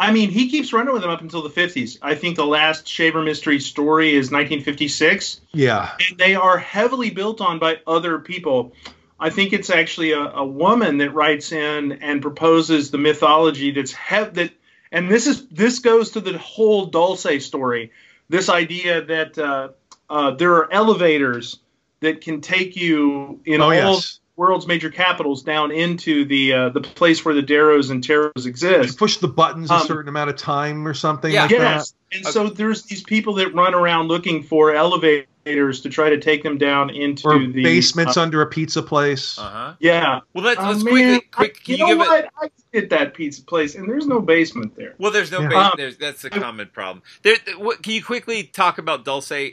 I 0.00 0.12
mean, 0.12 0.30
he 0.30 0.48
keeps 0.48 0.72
running 0.72 0.94
with 0.94 1.02
them 1.02 1.10
up 1.10 1.20
until 1.20 1.42
the 1.42 1.50
50s. 1.50 1.98
I 2.00 2.14
think 2.14 2.36
the 2.36 2.46
last 2.46 2.88
Shaver 2.88 3.20
Mystery 3.22 3.60
story 3.60 4.14
is 4.14 4.30
1956. 4.30 5.42
Yeah. 5.52 5.90
And 6.08 6.18
they 6.18 6.34
are 6.34 6.56
heavily 6.56 7.10
built 7.10 7.42
on 7.42 7.58
by 7.58 7.80
other 7.86 8.18
people. 8.18 8.72
I 9.20 9.28
think 9.28 9.52
it's 9.52 9.68
actually 9.68 10.12
a, 10.12 10.20
a 10.22 10.44
woman 10.46 10.96
that 10.98 11.10
writes 11.10 11.52
in 11.52 11.92
and 11.92 12.22
proposes 12.22 12.90
the 12.90 12.96
mythology 12.96 13.72
that's 13.72 13.92
he- 13.92 14.24
that 14.24 14.52
and 14.90 15.10
this 15.10 15.26
is 15.26 15.46
this 15.48 15.80
goes 15.80 16.12
to 16.12 16.20
the 16.20 16.38
whole 16.38 16.86
Dulce 16.86 17.44
story. 17.44 17.92
This 18.30 18.48
idea 18.48 19.02
that 19.04 19.38
uh, 19.38 19.68
uh, 20.08 20.30
there 20.32 20.54
are 20.54 20.72
elevators 20.72 21.58
that 22.00 22.22
can 22.22 22.40
take 22.40 22.74
you 22.76 23.40
in 23.44 23.60
Oh, 23.60 23.64
all 23.66 23.74
yes. 23.74 24.19
World's 24.40 24.66
major 24.66 24.88
capitals 24.88 25.42
down 25.42 25.70
into 25.70 26.24
the 26.24 26.52
uh, 26.54 26.68
the 26.70 26.80
place 26.80 27.22
where 27.26 27.34
the 27.34 27.42
Deros 27.42 27.90
and 27.90 28.02
Teros 28.02 28.46
exist. 28.46 28.98
Push 28.98 29.18
the 29.18 29.28
buttons 29.28 29.70
a 29.70 29.74
Um, 29.74 29.86
certain 29.86 30.08
amount 30.08 30.30
of 30.30 30.36
time 30.36 30.88
or 30.88 30.94
something 30.94 31.30
Yeah, 31.30 31.42
like 31.42 31.50
yes. 31.50 31.92
that. 32.10 32.16
And 32.16 32.26
so 32.26 32.48
there's 32.48 32.84
these 32.84 33.02
people 33.02 33.34
that 33.34 33.54
run 33.54 33.74
around 33.74 34.08
looking 34.08 34.42
for 34.42 34.74
elevators 34.74 35.82
to 35.82 35.90
try 35.90 36.08
to 36.08 36.18
take 36.18 36.42
them 36.42 36.56
down 36.56 36.88
into 36.88 37.28
Or 37.28 37.38
the 37.38 37.62
basements 37.62 38.16
uh, 38.16 38.22
under 38.22 38.40
a 38.40 38.46
pizza 38.46 38.82
place. 38.82 39.38
Uh-huh. 39.38 39.74
Yeah. 39.78 40.20
Well, 40.32 40.42
let's, 40.44 40.58
Oh, 40.58 40.70
let's 40.70 40.84
man, 40.84 41.20
quickly 41.20 41.20
quick. 41.30 41.56
I- 41.60 41.64
Can 41.64 41.76
you 41.76 41.76
you, 41.76 41.78
know 41.84 41.88
give 42.04 42.08
what? 42.08 42.24
it? 42.24 42.30
I 42.42 42.50
did 42.72 42.90
that 42.90 43.12
pizza 43.12 43.42
place, 43.42 43.74
and 43.74 43.86
there's 43.86 44.06
no 44.06 44.20
basement 44.22 44.74
there. 44.74 44.94
Well, 44.98 45.10
there's 45.12 45.30
no. 45.30 45.40
Yeah. 45.42 45.48
Ba- 45.50 45.56
Um, 45.58 45.72
there's 45.76 45.98
that's 45.98 46.24
a 46.24 46.30
common 46.30 46.68
problem. 46.72 47.02
There. 47.22 47.36
What, 47.58 47.82
can 47.82 47.92
you 47.92 48.02
quickly 48.02 48.44
talk 48.44 48.78
about 48.78 49.04
Dulce? 49.04 49.32
Uh, 49.32 49.52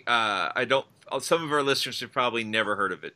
I 0.56 0.64
don't. 0.66 0.86
Some 1.20 1.44
of 1.44 1.52
our 1.52 1.62
listeners 1.64 2.00
have 2.00 2.12
probably 2.14 2.46
never 2.46 2.76
heard 2.78 2.92
of 2.94 3.04
it. 3.04 3.16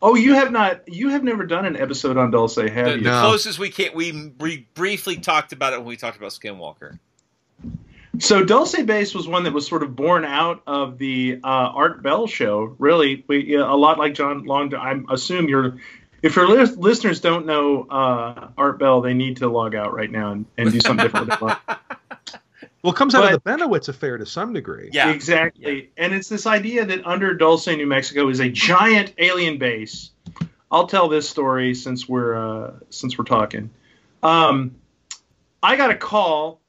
Oh, 0.00 0.14
you 0.14 0.34
have 0.34 0.52
not. 0.52 0.82
You 0.88 1.08
have 1.08 1.24
never 1.24 1.44
done 1.44 1.66
an 1.66 1.76
episode 1.76 2.16
on 2.16 2.30
Dulce, 2.30 2.56
have 2.56 2.70
The, 2.86 2.96
you? 2.98 3.02
the 3.04 3.20
closest 3.20 3.58
we 3.58 3.70
can. 3.70 3.90
We, 3.94 4.32
we 4.38 4.68
briefly 4.74 5.16
talked 5.16 5.52
about 5.52 5.72
it 5.72 5.78
when 5.80 5.88
we 5.88 5.96
talked 5.96 6.16
about 6.16 6.30
Skinwalker. 6.30 6.98
So 8.20 8.44
Dulce 8.44 8.80
Base 8.82 9.14
was 9.14 9.28
one 9.28 9.44
that 9.44 9.52
was 9.52 9.66
sort 9.66 9.82
of 9.82 9.94
born 9.94 10.24
out 10.24 10.62
of 10.66 10.98
the 10.98 11.38
uh, 11.42 11.46
Art 11.46 12.02
Bell 12.02 12.26
show. 12.26 12.74
Really, 12.78 13.24
we, 13.28 13.54
a 13.56 13.64
lot 13.66 13.98
like 13.98 14.14
John 14.14 14.44
Long. 14.44 14.74
I 14.74 15.00
assume 15.12 15.48
you're. 15.48 15.78
If 16.20 16.34
your 16.34 16.48
lis- 16.48 16.76
listeners 16.76 17.20
don't 17.20 17.46
know 17.46 17.82
uh, 17.84 18.48
Art 18.58 18.78
Bell, 18.80 19.00
they 19.02 19.14
need 19.14 19.36
to 19.38 19.48
log 19.48 19.74
out 19.76 19.92
right 19.94 20.10
now 20.10 20.32
and, 20.32 20.46
and 20.56 20.72
do 20.72 20.80
something 20.80 21.04
different 21.06 21.28
with 21.28 21.38
their 21.38 21.48
life. 21.48 21.58
Well, 22.88 22.94
it 22.94 22.96
comes 22.96 23.14
out 23.14 23.30
of 23.30 23.44
the 23.44 23.50
Bennewitz 23.50 23.90
affair 23.90 24.16
to 24.16 24.24
some 24.24 24.54
degree. 24.54 24.88
Yeah, 24.94 25.10
exactly. 25.10 25.90
And 25.98 26.14
it's 26.14 26.30
this 26.30 26.46
idea 26.46 26.86
that 26.86 27.06
under 27.06 27.34
Dulce, 27.34 27.66
New 27.66 27.86
Mexico, 27.86 28.30
is 28.30 28.40
a 28.40 28.48
giant 28.48 29.12
alien 29.18 29.58
base. 29.58 30.10
I'll 30.70 30.86
tell 30.86 31.10
this 31.10 31.28
story 31.28 31.74
since 31.74 32.08
we're 32.08 32.34
uh, 32.34 32.72
since 32.88 33.18
we're 33.18 33.26
talking. 33.26 33.68
Um, 34.22 34.76
I 35.62 35.76
got 35.76 35.90
a 35.90 35.96
call 35.96 36.62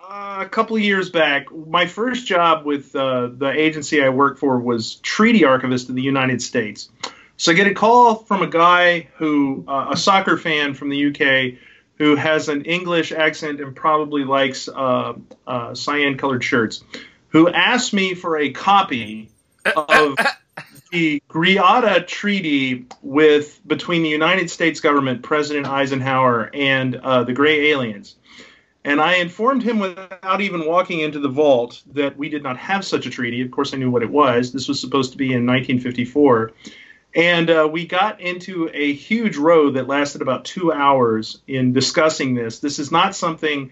uh, 0.00 0.44
a 0.46 0.48
couple 0.48 0.76
of 0.76 0.82
years 0.82 1.10
back. 1.10 1.52
My 1.52 1.86
first 1.86 2.24
job 2.24 2.64
with 2.64 2.94
uh, 2.94 3.30
the 3.36 3.50
agency 3.50 4.00
I 4.00 4.10
worked 4.10 4.38
for 4.38 4.60
was 4.60 4.94
treaty 4.96 5.44
archivist 5.44 5.88
in 5.88 5.96
the 5.96 6.02
United 6.02 6.40
States. 6.40 6.88
So 7.36 7.50
I 7.50 7.56
get 7.56 7.66
a 7.66 7.74
call 7.74 8.14
from 8.14 8.42
a 8.42 8.46
guy 8.46 9.08
who, 9.16 9.64
uh, 9.66 9.88
a 9.90 9.96
soccer 9.96 10.38
fan 10.38 10.74
from 10.74 10.88
the 10.88 11.06
UK, 11.06 11.58
who 12.04 12.16
has 12.16 12.50
an 12.50 12.66
English 12.66 13.12
accent 13.12 13.62
and 13.62 13.74
probably 13.74 14.24
likes 14.24 14.68
uh, 14.68 15.14
uh, 15.46 15.74
cyan-colored 15.74 16.44
shirts, 16.44 16.84
who 17.28 17.48
asked 17.48 17.94
me 17.94 18.12
for 18.12 18.36
a 18.36 18.50
copy 18.50 19.30
of 19.64 20.18
the 20.92 21.22
Greada 21.30 22.06
Treaty 22.06 22.84
with 23.00 23.58
between 23.66 24.02
the 24.02 24.10
United 24.10 24.50
States 24.50 24.80
government, 24.80 25.22
President 25.22 25.66
Eisenhower, 25.66 26.50
and 26.52 26.94
uh, 26.96 27.24
the 27.24 27.32
Gray 27.32 27.70
Aliens. 27.70 28.16
And 28.84 29.00
I 29.00 29.14
informed 29.14 29.62
him 29.62 29.78
without 29.78 30.42
even 30.42 30.66
walking 30.66 31.00
into 31.00 31.20
the 31.20 31.30
vault 31.30 31.82
that 31.94 32.18
we 32.18 32.28
did 32.28 32.42
not 32.42 32.58
have 32.58 32.84
such 32.84 33.06
a 33.06 33.10
treaty. 33.10 33.40
Of 33.40 33.50
course, 33.50 33.72
I 33.72 33.78
knew 33.78 33.90
what 33.90 34.02
it 34.02 34.10
was. 34.10 34.52
This 34.52 34.68
was 34.68 34.78
supposed 34.78 35.12
to 35.12 35.16
be 35.16 35.28
in 35.28 35.46
1954. 35.46 36.52
And 37.14 37.48
uh, 37.48 37.68
we 37.70 37.86
got 37.86 38.20
into 38.20 38.68
a 38.72 38.92
huge 38.92 39.36
road 39.36 39.74
that 39.74 39.86
lasted 39.86 40.20
about 40.20 40.44
two 40.44 40.72
hours 40.72 41.40
in 41.46 41.72
discussing 41.72 42.34
this. 42.34 42.58
This 42.58 42.78
is 42.78 42.90
not 42.90 43.14
something 43.14 43.70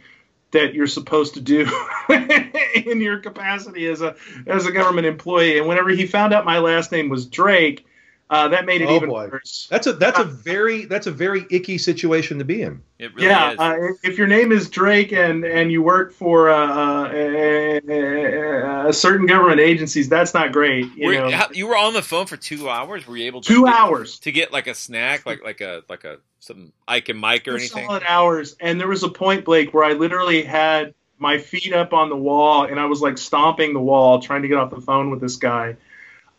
that 0.52 0.74
you're 0.74 0.86
supposed 0.86 1.35
to 1.35 1.40
do 1.40 1.66
in 2.09 3.01
your 3.01 3.19
capacity 3.19 3.86
as 3.86 4.01
a 4.01 4.14
as 4.47 4.66
a 4.66 4.73
government 4.73 5.06
employee. 5.06 5.59
And 5.59 5.66
whenever 5.66 5.90
he 5.90 6.06
found 6.06 6.32
out 6.32 6.44
my 6.44 6.59
last 6.59 6.93
name 6.93 7.09
was 7.09 7.27
Drake, 7.27 7.85
uh, 8.32 8.48
that 8.48 8.64
made 8.64 8.80
it 8.80 8.86
Oh, 8.88 8.96
even 8.96 9.10
boy. 9.10 9.28
worse. 9.30 9.68
That's 9.70 9.86
a 9.86 9.92
that's 9.92 10.18
a 10.18 10.24
very 10.24 10.86
that's 10.86 11.06
a 11.06 11.10
very 11.10 11.44
icky 11.50 11.76
situation 11.78 12.38
to 12.38 12.44
be 12.44 12.62
in. 12.62 12.82
It 12.98 13.14
really 13.14 13.28
yeah, 13.28 13.54
uh, 13.59 13.76
if- 13.78 14.12
if 14.12 14.18
your 14.18 14.26
name 14.26 14.52
is 14.52 14.68
Drake 14.70 15.12
and 15.12 15.44
and 15.44 15.70
you 15.70 15.82
work 15.82 16.12
for 16.12 16.48
uh, 16.48 16.56
uh, 16.56 17.80
uh, 17.88 18.88
uh, 18.88 18.92
certain 18.92 19.26
government 19.26 19.60
agencies, 19.60 20.09
that's 20.09 20.34
not 20.34 20.52
great. 20.52 20.86
You 20.96 21.09
Were- 21.09 21.14
know, 21.14 21.30
how- 21.30 21.48
you 21.52 21.66
were 21.66 21.76
on 21.76 21.92
the 21.94 22.02
phone 22.02 22.26
for 22.26 22.36
two 22.36 22.68
hours. 22.68 23.06
Were 23.06 23.16
you 23.16 23.26
able 23.26 23.40
to 23.42 23.48
Two 23.52 23.64
get- 23.66 23.74
hours. 23.74 24.18
to 24.20 24.32
get 24.32 24.52
like 24.52 24.66
a 24.66 24.74
snack, 24.74 25.26
like 25.26 25.42
like 25.44 25.60
a 25.60 25.82
like 25.88 26.04
a 26.04 26.16
some 26.40 26.72
Ike 26.88 27.09
and 27.10 27.18
Mike 27.18 27.46
or 27.46 27.52
anything? 27.56 27.86
solid 27.86 28.02
hours. 28.09 28.56
And 28.60 28.80
there 28.80 28.88
was 28.88 29.02
a 29.02 29.09
point, 29.09 29.44
Blake, 29.44 29.72
where 29.74 29.84
I 29.84 29.92
literally 29.92 30.42
had 30.42 30.94
my 31.18 31.38
feet 31.38 31.72
up 31.72 31.92
on 31.92 32.09
the 32.09 32.16
wall 32.16 32.64
and 32.64 32.80
I 32.80 32.86
was 32.86 33.00
like 33.00 33.16
stomping 33.18 33.74
the 33.74 33.80
wall 33.80 34.20
trying 34.20 34.42
to 34.42 34.48
get 34.48 34.56
off 34.56 34.70
the 34.70 34.80
phone 34.80 35.10
with 35.10 35.20
this 35.20 35.36
guy. 35.36 35.76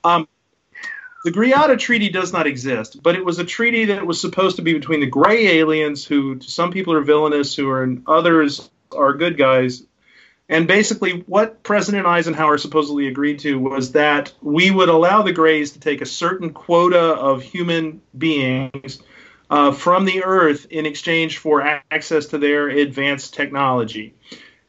Um, 0.03 0.27
the 1.23 1.31
Greada 1.31 1.79
Treaty 1.79 2.09
does 2.09 2.33
not 2.33 2.47
exist, 2.47 3.01
but 3.01 3.15
it 3.15 3.23
was 3.23 3.39
a 3.39 3.45
treaty 3.45 3.85
that 3.85 4.05
was 4.05 4.19
supposed 4.19 4.57
to 4.57 4.61
be 4.61 4.73
between 4.73 4.99
the 4.99 5.05
gray 5.05 5.59
aliens, 5.59 6.05
who 6.05 6.39
some 6.41 6.71
people 6.71 6.93
are 6.93 7.01
villainous, 7.01 7.55
who 7.55 7.69
are 7.69 7.83
and 7.83 8.03
others 8.07 8.69
are 8.91 9.13
good 9.13 9.37
guys. 9.37 9.83
And 10.49 10.67
basically, 10.67 11.23
what 11.25 11.63
President 11.63 12.05
Eisenhower 12.05 12.57
supposedly 12.57 13.07
agreed 13.07 13.39
to 13.39 13.57
was 13.57 13.93
that 13.93 14.33
we 14.41 14.69
would 14.69 14.89
allow 14.89 15.21
the 15.21 15.31
Greys 15.31 15.71
to 15.71 15.79
take 15.79 16.01
a 16.01 16.05
certain 16.05 16.51
quota 16.51 16.99
of 16.99 17.41
human 17.41 18.01
beings, 18.17 19.01
uh, 19.49 19.71
from 19.71 20.05
the 20.05 20.23
Earth 20.23 20.67
in 20.69 20.85
exchange 20.85 21.37
for 21.37 21.61
access 21.89 22.27
to 22.27 22.37
their 22.37 22.67
advanced 22.67 23.33
technology. 23.33 24.13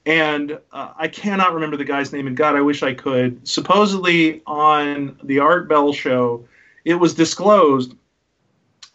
And 0.06 0.58
uh, 0.70 0.92
I 0.96 1.08
cannot 1.08 1.54
remember 1.54 1.76
the 1.76 1.84
guy's 1.84 2.12
name, 2.12 2.26
and 2.26 2.36
God, 2.36 2.56
I 2.56 2.60
wish 2.60 2.82
I 2.82 2.94
could. 2.94 3.48
Supposedly 3.48 4.42
on 4.46 5.18
the 5.22 5.38
Art 5.38 5.68
Bell 5.68 5.92
show, 5.92 6.46
it 6.84 6.94
was 6.94 7.14
disclosed 7.14 7.94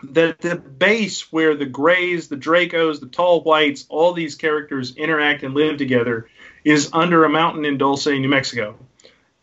that 0.04 0.40
the 0.40 0.56
base 0.56 1.32
where 1.32 1.56
the 1.56 1.66
Greys, 1.66 2.28
the 2.28 2.38
Dracos, 2.38 3.00
the 3.00 3.08
Tall 3.08 3.42
Whites, 3.42 3.86
all 3.90 4.14
these 4.14 4.36
characters 4.36 4.96
interact 4.96 5.44
and 5.44 5.54
live 5.54 5.78
together 5.78 6.30
is 6.64 6.90
under 6.94 7.26
a 7.26 7.30
mountain 7.30 7.66
in 7.66 7.78
Dulce, 7.78 8.08
New 8.08 8.30
Mexico. 8.30 8.78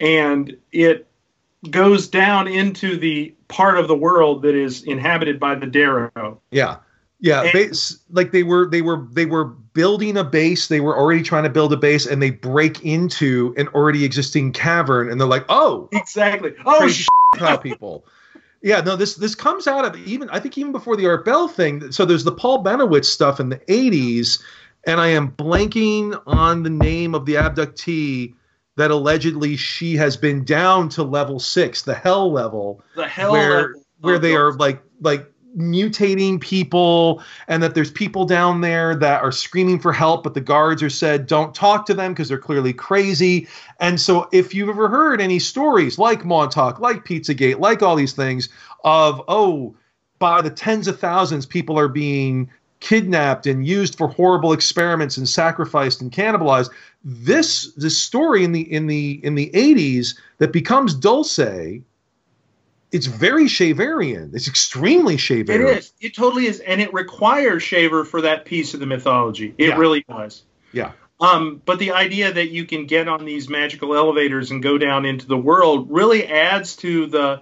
And 0.01 0.57
it 0.73 1.07
goes 1.69 2.09
down 2.09 2.49
into 2.49 2.97
the 2.97 3.35
part 3.49 3.79
of 3.79 3.89
the 3.89 3.97
world 3.97 4.43
that 4.43 4.55
is 4.55 4.83
inhabited 4.85 5.41
by 5.41 5.57
the 5.57 5.67
Dero. 5.67 6.39
Yeah. 6.51 6.77
Yeah, 7.27 7.43
And- 7.43 7.53
base, 7.53 7.99
like 8.13 8.31
they 8.33 8.43
were 8.45 8.69
they 8.71 8.83
were 8.83 9.07
they 9.13 9.27
were 9.27 9.45
building 9.45 10.17
a 10.17 10.25
base, 10.25 10.69
they 10.69 10.81
were 10.81 10.97
already 10.97 11.23
trying 11.23 11.43
to 11.45 11.51
build 11.51 11.73
a 11.73 11.77
base 11.77 12.07
and 12.07 12.23
they 12.23 12.31
break 12.31 12.85
into 12.85 13.53
an 13.57 13.67
already 13.69 14.05
existing 14.05 14.53
cavern 14.53 15.11
and 15.11 15.21
they're 15.21 15.27
like, 15.29 15.45
"Oh, 15.49 15.89
exactly. 15.93 16.55
Oh, 16.65 16.87
sh- 16.89 17.07
people." 17.63 18.05
Yeah, 18.63 18.81
no, 18.81 18.97
this 18.97 19.17
this 19.17 19.35
comes 19.35 19.67
out 19.67 19.85
of 19.85 19.97
even 20.07 20.31
I 20.31 20.39
think 20.41 20.57
even 20.57 20.73
before 20.73 20.97
the 20.97 21.07
Art 21.07 21.25
Bell 21.25 21.49
thing. 21.49 21.91
So 21.93 22.05
there's 22.05 22.25
the 22.25 22.33
Paul 22.33 22.63
Bennewitz 22.65 23.05
stuff 23.07 23.39
in 23.41 23.49
the 23.49 23.59
80s 23.69 24.41
and 24.87 25.01
I 25.01 25.09
am 25.09 25.33
blanking 25.33 26.21
on 26.27 26.63
the 26.63 26.71
name 26.71 27.15
of 27.15 27.27
the 27.27 27.35
abductee 27.35 28.35
that 28.77 28.91
allegedly 28.91 29.57
she 29.57 29.97
has 29.97 30.17
been 30.17 30.45
down 30.45 30.89
to 30.91 31.03
level 31.03 31.39
6, 31.41 31.83
the 31.83 31.95
hell 31.95 32.31
level 32.33 32.83
the 32.95 33.07
hell 33.09 33.33
where 33.33 33.51
level 33.69 33.83
where 34.01 34.15
of 34.17 34.23
they 34.23 34.31
the- 34.31 34.37
are 34.37 34.53
like 34.55 34.81
like 35.01 35.31
mutating 35.57 36.41
people 36.41 37.23
and 37.49 37.63
that 37.63 37.75
there's 37.75 37.91
people 37.91 38.25
down 38.27 38.61
there 38.61 38.95
that 38.95 39.23
are 39.23 39.33
screaming 39.33 39.79
for 39.79 39.93
help 39.93 40.23
but 40.23 40.35
the 40.35 40.41
guards 40.41 40.83
are 40.83 40.91
said 40.91 41.27
don't 41.27 41.55
talk 41.55 41.87
to 41.87 41.95
them 41.95 42.13
because 42.13 42.29
they're 42.29 42.39
clearly 42.39 42.73
crazy. 42.73 43.49
And 43.81 44.01
so 44.01 44.29
if 44.33 44.55
you've 44.55 44.69
ever 44.69 44.89
heard 44.89 45.21
any 45.21 45.39
stories 45.39 45.99
like 45.99 46.25
montauk 46.25 46.79
like 46.79 47.05
pizzagate 47.05 47.59
like 47.59 47.83
all 47.83 47.97
these 47.97 48.13
things 48.13 48.49
of 48.85 49.23
oh 49.29 49.75
by 50.19 50.43
the 50.43 50.51
tens 50.51 50.89
of 50.89 50.99
thousands 50.99 51.47
people 51.47 51.79
are 51.79 51.89
being 51.89 52.51
kidnapped 52.81 53.47
and 53.47 53.67
used 53.67 53.97
for 53.97 54.09
horrible 54.09 54.53
experiments 54.53 55.17
and 55.17 55.29
sacrificed 55.29 56.03
and 56.03 56.13
cannibalized 56.13 56.71
this 57.05 57.73
this 57.75 57.97
story 57.97 58.45
in 58.45 58.53
the 58.53 58.71
in 58.73 58.87
the 58.87 59.21
in 59.25 59.35
the 59.35 59.51
80s 59.55 60.19
that 60.39 60.53
becomes 60.53 60.95
dulce 60.95 61.39
it's 62.97 63.07
very 63.07 63.45
Shaverian. 63.45 64.35
It's 64.35 64.49
extremely 64.49 65.15
It 65.15 65.21
Shaverian. 65.21 65.77
is. 65.79 65.93
It 66.01 66.15
totally 66.17 66.47
is, 66.47 66.61
and 66.61 66.81
it 66.81 66.93
requires 66.93 67.63
Shaver 67.63 68.05
for 68.05 68.23
that 68.23 68.45
piece 68.45 68.75
of 68.75 68.81
the 68.81 68.87
mythology. 68.87 69.55
It 69.59 69.69
Yeah. 69.69 69.77
really 69.79 70.05
does. 70.09 70.43
Yeah. 70.73 70.93
Um, 71.21 71.63
but 71.65 71.79
the 71.79 71.93
idea 71.93 72.33
that 72.33 72.51
you 72.51 72.65
can 72.67 72.87
get 72.87 73.09
on 73.09 73.25
these 73.25 73.49
magical 73.49 73.95
elevators 73.97 74.51
and 74.51 74.63
go 74.63 74.77
down 74.79 75.07
into 75.07 75.27
the 75.27 75.37
world 75.37 75.89
really 75.91 76.27
adds 76.27 76.77
to 76.77 77.07
the 77.07 77.41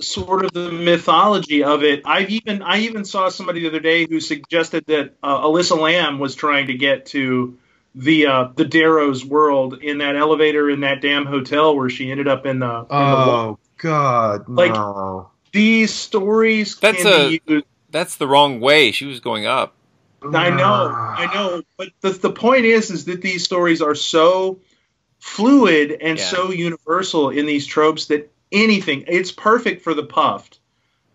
sort 0.00 0.44
of 0.44 0.52
the 0.52 0.70
mythology 0.72 1.62
of 1.64 1.82
it. 1.84 2.02
I've 2.04 2.30
even 2.30 2.62
I 2.62 2.80
even 2.80 3.04
saw 3.04 3.28
somebody 3.28 3.60
the 3.60 3.68
other 3.68 3.80
day 3.80 4.06
who 4.08 4.20
suggested 4.20 4.84
that 4.86 5.14
uh, 5.22 5.40
Elisa 5.42 5.74
Lam 5.74 6.18
was 6.18 6.34
trying 6.34 6.66
to 6.68 6.74
get 6.74 7.06
to 7.06 7.56
the 7.94 8.26
uh, 8.26 8.48
the 8.54 8.64
Dero's 8.64 9.24
world 9.24 9.78
in 9.82 9.98
that 9.98 10.16
elevator 10.16 10.70
in 10.70 10.80
that 10.80 11.00
damn 11.02 11.26
hotel 11.26 11.76
where 11.76 11.90
she 11.90 12.10
ended 12.10 12.26
up 12.28 12.46
in 12.46 12.58
the, 12.60 12.66
in 12.66 12.86
the 12.88 12.94
Oh 12.94 13.58
God, 13.82 14.48
Like- 14.48 14.72
no. 14.72 15.28
these 15.52 15.92
stories 15.92 16.76
That's 16.78 17.02
can 17.02 17.12
a 17.12 17.28
be 17.28 17.40
used 17.46 17.66
that's 17.90 18.16
the 18.16 18.26
wrong 18.26 18.58
way. 18.60 18.90
She 18.90 19.04
was 19.04 19.20
going 19.20 19.44
up. 19.44 19.74
I 20.24 20.48
know, 20.50 20.88
I 20.94 21.28
know, 21.34 21.62
but 21.76 21.88
the, 22.00 22.10
the 22.10 22.30
point 22.30 22.64
is, 22.64 22.90
is 22.90 23.04
that 23.06 23.20
these 23.22 23.44
stories 23.44 23.82
are 23.82 23.94
so 23.96 24.60
fluid 25.18 25.98
and 26.00 26.16
Yeah. 26.18 26.24
so 26.24 26.50
universal 26.52 27.28
in 27.30 27.44
these 27.44 27.66
tropes 27.66 28.06
that 28.06 28.32
anything, 28.52 29.04
it's 29.08 29.30
perfect 29.32 29.82
for 29.82 29.94
the 29.94 30.04
puffed. 30.04 30.60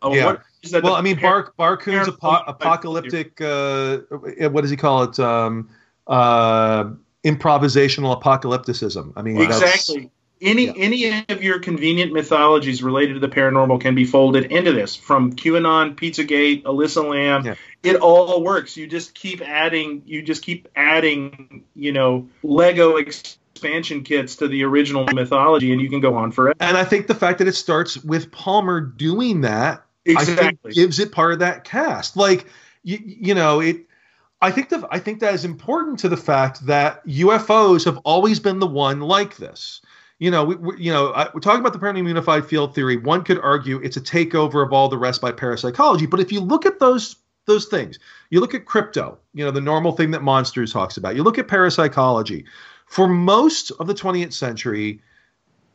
Uh, 0.04 0.12
Yeah. 0.14 0.26
what 0.26 0.42
is 0.62 0.72
that 0.72 0.84
well, 0.84 0.94
the 0.94 1.00
I 1.00 1.02
mean, 1.02 1.18
par- 1.18 1.54
Bar 1.58 1.78
Barkun's 1.78 2.08
apo- 2.10 2.44
apocalyptic. 2.48 3.40
Uh, 3.42 4.00
what 4.50 4.62
does 4.62 4.70
he 4.70 4.78
call 4.78 5.04
it? 5.04 5.18
Um, 5.20 5.70
uh, 6.08 6.86
improvisational 7.26 8.22
apocalypticism. 8.22 9.14
I 9.16 9.22
mean, 9.24 9.36
that's- 9.38 9.62
exactly. 9.62 10.12
Any 10.40 10.70
any 10.70 11.26
of 11.30 11.42
your 11.42 11.60
convenient 11.60 12.14
mythologies 12.14 12.84
related 12.84 13.16
to 13.16 13.20
the 13.20 13.28
paranormal 13.28 13.82
can 13.82 13.96
be 13.96 14.06
folded 14.06 14.52
into 14.52 14.72
this. 14.72 14.96
From 14.96 15.34
QAnon, 15.34 15.96
Pizzagate, 15.96 16.66
Elisa 16.66 17.02
Lam, 17.02 17.56
it 17.84 17.96
all 17.96 18.44
works. 18.44 18.78
You 18.78 18.88
just 18.88 19.16
keep 19.16 19.42
adding. 19.42 20.04
You 20.06 20.22
just 20.22 20.44
keep 20.44 20.68
adding. 20.76 21.64
You 21.76 21.92
know, 21.92 22.30
Lego 22.44 22.98
expansion 22.98 24.04
kits 24.04 24.36
to 24.38 24.48
the 24.48 24.64
original 24.64 25.06
mythology, 25.06 25.72
and 25.72 25.82
you 25.82 25.90
can 25.90 26.00
go 26.00 26.16
on 26.16 26.32
forever. 26.32 26.56
And 26.60 26.78
I 26.78 26.84
think 26.84 27.08
the 27.08 27.16
fact 27.16 27.40
that 27.40 27.48
it 27.48 27.56
starts 27.56 27.98
with 28.04 28.32
Palmer 28.32 28.80
doing 28.82 29.42
that, 29.42 29.84
I 30.08 30.24
think 30.24 30.40
Exactly. 30.40 30.74
gives 30.74 31.00
it 31.00 31.12
part 31.12 31.34
of 31.34 31.40
that 31.40 31.64
cast. 31.64 32.16
Like, 32.16 32.48
you, 32.84 33.00
you 33.04 33.34
know, 33.36 33.60
it. 33.60 33.86
I 34.40 34.52
think 34.52 34.70
the 34.70 34.88
I 34.92 35.00
think 35.00 35.22
that 35.22 35.34
is 35.34 35.46
important 35.46 36.00
to 36.00 36.10
the 36.10 36.18
fact 36.18 36.68
that 36.68 37.04
UFOs 37.08 37.86
have 37.86 37.98
always 38.06 38.40
been 38.40 38.60
the 38.60 38.68
one 38.68 39.00
like 39.00 39.38
this. 39.38 39.82
You 40.20 40.32
know, 40.32 40.44
we, 40.44 40.56
we 40.56 40.78
you 40.78 40.92
know, 40.92 41.12
I, 41.14 41.30
we're 41.34 41.42
talking 41.42 41.60
about 41.60 41.74
the 41.74 41.80
paranormal 41.80 42.08
unified 42.08 42.46
field 42.46 42.74
theory. 42.74 42.98
One 42.98 43.24
could 43.24 43.40
argue 43.40 43.78
it's 43.78 43.98
a 43.98 44.02
takeover 44.02 44.66
of 44.66 44.74
all 44.74 44.90
the 44.90 44.98
rest 44.98 45.22
by 45.22 45.32
parapsychology, 45.32 46.06
but 46.06 46.20
if 46.20 46.32
you 46.32 46.40
look 46.40 46.66
at 46.66 46.80
those 46.80 47.18
those 47.46 47.66
things, 47.66 47.98
you 48.30 48.42
look 48.42 48.54
at 48.54 48.66
crypto, 48.66 49.18
you 49.34 49.44
know, 49.46 49.52
the 49.52 49.62
normal 49.62 49.94
thing 49.94 50.12
that 50.12 50.22
Monsters 50.22 50.74
talks 50.74 50.98
about. 50.98 51.16
You 51.16 51.24
look 51.24 51.38
at 51.38 51.48
parapsychology. 51.48 52.46
For 52.88 53.08
most 53.08 53.72
of 53.80 53.88
the 53.88 53.94
20th 53.94 54.34
century, 54.34 55.02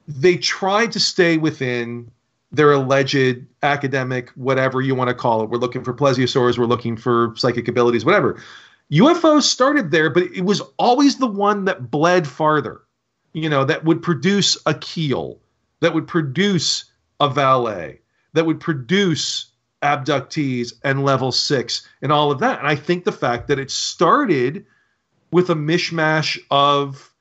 they 0.06 0.36
tried 0.36 0.92
to 0.92 1.00
stay 1.00 1.38
within 1.38 2.10
their 2.52 2.72
alleged 2.72 3.46
academic, 3.62 4.28
whatever 4.30 4.82
you 4.82 4.94
want 4.94 5.08
to 5.08 5.14
call 5.14 5.42
it. 5.42 5.48
We're 5.48 5.58
looking 5.58 5.82
for 5.82 5.94
plesiosaurs, 5.94 6.58
we're 6.58 6.66
looking 6.66 6.96
for 6.96 7.32
psychic 7.36 7.66
abilities, 7.66 8.04
whatever. 8.04 8.40
UFOs 8.92 9.44
started 9.44 9.90
there, 9.90 10.10
but 10.10 10.24
it 10.24 10.44
was 10.44 10.60
always 10.76 11.16
the 11.16 11.26
one 11.26 11.64
that 11.64 11.90
bled 11.90 12.28
farther, 12.28 12.82
you 13.32 13.48
know, 13.48 13.64
that 13.64 13.84
would 13.84 14.02
produce 14.02 14.58
a 14.66 14.74
keel, 14.74 15.38
that 15.80 15.94
would 15.94 16.06
produce 16.06 16.84
a 17.20 17.28
Vallee, 17.28 17.98
that 18.32 18.46
would 18.46 18.60
produce 18.60 19.46
abductees 19.82 20.74
and 20.84 21.04
level 21.04 21.32
six 21.32 21.86
and 22.00 22.12
all 22.12 22.30
of 22.30 22.38
that. 22.40 22.58
And 22.58 22.68
I 22.68 22.76
think 22.76 23.04
the 23.04 23.12
fact 23.12 23.48
that 23.48 23.58
it 23.58 23.70
started 23.70 24.64
with 25.30 25.50
a 25.50 25.54
mishmash 25.54 26.38
of 26.50 27.12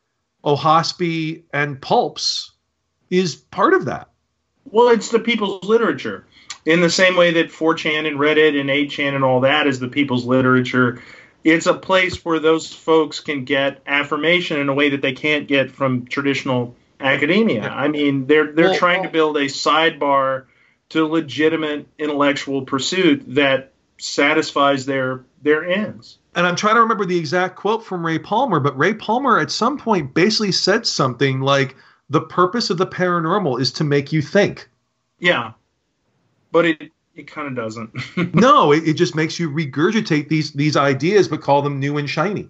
Oahspe 0.43 1.43
and 1.53 1.81
pulps 1.81 2.51
is 3.09 3.35
part 3.35 3.73
of 3.73 3.85
that. 3.85 4.09
Well, 4.69 4.89
it's 4.89 5.09
the 5.09 5.19
people's 5.19 5.63
literature. 5.63 6.25
In 6.65 6.81
the 6.81 6.89
same 6.89 7.15
way 7.15 7.31
that 7.33 7.49
4chan 7.49 8.07
and 8.07 8.19
Reddit 8.19 8.59
and 8.59 8.69
8chan 8.69 9.15
and 9.15 9.23
all 9.23 9.39
that 9.41 9.65
is 9.65 9.79
the 9.79 9.87
people's 9.87 10.25
literature, 10.25 11.01
it's 11.43 11.65
a 11.65 11.73
place 11.73 12.23
where 12.23 12.39
those 12.39 12.71
folks 12.71 13.19
can 13.19 13.45
get 13.45 13.81
affirmation 13.87 14.59
in 14.59 14.69
a 14.69 14.73
way 14.73 14.89
that 14.89 15.01
they 15.01 15.13
can't 15.13 15.47
get 15.47 15.71
from 15.71 16.05
traditional 16.05 16.75
academia. 16.99 17.67
I 17.67 17.87
mean, 17.87 18.27
they're 18.27 18.51
they're 18.51 18.69
Well- 18.69 18.77
trying 18.77 19.03
to 19.03 19.09
build 19.09 19.37
a 19.37 19.45
sidebar 19.45 20.45
to 20.89 21.07
legitimate 21.07 21.87
intellectual 21.97 22.63
pursuit 22.63 23.23
that 23.35 23.71
satisfies 23.97 24.85
their 24.85 25.23
their 25.41 25.63
ends. 25.63 26.17
and 26.35 26.45
I'm 26.47 26.55
trying 26.55 26.75
to 26.75 26.81
remember 26.81 27.05
the 27.05 27.17
exact 27.17 27.55
quote 27.55 27.83
from 27.83 28.05
Ray 28.05 28.19
Palmer, 28.19 28.59
but 28.59 28.77
Ray 28.77 28.93
Palmer 28.93 29.39
at 29.39 29.51
some 29.51 29.77
point 29.77 30.13
basically 30.13 30.51
said 30.51 30.85
something 30.85 31.41
like, 31.41 31.75
"The 32.09 32.21
purpose 32.21 32.69
of 32.69 32.77
the 32.77 32.85
paranormal 32.87 33.59
is 33.59 33.71
to 33.73 33.83
make 33.83 34.13
you 34.13 34.21
think." 34.21 34.69
Yeah. 35.19 35.51
But 36.51 36.65
it 36.65 36.91
it 37.15 37.27
kind 37.27 37.47
of 37.47 37.55
doesn't. 37.55 37.91
no, 38.33 38.71
it, 38.71 38.87
it 38.87 38.93
just 38.93 39.15
makes 39.15 39.39
you 39.39 39.49
regurgitate 39.49 40.29
these 40.29 40.51
these 40.53 40.77
ideas, 40.77 41.27
but 41.27 41.41
call 41.41 41.61
them 41.61 41.79
new 41.79 41.97
and 41.97 42.09
shiny. 42.09 42.47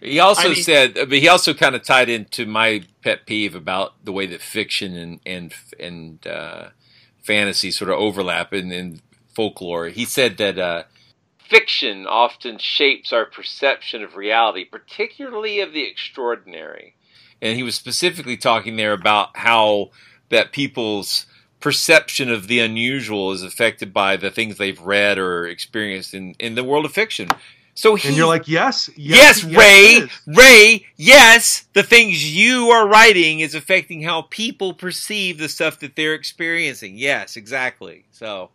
He 0.00 0.20
also 0.20 0.50
I 0.50 0.52
mean- 0.52 0.62
said, 0.62 0.94
but 0.94 1.12
he 1.12 1.28
also 1.28 1.54
kind 1.54 1.74
of 1.74 1.82
tied 1.82 2.08
into 2.08 2.46
my 2.46 2.82
pet 3.02 3.26
peeve 3.26 3.54
about 3.54 4.04
the 4.04 4.12
way 4.12 4.26
that 4.26 4.40
fiction 4.40 4.96
and 4.96 5.20
and 5.26 5.52
and 5.78 6.26
uh, 6.26 6.68
fantasy 7.22 7.70
sort 7.70 7.90
of 7.90 7.98
overlap 7.98 8.52
in, 8.52 8.72
in 8.72 9.00
folklore. 9.34 9.88
He 9.88 10.04
said 10.04 10.36
that 10.38 10.58
uh, 10.58 10.84
fiction 11.38 12.06
often 12.06 12.58
shapes 12.58 13.12
our 13.12 13.24
perception 13.24 14.02
of 14.02 14.16
reality, 14.16 14.64
particularly 14.64 15.60
of 15.60 15.72
the 15.72 15.88
extraordinary. 15.88 16.94
And 17.40 17.56
he 17.56 17.62
was 17.62 17.74
specifically 17.74 18.36
talking 18.36 18.76
there 18.76 18.92
about 18.92 19.36
how 19.36 19.90
that 20.28 20.52
people's 20.52 21.26
perception 21.60 22.30
of 22.30 22.46
the 22.46 22.60
unusual 22.60 23.32
is 23.32 23.42
affected 23.42 23.92
by 23.92 24.16
the 24.16 24.30
things 24.30 24.58
they've 24.58 24.80
read 24.80 25.18
or 25.18 25.46
experienced 25.46 26.14
in, 26.14 26.34
in 26.38 26.54
the 26.54 26.64
world 26.64 26.84
of 26.84 26.92
fiction. 26.92 27.28
So 27.74 27.94
he, 27.94 28.08
And 28.08 28.16
you're 28.16 28.26
like, 28.26 28.48
yes, 28.48 28.90
Yes, 28.96 29.44
yes, 29.44 29.56
Ray, 29.56 30.04
is. 30.04 30.10
Ray, 30.26 30.86
yes, 30.96 31.66
the 31.74 31.84
things 31.84 32.34
you 32.34 32.70
are 32.70 32.88
writing 32.88 33.38
is 33.38 33.54
affecting 33.54 34.02
how 34.02 34.22
people 34.22 34.74
perceive 34.74 35.38
the 35.38 35.48
stuff 35.48 35.78
that 35.78 35.94
they're 35.94 36.14
experiencing. 36.14 36.98
Yes, 36.98 37.36
exactly. 37.36 38.04
So, 38.10 38.50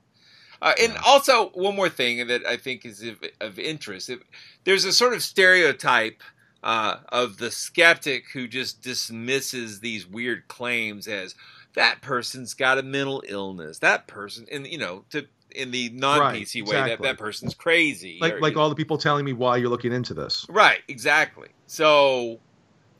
Uh, 0.62 0.74
and 0.82 0.98
also, 1.06 1.50
one 1.50 1.76
more 1.76 1.90
thing 1.90 2.28
that 2.28 2.46
I 2.46 2.56
think 2.56 2.86
is 2.86 3.02
of, 3.04 3.18
of 3.42 3.60
interest: 3.60 4.10
if, 4.10 4.20
there's 4.64 4.86
a 4.86 4.94
sort 4.94 5.14
of 5.14 5.22
stereotype 5.22 6.22
uh, 6.64 6.98
of 7.10 7.38
the 7.38 7.52
skeptic 7.52 8.32
who 8.34 8.48
just 8.48 8.82
dismisses 8.82 9.82
these 9.82 10.08
weird 10.08 10.48
claims 10.48 11.08
as 11.08 11.36
that 11.76 12.02
person's 12.02 12.54
got 12.54 12.78
a 12.78 12.84
mental 12.84 13.24
illness. 13.28 13.80
That 13.80 14.08
person, 14.08 14.45
and 14.52 14.68
you 14.68 14.78
know, 14.78 15.06
to 15.10 15.26
in 15.56 15.72
the 15.72 15.90
non 15.90 16.20
PC 16.20 16.22
Right, 16.22 16.36
way, 16.36 16.60
exactly. 16.62 16.90
that 16.90 17.02
that 17.02 17.18
person's 17.18 17.54
crazy. 17.54 18.18
Like 18.22 18.34
or, 18.34 18.41
like 18.41 18.58
all 18.58 18.70
the 18.70 18.76
people 18.76 18.98
telling 18.98 19.26
me 19.26 19.34
why 19.34 19.58
you're 19.58 19.70
looking 19.70 19.94
into 19.94 20.14
this. 20.14 20.45
Right, 20.50 20.80
exactly. 20.88 21.50
So 21.68 22.40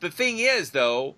the 0.00 0.10
thing 0.10 0.38
is, 0.38 0.70
though, 0.70 1.14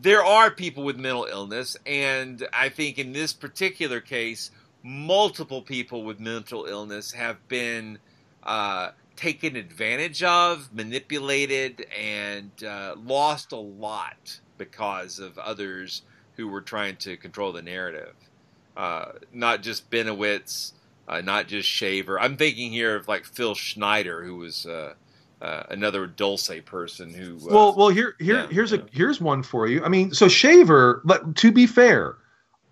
there 0.00 0.24
are 0.24 0.50
people 0.50 0.84
with 0.84 0.96
mental 0.96 1.26
illness, 1.30 1.76
and 1.86 2.46
I 2.52 2.68
think 2.68 2.98
in 2.98 3.12
this 3.12 3.32
particular 3.32 4.00
case, 4.00 4.50
multiple 4.82 5.62
people 5.62 6.04
with 6.04 6.20
mental 6.20 6.66
illness 6.66 7.12
have 7.12 7.46
been 7.48 7.98
uh, 8.42 8.90
taken 9.16 9.56
advantage 9.56 10.22
of, 10.22 10.72
manipulated, 10.72 11.86
and 11.96 12.50
uh, 12.64 12.94
lost 13.02 13.52
a 13.52 13.56
lot 13.56 14.40
because 14.58 15.18
of 15.18 15.38
others 15.38 16.02
who 16.36 16.48
were 16.48 16.60
trying 16.60 16.96
to 16.96 17.16
control 17.16 17.52
the 17.52 17.62
narrative. 17.62 18.14
Uh, 18.76 19.12
not 19.32 19.62
just 19.62 19.90
Bennewitz, 19.90 20.72
uh, 21.06 21.20
not 21.20 21.46
just 21.46 21.68
Shaver. 21.68 22.18
I'm 22.18 22.36
thinking 22.36 22.72
here 22.72 22.96
of 22.96 23.08
like 23.08 23.24
Phil 23.24 23.54
Schneider, 23.54 24.24
who 24.24 24.36
was 24.36 24.66
uh, 24.66 24.94
uh, 25.40 25.62
another 25.70 26.06
Dulce 26.06 26.50
person 26.64 27.12
who. 27.12 27.36
Uh, 27.36 27.54
well, 27.54 27.74
well, 27.76 27.88
here, 27.88 28.16
here, 28.18 28.40
yeah, 28.40 28.46
here's 28.48 28.72
a 28.72 28.84
here's 28.92 29.20
one 29.20 29.42
for 29.42 29.68
you. 29.68 29.84
I 29.84 29.88
mean, 29.88 30.12
so 30.12 30.28
Shaver. 30.28 31.02
Let, 31.04 31.36
to 31.36 31.52
be 31.52 31.66
fair, 31.66 32.16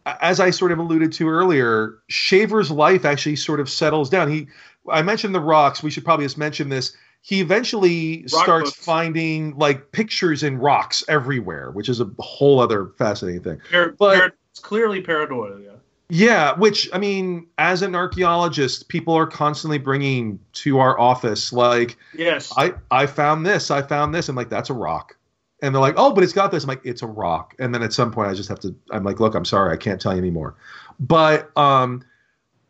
as 0.07 0.41
I 0.41 0.51
sort 0.51 0.73
of 0.73 0.79
alluded 0.79 1.13
to 1.13 1.29
earlier, 1.29 1.99
Shaver's 2.09 2.71
life 2.71 3.05
actually 3.05 3.37
sort 3.37 3.61
of 3.61 3.71
settles 3.71 4.11
down. 4.11 4.31
He, 4.31 4.49
I 4.91 5.03
mentioned 5.03 5.35
the 5.35 5.41
rocks. 5.41 5.83
We 5.83 5.91
should 5.91 6.05
probably 6.05 6.25
just 6.25 6.39
mention 6.39 6.69
this. 6.69 6.97
He 7.25 7.41
eventually 7.41 8.27
Rock 8.33 8.45
starts 8.45 8.71
books. 8.73 8.85
finding 8.85 9.57
like 9.57 9.93
pictures 9.93 10.43
in 10.43 10.59
rocks 10.59 11.05
everywhere, 11.09 11.71
which 11.71 11.89
is 11.89 12.01
a 12.01 12.11
whole 12.19 12.59
other 12.61 12.89
fascinating 12.99 13.43
thing. 13.43 13.61
Par- 13.71 13.95
But- 13.99 14.19
par- 14.19 14.33
it's 14.51 14.61
clearly 14.61 15.01
paranoia. 15.01 15.71
Yeah, 16.15 16.55
which 16.59 16.91
I 16.93 16.99
mean, 16.99 17.47
as 17.57 17.81
an 17.81 17.95
archaeologist, 17.95 18.89
people 18.89 19.15
are 19.15 19.27
constantly 19.27 19.79
bringing 19.79 20.39
to 20.55 20.79
our 20.79 20.99
office 21.01 21.55
like, 21.55 21.97
Yes. 22.15 22.53
I 22.57 22.75
I 22.91 23.07
found 23.07 23.47
this, 23.47 23.71
I 23.71 23.81
found 23.81 24.15
this. 24.15 24.29
I'm 24.29 24.37
like, 24.37 24.51
that's 24.51 24.69
a 24.69 24.75
rock, 24.75 25.17
and 25.63 25.75
they're 25.75 25.81
like, 25.81 25.95
oh, 25.97 26.13
but 26.13 26.23
it's 26.23 26.35
got 26.35 26.51
this. 26.51 26.65
I'm 26.65 26.69
like, 26.69 26.85
it's 26.85 27.01
a 27.01 27.07
rock. 27.07 27.55
And 27.59 27.73
then 27.75 27.83
at 27.83 27.95
some 27.95 28.11
point, 28.13 28.29
I 28.29 28.35
just 28.35 28.51
have 28.51 28.61
to. 28.61 28.75
I'm 28.91 29.05
like, 29.05 29.21
look, 29.21 29.35
I'm 29.35 29.47
sorry, 29.47 29.73
I 29.73 29.77
can't 29.79 29.99
tell 29.99 30.13
you 30.13 30.19
anymore. 30.19 30.55
But 31.01 31.57
um, 31.57 32.05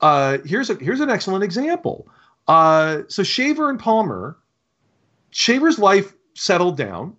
uh, 0.03 0.39
here's 0.45 0.71
a 0.71 0.75
here's 0.77 1.01
an 1.01 1.11
excellent 1.11 1.43
example. 1.43 2.07
Uh, 2.47 2.99
so 3.09 3.25
Shaver 3.25 3.71
and 3.71 3.79
Palmer, 3.81 4.37
Shaver's 5.33 5.79
life 5.79 6.15
settled 6.35 6.77
down 6.77 7.17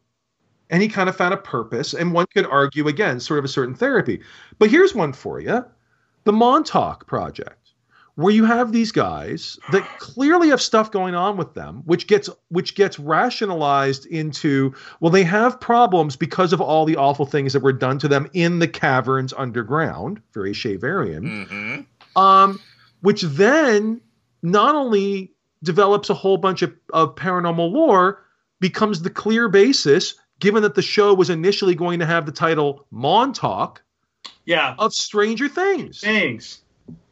and 0.69 0.81
he 0.81 0.87
kind 0.87 1.09
of 1.09 1.15
found 1.15 1.33
a 1.33 1.37
purpose. 1.37 1.93
And 1.93 2.13
one 2.13 2.25
could 2.33 2.45
argue 2.45 2.87
again, 2.87 3.19
sort 3.19 3.39
of 3.39 3.45
a 3.45 3.49
certain 3.49 3.75
therapy. 3.75 4.21
But 4.57 4.71
here's 4.71 4.95
one 4.95 5.13
for 5.13 5.39
you: 5.39 5.65
the 6.23 6.31
Montauk 6.33 7.05
Project, 7.05 7.73
where 8.15 8.33
you 8.33 8.45
have 8.45 8.71
these 8.71 8.91
guys 8.91 9.59
that 9.71 9.83
clearly 9.99 10.49
have 10.49 10.61
stuff 10.61 10.89
going 10.89 11.15
on 11.15 11.37
with 11.37 11.53
them, 11.53 11.81
which 11.85 12.07
gets 12.07 12.29
which 12.49 12.75
gets 12.75 12.97
rationalized 12.97 14.05
into 14.05 14.73
well, 14.99 15.11
they 15.11 15.23
have 15.23 15.59
problems 15.59 16.15
because 16.15 16.53
of 16.53 16.61
all 16.61 16.85
the 16.85 16.95
awful 16.95 17.25
things 17.25 17.53
that 17.53 17.61
were 17.61 17.73
done 17.73 17.99
to 17.99 18.07
them 18.07 18.29
in 18.33 18.59
the 18.59 18.67
caverns 18.67 19.33
underground. 19.33 20.21
Very 20.33 20.53
Shaverian 20.53 21.47
Mm-hmm. 21.47 22.19
um, 22.21 22.59
which 23.01 23.23
then 23.23 23.99
not 24.41 24.75
only 24.75 25.32
develops 25.63 26.09
a 26.09 26.13
whole 26.13 26.37
bunch 26.37 26.61
of, 26.61 26.73
of 26.93 27.15
paranormal 27.15 27.71
lore, 27.71 28.23
becomes 28.59 29.01
the 29.01 29.09
clear 29.09 29.49
basis, 29.49 30.15
given 30.39 30.61
that 30.63 30.75
the 30.75 30.81
show 30.81 31.13
was 31.13 31.29
initially 31.29 31.73
going 31.75 31.99
to 31.99 32.05
have 32.05 32.25
the 32.25 32.31
title 32.31 32.85
Montauk 32.91 33.81
Yeah. 34.45 34.75
of 34.77 34.93
Stranger 34.93 35.47
Things, 35.47 36.01
Thanks. 36.01 36.61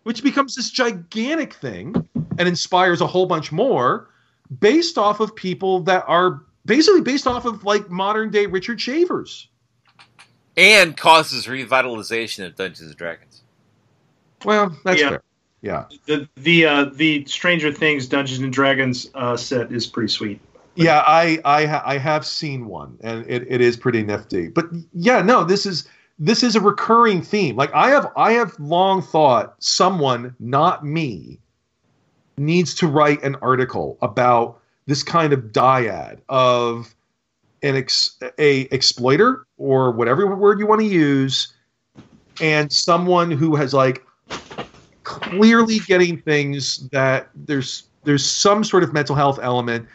which 0.03 0.21
becomes 0.23 0.55
this 0.55 0.69
gigantic 0.69 1.53
thing 1.53 1.95
and 2.37 2.47
inspires 2.47 3.01
a 3.01 3.07
whole 3.07 3.25
bunch 3.25 3.51
more 3.51 4.09
based 4.59 4.97
off 4.97 5.19
of 5.21 5.35
people 5.35 5.79
that 5.83 6.03
are 6.07 6.41
basically 6.65 7.01
based 7.01 7.25
off 7.27 7.45
of 7.45 7.63
like 7.63 7.89
modern 7.89 8.29
day 8.31 8.45
Richard 8.45 8.79
Shavers. 8.81 9.47
and 10.57 10.97
causes 10.97 11.45
revitalization 11.47 12.45
of 12.45 12.55
Dungeons 12.57 12.89
and 12.89 12.97
Dragons. 12.97 13.41
Well, 14.43 14.75
that's 14.83 14.99
Yeah. 14.99 15.09
fair. 15.11 15.23
Yeah. 15.61 15.85
The 16.05 16.27
the 16.35 16.65
uh, 16.65 16.85
the 16.85 17.25
Stranger 17.25 17.71
Things 17.71 18.07
Dungeons 18.07 18.39
and 18.39 18.51
Dragons 18.51 19.09
uh, 19.13 19.37
set 19.37 19.71
is 19.71 19.85
pretty 19.85 20.09
sweet. 20.09 20.41
Yeah, 20.75 21.03
I 21.05 21.39
I 21.45 21.65
ha- 21.65 21.83
I 21.85 21.97
have 21.97 22.25
seen 22.25 22.65
one, 22.65 22.97
and 23.01 23.25
it, 23.27 23.45
it 23.47 23.61
is 23.61 23.77
pretty 23.77 24.03
nifty. 24.03 24.47
But 24.47 24.65
yeah, 24.93 25.21
no, 25.21 25.43
this 25.43 25.65
is 25.65 25.87
this 26.17 26.43
is 26.43 26.55
a 26.55 26.61
recurring 26.61 27.21
theme. 27.21 27.55
Like 27.55 27.73
I 27.73 27.89
have 27.89 28.11
I 28.15 28.33
have 28.33 28.59
long 28.59 29.01
thought 29.01 29.55
someone, 29.59 30.35
not 30.39 30.85
me, 30.85 31.39
needs 32.37 32.73
to 32.75 32.87
write 32.87 33.21
an 33.23 33.35
article 33.41 33.97
about 34.01 34.59
this 34.87 35.03
kind 35.03 35.33
of 35.33 35.51
dyad 35.51 36.19
of 36.29 36.95
an 37.61 37.75
ex, 37.75 38.17
a 38.39 38.61
exploiter 38.71 39.45
or 39.57 39.91
whatever 39.91 40.35
word 40.35 40.59
you 40.59 40.65
want 40.65 40.81
to 40.81 40.87
use, 40.87 41.53
and 42.39 42.71
someone 42.71 43.29
who 43.29 43.55
has 43.55 43.73
like 43.73 44.03
clearly 45.11 45.79
getting 45.79 46.21
things 46.21 46.89
that 46.89 47.29
there's 47.35 47.83
there's 48.03 48.25
some 48.25 48.63
sort 48.63 48.83
of 48.83 48.93
mental 48.93 49.15
health 49.15 49.39
element 49.41 49.87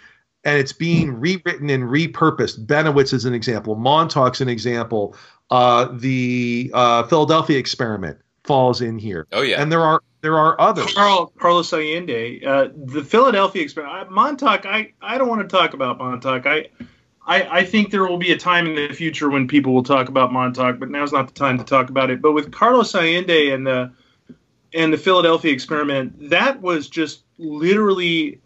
and 0.46 0.58
it's 0.58 0.72
being 0.72 1.12
rewritten 1.12 1.68
and 1.70 1.84
repurposed. 1.84 2.66
Bennewitz 2.66 3.12
is 3.12 3.24
an 3.24 3.34
example. 3.34 3.74
Montauk's 3.74 4.40
an 4.40 4.48
example. 4.48 5.16
Uh, 5.50 5.88
the 5.92 6.70
uh, 6.72 7.02
Philadelphia 7.02 7.58
experiment 7.58 8.18
falls 8.44 8.80
in 8.80 8.96
here. 8.98 9.26
Oh 9.32 9.42
yeah, 9.42 9.60
and 9.60 9.70
there 9.70 9.82
are 9.82 10.02
there 10.20 10.38
are 10.38 10.58
others. 10.60 10.94
Carl 10.94 11.32
Carlos 11.38 11.72
Allende, 11.72 12.44
uh, 12.44 12.68
the 12.76 13.02
Philadelphia 13.02 13.62
experiment. 13.62 14.10
Montauk. 14.10 14.64
I 14.66 14.92
I 15.02 15.18
don't 15.18 15.28
want 15.28 15.42
to 15.42 15.48
talk 15.48 15.74
about 15.74 15.98
Montauk. 15.98 16.46
I. 16.46 16.68
I, 17.28 17.58
I 17.58 17.64
think 17.64 17.90
there 17.90 18.06
will 18.06 18.18
be 18.18 18.30
a 18.30 18.38
time 18.38 18.68
in 18.68 18.76
the 18.76 18.94
future 18.94 19.28
when 19.28 19.48
people 19.48 19.74
will 19.74 19.82
talk 19.82 20.08
about 20.08 20.32
Montauk, 20.32 20.78
but 20.78 20.90
now's 20.90 21.10
not 21.10 21.26
the 21.26 21.34
time 21.34 21.58
to 21.58 21.64
talk 21.64 21.88
about 21.88 22.08
it. 22.08 22.22
But 22.22 22.34
with 22.34 22.52
Carlos 22.52 22.94
Allende 22.94 23.50
and 23.50 23.66
the 23.66 23.92
and 24.74 24.92
the 24.92 24.98
Philadelphia 24.98 25.52
experiment, 25.52 26.30
that 26.30 26.60
was 26.60 26.88
just 26.88 27.22
literally 27.38 28.40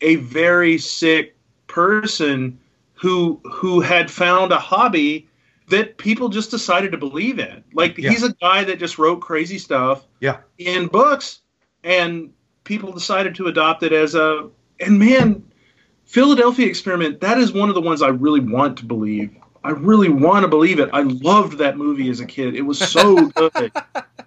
a 0.00 0.16
very 0.16 0.78
sick 0.78 1.36
person 1.66 2.58
who 2.94 3.40
who 3.44 3.80
had 3.80 4.10
found 4.10 4.52
a 4.52 4.58
hobby 4.58 5.28
that 5.68 5.96
people 5.96 6.28
just 6.28 6.50
decided 6.50 6.92
to 6.92 6.98
believe 6.98 7.38
in. 7.38 7.64
Like 7.72 7.96
Yeah. 7.98 8.10
he's 8.10 8.22
a 8.22 8.32
guy 8.34 8.64
that 8.64 8.78
just 8.78 8.98
wrote 8.98 9.20
crazy 9.20 9.58
stuff 9.58 10.06
Yeah. 10.20 10.38
in 10.58 10.86
books 10.88 11.40
and 11.82 12.30
people 12.64 12.92
decided 12.92 13.34
to 13.36 13.46
adopt 13.46 13.82
it 13.82 13.92
as 13.92 14.14
a 14.14 14.48
and 14.80 14.98
man 14.98 15.42
Philadelphia 16.04 16.66
experiment 16.66 17.20
that 17.20 17.38
is 17.38 17.52
one 17.52 17.68
of 17.68 17.74
the 17.74 17.80
ones 17.80 18.02
I 18.02 18.08
really 18.08 18.40
want 18.40 18.76
to 18.78 18.84
believe. 18.84 19.30
I 19.64 19.70
really 19.70 20.10
want 20.10 20.42
to 20.42 20.48
believe 20.48 20.78
it. 20.78 20.90
I 20.92 21.00
loved 21.02 21.56
that 21.58 21.78
movie 21.78 22.10
as 22.10 22.20
a 22.20 22.26
kid. 22.26 22.54
It 22.54 22.62
was 22.62 22.78
so 22.78 23.26
good. 23.30 23.72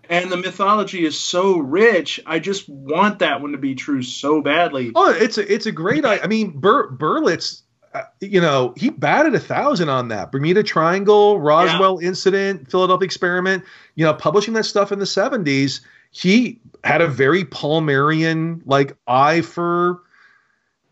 And 0.10 0.32
the 0.32 0.38
mythology 0.38 1.06
is 1.06 1.20
so 1.20 1.58
rich. 1.58 2.20
I 2.26 2.40
just 2.40 2.70
want 2.70 3.20
that 3.20 3.42
one 3.42 3.52
to 3.52 3.58
be 3.58 3.76
true 3.76 4.02
so 4.02 4.42
badly. 4.42 4.92
Oh, 4.96 5.12
it's 5.12 5.38
a 5.38 5.54
it's 5.54 5.66
a 5.66 5.72
great. 5.72 6.06
I, 6.06 6.20
I 6.20 6.28
mean, 6.28 6.52
Bur, 6.52 6.90
Berlitz, 6.92 7.64
uh, 7.94 8.04
you 8.22 8.40
know, 8.40 8.74
he 8.78 8.90
batted 8.90 9.36
a 9.36 9.40
thousand 9.40 9.90
on 9.90 10.10
that 10.10 10.32
Bermuda 10.32 10.64
Triangle, 10.64 11.40
Roswell 11.40 12.00
incident, 12.00 12.72
Philadelphia 12.72 13.06
experiment. 13.06 13.64
You 13.96 14.06
know, 14.06 14.14
publishing 14.14 14.54
that 14.54 14.66
stuff 14.66 14.92
in 14.92 15.00
the 15.00 15.06
seventies, 15.06 15.82
he 16.12 16.60
had 16.84 17.02
a 17.02 17.08
very 17.08 17.44
Palmerian 17.44 18.62
like 18.66 18.96
eye 19.08 19.42
for 19.42 20.04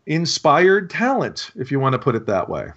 inspired 0.06 0.90
talent, 0.90 1.50
if 1.56 1.72
you 1.72 1.80
want 1.80 1.94
to 1.94 1.98
put 1.98 2.14
it 2.14 2.26
that 2.26 2.48
way. 2.48 2.68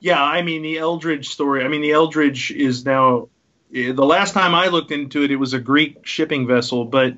Yeah, 0.00 0.22
I 0.22 0.42
mean 0.42 0.62
the 0.62 0.78
Eldridge 0.78 1.28
story. 1.28 1.64
I 1.64 1.68
mean 1.68 1.82
the 1.82 1.92
Eldridge 1.92 2.50
is 2.50 2.84
now. 2.84 3.28
Eh, 3.74 3.92
The 3.92 4.04
last 4.04 4.34
time 4.34 4.54
I 4.54 4.68
looked 4.68 4.90
into 4.90 5.22
it, 5.22 5.30
it 5.30 5.36
was 5.36 5.54
a 5.54 5.58
Greek 5.58 6.06
shipping 6.06 6.46
vessel, 6.46 6.84
but 6.84 7.14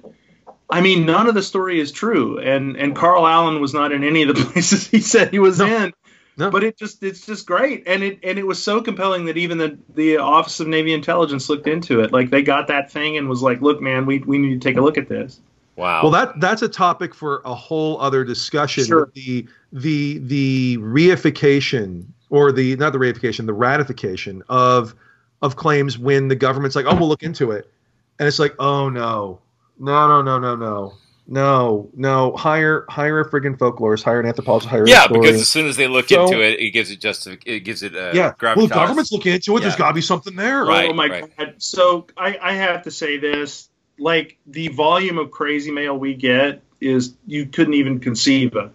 I 0.71 0.81
mean 0.81 1.07
none 1.07 1.29
of 1.29 1.35
the 1.35 1.43
story 1.43 1.81
is 1.81 1.93
true, 1.93 2.39
and 2.39 2.77
and 2.77 2.95
Carl 2.95 3.27
Allen 3.27 3.61
was 3.61 3.73
not 3.73 3.93
in 3.93 4.05
any 4.05 4.23
of 4.23 4.37
the 4.37 4.45
places 4.53 4.87
he 4.87 5.01
said 5.01 5.31
he 5.31 5.39
was 5.39 5.61
in. 5.61 5.93
No. 6.37 6.51
But 6.51 6.63
it 6.63 6.77
just 6.77 7.03
it's 7.03 7.27
just 7.27 7.47
great, 7.47 7.83
and 7.89 8.03
it 8.05 8.21
and 8.23 8.39
it 8.39 8.47
was 8.47 8.63
so 8.63 8.81
compelling 8.81 9.25
that 9.25 9.37
even 9.37 9.59
the 9.59 9.77
the 9.95 10.19
Office 10.19 10.61
of 10.61 10.69
Navy 10.69 10.93
Intelligence 10.93 11.49
looked 11.49 11.67
into 11.67 12.01
it. 12.01 12.13
Like 12.13 12.31
they 12.31 12.43
got 12.43 12.69
that 12.69 12.93
thing 12.93 13.17
and 13.17 13.29
was 13.29 13.43
like, 13.43 13.61
"Look, 13.61 13.81
man, 13.81 14.07
we 14.07 14.21
we 14.21 14.39
need 14.39 14.61
to 14.61 14.69
take 14.69 14.77
a 14.77 14.81
look 14.81 14.97
at 14.97 15.09
this." 15.09 15.41
Wow. 15.75 16.03
Well, 16.03 16.13
that 16.13 16.41
that's 16.41 16.63
a 16.63 16.69
topic 16.69 17.13
for 17.13 17.43
a 17.45 17.55
whole 17.55 18.01
other 18.01 18.25
discussion. 18.25 18.85
Sure. 18.85 19.11
The 19.15 19.49
the 19.73 20.19
the 20.19 20.79
reification 20.79 22.07
or 22.31 22.53
the 22.53 22.77
not 22.77 22.93
the 22.93 23.01
reification, 23.01 23.47
the 23.47 23.53
ratification 23.53 24.45
of 24.49 24.95
of 25.43 25.57
claims 25.57 25.99
when 25.99 26.29
the 26.29 26.37
government's 26.37 26.77
like, 26.77 26.87
oh, 26.87 26.95
we'll 26.97 27.09
look 27.09 27.23
into 27.23 27.53
it, 27.53 27.71
and 28.19 28.27
it's 28.27 28.39
like, 28.39 28.55
oh 28.59 28.89
no, 28.89 29.41
no, 29.79 30.09
no, 30.09 30.23
no, 30.23 30.39
no, 30.39 30.57
no. 30.57 30.95
No, 31.31 31.91
no. 31.95 32.35
Hire, 32.35 32.87
hire 32.89 33.21
a 33.21 33.31
friggin' 33.31 33.59
folklorist. 33.59 34.03
Hire 34.03 34.19
an 34.19 34.25
anthropologist. 34.25 34.71
Hire 34.71 34.89
yeah, 34.89 35.01
a 35.01 35.03
historian. 35.03 35.23
because 35.23 35.41
as 35.43 35.49
soon 35.51 35.67
as 35.67 35.77
they 35.77 35.87
look 35.87 36.09
So- 36.09 36.25
into 36.25 36.41
it, 36.43 36.59
it 36.59 36.71
gives 36.71 36.91
it 36.91 37.01
just 37.01 37.27
it 37.27 37.65
gives 37.65 37.83
it 37.83 37.95
a 37.95 38.13
yeah. 38.15 38.33
gravitas. 38.33 38.57
Well, 38.57 38.67
the 38.67 38.75
government's 38.75 39.13
looking 39.13 39.35
into 39.35 39.55
it. 39.59 39.61
There's 39.61 39.77
got 39.77 39.89
to 39.89 39.95
be 39.95 40.01
something 40.01 40.35
there. 40.37 40.65
Right, 40.65 40.89
oh 40.89 40.95
my 40.95 41.07
right. 41.07 41.37
god! 41.37 41.55
So 41.59 42.07
I, 42.17 42.39
I 42.41 42.55
have 42.55 42.85
to 42.85 42.91
say 42.91 43.19
this: 43.19 43.69
like 43.99 44.39
the 44.47 44.69
volume 44.69 45.19
of 45.19 45.31
crazy 45.31 45.71
mail 45.71 45.99
we 45.99 46.15
get 46.15 46.63
is 46.81 47.15
you 47.27 47.45
couldn't 47.45 47.75
even 47.75 48.01
conceive 48.01 48.57
of. 48.57 48.73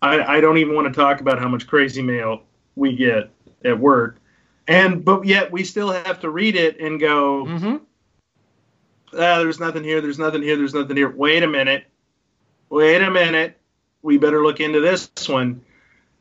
I, 0.00 0.38
I 0.38 0.40
don't 0.40 0.58
even 0.58 0.74
want 0.74 0.92
to 0.92 1.00
talk 1.00 1.20
about 1.20 1.38
how 1.38 1.46
much 1.46 1.68
crazy 1.68 2.02
mail 2.02 2.42
we 2.74 2.96
get 2.96 3.30
at 3.64 3.78
work, 3.78 4.16
and 4.66 5.04
but 5.04 5.24
yet 5.24 5.52
we 5.52 5.64
still 5.64 5.90
have 5.90 6.20
to 6.20 6.30
read 6.30 6.56
it 6.56 6.80
and 6.80 7.00
go, 7.00 7.44
Mm-hmm. 7.44 7.76
ah, 9.14 9.38
there's 9.38 9.60
nothing 9.60 9.84
here, 9.84 10.00
there's 10.00 10.18
nothing 10.18 10.42
here, 10.42 10.56
there's 10.56 10.74
nothing 10.74 10.96
here. 10.96 11.10
Wait 11.10 11.42
a 11.42 11.48
minute, 11.48 11.84
wait 12.68 13.02
a 13.02 13.10
minute, 13.10 13.58
we 14.02 14.18
better 14.18 14.42
look 14.42 14.60
into 14.60 14.80
this 14.80 15.10
one. 15.28 15.62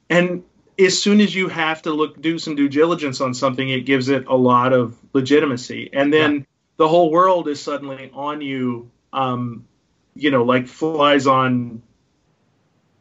And 0.10 0.44
as 0.80 1.02
soon 1.02 1.22
as 1.22 1.34
you 1.34 1.48
have 1.48 1.84
to 1.84 1.92
look, 1.92 2.22
do 2.22 2.40
some 2.40 2.56
due 2.56 2.70
diligence 2.70 3.22
on 3.22 3.34
something, 3.34 3.68
it 3.70 3.82
gives 3.82 4.10
it 4.10 4.28
a 4.28 4.36
lot 4.36 4.74
of 4.74 4.98
legitimacy. 5.14 5.90
And 5.94 6.12
then 6.14 6.46
the 6.78 6.88
whole 6.88 7.12
world 7.12 7.48
is 7.48 7.62
suddenly 7.62 8.12
on 8.14 8.42
you, 8.42 8.90
um, 9.14 9.68
you 10.16 10.32
know, 10.32 10.44
like 10.44 10.68
flies 10.68 11.28
on 11.28 11.82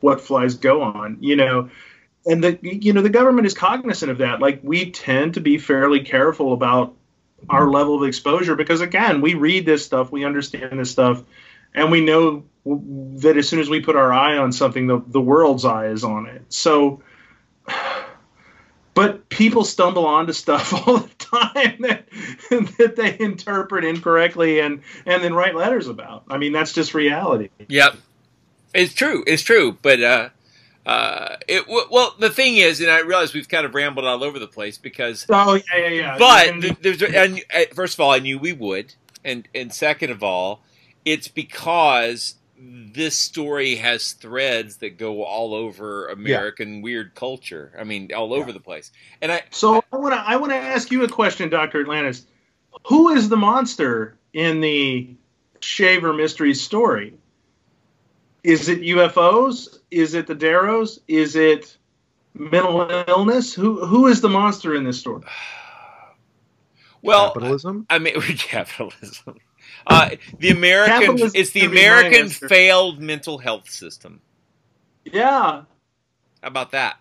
what 0.01 0.21
flies 0.21 0.55
go 0.55 0.83
on, 0.83 1.19
you 1.21 1.37
know. 1.37 1.71
And 2.27 2.45
the 2.45 2.59
you 2.63 2.93
know 2.93 3.03
the 3.03 3.11
government 3.11 3.47
is 3.47 3.55
cognizant 3.55 4.11
of 4.11 4.19
that. 4.19 4.41
Like 4.41 4.61
we 4.63 4.91
tend 4.91 5.35
to 5.35 5.41
be 5.41 5.59
fairly 5.59 6.01
careful 6.01 6.53
about 6.53 6.95
our 7.49 7.71
level 7.71 7.97
of 7.97 8.07
exposure 8.07 8.55
because 8.55 8.83
again 8.83 9.23
we 9.23 9.33
read 9.33 9.65
this 9.65 9.83
stuff 9.83 10.13
we 10.13 10.27
understand 10.27 10.79
this 10.79 10.91
stuff 10.91 11.23
and 11.75 11.91
we 11.91 12.03
know 12.03 12.45
that 12.67 13.39
as 13.39 13.49
soon 13.49 13.61
as 13.61 13.71
we 13.71 13.81
put 13.81 13.97
our 13.97 14.13
eye 14.13 14.37
on 14.37 14.53
something 14.53 14.87
the, 14.87 15.03
the 15.07 15.21
world's 15.23 15.65
eye 15.65 15.87
is 15.87 16.05
on 16.05 16.27
it 16.27 16.43
so 16.51 17.03
but 18.93 19.27
people 19.31 19.65
stumble 19.65 20.05
onto 20.05 20.35
stuff 20.35 20.75
all 20.87 20.99
the 20.99 21.15
time 21.15 21.77
that, 21.81 22.05
that 22.77 22.95
they 22.97 23.19
interpret 23.19 23.87
incorrectly 23.87 24.61
and 24.61 24.83
and 25.07 25.25
then 25.25 25.33
write 25.33 25.55
letters 25.55 25.89
about 25.89 26.25
i 26.29 26.37
mean 26.37 26.53
that's 26.53 26.75
just 26.75 26.93
reality 26.93 27.49
Yep, 27.69 27.97
it's 28.75 28.95
true. 28.95 29.25
It's 29.27 29.43
true. 29.43 29.77
But 29.83 30.03
uh, 30.03 30.29
uh, 30.87 31.37
it 31.47 31.61
w- 31.67 31.87
well, 31.91 32.15
the 32.19 32.31
thing 32.31 32.57
is, 32.57 32.81
and 32.81 32.91
I 32.91 33.01
realize 33.01 33.35
we've 33.35 33.49
kind 33.49 33.67
of 33.67 33.75
rambled 33.75 34.07
all 34.07 34.25
over 34.25 34.39
the 34.39 34.49
place 34.49 34.79
because. 34.79 35.27
oh 35.29 35.55
yeah 35.55 35.63
yeah 35.77 35.89
yeah 35.89 36.19
But 36.19 36.83
there's, 36.83 37.03
and 37.03 37.43
uh, 37.55 37.65
first 37.75 37.95
of 37.95 38.01
all, 38.01 38.11
I 38.11 38.19
knew 38.19 38.39
we 38.39 38.53
would, 38.53 38.95
and 39.25 39.49
and 39.55 39.73
second 39.73 40.11
of 40.11 40.23
all, 40.23 40.63
it's 41.05 41.29
because 41.29 42.37
this 42.57 43.17
story 43.17 43.77
has 43.77 44.13
threads 44.13 44.79
that 44.79 44.99
go 44.99 45.23
all 45.25 45.55
over 45.55 46.09
American 46.09 46.83
weird 46.83 47.15
culture. 47.15 47.73
I 47.79 47.85
mean, 47.85 48.13
all 48.15 48.35
over 48.35 48.53
the 48.53 48.61
place. 48.61 48.91
And 49.23 49.33
I 49.33 49.43
So 49.51 49.83
I 49.93 49.97
want 49.97 50.15
to 50.15 50.21
I 50.21 50.37
want 50.37 50.53
to 50.53 50.57
ask 50.59 50.91
you 50.91 51.03
a 51.05 51.09
question, 51.09 51.49
Doctor 51.49 51.81
Atlantis. 51.81 52.27
Who 52.87 53.11
is 53.11 53.29
the 53.29 53.37
monster 53.37 54.19
in 54.33 54.61
the 54.61 55.15
Shaver 55.61 56.13
mystery 56.13 56.55
story? 56.55 57.15
Is 58.43 58.69
it 58.69 58.81
UFOs? 58.81 59.80
Is 59.91 60.15
it 60.15 60.27
the 60.27 60.35
Deros? 60.35 61.01
Is 61.09 61.37
it 61.37 61.77
mental 62.35 62.89
illness? 63.09 63.55
Who 63.55 63.85
who 63.85 64.07
is 64.07 64.21
the 64.21 64.29
monster 64.29 64.75
in 64.75 64.85
this 64.85 65.01
story? 65.01 65.23
well, 67.03 67.33
Capitalism. 67.33 67.87
I 67.91 67.99
mean, 67.99 68.21
capitalism. 68.23 69.37
Uh, 69.87 70.11
the 70.39 70.51
American, 70.51 71.01
Capitalism 71.01 71.41
it's 71.41 71.51
the 71.51 71.61
can 71.61 71.71
be 71.71 71.77
my 71.77 71.83
American 71.83 72.29
failed 72.29 73.01
mental 73.01 73.39
health 73.39 73.71
system. 73.71 74.21
Yeah. 75.05 75.63
How 76.43 76.49
about 76.49 76.73
that? 76.73 76.97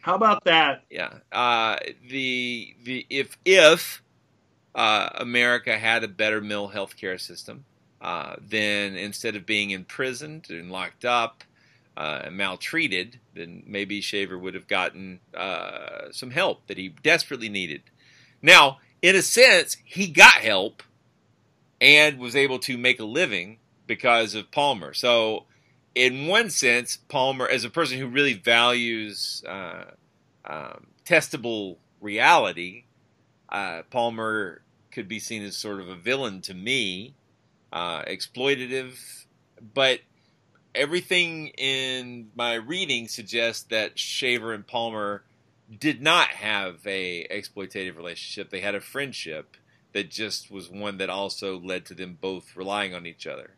How 0.00 0.14
about 0.14 0.44
that? 0.44 0.84
Yeah. 0.90 1.18
Uh, 1.30 1.76
the 2.08 2.74
the 2.84 3.06
if 3.10 3.36
if 3.44 4.02
uh, 4.74 5.10
America 5.16 5.76
had 5.76 6.04
a 6.04 6.08
better 6.08 6.40
mental 6.40 6.68
health 6.68 6.96
care 6.96 7.18
system, 7.18 7.64
uh, 8.00 8.36
then 8.40 8.96
instead 8.96 9.36
of 9.36 9.44
being 9.44 9.70
imprisoned 9.70 10.46
and 10.50 10.70
locked 10.70 11.04
up 11.04 11.44
uh, 11.98 12.28
maltreated, 12.30 13.18
then 13.34 13.64
maybe 13.66 14.00
Shaver 14.00 14.38
would 14.38 14.54
have 14.54 14.68
gotten 14.68 15.18
uh, 15.34 16.12
some 16.12 16.30
help 16.30 16.68
that 16.68 16.78
he 16.78 16.90
desperately 17.02 17.48
needed. 17.48 17.82
Now, 18.40 18.78
in 19.02 19.16
a 19.16 19.22
sense, 19.22 19.76
he 19.84 20.06
got 20.06 20.34
help 20.34 20.84
and 21.80 22.20
was 22.20 22.36
able 22.36 22.60
to 22.60 22.78
make 22.78 23.00
a 23.00 23.04
living 23.04 23.58
because 23.88 24.36
of 24.36 24.52
Palmer. 24.52 24.94
So, 24.94 25.46
in 25.92 26.28
one 26.28 26.50
sense, 26.50 26.98
Palmer, 27.08 27.48
as 27.48 27.64
a 27.64 27.70
person 27.70 27.98
who 27.98 28.06
really 28.06 28.34
values 28.34 29.42
uh, 29.44 29.86
um, 30.44 30.86
testable 31.04 31.78
reality, 32.00 32.84
uh, 33.48 33.82
Palmer 33.90 34.62
could 34.92 35.08
be 35.08 35.18
seen 35.18 35.42
as 35.42 35.56
sort 35.56 35.80
of 35.80 35.88
a 35.88 35.96
villain 35.96 36.42
to 36.42 36.54
me, 36.54 37.14
uh, 37.72 38.02
exploitative, 38.02 39.24
but 39.74 39.98
everything 40.78 41.48
in 41.58 42.30
my 42.34 42.54
reading 42.54 43.08
suggests 43.08 43.64
that 43.64 43.98
Shaver 43.98 44.52
and 44.54 44.66
Palmer 44.66 45.24
did 45.78 46.00
not 46.00 46.28
have 46.28 46.86
a 46.86 47.26
exploitative 47.30 47.96
relationship. 47.96 48.50
They 48.50 48.60
had 48.60 48.74
a 48.74 48.80
friendship 48.80 49.56
that 49.92 50.10
just 50.10 50.50
was 50.50 50.70
one 50.70 50.98
that 50.98 51.10
also 51.10 51.58
led 51.58 51.84
to 51.86 51.94
them 51.94 52.16
both 52.20 52.56
relying 52.56 52.94
on 52.94 53.06
each 53.06 53.26
other. 53.26 53.50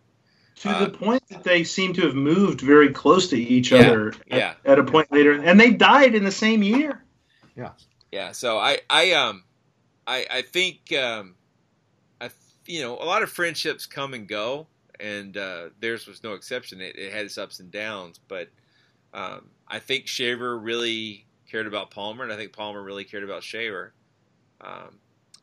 To 0.57 0.71
Uh, 0.71 0.85
the 0.87 0.91
point 0.91 1.23
that 1.29 1.45
they 1.45 1.65
seem 1.65 1.93
to 1.95 2.03
have 2.03 2.15
moved 2.15 2.61
very 2.61 2.93
close 2.93 3.29
to 3.29 3.37
each 3.39 3.73
Yeah, 3.73 3.79
other 3.81 4.09
at, 4.31 4.39
yeah. 4.39 4.55
at 4.65 4.79
a 4.79 4.85
point 4.85 5.13
later, 5.13 5.33
and 5.33 5.59
they 5.61 5.71
died 5.71 6.15
in 6.15 6.25
the 6.25 6.33
same 6.33 6.63
year. 6.63 7.05
Yeah. 7.57 7.73
Yeah, 8.13 8.33
so 8.33 8.59
I, 8.59 8.81
I, 8.91 9.13
um, 9.13 9.45
I, 10.07 10.27
I 10.31 10.43
think, 10.43 10.93
um, 10.93 11.37
I, 12.21 12.31
you 12.67 12.83
know, 12.83 12.95
a 12.95 13.07
lot 13.07 13.23
of 13.23 13.31
friendships 13.31 13.87
come 13.87 14.15
and 14.15 14.27
go, 14.29 14.67
and 15.01 15.36
uh, 15.36 15.70
theirs 15.81 16.06
was 16.06 16.22
no 16.22 16.35
exception. 16.35 16.81
It, 16.81 16.97
it 16.97 17.12
had 17.12 17.24
its 17.24 17.39
ups 17.39 17.60
and 17.60 17.70
downs, 17.70 18.20
but 18.28 18.48
um, 19.12 19.48
I 19.66 19.78
think 19.78 20.06
Shaver 20.06 20.59
really 20.59 21.27
cared 21.51 21.66
about 21.66 21.90
Palmer, 21.90 22.24
and 22.24 22.32
I 22.32 22.36
think 22.36 22.52
Palmer 22.52 22.82
really 22.82 23.05
cared 23.05 23.24
about 23.24 23.43
Shaver, 23.43 23.93
um, 24.60 24.98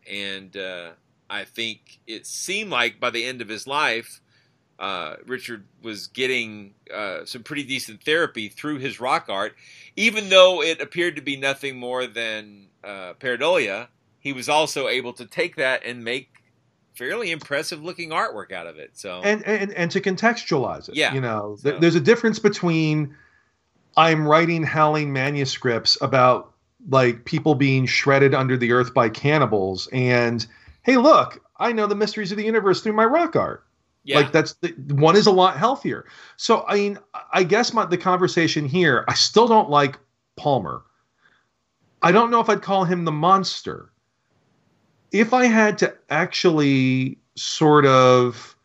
and 0.10 0.56
uh, 0.56 0.92
I 1.30 1.44
think 1.44 2.00
it 2.08 2.26
seemed 2.26 2.70
like 2.70 3.00
by 3.00 3.10
the 3.10 3.26
end 3.26 3.42
of 3.42 3.50
his 3.50 3.68
life, 3.68 4.22
uh, 4.80 5.16
Richard 5.26 5.66
was 5.82 6.08
getting 6.08 6.76
uh, 6.94 7.26
some 7.26 7.44
pretty 7.44 7.64
decent 7.64 8.04
therapy 8.04 8.48
through 8.48 8.78
his 8.78 9.00
rock 9.00 9.28
art, 9.28 9.56
even 9.96 10.30
though 10.30 10.62
it 10.62 10.82
appeared 10.82 11.16
to 11.16 11.22
be 11.22 11.36
nothing 11.36 11.78
more 11.78 12.06
than 12.06 12.68
uh, 12.84 13.14
pareidolia. 13.20 13.88
He 14.20 14.34
was 14.34 14.50
also 14.50 14.88
able 14.88 15.14
to 15.14 15.26
take 15.26 15.56
that 15.56 15.84
and 15.84 16.04
make 16.04 16.30
fairly 16.98 17.32
impressive 17.32 17.84
looking 17.84 18.10
artwork 18.10 18.52
out 18.52 18.68
of 18.68 18.78
it. 18.78 18.92
So 18.98 19.22
and 19.24 19.44
and 19.46 19.72
and 19.74 19.92
to 19.92 20.02
contextualize 20.02 20.90
it. 20.90 20.96
Yeah. 20.96 21.14
You 21.14 21.22
know, 21.22 21.58
th- 21.62 21.80
there's 21.80 21.96
a 21.96 22.02
difference 22.02 22.40
between 22.40 23.16
I'm 23.96 24.28
writing 24.28 24.64
howling 24.64 25.14
manuscripts 25.14 25.98
about 26.02 26.54
like 26.90 27.26
people 27.26 27.56
being 27.56 27.86
shredded 27.86 28.34
under 28.34 28.58
the 28.58 28.72
earth 28.72 28.94
by 28.94 29.10
cannibals 29.10 29.88
and 29.92 30.46
hey 30.84 30.98
look, 30.98 31.42
I 31.58 31.72
know 31.72 31.88
the 31.88 31.96
mysteries 31.96 32.32
of 32.32 32.38
the 32.38 32.46
universe 32.46 32.82
through 32.82 32.94
my 32.94 33.06
rock 33.06 33.36
art. 33.36 33.64
Yeah. 34.04 34.18
Like 34.18 34.32
that's 34.32 34.54
the, 34.54 34.70
one 34.96 35.16
is 35.16 35.28
a 35.28 35.32
lot 35.32 35.58
healthier. 35.58 36.06
So 36.38 36.66
I 36.68 36.76
mean, 36.76 36.98
I 37.32 37.44
guess 37.44 37.74
my 37.74 37.86
the 37.86 37.98
conversation 37.98 38.66
here, 38.66 39.06
I 39.08 39.14
still 39.14 39.48
don't 39.48 39.70
like 39.70 39.98
Palmer. 40.36 40.84
I 42.02 42.12
don't 42.12 42.32
know 42.32 42.40
if 42.40 42.50
I'd 42.50 42.62
call 42.62 42.86
him 42.86 43.06
the 43.06 43.12
monster. 43.12 43.92
If 45.12 45.34
I 45.34 45.46
had 45.46 45.78
to 45.80 45.94
actually 46.10 47.18
sort 47.36 47.86
of 47.86 48.56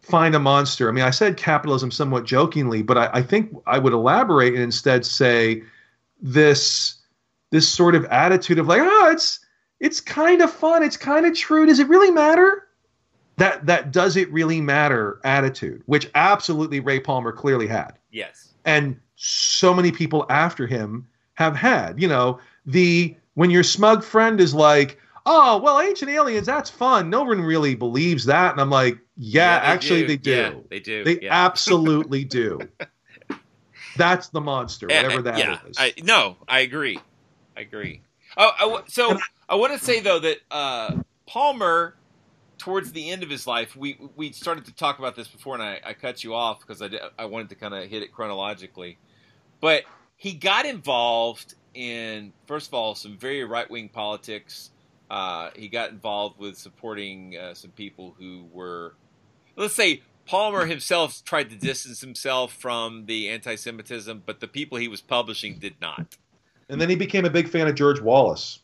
find 0.00 0.34
a 0.34 0.38
monster, 0.38 0.88
I 0.88 0.92
mean, 0.92 1.04
I 1.04 1.10
said 1.10 1.36
capitalism 1.36 1.90
somewhat 1.90 2.24
jokingly, 2.24 2.82
but 2.82 2.98
I, 2.98 3.10
I 3.14 3.22
think 3.22 3.56
I 3.66 3.78
would 3.78 3.92
elaborate 3.92 4.54
and 4.54 4.62
instead 4.62 5.06
say 5.06 5.62
this 6.20 6.98
this 7.50 7.68
sort 7.68 7.94
of 7.94 8.04
attitude 8.06 8.58
of 8.58 8.66
like, 8.66 8.80
oh, 8.82 9.10
it's 9.12 9.40
it's 9.80 10.00
kind 10.00 10.42
of 10.42 10.50
fun, 10.50 10.82
it's 10.82 10.96
kind 10.96 11.26
of 11.26 11.34
true. 11.34 11.66
Does 11.66 11.78
it 11.78 11.88
really 11.88 12.10
matter? 12.10 12.68
That 13.36 13.66
that 13.66 13.92
does 13.92 14.16
it 14.16 14.30
really 14.32 14.60
matter 14.60 15.20
attitude, 15.24 15.82
which 15.86 16.10
absolutely 16.14 16.80
Ray 16.80 17.00
Palmer 17.00 17.32
clearly 17.32 17.66
had 17.66 17.92
yes, 18.10 18.52
and 18.64 19.00
so 19.16 19.72
many 19.72 19.90
people 19.90 20.26
after 20.28 20.66
him 20.66 21.08
have 21.34 21.56
had. 21.56 22.00
You 22.00 22.08
know, 22.08 22.38
the 22.66 23.16
when 23.34 23.50
your 23.50 23.62
smug 23.62 24.04
friend 24.04 24.40
is 24.40 24.54
like, 24.54 24.98
"Oh, 25.26 25.58
well, 25.58 25.80
ancient 25.80 26.10
aliens, 26.10 26.46
that's 26.46 26.70
fun." 26.70 27.10
No 27.10 27.22
one 27.22 27.40
really 27.40 27.74
believes 27.74 28.24
that, 28.26 28.52
and 28.52 28.60
I'm 28.60 28.70
like, 28.70 28.98
"Yeah, 29.16 29.54
Yeah, 29.56 29.60
they 29.60 29.66
actually, 29.66 30.00
do. 30.02 30.06
they 30.08 30.16
do. 30.16 30.30
Yeah, 30.30 30.52
they 30.70 30.80
do. 30.80 31.04
They 31.04 31.20
Yeah. 31.20 31.28
absolutely 31.44 32.24
do." 32.24 32.58
That's 33.96 34.28
the 34.28 34.40
monster, 34.40 34.90
And- 34.90 35.06
whatever 35.06 35.22
that 35.22 35.34
is. 35.38 35.40
yeah, 35.78 35.84
I, 35.84 35.94
no, 36.02 36.36
I 36.48 36.60
agree. 36.60 36.98
I 37.56 37.60
agree. 37.60 38.00
Oh, 38.36 38.50
I 38.58 38.82
so 38.88 39.18
I 39.48 39.56
want 39.56 39.78
to 39.78 39.84
say 39.84 40.00
though 40.00 40.18
that 40.20 40.38
uh, 40.50 40.96
Palmer 41.26 41.96
towards 42.56 42.92
the 42.92 43.10
end 43.10 43.22
of 43.22 43.28
his 43.28 43.46
life, 43.46 43.76
we 43.76 43.98
we 44.16 44.32
started 44.32 44.64
to 44.64 44.72
talk 44.74 44.98
about 44.98 45.14
this 45.16 45.28
before, 45.28 45.54
and 45.54 45.62
I, 45.62 45.80
I 45.84 45.92
cut 45.92 46.24
you 46.24 46.34
off 46.34 46.60
because 46.60 46.80
I, 46.80 46.88
did- 46.88 47.00
I 47.18 47.26
wanted 47.26 47.50
to 47.50 47.54
kind 47.56 47.74
of 47.74 47.84
hit 47.90 48.02
it 48.02 48.10
chronologically. 48.12 48.96
But 49.60 49.84
he 50.16 50.32
got 50.32 50.64
involved 50.64 51.54
in, 51.74 52.32
first 52.46 52.68
of 52.68 52.74
all, 52.74 52.94
some 52.94 53.18
very 53.18 53.44
right 53.44 53.70
wing 53.70 53.88
politics. 53.90 54.70
Uh, 55.12 55.50
he 55.54 55.68
got 55.68 55.90
involved 55.90 56.38
with 56.38 56.56
supporting 56.56 57.36
uh, 57.36 57.52
some 57.52 57.70
people 57.72 58.14
who 58.18 58.46
were, 58.50 58.94
let's 59.56 59.74
say, 59.74 60.00
Palmer 60.24 60.64
himself 60.64 61.22
tried 61.24 61.50
to 61.50 61.56
distance 61.56 62.00
himself 62.00 62.54
from 62.54 63.04
the 63.04 63.28
anti 63.28 63.56
Semitism, 63.56 64.22
but 64.24 64.40
the 64.40 64.48
people 64.48 64.78
he 64.78 64.88
was 64.88 65.02
publishing 65.02 65.58
did 65.58 65.74
not. 65.82 66.16
And 66.70 66.80
then 66.80 66.88
he 66.88 66.96
became 66.96 67.26
a 67.26 67.30
big 67.30 67.48
fan 67.48 67.68
of 67.68 67.74
George 67.74 68.00
Wallace. 68.00 68.60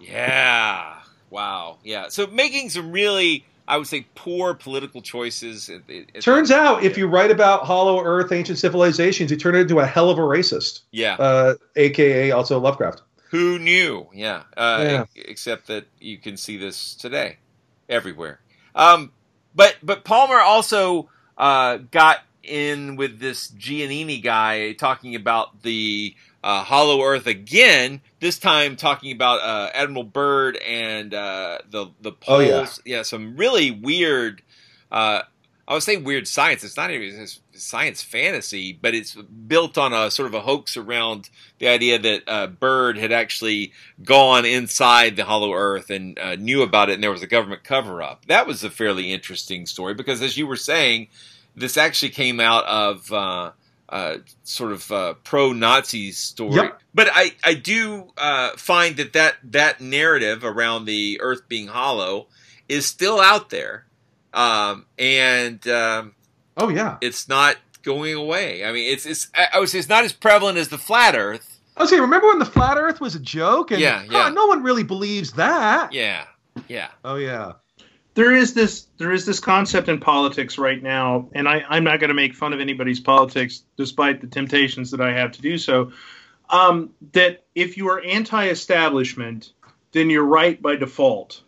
Yeah. 0.00 0.96
Wow. 1.30 1.78
Yeah. 1.84 2.08
So 2.08 2.26
making 2.26 2.70
some 2.70 2.90
really, 2.90 3.44
I 3.68 3.76
would 3.76 3.86
say, 3.86 4.06
poor 4.14 4.54
political 4.54 5.02
choices. 5.02 5.68
It, 5.68 5.82
it, 5.88 6.08
it- 6.14 6.20
Turns 6.22 6.50
out, 6.50 6.82
if 6.82 6.96
you 6.98 7.06
write 7.06 7.30
about 7.30 7.64
Hollow 7.64 8.02
Earth, 8.02 8.32
ancient 8.32 8.58
civilizations, 8.58 9.30
you 9.30 9.36
turn 9.36 9.54
it 9.54 9.60
into 9.60 9.78
a 9.78 9.86
hell 9.86 10.10
of 10.10 10.18
a 10.18 10.22
racist. 10.22 10.80
Yeah. 10.90 11.14
Uh, 11.14 11.54
AKA 11.76 12.32
also 12.32 12.58
Lovecraft. 12.58 13.02
Who 13.30 13.58
knew? 13.58 14.08
Yeah. 14.12 14.44
Uh, 14.56 14.78
Yeah. 14.88 15.04
except 15.16 15.66
that 15.68 15.86
you 16.00 16.18
can 16.18 16.36
see 16.36 16.56
this 16.56 16.94
today, 16.94 17.38
everywhere. 17.88 18.40
Um, 18.74 19.12
but 19.54 19.76
but 19.82 20.04
Palmer 20.04 20.38
also 20.40 21.08
uh, 21.36 21.78
got 21.90 22.20
in 22.42 22.96
with 22.96 23.18
this 23.18 23.50
Giannini 23.50 24.22
guy 24.22 24.72
talking 24.72 25.14
about 25.16 25.62
the 25.62 26.14
uh, 26.44 26.62
Hollow 26.62 27.02
Earth 27.02 27.26
again. 27.26 28.00
This 28.20 28.38
time 28.38 28.76
talking 28.76 29.10
about 29.12 29.40
uh, 29.42 29.70
Admiral 29.74 30.04
Byrd 30.04 30.56
and 30.58 31.12
uh, 31.12 31.58
the 31.68 31.86
the 32.00 32.12
Oh, 32.12 32.14
poles. 32.20 32.80
yeah. 32.84 32.96
yeah, 32.98 33.02
some 33.02 33.36
really 33.36 33.70
weird. 33.72 34.42
Uh, 34.92 35.22
I 35.66 35.74
would 35.74 35.82
say 35.82 35.96
weird 35.96 36.28
science. 36.28 36.62
It's 36.62 36.76
not 36.76 36.92
even 36.92 37.20
it's 37.20 37.40
science 37.60 38.02
fantasy, 38.02 38.72
but 38.72 38.94
it's 38.94 39.14
built 39.14 39.78
on 39.78 39.92
a 39.92 40.10
sort 40.10 40.26
of 40.26 40.34
a 40.34 40.40
hoax 40.40 40.76
around 40.76 41.30
the 41.58 41.68
idea 41.68 41.98
that 41.98 42.22
uh, 42.26 42.46
Byrd 42.46 42.98
had 42.98 43.12
actually 43.12 43.72
gone 44.02 44.44
inside 44.44 45.16
the 45.16 45.24
Hollow 45.24 45.52
Earth 45.52 45.90
and 45.90 46.18
uh, 46.18 46.36
knew 46.36 46.62
about 46.62 46.90
it, 46.90 46.94
and 46.94 47.02
there 47.02 47.10
was 47.10 47.22
a 47.22 47.26
government 47.26 47.64
cover 47.64 48.02
up. 48.02 48.26
That 48.26 48.46
was 48.46 48.64
a 48.64 48.70
fairly 48.70 49.12
interesting 49.12 49.66
story 49.66 49.94
because, 49.94 50.22
as 50.22 50.36
you 50.36 50.46
were 50.46 50.56
saying, 50.56 51.08
this 51.54 51.76
actually 51.76 52.10
came 52.10 52.40
out 52.40 52.64
of 52.64 53.12
uh, 53.12 53.52
uh, 53.88 54.16
sort 54.42 54.72
of 54.72 54.90
uh, 54.90 55.14
pro-Nazi 55.24 56.10
story. 56.12 56.56
Yep. 56.56 56.80
But 56.92 57.08
I, 57.12 57.32
I 57.44 57.54
do 57.54 58.12
uh, 58.18 58.50
find 58.56 58.96
that, 58.96 59.12
that 59.12 59.36
that 59.44 59.80
narrative 59.80 60.44
around 60.44 60.86
the 60.86 61.20
Earth 61.20 61.48
being 61.48 61.68
hollow 61.68 62.26
is 62.68 62.84
still 62.84 63.20
out 63.20 63.50
there, 63.50 63.86
um, 64.34 64.86
and 64.98 65.66
um, 65.68 66.15
Oh 66.56 66.68
yeah. 66.68 66.96
it's 67.00 67.28
not 67.28 67.56
going 67.82 68.14
away. 68.14 68.64
I 68.64 68.72
mean, 68.72 68.90
it's 68.92 69.06
it's 69.06 69.28
I 69.34 69.48
I 69.54 69.58
would 69.60 69.68
say 69.68 69.78
it's 69.78 69.88
not 69.88 70.04
as 70.04 70.12
prevalent 70.12 70.58
as 70.58 70.68
the 70.68 70.78
flat 70.78 71.14
Earth. 71.16 71.60
I 71.76 71.82
was 71.82 71.90
saying, 71.90 72.00
remember 72.02 72.28
when 72.28 72.38
the 72.38 72.46
flat 72.46 72.78
Earth 72.78 73.00
was 73.00 73.14
a 73.14 73.20
joke? 73.20 73.70
And 73.70 73.80
Yeah, 73.80 73.98
huh, 73.98 74.06
yeah. 74.10 74.28
no 74.30 74.46
one 74.46 74.62
really 74.62 74.82
believes 74.82 75.32
that. 75.32 75.92
Yeah, 75.92 76.24
yeah. 76.68 76.88
Oh 77.04 77.16
yeah. 77.16 77.52
there 78.14 78.32
is 78.34 78.54
this 78.54 78.86
there 78.96 79.12
is 79.12 79.26
this 79.26 79.38
concept 79.40 79.88
in 79.88 80.00
politics 80.00 80.56
right 80.56 80.82
now, 80.82 81.28
and 81.34 81.46
I, 81.46 81.62
I'm 81.68 81.84
not 81.84 82.00
going 82.00 82.08
to 82.08 82.14
make 82.14 82.34
fun 82.34 82.54
of 82.54 82.60
anybody's 82.60 82.98
politics, 83.00 83.62
despite 83.76 84.22
the 84.22 84.26
temptations 84.26 84.90
that 84.92 85.02
I 85.02 85.12
have 85.12 85.32
to 85.32 85.42
do 85.42 85.58
so. 85.58 85.92
Um, 86.48 86.90
that 87.12 87.44
if 87.54 87.76
you 87.76 87.88
are 87.88 88.00
anti-establishment, 88.00 89.52
then 89.92 90.10
you're 90.10 90.24
right 90.24 90.60
by 90.60 90.76
default. 90.76 91.42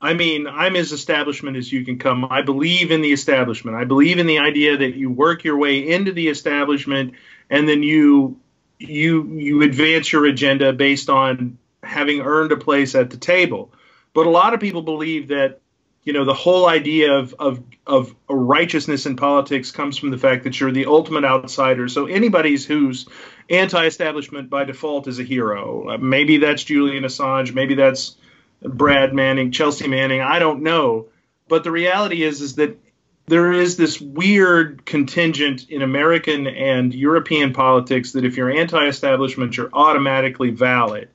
I 0.00 0.14
mean, 0.14 0.46
I'm 0.46 0.76
as 0.76 0.92
establishment 0.92 1.56
as 1.56 1.70
you 1.70 1.84
can 1.84 1.98
come. 1.98 2.24
I 2.24 2.42
believe 2.42 2.90
in 2.90 3.02
the 3.02 3.12
establishment. 3.12 3.76
I 3.76 3.84
believe 3.84 4.18
in 4.18 4.26
the 4.26 4.38
idea 4.38 4.78
that 4.78 4.94
you 4.94 5.10
work 5.10 5.44
your 5.44 5.58
way 5.58 5.86
into 5.88 6.12
the 6.12 6.28
establishment, 6.28 7.14
and 7.50 7.68
then 7.68 7.82
you 7.82 8.40
you 8.78 9.36
you 9.36 9.62
advance 9.62 10.10
your 10.10 10.24
agenda 10.24 10.72
based 10.72 11.10
on 11.10 11.58
having 11.82 12.20
earned 12.20 12.52
a 12.52 12.56
place 12.56 12.94
at 12.94 13.10
the 13.10 13.18
table. 13.18 13.72
But 14.14 14.26
a 14.26 14.30
lot 14.30 14.54
of 14.54 14.60
people 14.60 14.82
believe 14.82 15.28
that 15.28 15.60
you 16.02 16.14
know 16.14 16.24
the 16.24 16.34
whole 16.34 16.66
idea 16.66 17.12
of 17.12 17.34
of 17.38 17.62
of 17.86 18.14
righteousness 18.28 19.04
in 19.04 19.16
politics 19.16 19.70
comes 19.70 19.98
from 19.98 20.10
the 20.10 20.18
fact 20.18 20.44
that 20.44 20.58
you're 20.58 20.72
the 20.72 20.86
ultimate 20.86 21.24
outsider. 21.24 21.88
So 21.88 22.06
anybody's 22.06 22.64
who's 22.64 23.06
anti-establishment 23.50 24.48
by 24.48 24.64
default 24.64 25.08
is 25.08 25.18
a 25.18 25.24
hero. 25.24 25.98
Maybe 25.98 26.38
that's 26.38 26.64
Julian 26.64 27.04
Assange. 27.04 27.52
Maybe 27.52 27.74
that's 27.74 28.16
Brad 28.62 29.14
Manning, 29.14 29.52
Chelsea 29.52 29.88
Manning. 29.88 30.20
I 30.20 30.38
don't 30.38 30.62
know. 30.62 31.06
But 31.48 31.64
the 31.64 31.70
reality 31.72 32.22
is 32.22 32.40
is 32.40 32.56
that 32.56 32.78
there 33.26 33.52
is 33.52 33.76
this 33.76 34.00
weird 34.00 34.84
contingent 34.84 35.68
in 35.68 35.82
American 35.82 36.46
and 36.46 36.92
European 36.92 37.52
politics 37.52 38.12
that 38.12 38.24
if 38.24 38.36
you're 38.36 38.50
anti-establishment, 38.50 39.56
you're 39.56 39.70
automatically 39.72 40.50
valid. 40.50 41.08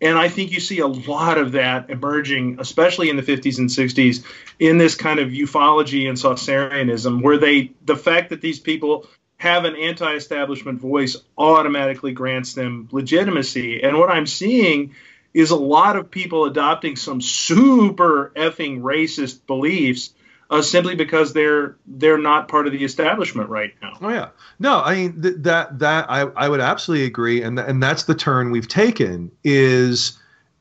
And 0.00 0.18
I 0.18 0.28
think 0.28 0.52
you 0.52 0.60
see 0.60 0.80
a 0.80 0.86
lot 0.86 1.38
of 1.38 1.52
that 1.52 1.90
emerging, 1.90 2.58
especially 2.60 3.08
in 3.08 3.16
the 3.16 3.22
50s 3.22 3.58
and 3.58 3.68
60s, 3.68 4.24
in 4.58 4.78
this 4.78 4.94
kind 4.94 5.18
of 5.18 5.30
ufology 5.30 6.08
and 6.08 6.18
Saucerianism, 6.18 7.22
where 7.22 7.38
they, 7.38 7.72
the 7.84 7.96
fact 7.96 8.30
that 8.30 8.40
these 8.40 8.60
people 8.60 9.06
have 9.38 9.64
an 9.64 9.76
anti 9.76 10.14
establishment 10.14 10.80
voice 10.80 11.16
automatically 11.36 12.12
grants 12.12 12.54
them 12.54 12.88
legitimacy. 12.92 13.82
And 13.82 13.98
what 13.98 14.10
I'm 14.10 14.26
seeing 14.26 14.94
is 15.36 15.50
a 15.50 15.56
lot 15.56 15.96
of 15.96 16.10
people 16.10 16.46
adopting 16.46 16.96
some 16.96 17.20
super 17.20 18.32
effing 18.34 18.80
racist 18.80 19.46
beliefs 19.46 20.14
uh, 20.48 20.62
simply 20.62 20.94
because 20.94 21.34
they're 21.34 21.76
they're 21.86 22.16
not 22.16 22.48
part 22.48 22.66
of 22.66 22.72
the 22.72 22.82
establishment 22.82 23.50
right 23.50 23.74
now. 23.82 23.98
Oh 24.00 24.08
yeah. 24.08 24.30
No, 24.58 24.80
I 24.80 24.94
mean 24.94 25.20
th- 25.20 25.34
that 25.40 25.78
that 25.80 26.10
I 26.10 26.20
I 26.22 26.48
would 26.48 26.60
absolutely 26.60 27.04
agree, 27.04 27.42
and 27.42 27.58
and 27.58 27.82
that's 27.82 28.04
the 28.04 28.14
turn 28.14 28.50
we've 28.50 28.68
taken 28.68 29.30
is. 29.44 30.18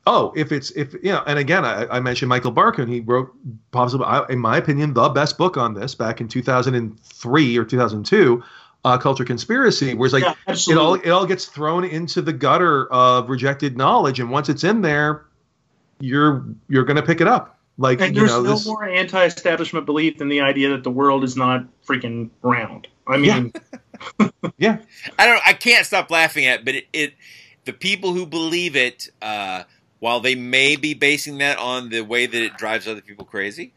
Oh, 0.08 0.34
if 0.36 0.52
it's 0.52 0.70
if 0.72 0.94
you 0.94 1.12
know, 1.12 1.24
and 1.26 1.40
again, 1.40 1.66
I, 1.66 1.88
I 1.88 2.00
mentioned 2.00 2.30
Michael 2.30 2.52
Barkun. 2.52 2.88
He 2.88 3.00
wrote, 3.00 3.34
possibly, 3.72 4.06
in 4.30 4.38
my 4.38 4.58
opinion, 4.58 4.94
the 4.94 5.10
best 5.10 5.36
book 5.36 5.58
on 5.58 5.74
this 5.74 5.96
back 5.96 6.22
in 6.22 6.28
2003 6.28 7.58
or 7.58 7.66
2002, 7.66 8.44
uh, 8.86 9.00
Culture 9.00 9.26
Conspiracy, 9.26 9.96
where 9.96 10.06
it's 10.06 10.14
like 10.14 10.24
Yeah, 10.24 10.36
it 10.48 10.78
all 10.78 10.94
it 10.94 11.10
all 11.10 11.26
gets 11.26 11.46
thrown 11.46 11.84
into 11.84 12.22
the 12.22 12.32
gutter 12.32 12.86
of 12.94 13.30
rejected 13.30 13.76
knowledge, 13.76 14.20
and 14.20 14.30
once 14.30 14.48
it's 14.48 14.64
in 14.64 14.82
there, 14.82 15.26
you're 16.00 16.46
you're 16.70 16.86
going 16.86 16.96
to 16.96 17.02
pick 17.02 17.20
it 17.20 17.28
up. 17.28 17.60
Like 17.80 18.00
And 18.00 18.16
you 18.16 18.22
there's 18.22 18.32
know, 18.32 18.44
no 18.44 18.52
this, 18.52 18.66
more 18.68 18.88
anti-establishment 18.88 19.88
belief 19.88 20.20
than 20.20 20.30
the 20.30 20.42
idea 20.42 20.70
that 20.70 20.84
the 20.84 20.92
world 20.92 21.24
is 21.24 21.36
not 21.36 21.66
freaking 21.86 22.30
round. 22.44 22.88
I 23.08 23.18
mean, 23.18 23.52
yeah. 24.58 24.78
I 25.18 25.26
don't. 25.26 25.42
I 25.46 25.54
can't 25.54 25.86
stop 25.86 26.12
laughing 26.12 26.46
at, 26.46 26.60
it, 26.60 26.66
but 26.66 26.76
it, 26.76 26.88
it 26.94 27.14
the 27.66 27.74
people 27.74 28.14
who 28.14 28.28
believe 28.28 28.76
it, 28.76 29.10
uh, 29.20 29.64
while 30.00 30.20
they 30.20 30.36
may 30.36 30.76
be 30.76 30.94
basing 30.94 31.40
that 31.40 31.58
on 31.58 31.90
the 31.90 32.02
way 32.02 32.28
that 32.28 32.42
it 32.42 32.56
drives 32.56 32.88
other 32.88 33.02
people 33.02 33.26
crazy, 33.26 33.74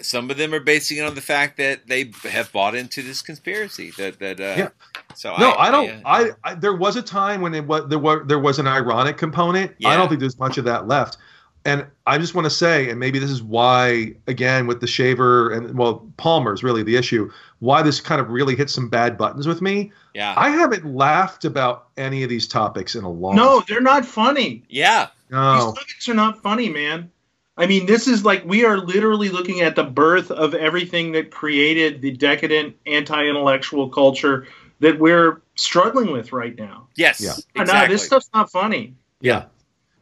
some 0.00 0.30
of 0.30 0.36
them 0.36 0.52
are 0.54 0.60
basing 0.60 0.98
it 0.98 1.04
on 1.04 1.14
the 1.14 1.20
fact 1.20 1.56
that 1.56 1.86
they 1.86 2.10
have 2.24 2.52
bought 2.52 2.74
into 2.74 3.02
this 3.02 3.22
conspiracy. 3.22 3.92
That 3.98 4.18
that. 4.20 4.40
Uh, 4.40 4.54
Yeah. 4.56 4.68
So 5.14 5.34
no, 5.38 5.52
I, 5.52 5.68
I, 5.68 5.70
don't. 5.70 5.90
uh, 5.90 6.00
I, 6.04 6.30
I 6.44 6.54
there 6.54 6.74
was 6.74 6.96
a 6.96 7.02
time 7.02 7.40
when 7.40 7.54
it 7.54 7.66
was 7.66 7.88
there 7.88 7.98
was 7.98 8.20
there 8.26 8.38
was 8.38 8.58
an 8.58 8.66
ironic 8.66 9.16
component. 9.16 9.72
I 9.84 9.96
don't 9.96 10.08
think 10.08 10.20
there's 10.20 10.38
much 10.38 10.58
of 10.58 10.64
that 10.64 10.86
left. 10.86 11.16
And 11.64 11.84
I 12.06 12.16
just 12.18 12.36
want 12.36 12.44
to 12.44 12.50
say, 12.50 12.88
and 12.90 13.00
maybe 13.00 13.18
this 13.18 13.30
is 13.30 13.42
why, 13.42 14.14
again, 14.28 14.68
with 14.68 14.80
the 14.80 14.86
shaver 14.86 15.50
and 15.50 15.76
well, 15.76 16.06
Palmer's 16.16 16.62
really 16.62 16.84
the 16.84 16.94
issue. 16.94 17.28
Why 17.58 17.82
this 17.82 18.00
kind 18.00 18.20
of 18.20 18.30
really 18.30 18.54
hit 18.54 18.70
some 18.70 18.88
bad 18.88 19.18
buttons 19.18 19.48
with 19.48 19.60
me. 19.60 19.90
Yeah. 20.14 20.32
I 20.36 20.50
haven't 20.50 20.86
laughed 20.86 21.44
about 21.44 21.88
any 21.96 22.22
of 22.22 22.28
these 22.28 22.46
topics 22.46 22.94
in 22.94 23.02
a 23.02 23.10
long. 23.10 23.34
no, 23.34 23.64
they're 23.66 23.80
not 23.80 24.06
funny. 24.06 24.62
Yeah. 24.68 25.08
no. 25.28 25.54
These 25.56 25.64
topics 25.74 26.08
are 26.08 26.14
not 26.14 26.40
funny, 26.40 26.68
man. 26.68 27.10
I 27.56 27.66
mean, 27.66 27.86
this 27.86 28.06
is 28.06 28.24
like 28.24 28.44
we 28.44 28.64
are 28.64 28.76
literally 28.76 29.30
looking 29.30 29.60
at 29.62 29.76
the 29.76 29.84
birth 29.84 30.30
of 30.30 30.54
everything 30.54 31.12
that 31.12 31.30
created 31.30 32.02
the 32.02 32.10
decadent 32.10 32.76
anti-intellectual 32.86 33.88
culture 33.88 34.46
that 34.80 34.98
we're 34.98 35.40
struggling 35.54 36.12
with 36.12 36.32
right 36.32 36.54
now. 36.58 36.86
Yes. 36.96 37.20
Yeah. 37.20 37.64
No, 37.64 37.86
this 37.88 38.04
stuff's 38.04 38.28
not 38.34 38.50
funny. 38.50 38.94
Yeah, 39.20 39.46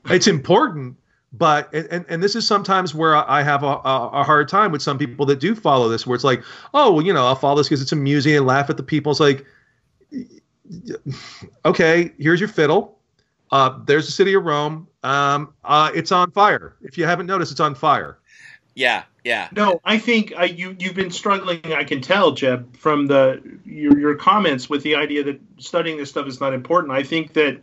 it's 0.06 0.26
important, 0.26 0.96
but 1.32 1.72
and, 1.72 1.86
and, 1.92 2.04
and 2.08 2.22
this 2.22 2.34
is 2.34 2.44
sometimes 2.44 2.92
where 2.92 3.14
I 3.14 3.42
have 3.42 3.62
a, 3.62 3.66
a, 3.66 4.10
a 4.12 4.24
hard 4.24 4.48
time 4.48 4.72
with 4.72 4.82
some 4.82 4.98
people 4.98 5.24
that 5.26 5.38
do 5.38 5.54
follow 5.54 5.88
this, 5.88 6.04
where 6.04 6.16
it's 6.16 6.24
like, 6.24 6.42
oh, 6.74 6.94
well, 6.94 7.06
you 7.06 7.12
know, 7.12 7.24
I'll 7.24 7.36
follow 7.36 7.58
this 7.58 7.68
because 7.68 7.80
it's 7.80 7.92
amusing 7.92 8.36
and 8.36 8.44
laugh 8.44 8.68
at 8.68 8.76
the 8.76 8.82
people. 8.82 9.12
It's 9.12 9.20
like, 9.20 9.46
okay, 11.64 12.12
here's 12.18 12.40
your 12.40 12.48
fiddle. 12.48 12.98
Uh, 13.52 13.78
there's 13.86 14.06
the 14.06 14.12
city 14.12 14.34
of 14.34 14.44
Rome. 14.44 14.88
Um, 15.04 15.52
uh, 15.62 15.90
it's 15.94 16.10
on 16.12 16.30
fire. 16.30 16.74
If 16.82 16.98
you 16.98 17.04
haven't 17.04 17.26
noticed, 17.26 17.52
it's 17.52 17.60
on 17.60 17.74
fire. 17.74 18.18
Yeah. 18.74 19.04
Yeah. 19.22 19.48
No, 19.52 19.80
I 19.84 19.98
think 19.98 20.34
uh, 20.36 20.44
you 20.44 20.76
you've 20.78 20.94
been 20.94 21.10
struggling. 21.10 21.60
I 21.72 21.84
can 21.84 22.00
tell, 22.02 22.32
Jeb, 22.32 22.76
from 22.76 23.06
the 23.06 23.40
your 23.64 23.98
your 23.98 24.14
comments 24.16 24.68
with 24.68 24.82
the 24.82 24.96
idea 24.96 25.24
that 25.24 25.40
studying 25.58 25.96
this 25.96 26.10
stuff 26.10 26.26
is 26.26 26.40
not 26.40 26.52
important. 26.52 26.92
I 26.92 27.04
think 27.04 27.32
that 27.34 27.60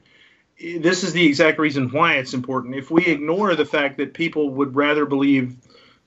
this 0.60 1.04
is 1.04 1.14
the 1.14 1.26
exact 1.26 1.60
reason 1.60 1.90
why 1.90 2.16
it's 2.16 2.34
important. 2.34 2.76
If 2.76 2.90
we 2.90 3.06
ignore 3.06 3.56
the 3.56 3.66
fact 3.66 3.98
that 3.98 4.14
people 4.14 4.50
would 4.52 4.76
rather 4.76 5.06
believe 5.06 5.56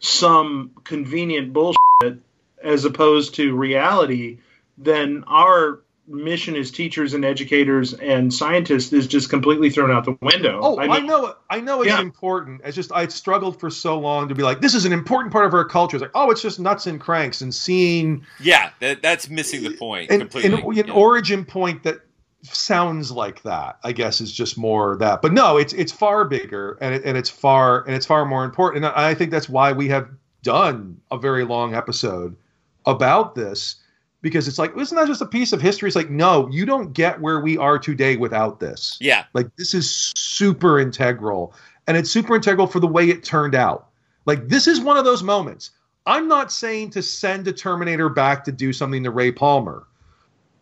some 0.00 0.72
convenient 0.82 1.52
bullshit 1.52 2.20
as 2.62 2.84
opposed 2.84 3.34
to 3.36 3.54
reality, 3.54 4.38
then 4.78 5.24
our 5.26 5.80
mission 6.06 6.54
as 6.54 6.70
teachers 6.70 7.14
and 7.14 7.24
educators 7.24 7.94
and 7.94 8.32
scientists 8.32 8.92
is 8.92 9.06
just 9.06 9.30
completely 9.30 9.70
thrown 9.70 9.90
out 9.90 10.04
the 10.04 10.16
window. 10.20 10.60
Oh, 10.62 10.78
I, 10.78 10.86
mean, 10.98 11.06
know, 11.06 11.34
I 11.48 11.60
know 11.60 11.80
it's 11.80 11.88
Yeah. 11.88 12.00
important. 12.00 12.60
It's 12.64 12.76
just 12.76 12.92
I 12.92 13.06
struggled 13.06 13.58
for 13.58 13.70
so 13.70 13.98
long 13.98 14.28
to 14.28 14.34
be 14.34 14.42
like, 14.42 14.60
this 14.60 14.74
is 14.74 14.84
an 14.84 14.92
important 14.92 15.32
part 15.32 15.46
of 15.46 15.54
our 15.54 15.64
culture. 15.64 15.96
It's 15.96 16.02
like, 16.02 16.10
oh, 16.14 16.30
it's 16.30 16.42
just 16.42 16.60
nuts 16.60 16.86
and 16.86 17.00
cranks, 17.00 17.40
and 17.40 17.54
seeing 17.54 18.24
Yeah, 18.38 18.70
that, 18.80 19.00
that's 19.02 19.30
missing 19.30 19.62
the 19.62 19.70
point 19.76 20.10
an, 20.10 20.20
completely. 20.20 20.58
an, 20.58 20.86
an 20.86 20.90
origin 20.90 21.44
point 21.44 21.82
that 21.84 22.00
sounds 22.42 23.10
like 23.10 23.42
that. 23.42 23.78
I 23.82 23.92
guess 23.92 24.20
is 24.20 24.30
just 24.32 24.58
more 24.58 24.96
that, 24.98 25.22
but 25.22 25.32
no, 25.32 25.56
it's 25.56 25.72
it's 25.72 25.92
far 25.92 26.26
bigger 26.26 26.76
and 26.82 26.94
it, 26.94 27.02
and 27.04 27.16
it's 27.16 27.30
far 27.30 27.82
and 27.86 27.94
it's 27.94 28.04
far 28.06 28.26
more 28.26 28.44
important. 28.44 28.84
And 28.84 28.94
I 28.94 29.10
I 29.10 29.14
think 29.14 29.30
that's 29.30 29.48
why 29.48 29.72
we 29.72 29.88
have 29.88 30.08
done 30.42 31.00
a 31.10 31.16
very 31.16 31.44
long 31.44 31.74
episode 31.74 32.36
about 32.84 33.34
this 33.34 33.76
because 34.24 34.48
it's 34.48 34.58
like 34.58 34.74
isn't 34.74 34.96
that 34.96 35.06
just 35.06 35.20
a 35.20 35.26
piece 35.26 35.52
of 35.52 35.60
history? 35.60 35.86
It's 35.86 35.94
like 35.94 36.08
no, 36.08 36.48
you 36.48 36.64
don't 36.64 36.94
get 36.94 37.20
where 37.20 37.40
we 37.40 37.58
are 37.58 37.78
today 37.78 38.16
without 38.16 38.58
this. 38.58 38.96
Yeah. 38.98 39.26
Like 39.34 39.54
this 39.56 39.74
is 39.74 40.12
super 40.16 40.80
integral. 40.80 41.54
And 41.86 41.94
it's 41.98 42.10
super 42.10 42.34
integral 42.34 42.66
for 42.66 42.80
the 42.80 42.86
way 42.86 43.10
it 43.10 43.22
turned 43.22 43.54
out. 43.54 43.90
Like 44.24 44.48
this 44.48 44.66
is 44.66 44.80
one 44.80 44.96
of 44.96 45.04
those 45.04 45.22
moments. 45.22 45.72
I'm 46.06 46.26
not 46.26 46.50
saying 46.50 46.90
to 46.90 47.02
send 47.02 47.46
a 47.48 47.52
Terminator 47.52 48.08
back 48.08 48.44
to 48.44 48.52
do 48.52 48.72
something 48.72 49.04
to 49.04 49.10
Ray 49.10 49.30
Palmer. 49.30 49.86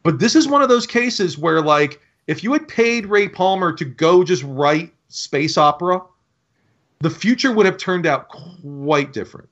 But 0.02 0.18
this 0.18 0.34
is 0.34 0.48
one 0.48 0.62
of 0.62 0.68
those 0.68 0.86
cases 0.86 1.38
where 1.38 1.62
like 1.62 2.00
if 2.26 2.42
you 2.42 2.52
had 2.52 2.66
paid 2.66 3.06
Ray 3.06 3.28
Palmer 3.28 3.72
to 3.74 3.84
go 3.84 4.24
just 4.24 4.42
write 4.42 4.92
space 5.08 5.56
opera, 5.56 6.02
the 6.98 7.10
future 7.10 7.52
would 7.52 7.66
have 7.66 7.76
turned 7.76 8.06
out 8.06 8.28
quite 8.28 9.12
different. 9.12 9.48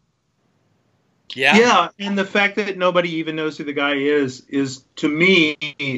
Yeah. 1.35 1.57
Yeah, 1.57 1.89
and 1.99 2.19
the 2.19 2.25
fact 2.25 2.57
that 2.57 2.77
nobody 2.77 3.11
even 3.17 3.37
knows 3.37 3.57
who 3.57 3.65
the 3.65 3.73
guy 3.73 3.95
is 3.95 4.43
is 4.49 4.85
to 4.97 5.09
me 5.09 5.57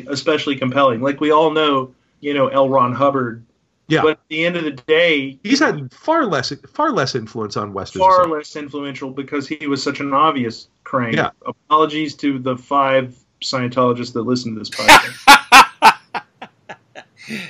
especially 0.09 0.57
compelling. 0.57 1.01
Like 1.01 1.21
we 1.21 1.31
all 1.31 1.51
know, 1.51 1.95
you 2.21 2.35
know, 2.35 2.49
L. 2.49 2.69
Ron 2.69 2.93
Hubbard. 2.93 3.45
Yeah. 3.89 4.03
But 4.03 4.13
at 4.13 4.21
the 4.29 4.47
end 4.47 4.57
of 4.57 4.65
the 4.65 4.71
day, 4.71 5.39
He's 5.43 5.59
had 5.59 5.93
far 5.93 6.25
less 6.25 6.53
far 6.73 6.93
less 6.93 7.15
influence 7.15 7.57
on 7.57 7.73
Western 7.73 8.01
far 8.01 8.13
society. 8.13 8.33
less 8.33 8.57
influential 8.57 9.11
because 9.11 9.47
he 9.47 9.67
was 9.67 9.83
such 9.83 10.01
an 10.01 10.15
obvious 10.15 10.69
crank. 10.85 11.17
Yeah. 11.17 11.31
Apologies 11.45 12.15
to 12.17 12.39
the 12.39 12.57
five 12.57 13.17
Scientologists 13.43 14.13
that 14.13 14.23
listen 14.23 14.55
to 14.55 14.61
this 14.61 14.71
podcast. 14.71 15.65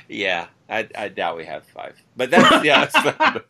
Yeah, 0.09 0.47
I, 0.69 0.89
I 0.97 1.09
doubt 1.09 1.37
we 1.37 1.45
have 1.45 1.65
five, 1.65 2.01
but 2.17 2.31
that's 2.31 2.65
yeah. 2.65 2.87
That's 2.87 3.45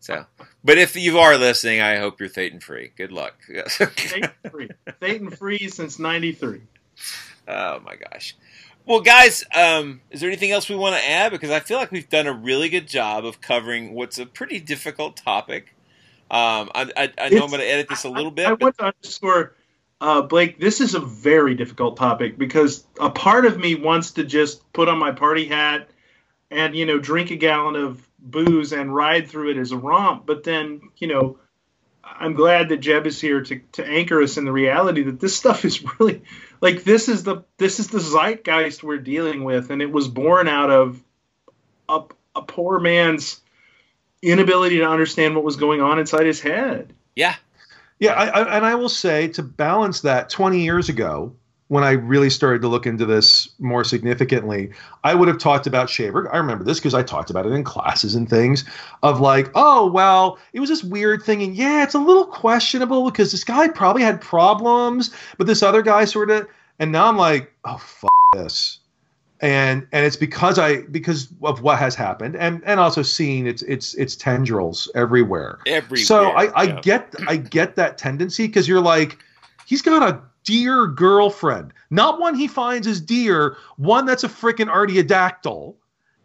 so, 0.00 0.26
but 0.64 0.78
if 0.78 0.96
you 0.96 1.18
are 1.18 1.36
listening, 1.36 1.80
I 1.80 1.96
hope 1.96 2.20
you're 2.20 2.28
Thetan 2.28 2.62
free. 2.62 2.92
Good 2.96 3.12
luck. 3.12 3.34
Satan 3.68 4.30
free. 4.50 4.70
Satan 5.00 5.30
free 5.30 5.68
since 5.68 5.98
'93. 5.98 6.60
Oh 7.48 7.80
my 7.80 7.96
gosh. 7.96 8.36
Well, 8.86 9.00
guys, 9.00 9.44
um, 9.52 10.00
is 10.10 10.20
there 10.20 10.30
anything 10.30 10.52
else 10.52 10.68
we 10.68 10.76
want 10.76 10.94
to 10.94 11.04
add? 11.04 11.32
Because 11.32 11.50
I 11.50 11.58
feel 11.58 11.76
like 11.78 11.90
we've 11.90 12.08
done 12.08 12.28
a 12.28 12.32
really 12.32 12.68
good 12.68 12.86
job 12.86 13.24
of 13.24 13.40
covering 13.40 13.94
what's 13.94 14.18
a 14.18 14.26
pretty 14.26 14.60
difficult 14.60 15.16
topic. 15.16 15.74
Um, 16.30 16.70
I, 16.72 16.90
I, 16.96 17.12
I 17.18 17.28
know 17.30 17.42
I'm 17.42 17.50
going 17.50 17.60
to 17.60 17.68
edit 17.68 17.88
this 17.88 18.04
a 18.04 18.08
little 18.08 18.30
bit. 18.30 18.46
I 18.46 18.50
but- 18.50 18.60
want 18.60 18.78
to 18.78 18.84
underscore, 18.84 19.54
uh, 20.00 20.22
Blake, 20.22 20.60
this 20.60 20.80
is 20.80 20.94
a 20.94 21.00
very 21.00 21.54
difficult 21.54 21.96
topic 21.96 22.36
because 22.36 22.86
a 23.00 23.10
part 23.10 23.46
of 23.46 23.58
me 23.58 23.74
wants 23.74 24.12
to 24.12 24.24
just 24.24 24.70
put 24.72 24.88
on 24.88 24.98
my 24.98 25.12
party 25.12 25.46
hat 25.46 25.88
and, 26.50 26.76
you 26.76 26.86
know, 26.86 26.98
drink 26.98 27.30
a 27.30 27.36
gallon 27.36 27.76
of 27.76 28.06
booze 28.18 28.72
and 28.72 28.94
ride 28.94 29.28
through 29.28 29.50
it 29.50 29.56
as 29.56 29.72
a 29.72 29.78
romp. 29.78 30.26
But 30.26 30.44
then, 30.44 30.80
you 30.98 31.08
know, 31.08 31.38
I'm 32.04 32.34
glad 32.34 32.68
that 32.68 32.78
Jeb 32.78 33.06
is 33.06 33.20
here 33.20 33.42
to, 33.42 33.60
to 33.72 33.86
anchor 33.86 34.22
us 34.22 34.36
in 34.36 34.44
the 34.44 34.52
reality 34.52 35.02
that 35.04 35.20
this 35.20 35.36
stuff 35.42 35.64
is 35.64 35.82
really 35.98 36.22
like 36.60 36.84
this 36.84 37.08
is 37.08 37.22
the 37.24 37.42
this 37.58 37.80
is 37.80 37.88
the 37.88 38.00
zeitgeist 38.00 38.82
we're 38.82 38.98
dealing 38.98 39.44
with, 39.44 39.70
and 39.70 39.82
it 39.82 39.90
was 39.90 40.08
born 40.08 40.48
out 40.48 40.70
of 40.70 41.02
a, 41.88 42.02
a 42.34 42.42
poor 42.42 42.78
man's 42.80 43.40
inability 44.22 44.78
to 44.78 44.84
understand 44.84 45.34
what 45.34 45.44
was 45.44 45.56
going 45.56 45.80
on 45.80 45.98
inside 45.98 46.26
his 46.26 46.40
head. 46.40 46.92
Yeah. 47.14 47.34
Yeah, 47.98 48.12
I, 48.12 48.26
I, 48.26 48.56
and 48.56 48.66
I 48.66 48.74
will 48.74 48.88
say 48.88 49.28
to 49.28 49.42
balance 49.42 50.02
that, 50.02 50.28
20 50.28 50.60
years 50.60 50.88
ago, 50.88 51.32
when 51.68 51.82
I 51.82 51.92
really 51.92 52.30
started 52.30 52.62
to 52.62 52.68
look 52.68 52.86
into 52.86 53.04
this 53.04 53.48
more 53.58 53.82
significantly, 53.82 54.70
I 55.02 55.14
would 55.14 55.26
have 55.28 55.38
talked 55.38 55.66
about 55.66 55.90
Shaver. 55.90 56.32
I 56.32 56.36
remember 56.36 56.62
this 56.62 56.78
because 56.78 56.94
I 56.94 57.02
talked 57.02 57.30
about 57.30 57.46
it 57.46 57.52
in 57.52 57.64
classes 57.64 58.14
and 58.14 58.28
things 58.28 58.64
of 59.02 59.20
like, 59.20 59.50
oh, 59.54 59.90
well, 59.90 60.38
it 60.52 60.60
was 60.60 60.68
this 60.68 60.84
weird 60.84 61.22
thing. 61.22 61.42
And 61.42 61.56
yeah, 61.56 61.82
it's 61.82 61.94
a 61.94 61.98
little 61.98 62.26
questionable 62.26 63.04
because 63.10 63.32
this 63.32 63.42
guy 63.42 63.66
probably 63.68 64.02
had 64.02 64.20
problems, 64.20 65.10
but 65.38 65.48
this 65.48 65.62
other 65.62 65.82
guy 65.82 66.04
sort 66.04 66.30
of, 66.30 66.46
and 66.78 66.92
now 66.92 67.08
I'm 67.08 67.16
like, 67.16 67.52
oh, 67.64 67.78
fuck 67.78 68.10
this. 68.34 68.78
And 69.40 69.86
and 69.92 70.06
it's 70.06 70.16
because 70.16 70.58
I 70.58 70.82
because 70.82 71.28
of 71.42 71.60
what 71.60 71.78
has 71.78 71.94
happened 71.94 72.36
and 72.36 72.62
and 72.64 72.80
also 72.80 73.02
seeing 73.02 73.46
its 73.46 73.60
its 73.62 73.92
its 73.94 74.16
tendrils 74.16 74.90
everywhere. 74.94 75.58
Everywhere, 75.66 76.04
So 76.04 76.30
I, 76.30 76.46
I 76.46 76.62
yeah. 76.62 76.80
get 76.80 77.14
I 77.28 77.36
get 77.36 77.76
that 77.76 77.98
tendency 77.98 78.46
because 78.46 78.66
you're 78.66 78.80
like, 78.80 79.18
he's 79.66 79.82
got 79.82 80.02
a 80.02 80.22
deer 80.44 80.86
girlfriend, 80.86 81.74
not 81.90 82.18
one 82.18 82.34
he 82.34 82.48
finds 82.48 82.86
as 82.86 83.00
dear, 83.00 83.56
one 83.76 84.06
that's 84.06 84.24
a 84.24 84.28
freaking 84.28 84.72
artiodactyl 84.72 85.74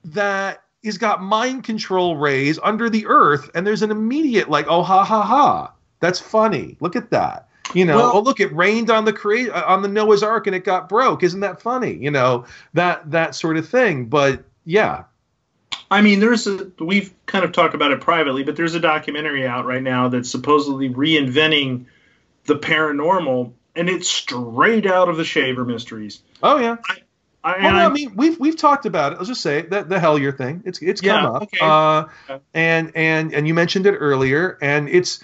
that 0.05 0.63
has 0.85 0.97
got 0.97 1.21
mind 1.21 1.63
control 1.63 2.15
rays 2.15 2.59
under 2.63 2.89
the 2.89 3.05
earth, 3.07 3.49
and 3.53 3.67
there's 3.67 3.81
an 3.81 3.91
immediate 3.91 4.49
like, 4.49 4.67
oh 4.69 4.83
ha 4.83 5.03
ha 5.03 5.21
ha, 5.21 5.73
that's 5.99 6.19
funny. 6.19 6.77
Look 6.79 6.95
at 6.95 7.09
that. 7.09 7.49
You 7.73 7.85
know, 7.85 7.97
Well- 7.97 8.11
oh 8.15 8.19
look, 8.19 8.39
it 8.39 8.53
rained 8.55 8.89
on 8.89 9.05
the 9.05 9.13
crea- 9.13 9.49
uh, 9.49 9.63
on 9.73 9.81
the 9.81 9.87
Noah's 9.87 10.23
Ark 10.23 10.47
and 10.47 10.55
it 10.55 10.63
got 10.63 10.89
broke. 10.89 11.23
Isn't 11.23 11.39
that 11.41 11.61
funny? 11.61 11.93
You 11.93 12.11
know 12.11 12.45
that 12.73 13.09
that 13.11 13.35
sort 13.35 13.57
of 13.57 13.67
thing. 13.67 14.05
But 14.05 14.43
yeah, 14.65 15.03
I 15.89 16.01
mean, 16.01 16.19
there's 16.19 16.47
a 16.47 16.69
we've 16.79 17.13
kind 17.25 17.43
of 17.45 17.51
talked 17.51 17.73
about 17.73 17.91
it 17.91 18.01
privately, 18.01 18.43
but 18.43 18.55
there's 18.55 18.75
a 18.75 18.79
documentary 18.79 19.45
out 19.47 19.65
right 19.65 19.83
now 19.83 20.07
that's 20.09 20.29
supposedly 20.29 20.89
reinventing 20.89 21.85
the 22.45 22.55
paranormal, 22.55 23.51
and 23.75 23.89
it's 23.89 24.09
straight 24.09 24.85
out 24.85 25.09
of 25.09 25.17
the 25.17 25.25
Shaver 25.25 25.65
Mysteries. 25.65 26.21
oh 26.43 26.57
yeah. 26.57 26.77
I, 27.43 27.57
Well, 27.59 27.71
no, 27.73 27.79
I 27.79 27.89
mean, 27.89 28.13
we've 28.15 28.39
we've 28.39 28.55
talked 28.55 28.85
about 28.85 29.13
it. 29.13 29.15
Let's 29.17 29.29
just 29.29 29.41
say 29.41 29.63
that 29.63 29.89
the 29.89 29.95
Hellier 29.97 30.35
thing. 30.37 30.61
It's 30.63 30.79
it's 30.81 31.01
come 31.01 31.23
Yeah, 31.23 31.29
up, 31.31 31.41
okay. 31.43 31.57
uh, 31.59 32.37
and 32.53 32.91
and 32.95 33.33
and 33.33 33.47
you 33.47 33.55
mentioned 33.55 33.87
it 33.87 33.93
earlier, 33.97 34.59
and 34.61 34.87
it's 34.87 35.23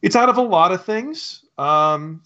it's 0.00 0.16
out 0.16 0.30
of 0.30 0.38
a 0.38 0.42
lot 0.42 0.72
of 0.72 0.84
things. 0.86 1.42
Um, 1.58 2.22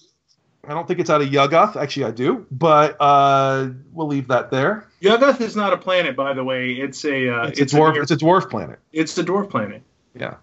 I 0.66 0.74
don't 0.74 0.86
think 0.86 1.00
it's 1.00 1.08
out 1.10 1.22
of 1.22 1.28
Yuggoth. 1.28 1.76
Actually, 1.76 2.06
I 2.06 2.10
do, 2.10 2.46
but 2.50 2.96
uh, 3.00 3.68
we'll 3.92 4.06
leave 4.08 4.28
that 4.28 4.50
there. 4.50 4.88
Yuggoth 5.00 5.40
is 5.40 5.56
not 5.56 5.72
a 5.72 5.76
planet, 5.78 6.14
by 6.16 6.32
the 6.34 6.44
way. 6.44 6.72
It's 6.72 7.04
a 7.04 7.28
uh, 7.34 7.46
It's, 7.48 7.60
a 7.60 7.64
dwarf. 7.76 8.00
it's 8.02 8.10
a 8.10 8.16
dwarf 8.16 8.50
planet. 8.50 8.78
it's 8.92 9.14
the 9.14 9.22
dwarf 9.22 9.48
planet. 9.50 9.82
Yeah. 10.14 10.34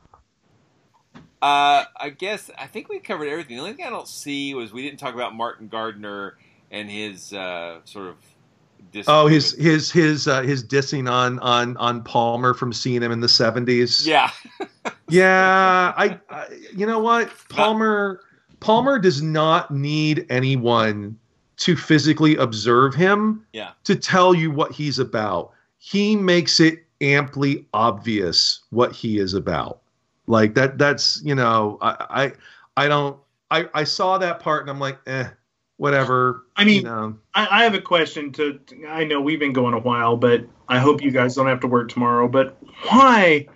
Uh, 1.39 1.85
I 1.95 2.09
guess 2.17 2.49
I 2.57 2.65
think 2.65 2.89
we 2.89 2.99
covered 2.99 3.27
everything. 3.27 3.57
The 3.57 3.61
only 3.61 3.73
thing 3.73 3.85
I 3.85 3.91
don't 3.91 4.07
see 4.07 4.55
was 4.55 4.73
we 4.73 4.81
didn't 4.81 4.99
talk 4.99 5.13
about 5.13 5.35
Martin 5.35 5.67
Gardner 5.67 6.35
and 6.71 6.89
his 6.89 7.31
uh, 7.31 7.79
sort 7.85 8.07
of. 8.07 8.15
Dis- 8.91 9.05
Oh, 9.07 9.27
his 9.27 9.51
his 9.51 9.91
his 9.91 10.27
uh, 10.27 10.41
his 10.41 10.63
dissing 10.63 11.11
on 11.11 11.37
on 11.39 11.77
on 11.77 12.03
Palmer 12.03 12.53
from 12.55 12.73
seeing 12.73 13.03
him 13.03 13.11
in 13.11 13.19
the 13.19 13.27
seventies. 13.29 14.07
yeah, 14.07 14.31
Yeah, 15.09 15.93
I, 15.95 16.19
I 16.29 16.47
you 16.75 16.85
know 16.87 16.99
what? 16.99 17.29
Palmer 17.49 18.21
Palmer 18.59 18.99
does 18.99 19.21
not 19.21 19.71
need 19.71 20.25
anyone 20.29 21.17
to 21.57 21.75
physically 21.75 22.35
observe 22.35 22.93
him 22.93 23.45
yeah. 23.53 23.71
to 23.83 23.95
tell 23.95 24.33
you 24.33 24.51
what 24.51 24.71
he's 24.71 24.99
about. 24.99 25.51
He 25.79 26.15
makes 26.15 26.59
it 26.59 26.83
amply 27.01 27.65
obvious 27.73 28.61
what 28.69 28.91
he 28.91 29.19
is 29.19 29.33
about. 29.33 29.81
Like 30.27 30.55
that 30.55 30.77
that's, 30.77 31.21
you 31.23 31.35
know, 31.35 31.77
I 31.81 32.33
I, 32.77 32.85
I 32.85 32.87
don't 32.87 33.17
I, 33.49 33.69
I 33.73 33.83
saw 33.83 34.17
that 34.17 34.39
part 34.39 34.61
and 34.61 34.69
I'm 34.69 34.79
like, 34.79 34.99
eh, 35.07 35.29
whatever. 35.77 36.45
I 36.55 36.65
mean, 36.65 36.77
you 36.77 36.83
know. 36.83 37.17
I, 37.33 37.47
I 37.59 37.63
have 37.63 37.73
a 37.73 37.81
question 37.81 38.31
to. 38.33 38.59
I 38.87 39.03
know 39.03 39.21
we've 39.21 39.39
been 39.39 39.53
going 39.53 39.73
a 39.73 39.79
while, 39.79 40.17
but 40.17 40.45
I 40.67 40.79
hope 40.79 41.01
you 41.01 41.11
guys 41.11 41.35
don't 41.35 41.47
have 41.47 41.61
to 41.61 41.67
work 41.67 41.89
tomorrow. 41.89 42.27
But 42.27 42.57
why? 42.89 43.47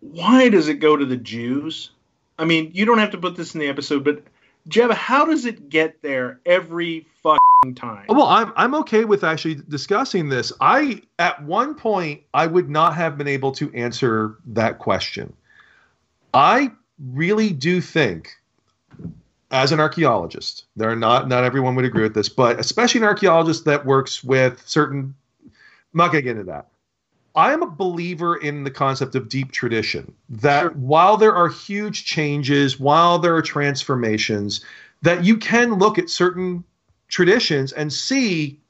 Why 0.00 0.48
does 0.48 0.68
it 0.68 0.74
go 0.74 0.96
to 0.96 1.04
the 1.04 1.16
Jews? 1.16 1.90
I 2.38 2.44
mean, 2.44 2.70
you 2.74 2.84
don't 2.84 2.98
have 2.98 3.10
to 3.12 3.18
put 3.18 3.36
this 3.36 3.54
in 3.54 3.60
the 3.60 3.68
episode, 3.68 4.04
but 4.04 4.22
Jeb, 4.68 4.90
how 4.92 5.24
does 5.24 5.44
it 5.44 5.68
get 5.68 6.02
there 6.02 6.40
every 6.46 7.06
fucking 7.22 7.74
time? 7.74 8.06
Well, 8.08 8.26
I'm 8.26 8.52
I'm 8.56 8.74
okay 8.76 9.04
with 9.04 9.22
actually 9.22 9.56
discussing 9.68 10.28
this. 10.28 10.52
I 10.60 11.02
at 11.18 11.42
one 11.42 11.74
point 11.74 12.22
I 12.32 12.46
would 12.46 12.70
not 12.70 12.94
have 12.94 13.18
been 13.18 13.28
able 13.28 13.52
to 13.52 13.72
answer 13.74 14.38
that 14.46 14.78
question. 14.78 15.34
I 16.32 16.72
really 16.98 17.50
do 17.50 17.80
think 17.80 18.30
as 19.50 19.70
an 19.70 19.80
archaeologist, 19.80 20.64
there 20.76 20.90
are 20.90 20.96
not 20.96 21.28
not 21.28 21.44
everyone 21.44 21.76
would 21.76 21.84
agree 21.84 22.02
with 22.02 22.14
this, 22.14 22.28
but 22.28 22.58
especially 22.58 23.00
an 23.00 23.06
archaeologist 23.06 23.66
that 23.66 23.84
works 23.84 24.24
with 24.24 24.62
certain 24.66 25.14
I'm 25.44 25.98
not 25.98 26.08
gonna 26.08 26.22
get 26.22 26.32
into 26.32 26.44
that. 26.44 26.66
I'm 27.34 27.62
a 27.62 27.70
believer 27.70 28.36
in 28.36 28.64
the 28.64 28.70
concept 28.70 29.14
of 29.14 29.28
deep 29.28 29.50
tradition. 29.50 30.14
That 30.28 30.76
while 30.76 31.16
there 31.16 31.34
are 31.34 31.48
huge 31.48 32.04
changes, 32.04 32.78
while 32.78 33.18
there 33.18 33.34
are 33.34 33.42
transformations, 33.42 34.64
that 35.02 35.24
you 35.24 35.36
can 35.36 35.74
look 35.74 35.98
at 35.98 36.10
certain 36.10 36.64
traditions 37.08 37.72
and 37.72 37.92
see 37.92 38.60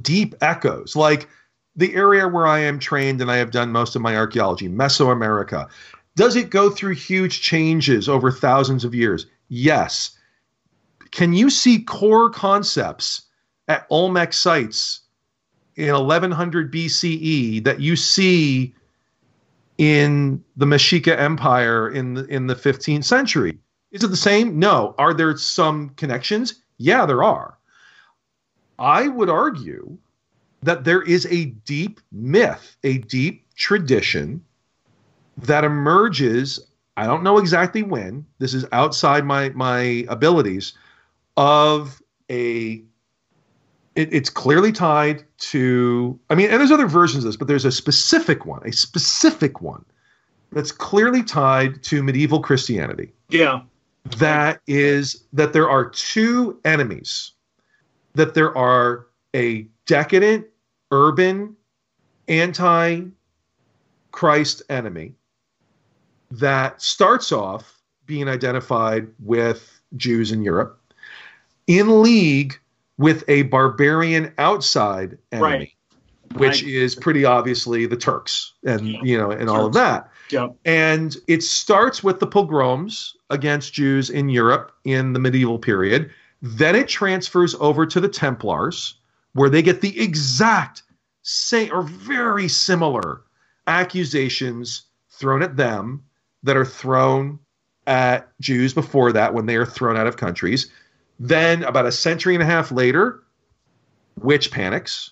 deep 0.00 0.34
echoes. 0.40 0.96
Like 0.96 1.28
the 1.76 1.94
area 1.94 2.26
where 2.26 2.46
I 2.46 2.60
am 2.60 2.78
trained 2.78 3.20
and 3.20 3.30
I 3.30 3.36
have 3.36 3.50
done 3.50 3.70
most 3.70 3.96
of 3.96 4.02
my 4.02 4.16
archaeology, 4.16 4.68
Mesoamerica. 4.68 5.68
Does 6.16 6.36
it 6.36 6.50
go 6.50 6.70
through 6.70 6.94
huge 6.94 7.40
changes 7.40 8.08
over 8.08 8.30
thousands 8.30 8.84
of 8.84 8.94
years? 8.94 9.26
Yes. 9.48 10.16
Can 11.10 11.32
you 11.32 11.50
see 11.50 11.82
core 11.82 12.30
concepts 12.30 13.22
at 13.68 13.86
Olmec 13.90 14.32
sites 14.32 15.01
in 15.76 15.92
1100 15.92 16.72
BCE 16.72 17.64
that 17.64 17.80
you 17.80 17.96
see 17.96 18.74
in 19.78 20.42
the 20.56 20.66
Mexica 20.66 21.18
Empire 21.18 21.90
in 21.90 22.14
the 22.14 22.24
in 22.26 22.46
the 22.46 22.54
15th 22.54 23.04
century? 23.04 23.58
Is 23.90 24.04
it 24.04 24.08
the 24.08 24.16
same? 24.16 24.58
No. 24.58 24.94
Are 24.98 25.14
there 25.14 25.36
some 25.36 25.90
connections? 25.90 26.62
Yeah, 26.78 27.06
there 27.06 27.22
are. 27.22 27.58
I 28.78 29.08
would 29.08 29.28
argue 29.28 29.96
that 30.62 30.84
there 30.84 31.02
is 31.02 31.26
a 31.26 31.46
deep 31.66 32.00
myth, 32.10 32.76
a 32.84 32.98
deep 32.98 33.46
tradition 33.54 34.42
that 35.36 35.64
emerges. 35.64 36.60
I 36.96 37.06
don't 37.06 37.22
know 37.22 37.38
exactly 37.38 37.82
when. 37.82 38.26
This 38.38 38.54
is 38.54 38.66
outside 38.72 39.24
my 39.24 39.50
my 39.50 40.04
abilities 40.08 40.74
of 41.36 42.02
a 42.30 42.82
it, 43.94 44.12
it's 44.12 44.30
clearly 44.30 44.72
tied 44.72 45.24
to 45.38 46.18
i 46.30 46.34
mean 46.34 46.50
and 46.50 46.60
there's 46.60 46.70
other 46.70 46.86
versions 46.86 47.24
of 47.24 47.28
this 47.28 47.36
but 47.36 47.48
there's 47.48 47.64
a 47.64 47.72
specific 47.72 48.46
one 48.46 48.60
a 48.66 48.72
specific 48.72 49.60
one 49.60 49.84
that's 50.52 50.72
clearly 50.72 51.22
tied 51.22 51.82
to 51.82 52.02
medieval 52.02 52.40
christianity 52.40 53.12
Yeah. 53.28 53.62
that 54.18 54.60
is 54.66 55.24
that 55.32 55.52
there 55.52 55.68
are 55.68 55.88
two 55.88 56.58
enemies 56.64 57.32
that 58.14 58.34
there 58.34 58.56
are 58.56 59.06
a 59.34 59.66
decadent 59.86 60.46
urban 60.90 61.56
anti 62.28 63.02
christ 64.10 64.62
enemy 64.68 65.14
that 66.30 66.80
starts 66.80 67.32
off 67.32 67.78
being 68.06 68.28
identified 68.28 69.06
with 69.20 69.80
jews 69.96 70.32
in 70.32 70.42
europe 70.42 70.78
in 71.66 72.02
league 72.02 72.58
with 73.02 73.24
a 73.28 73.42
barbarian 73.42 74.32
outside 74.38 75.18
enemy 75.32 75.42
Right. 75.42 75.72
which 76.40 76.62
Right. 76.62 76.72
is 76.72 76.94
pretty 76.94 77.24
obviously 77.24 77.84
the 77.84 77.96
turks 77.96 78.52
and 78.64 78.86
you 79.02 79.18
know 79.18 79.30
and 79.30 79.50
all 79.50 79.66
of 79.66 79.72
that 79.74 80.08
Yeah. 80.30 80.48
and 80.64 81.16
it 81.26 81.42
starts 81.42 82.02
with 82.02 82.20
the 82.20 82.26
pogroms 82.26 83.14
against 83.28 83.74
Jews 83.74 84.08
in 84.08 84.28
Europe 84.28 84.72
in 84.84 85.12
the 85.14 85.18
medieval 85.18 85.58
period. 85.58 86.10
Then 86.40 86.74
it 86.76 86.88
transfers 86.88 87.54
over 87.60 87.86
to 87.86 88.00
the 88.00 88.08
Templars, 88.08 88.94
where 89.34 89.48
they 89.50 89.62
get 89.62 89.80
the 89.80 89.98
exact 90.00 90.82
same 91.22 91.70
or 91.72 91.82
very 91.82 92.48
similar 92.48 93.22
accusations 93.66 94.82
thrown 95.10 95.42
at 95.42 95.56
them 95.56 96.02
that 96.42 96.56
are 96.56 96.64
thrown 96.64 97.38
at 97.86 98.28
Jews 98.40 98.72
before 98.74 99.12
that 99.12 99.34
when 99.34 99.46
they 99.46 99.56
are 99.56 99.66
thrown 99.66 99.96
out 99.96 100.06
of 100.06 100.16
countries. 100.16 100.70
Then, 101.18 101.62
about 101.64 101.86
a 101.86 101.92
century 101.92 102.34
and 102.34 102.42
a 102.42 102.46
half 102.46 102.72
later, 102.72 103.22
witch 104.20 104.50
panics, 104.50 105.10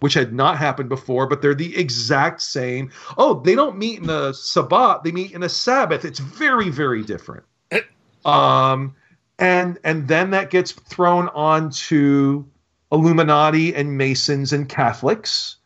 which 0.00 0.14
had 0.14 0.32
not 0.32 0.58
happened 0.58 0.88
before, 0.88 1.26
but 1.26 1.42
they're 1.42 1.54
the 1.54 1.76
exact 1.76 2.40
same. 2.42 2.90
Oh, 3.16 3.40
they 3.40 3.54
don't 3.54 3.78
meet 3.78 3.98
in 3.98 4.06
the 4.06 4.32
Sabbath; 4.32 5.02
they 5.04 5.12
meet 5.12 5.32
in 5.32 5.42
a 5.42 5.48
Sabbath. 5.48 6.04
It's 6.04 6.18
very, 6.18 6.70
very 6.70 7.02
different. 7.02 7.44
Um, 8.24 8.94
and 9.40 9.80
and 9.82 10.06
then 10.06 10.30
that 10.30 10.50
gets 10.50 10.70
thrown 10.70 11.28
onto 11.30 12.44
Illuminati 12.92 13.74
and 13.74 13.98
Masons 13.98 14.52
and 14.52 14.68
Catholics, 14.68 15.56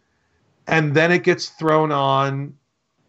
and 0.66 0.94
then 0.94 1.12
it 1.12 1.22
gets 1.22 1.50
thrown 1.50 1.92
on 1.92 2.54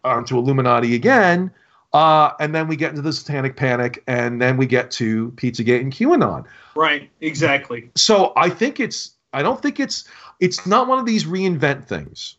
onto 0.04 0.38
Illuminati 0.38 0.96
again. 0.96 1.50
Uh, 1.94 2.32
and 2.40 2.54
then 2.54 2.68
we 2.68 2.76
get 2.76 2.90
into 2.90 3.02
the 3.02 3.14
Satanic 3.14 3.56
Panic, 3.56 4.04
and 4.08 4.42
then 4.42 4.58
we 4.58 4.66
get 4.66 4.92
to 4.92 5.32
Pizzagate 5.32 5.80
and 5.80 5.92
QAnon 5.92 6.46
Right. 6.76 7.10
Exactly. 7.22 7.90
so 7.96 8.34
I 8.36 8.50
think 8.50 8.80
it's 8.80 9.16
I 9.34 9.42
don't 9.42 9.62
think 9.62 9.80
it's 9.80 10.08
it's 10.40 10.66
not 10.68 10.88
one 10.88 11.00
of 11.00 11.06
these 11.06 11.26
reinvent 11.26 11.88
things. 11.88 12.36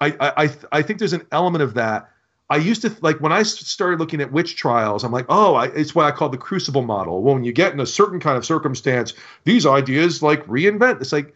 I 0.00 0.08
I 0.20 0.44
I, 0.44 0.50
I 0.72 0.82
think 0.82 0.98
there's 0.98 1.12
an 1.12 1.26
element 1.32 1.62
of 1.62 1.74
that. 1.74 2.10
I 2.50 2.56
used 2.56 2.82
to 2.82 2.94
like 3.00 3.20
when 3.20 3.32
I 3.32 3.42
started 3.42 4.00
looking 4.00 4.20
at 4.20 4.32
witch 4.32 4.56
trials. 4.56 5.04
I'm 5.04 5.12
like, 5.12 5.26
oh, 5.28 5.54
I, 5.54 5.66
it's 5.66 5.94
what 5.94 6.06
I 6.06 6.10
call 6.10 6.30
the 6.30 6.38
crucible 6.38 6.82
model. 6.82 7.22
Well, 7.22 7.34
when 7.34 7.44
you 7.44 7.52
get 7.52 7.72
in 7.72 7.80
a 7.80 7.86
certain 7.86 8.20
kind 8.20 8.38
of 8.38 8.44
circumstance, 8.44 9.12
these 9.44 9.66
ideas 9.66 10.22
like 10.22 10.44
reinvent. 10.46 11.00
It's 11.00 11.12
like 11.12 11.34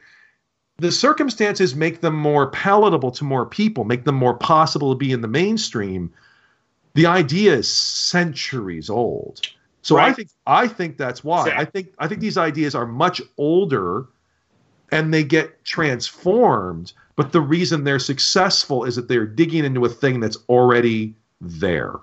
the 0.78 0.90
circumstances 0.90 1.74
make 1.74 2.00
them 2.00 2.16
more 2.16 2.50
palatable 2.50 3.10
to 3.12 3.24
more 3.24 3.44
people, 3.44 3.84
make 3.84 4.04
them 4.04 4.14
more 4.14 4.34
possible 4.34 4.92
to 4.92 4.98
be 4.98 5.12
in 5.12 5.20
the 5.20 5.28
mainstream. 5.28 6.12
The 6.94 7.06
idea 7.06 7.54
is 7.54 7.70
centuries 7.70 8.90
old. 8.90 9.40
So 9.82 9.96
I 9.98 10.12
think 10.12 10.28
I 10.46 10.68
think 10.68 10.96
that's 10.96 11.24
why. 11.24 11.52
I 11.56 11.64
think 11.64 11.92
I 11.98 12.06
think 12.06 12.20
these 12.20 12.38
ideas 12.38 12.74
are 12.74 12.86
much 12.86 13.20
older 13.36 14.06
and 14.92 15.12
they 15.12 15.24
get 15.24 15.64
transformed, 15.64 16.92
but 17.16 17.32
the 17.32 17.40
reason 17.40 17.82
they're 17.84 17.98
successful 17.98 18.84
is 18.84 18.96
that 18.96 19.08
they're 19.08 19.26
digging 19.26 19.64
into 19.64 19.84
a 19.84 19.88
thing 19.88 20.20
that's 20.20 20.36
already 20.48 21.14
there. 21.40 21.94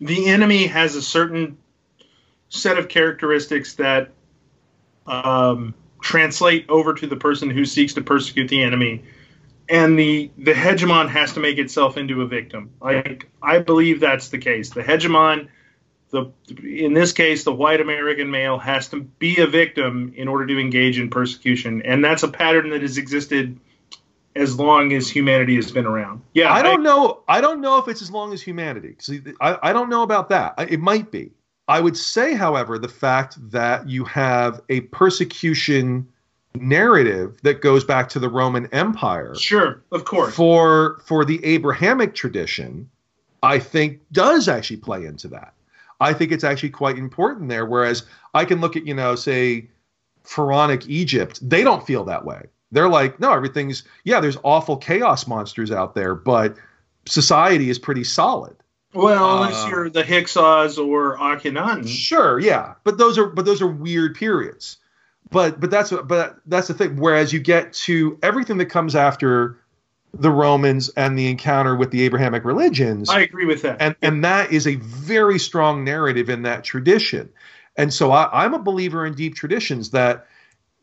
the 0.00 0.26
enemy 0.28 0.66
has 0.66 0.94
a 0.94 1.02
certain 1.02 1.56
set 2.50 2.78
of 2.78 2.88
characteristics 2.88 3.74
that 3.74 4.10
um, 5.06 5.74
translate 6.02 6.68
over 6.68 6.94
to 6.94 7.06
the 7.06 7.16
person 7.16 7.50
who 7.50 7.64
seeks 7.64 7.94
to 7.94 8.00
persecute 8.00 8.48
the 8.48 8.62
enemy, 8.62 9.02
and 9.68 9.98
the 9.98 10.30
the 10.38 10.52
hegemon 10.52 11.08
has 11.08 11.32
to 11.34 11.40
make 11.40 11.58
itself 11.58 11.96
into 11.96 12.22
a 12.22 12.26
victim. 12.26 12.70
I 12.82 13.18
I 13.42 13.58
believe 13.58 14.00
that's 14.00 14.28
the 14.28 14.38
case. 14.38 14.70
The 14.70 14.82
hegemon, 14.82 15.48
the 16.10 16.32
in 16.62 16.92
this 16.94 17.12
case, 17.12 17.44
the 17.44 17.52
white 17.52 17.80
American 17.80 18.30
male 18.30 18.58
has 18.58 18.88
to 18.88 19.00
be 19.00 19.38
a 19.40 19.46
victim 19.46 20.12
in 20.16 20.28
order 20.28 20.46
to 20.46 20.58
engage 20.58 20.98
in 20.98 21.10
persecution, 21.10 21.82
and 21.82 22.04
that's 22.04 22.22
a 22.22 22.28
pattern 22.28 22.70
that 22.70 22.82
has 22.82 22.98
existed 22.98 23.58
as 24.36 24.58
long 24.58 24.92
as 24.92 25.08
humanity 25.08 25.54
has 25.56 25.70
been 25.70 25.86
around. 25.86 26.20
Yeah, 26.32 26.52
I 26.52 26.62
don't 26.62 26.82
know. 26.82 27.22
I 27.28 27.40
don't 27.40 27.60
know 27.60 27.78
if 27.78 27.86
it's 27.88 28.02
as 28.02 28.10
long 28.10 28.32
as 28.32 28.42
humanity. 28.42 28.96
See, 28.98 29.20
I, 29.40 29.58
I 29.62 29.72
don't 29.72 29.88
know 29.88 30.02
about 30.02 30.28
that. 30.30 30.54
I- 30.58 30.64
It 30.64 30.80
might 30.80 31.10
be. 31.12 31.30
I 31.68 31.80
would 31.80 31.96
say, 31.96 32.34
however, 32.34 32.78
the 32.78 32.88
fact 32.88 33.36
that 33.52 33.88
you 33.88 34.04
have 34.04 34.60
a 34.68 34.80
persecution 34.80 36.08
narrative 36.56 37.38
that 37.42 37.60
goes 37.60 37.84
back 37.84 38.08
to 38.10 38.18
the 38.18 38.28
Roman 38.28 38.66
Empire. 38.72 39.34
Sure, 39.34 39.82
of 39.92 40.04
course. 40.04 40.34
For 40.34 41.00
for 41.04 41.24
the 41.24 41.44
Abrahamic 41.44 42.14
tradition, 42.14 42.88
I 43.42 43.58
think 43.58 44.00
does 44.12 44.48
actually 44.48 44.78
play 44.78 45.04
into 45.04 45.28
that. 45.28 45.54
I 46.00 46.12
think 46.12 46.32
it's 46.32 46.44
actually 46.44 46.70
quite 46.70 46.98
important 46.98 47.48
there. 47.48 47.66
Whereas 47.66 48.04
I 48.34 48.44
can 48.44 48.60
look 48.60 48.76
at, 48.76 48.86
you 48.86 48.94
know, 48.94 49.14
say 49.14 49.68
Pharaonic 50.24 50.88
Egypt, 50.88 51.38
they 51.42 51.62
don't 51.62 51.86
feel 51.86 52.04
that 52.04 52.24
way. 52.24 52.46
They're 52.72 52.88
like, 52.88 53.20
no, 53.20 53.32
everything's 53.32 53.84
yeah, 54.04 54.20
there's 54.20 54.38
awful 54.42 54.76
chaos 54.76 55.26
monsters 55.26 55.70
out 55.70 55.94
there, 55.94 56.14
but 56.14 56.56
society 57.06 57.70
is 57.70 57.78
pretty 57.78 58.04
solid. 58.04 58.56
Well, 58.92 59.42
unless 59.42 59.64
Uh, 59.64 59.68
you're 59.68 59.90
the 59.90 60.04
Hyksos 60.04 60.78
or 60.78 61.18
Akhenaten. 61.18 61.88
Sure, 61.88 62.38
yeah, 62.38 62.74
but 62.84 62.96
those 62.96 63.18
are 63.18 63.26
but 63.26 63.44
those 63.44 63.60
are 63.60 63.66
weird 63.66 64.14
periods. 64.14 64.78
But 65.30 65.60
but 65.60 65.70
that's 65.70 65.90
but 65.90 66.36
that's 66.46 66.68
the 66.68 66.74
thing. 66.74 66.96
Whereas 66.96 67.32
you 67.32 67.40
get 67.40 67.72
to 67.72 68.18
everything 68.22 68.58
that 68.58 68.66
comes 68.66 68.94
after 68.94 69.58
the 70.12 70.30
Romans 70.30 70.90
and 70.90 71.18
the 71.18 71.28
encounter 71.28 71.74
with 71.74 71.90
the 71.90 72.02
Abrahamic 72.02 72.44
religions. 72.44 73.10
I 73.10 73.20
agree 73.20 73.46
with 73.46 73.62
that. 73.62 73.78
and 73.80 73.96
and 74.02 74.24
that 74.24 74.52
is 74.52 74.66
a 74.66 74.76
very 74.76 75.38
strong 75.38 75.84
narrative 75.84 76.28
in 76.28 76.42
that 76.42 76.64
tradition. 76.64 77.30
And 77.76 77.92
so 77.92 78.12
I, 78.12 78.44
I'm 78.44 78.54
a 78.54 78.58
believer 78.58 79.04
in 79.04 79.14
deep 79.14 79.34
traditions 79.34 79.90
that, 79.90 80.26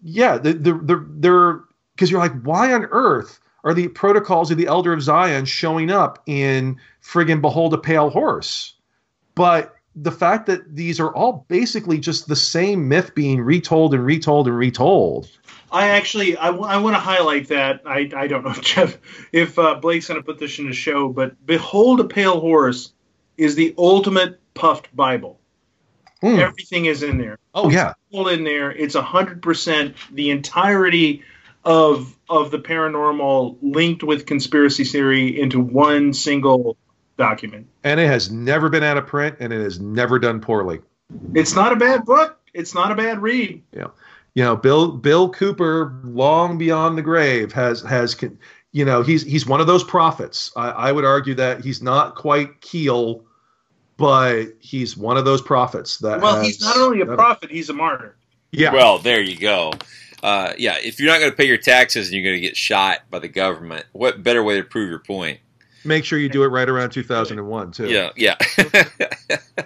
yeah, 0.04 0.38
the 0.38 0.54
the 0.54 0.74
the 0.74 1.06
they're 1.10 1.62
because 1.96 2.12
you're 2.12 2.20
like, 2.20 2.42
why 2.42 2.74
on 2.74 2.86
earth 2.92 3.40
are 3.64 3.74
the 3.74 3.88
protocols 3.90 4.52
of 4.52 4.58
the 4.58 4.68
Elder 4.68 4.92
of 4.92 5.02
Zion 5.02 5.46
showing 5.46 5.92
up 5.92 6.22
in 6.26 6.78
friggin' 7.04 7.42
Behold 7.42 7.74
a 7.74 7.78
Pale 7.78 8.10
Horse? 8.10 8.74
But 9.36 9.76
the 9.96 10.12
fact 10.12 10.46
that 10.46 10.76
these 10.76 11.00
are 11.00 11.14
all 11.14 11.46
basically 11.48 12.00
just 12.00 12.28
the 12.28 12.36
same 12.36 12.88
myth 12.88 13.14
being 13.14 13.42
retold 13.42 13.94
and 13.94 14.06
retold 14.06 14.48
and 14.48 14.58
retold. 14.58 15.30
I 15.72 15.90
actually 15.90 16.38
I, 16.38 16.50
want 16.50 16.96
to 16.96 17.00
highlight 17.00 17.48
that. 17.50 17.82
I, 17.86 18.10
I 18.16 18.28
don't 18.28 18.44
know 18.44 18.52
if 18.52 18.62
Jeff 18.62 18.98
if 19.32 19.58
uh, 19.60 19.76
Blake's 19.76 20.08
going 20.08 20.20
to 20.20 20.26
put 20.26 20.40
this 20.40 20.60
in 20.60 20.68
the 20.68 20.74
show, 20.74 21.10
but 21.10 21.46
Behold 21.46 22.00
a 22.00 22.06
Pale 22.06 22.40
Horse 22.40 22.94
is 23.38 23.56
the 23.56 23.74
ultimate 23.78 24.40
puffed 24.54 24.96
Bible. 24.96 25.40
Hmm. 26.22 26.40
Everything 26.40 26.86
is 26.86 27.04
in 27.04 27.18
there. 27.18 27.40
Oh 27.54 27.70
yeah. 27.70 27.94
All 28.12 28.28
in 28.28 28.44
there. 28.44 28.72
It's 28.72 28.96
a 28.96 29.02
hundred 29.02 29.42
percent 29.42 29.96
the 30.12 30.30
entirety 30.30 31.24
of 31.64 32.18
of 32.30 32.52
the 32.52 32.60
paranormal 32.60 33.58
linked 33.62 34.04
with 34.04 34.26
conspiracy 34.26 34.84
theory 34.84 35.40
into 35.40 35.60
one 35.60 36.14
single 36.14 36.78
document. 37.18 37.68
And 37.84 38.00
it 38.00 38.08
has 38.08 38.32
never 38.32 38.70
been 38.70 38.84
out 38.84 38.98
of 38.98 39.08
print, 39.08 39.38
and 39.40 39.52
it 39.54 39.62
has 39.62 39.80
never 39.80 40.20
done 40.20 40.40
poorly. 40.40 40.80
It's 41.34 41.56
not 41.56 41.72
a 41.72 41.76
bad 41.76 42.06
book. 42.06 42.40
It's 42.54 42.74
not 42.74 42.92
a 42.92 42.96
bad 42.96 43.22
read. 43.22 43.62
Yeah, 43.74 43.88
you 44.34 44.44
know, 44.44 44.56
Bill 44.56 44.92
Bill 44.92 45.30
Cooper, 45.30 46.00
long 46.04 46.58
beyond 46.58 46.98
the 46.98 47.02
grave, 47.02 47.52
has 47.54 47.82
has 47.82 48.16
you 48.72 48.86
know 48.86 49.04
he's 49.04 49.24
he's 49.24 49.46
one 49.46 49.62
of 49.62 49.68
those 49.68 49.84
prophets. 49.84 50.52
I, 50.56 50.70
I 50.70 50.92
would 50.92 51.06
argue 51.06 51.34
that 51.36 51.64
he's 51.64 51.82
not 51.82 52.16
quite 52.16 52.62
Keel, 52.62 53.24
but 53.98 54.46
he's 54.60 54.96
one 54.98 55.18
of 55.18 55.26
those 55.26 55.42
prophets 55.42 55.98
that. 56.00 56.22
Well, 56.22 56.38
has, 56.38 56.46
he's 56.46 56.62
not 56.62 56.78
only 56.78 57.02
a 57.02 57.06
prophet; 57.06 57.52
he's 57.52 57.70
a 57.70 57.74
martyr. 57.74 58.16
Yeah. 58.52 58.74
Well, 58.74 59.00
there 59.00 59.22
you 59.22 59.38
go. 59.38 59.74
Uh, 60.24 60.54
yeah, 60.58 60.76
if 60.80 61.00
you're 61.00 61.10
not 61.10 61.20
going 61.20 61.32
to 61.32 61.38
pay 61.38 61.48
your 61.48 61.58
taxes 61.58 62.08
and 62.08 62.16
you're 62.16 62.24
going 62.24 62.40
to 62.40 62.48
get 62.48 62.56
shot 62.56 63.00
by 63.10 63.20
the 63.20 63.28
government, 63.28 63.86
what 63.92 64.22
better 64.22 64.44
way 64.44 64.58
to 64.58 64.64
prove 64.64 64.90
your 64.90 65.00
point? 65.00 65.40
Make 65.84 66.06
sure 66.06 66.20
you 66.20 66.30
do 66.30 66.44
it 66.44 66.48
right 66.48 66.68
around 66.70 66.90
2001 66.92 67.72
too. 67.72 67.88
Yeah, 67.90 68.10
yeah. 68.16 68.36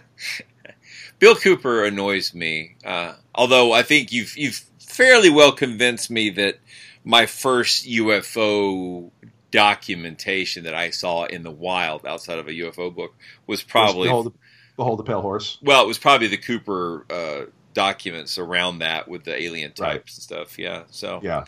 Bill 1.19 1.35
Cooper 1.35 1.83
annoys 1.85 2.33
me. 2.33 2.75
Uh, 2.83 3.13
although 3.33 3.71
I 3.71 3.83
think 3.83 4.11
you've 4.11 4.37
you've 4.37 4.63
fairly 4.79 5.29
well 5.29 5.51
convinced 5.51 6.09
me 6.11 6.29
that 6.31 6.59
my 7.03 7.25
first 7.25 7.85
UFO 7.87 9.11
documentation 9.51 10.65
that 10.65 10.73
I 10.73 10.89
saw 10.89 11.25
in 11.25 11.43
the 11.43 11.51
wild 11.51 12.05
outside 12.05 12.39
of 12.39 12.47
a 12.47 12.51
UFO 12.51 12.93
book 12.93 13.15
was 13.47 13.63
probably 13.63 14.07
Behold 14.07 14.25
the, 14.27 14.31
Behold 14.75 14.99
the 14.99 15.03
Pale 15.03 15.21
Horse. 15.21 15.57
well, 15.61 15.81
it 15.83 15.87
was 15.87 15.97
probably 15.97 16.27
the 16.27 16.37
Cooper 16.37 17.05
uh, 17.09 17.45
documents 17.73 18.37
around 18.37 18.79
that 18.79 19.07
with 19.07 19.23
the 19.23 19.41
alien 19.41 19.71
types 19.71 20.17
and 20.17 20.23
stuff. 20.23 20.59
Yeah, 20.59 20.83
so 20.89 21.21
Yeah. 21.23 21.45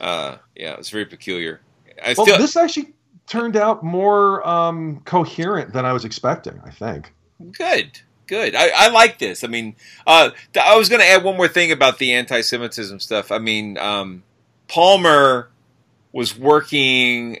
uh, 0.00 0.36
yeah, 0.54 0.74
it's 0.74 0.90
very 0.90 1.06
peculiar. 1.06 1.60
I 2.02 2.12
Well, 2.16 2.26
still 2.26 2.38
this 2.38 2.56
actually 2.56 2.92
turned 3.26 3.56
out 3.56 3.82
more 3.82 4.46
um, 4.46 5.00
coherent 5.04 5.72
than 5.72 5.84
I 5.84 5.92
was 5.92 6.04
expecting. 6.04 6.60
I 6.64 6.70
think. 6.70 7.12
Good, 7.52 8.00
good. 8.26 8.54
I, 8.54 8.70
I 8.74 8.88
like 8.88 9.18
this. 9.18 9.44
I 9.44 9.48
mean, 9.48 9.76
uh, 10.06 10.30
th- 10.52 10.64
I 10.64 10.76
was 10.76 10.88
going 10.88 11.00
to 11.00 11.06
add 11.06 11.22
one 11.22 11.36
more 11.36 11.48
thing 11.48 11.70
about 11.70 11.98
the 11.98 12.14
anti-Semitism 12.14 13.00
stuff. 13.00 13.30
I 13.30 13.38
mean, 13.38 13.76
um, 13.78 14.22
Palmer 14.68 15.50
was 16.12 16.38
working 16.38 17.40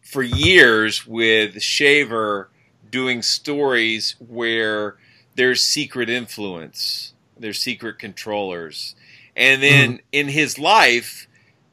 for 0.00 0.22
years 0.22 1.06
with 1.06 1.62
Shaver 1.62 2.48
doing 2.90 3.22
stories 3.22 4.16
where 4.18 4.96
there's 5.34 5.62
secret 5.62 6.08
influence, 6.08 7.12
there's 7.38 7.58
secret 7.58 7.98
controllers, 7.98 8.94
and 9.34 9.62
then 9.62 10.00
in 10.12 10.28
his 10.28 10.58
life, 10.58 11.26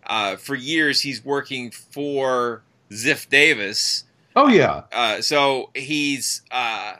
uh, 0.05 0.37
for 0.37 0.55
years 0.55 1.01
he's 1.01 1.23
working 1.23 1.71
for 1.71 2.63
Ziff 2.91 3.29
Davis. 3.29 4.03
Oh 4.35 4.47
yeah. 4.47 4.83
Uh, 4.91 5.21
so 5.21 5.71
he's 5.75 6.41
uh, 6.51 6.95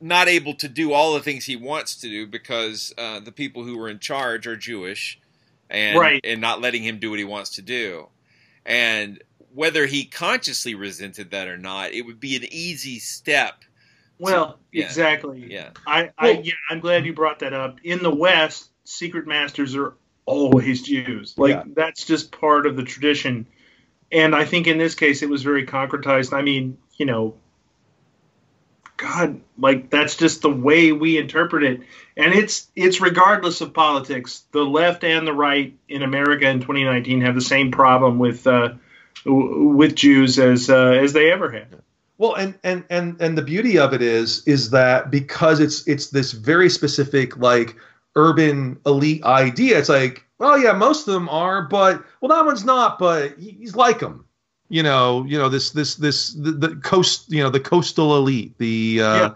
not 0.00 0.28
able 0.28 0.54
to 0.54 0.68
do 0.68 0.92
all 0.92 1.14
the 1.14 1.20
things 1.20 1.44
he 1.44 1.56
wants 1.56 1.96
to 1.96 2.08
do 2.08 2.26
because 2.26 2.92
uh, 2.98 3.20
the 3.20 3.32
people 3.32 3.64
who 3.64 3.76
were 3.78 3.88
in 3.88 3.98
charge 3.98 4.46
are 4.46 4.56
Jewish, 4.56 5.18
and 5.68 5.98
Right. 5.98 6.20
and 6.24 6.40
not 6.40 6.60
letting 6.60 6.82
him 6.82 6.98
do 6.98 7.10
what 7.10 7.18
he 7.18 7.24
wants 7.24 7.50
to 7.56 7.62
do. 7.62 8.08
And 8.66 9.22
whether 9.54 9.86
he 9.86 10.04
consciously 10.04 10.74
resented 10.74 11.30
that 11.32 11.48
or 11.48 11.56
not, 11.58 11.92
it 11.92 12.02
would 12.02 12.20
be 12.20 12.36
an 12.36 12.44
easy 12.50 12.98
step. 12.98 13.64
Well, 14.18 14.58
Yeah. 14.70 14.84
exactly. 14.84 15.46
Yeah. 15.50 15.70
I, 15.86 16.10
I 16.18 16.30
yeah, 16.44 16.52
I'm 16.68 16.80
glad 16.80 17.06
you 17.06 17.14
brought 17.14 17.38
that 17.40 17.52
up. 17.52 17.78
In 17.82 18.02
the 18.02 18.14
West, 18.14 18.70
secret 18.84 19.26
masters 19.26 19.74
are 19.74 19.94
always 20.26 20.82
Jews. 20.82 21.34
Like 21.38 21.50
Yeah. 21.54 21.62
that's 21.74 22.04
just 22.04 22.30
part 22.32 22.66
of 22.66 22.76
the 22.76 22.82
tradition. 22.82 23.46
And 24.12 24.34
I 24.34 24.44
think 24.44 24.66
in 24.66 24.78
this 24.78 24.94
case 24.94 25.22
it 25.22 25.28
was 25.28 25.42
very 25.42 25.66
concretized. 25.66 26.32
I 26.32 26.42
mean, 26.42 26.78
you 26.96 27.06
know, 27.06 27.34
God, 28.96 29.40
like 29.56 29.88
that's 29.88 30.16
just 30.16 30.42
the 30.42 30.50
way 30.50 30.92
we 30.92 31.16
interpret 31.16 31.62
it. 31.62 31.80
And 32.16 32.34
it's 32.34 32.68
it's 32.76 33.00
regardless 33.00 33.60
of 33.60 33.72
politics. 33.72 34.44
The 34.52 34.62
left 34.62 35.04
and 35.04 35.26
the 35.26 35.32
right 35.32 35.74
in 35.88 36.02
America 36.02 36.48
in 36.48 36.60
2019 36.60 37.22
have 37.22 37.34
the 37.34 37.40
same 37.40 37.70
problem 37.70 38.18
with 38.18 38.46
uh, 38.46 38.74
with 39.24 39.94
Jews 39.94 40.38
as 40.38 40.68
uh, 40.68 40.90
as 40.90 41.12
they 41.12 41.32
ever 41.32 41.50
had. 41.50 41.80
Well, 42.18 42.34
and 42.34 42.58
and 42.62 42.84
and 42.90 43.18
and 43.20 43.38
the 43.38 43.42
beauty 43.42 43.78
of 43.78 43.94
it 43.94 44.02
is 44.02 44.46
is 44.46 44.70
that 44.70 45.10
because 45.10 45.60
it's 45.60 45.88
it's 45.88 46.08
this 46.08 46.32
very 46.32 46.68
specific 46.68 47.38
like 47.38 47.76
urban 48.16 48.78
elite 48.86 49.22
idea. 49.24 49.78
It's 49.78 49.88
like, 49.88 50.24
well, 50.38 50.58
yeah, 50.58 50.72
most 50.72 51.06
of 51.06 51.14
them 51.14 51.28
are, 51.28 51.62
but 51.62 52.04
well, 52.20 52.28
that 52.36 52.44
one's 52.44 52.64
not, 52.64 52.98
but 52.98 53.38
he- 53.38 53.52
he's 53.58 53.76
like 53.76 54.00
them. 54.00 54.24
You 54.68 54.82
know, 54.84 55.24
you 55.24 55.36
know 55.36 55.48
this 55.48 55.70
this 55.70 55.96
this 55.96 56.32
the, 56.34 56.52
the 56.52 56.76
coast, 56.76 57.30
you 57.32 57.42
know, 57.42 57.50
the 57.50 57.58
coastal 57.60 58.16
elite, 58.16 58.56
the 58.58 59.00
uh, 59.02 59.16
Yeah. 59.16 59.34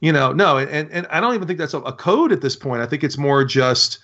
you 0.00 0.12
know, 0.12 0.32
no, 0.32 0.58
and 0.58 0.90
and 0.90 1.06
I 1.08 1.20
don't 1.20 1.34
even 1.34 1.46
think 1.46 1.58
that's 1.58 1.72
a, 1.74 1.80
a 1.80 1.92
code 1.92 2.30
at 2.30 2.42
this 2.42 2.56
point. 2.56 2.82
I 2.82 2.86
think 2.86 3.02
it's 3.02 3.16
more 3.16 3.42
just 3.44 4.00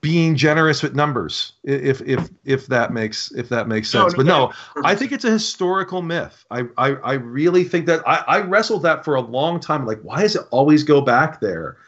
being 0.00 0.36
generous 0.36 0.82
with 0.82 0.94
numbers, 0.94 1.54
if 1.64 2.00
if 2.02 2.28
if 2.44 2.66
that 2.68 2.92
makes 2.92 3.32
if 3.32 3.48
that 3.48 3.66
makes 3.66 3.88
sense. 3.88 4.12
no, 4.12 4.16
but 4.16 4.26
no, 4.26 4.52
I 4.84 4.94
think 4.94 5.10
it's 5.10 5.24
a 5.24 5.30
historical 5.30 6.02
myth. 6.02 6.44
I 6.50 6.64
I, 6.76 6.88
I 6.96 7.12
really 7.14 7.64
think 7.64 7.86
that 7.86 8.06
I, 8.06 8.22
I 8.28 8.40
wrestled 8.42 8.82
that 8.82 9.04
for 9.04 9.14
a 9.16 9.20
long 9.20 9.58
time. 9.58 9.86
Like, 9.86 10.00
why 10.02 10.20
does 10.22 10.36
it 10.36 10.42
always 10.50 10.84
go 10.84 11.00
back 11.00 11.40
there? 11.40 11.78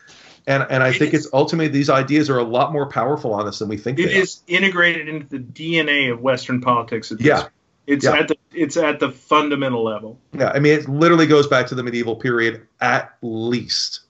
And 0.50 0.66
and 0.68 0.82
I 0.82 0.92
think 0.92 1.14
it's 1.14 1.28
ultimately 1.32 1.68
these 1.68 1.88
ideas 1.90 2.28
are 2.28 2.38
a 2.38 2.42
lot 2.44 2.72
more 2.72 2.88
powerful 2.88 3.32
on 3.34 3.46
us 3.46 3.60
than 3.60 3.68
we 3.68 3.76
think 3.76 3.98
It 4.00 4.06
they 4.08 4.20
are. 4.20 4.24
integrated 4.48 5.08
into 5.08 5.26
the 5.28 5.38
DNA 5.38 6.10
of 6.12 6.20
Western 6.20 6.60
politics. 6.60 7.12
At 7.12 7.18
this 7.18 7.26
Yeah. 7.28 7.40
point. 7.42 7.52
it's 7.86 8.04
Yeah. 8.04 8.14
at 8.16 8.28
the 8.28 8.36
it's 8.52 8.76
at 8.76 8.98
the 8.98 9.10
fundamental 9.12 9.84
level. 9.84 10.18
Yeah, 10.36 10.50
I 10.52 10.58
mean, 10.58 10.72
it 10.78 10.88
literally 10.88 11.26
goes 11.26 11.46
back 11.46 11.68
to 11.68 11.74
the 11.76 11.84
medieval 11.84 12.16
period 12.16 12.62
at 12.80 13.12
least. 13.22 14.00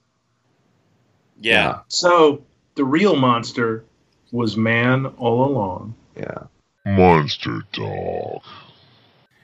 Yeah. 1.41 1.81
So 1.89 2.43
the 2.75 2.85
real 2.85 3.17
monster 3.17 3.85
was 4.33 4.57
man 4.57 5.07
all 5.19 5.45
along. 5.45 5.95
Yeah. 6.17 6.45
Monster 6.87 7.63
Talk. 7.73 8.43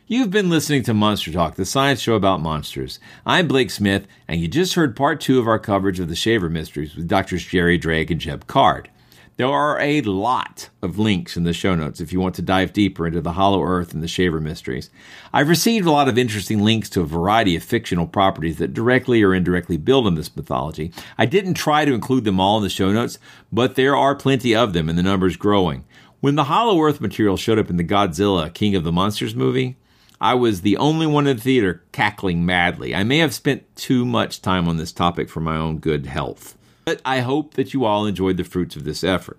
You've 0.08 0.30
been 0.30 0.48
listening 0.48 0.84
to 0.84 0.94
Monster 0.94 1.32
Talk, 1.32 1.56
the 1.56 1.64
science 1.64 1.98
show 1.98 2.14
about 2.14 2.40
monsters. 2.40 3.00
I'm 3.26 3.48
Blake 3.48 3.72
Smith, 3.72 4.06
and 4.28 4.40
you 4.40 4.46
just 4.46 4.74
heard 4.74 4.94
part 4.94 5.20
two 5.20 5.40
of 5.40 5.48
our 5.48 5.58
coverage 5.58 5.98
of 5.98 6.06
the 6.06 6.14
Shaver 6.14 6.48
Mysteries 6.48 6.94
with 6.94 7.08
Drs. 7.08 7.44
Jerry 7.44 7.76
Drake 7.76 8.08
and 8.12 8.20
Jeb 8.20 8.46
Card. 8.46 8.88
There 9.36 9.48
are 9.48 9.80
a 9.80 10.02
lot 10.02 10.68
of 10.80 10.96
links 10.96 11.36
in 11.36 11.42
the 11.42 11.52
show 11.52 11.74
notes 11.74 12.00
if 12.00 12.12
you 12.12 12.20
want 12.20 12.36
to 12.36 12.42
dive 12.42 12.72
deeper 12.72 13.08
into 13.08 13.20
the 13.20 13.32
Hollow 13.32 13.64
Earth 13.64 13.94
and 13.94 14.00
the 14.00 14.06
Shaver 14.06 14.40
Mysteries. 14.40 14.90
I've 15.32 15.48
received 15.48 15.88
a 15.88 15.90
lot 15.90 16.06
of 16.06 16.16
interesting 16.16 16.62
links 16.62 16.88
to 16.90 17.00
a 17.00 17.04
variety 17.04 17.56
of 17.56 17.64
fictional 17.64 18.06
properties 18.06 18.58
that 18.58 18.74
directly 18.74 19.24
or 19.24 19.34
indirectly 19.34 19.76
build 19.76 20.06
on 20.06 20.14
this 20.14 20.36
mythology. 20.36 20.92
I 21.18 21.26
didn't 21.26 21.54
try 21.54 21.84
to 21.84 21.94
include 21.94 22.22
them 22.22 22.38
all 22.38 22.58
in 22.58 22.62
the 22.62 22.70
show 22.70 22.92
notes, 22.92 23.18
but 23.50 23.74
there 23.74 23.96
are 23.96 24.14
plenty 24.14 24.54
of 24.54 24.72
them, 24.72 24.88
and 24.88 24.96
the 24.96 25.02
number's 25.02 25.36
growing. 25.36 25.84
When 26.20 26.36
the 26.36 26.44
Hollow 26.44 26.80
Earth 26.80 27.00
material 27.00 27.36
showed 27.36 27.58
up 27.58 27.70
in 27.70 27.76
the 27.76 27.82
Godzilla 27.82 28.54
King 28.54 28.76
of 28.76 28.84
the 28.84 28.92
Monsters 28.92 29.34
movie, 29.34 29.76
I 30.20 30.34
was 30.34 30.62
the 30.62 30.76
only 30.78 31.06
one 31.06 31.26
in 31.26 31.36
the 31.36 31.43
theater 31.43 31.82
cackling 31.93 32.47
madly. 32.47 32.94
I 32.94 33.05
may 33.05 33.18
have 33.18 33.34
spent 33.34 33.76
too 33.76 34.06
much 34.06 34.40
time 34.40 34.66
on 34.68 34.78
this 34.78 34.93
topic 34.93 35.28
for 35.28 35.40
my 35.40 35.56
own 35.56 35.78
good 35.78 36.06
health, 36.06 36.56
but 36.86 37.02
I 37.05 37.20
hope 37.20 37.55
that 37.55 37.74
you 37.74 37.84
all 37.84 38.06
enjoyed 38.06 38.38
the 38.38 38.44
fruits 38.44 38.76
of 38.76 38.84
this 38.84 39.05
effort. 39.05 39.38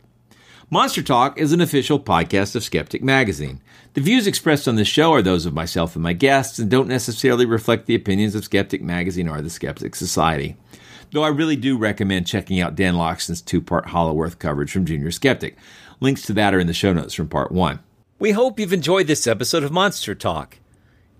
Monster 0.69 1.01
Talk 1.01 1.39
is 1.39 1.53
an 1.53 1.61
official 1.61 1.99
podcast 1.99 2.55
of 2.55 2.63
Skeptic 2.63 3.01
Magazine. 3.01 3.61
The 3.93 4.01
views 4.01 4.27
expressed 4.27 4.67
on 4.67 4.75
this 4.75 4.87
show 4.87 5.13
are 5.13 5.21
those 5.21 5.45
of 5.45 5.53
myself 5.53 5.95
and 5.95 6.03
my 6.03 6.13
guests 6.13 6.59
and 6.59 6.69
don't 6.69 6.89
necessarily 6.89 7.45
reflect 7.45 7.85
the 7.85 7.95
opinions 7.95 8.35
of 8.35 8.43
Skeptic 8.43 8.83
Magazine 8.83 9.29
or 9.29 9.41
the 9.41 9.49
Skeptic 9.49 9.95
Society. 9.95 10.57
Though 11.11 11.23
I 11.23 11.29
really 11.29 11.55
do 11.55 11.77
recommend 11.77 12.27
checking 12.27 12.59
out 12.59 12.75
Dan 12.75 12.95
Loxton's 12.95 13.41
two 13.41 13.61
part 13.61 13.87
Hollow 13.87 14.21
Earth 14.21 14.39
coverage 14.39 14.71
from 14.71 14.85
Junior 14.85 15.09
Skeptic. 15.09 15.55
Links 16.01 16.23
to 16.23 16.33
that 16.33 16.53
are 16.53 16.59
in 16.59 16.67
the 16.67 16.73
show 16.73 16.91
notes 16.93 17.13
from 17.13 17.29
part 17.29 17.51
one. 17.51 17.79
We 18.19 18.31
hope 18.31 18.59
you've 18.59 18.73
enjoyed 18.73 19.07
this 19.07 19.25
episode 19.25 19.63
of 19.63 19.71
Monster 19.71 20.13
Talk. 20.15 20.57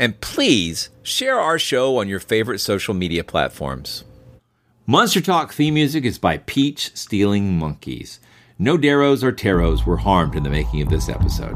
And 0.00 0.18
please 0.22 0.88
share 1.02 1.38
our 1.38 1.58
show 1.58 1.98
on 1.98 2.08
your 2.08 2.20
favorite 2.20 2.60
social 2.60 2.94
media 2.94 3.22
platforms. 3.22 4.04
Monster 4.86 5.20
Talk 5.20 5.52
theme 5.52 5.74
music 5.74 6.06
is 6.06 6.18
by 6.18 6.38
Peach 6.38 6.90
Stealing 6.96 7.58
Monkeys. 7.58 8.18
No 8.58 8.78
Deros 8.78 9.22
or 9.22 9.30
Teros 9.30 9.84
were 9.84 9.98
harmed 9.98 10.34
in 10.34 10.42
the 10.42 10.48
making 10.48 10.80
of 10.80 10.88
this 10.88 11.10
episode. 11.10 11.54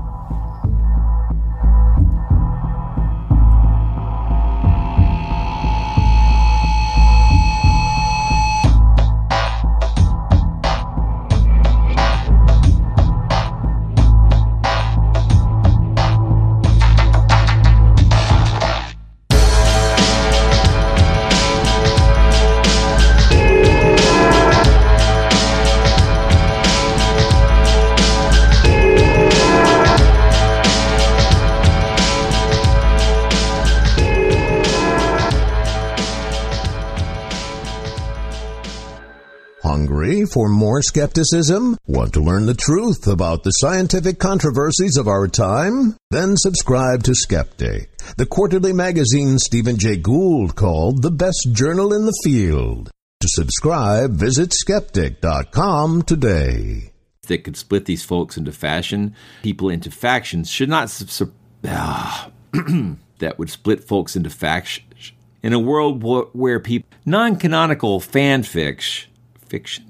Hungry 39.75 40.25
for 40.25 40.49
more 40.49 40.83
skepticism? 40.83 41.77
Want 41.89 42.13
to 42.13 42.21
learn 42.21 42.47
the 42.47 42.55
truth 42.55 43.09
about 43.09 43.43
the 43.43 43.51
scientific 43.51 44.21
controversies 44.21 44.97
of 44.97 45.09
our 45.09 45.27
time? 45.27 45.97
Then 46.13 46.37
subscribe 46.37 47.03
to 47.03 47.13
Skeptic, 47.17 47.91
the 48.17 48.25
quarterly 48.25 48.73
magazine 48.73 49.37
Stephen 49.41 49.77
Jay 49.77 49.97
Gould 49.97 50.55
called 50.55 51.03
the 51.03 51.11
best 51.11 51.49
journal 51.51 51.93
in 51.93 52.07
the 52.07 52.17
field. 52.23 52.93
To 53.23 53.29
subscribe, 53.29 54.13
visit 54.13 54.53
skeptic.com 54.53 56.03
today. 56.03 56.93
That 57.27 57.43
could 57.43 57.57
split 57.57 57.87
these 57.87 58.05
folks 58.05 58.37
into 58.37 58.53
fashion, 58.53 59.17
people 59.43 59.71
into 59.71 59.91
factions, 59.91 60.49
should 60.49 60.69
not. 60.69 60.89
Sub- 60.89 61.11
sub- 61.11 61.33
ah, 61.67 62.31
that 63.19 63.41
would 63.41 63.51
split 63.51 63.83
folks 63.83 64.15
into 64.15 64.31
factions. 64.31 65.11
In 65.43 65.53
a 65.53 65.59
world 65.59 66.05
wh- 66.05 66.33
where 66.33 66.61
people. 66.61 66.89
Non 67.05 67.35
canonical 67.35 67.99
fanfics 67.99 69.07
fiction. 69.55 69.85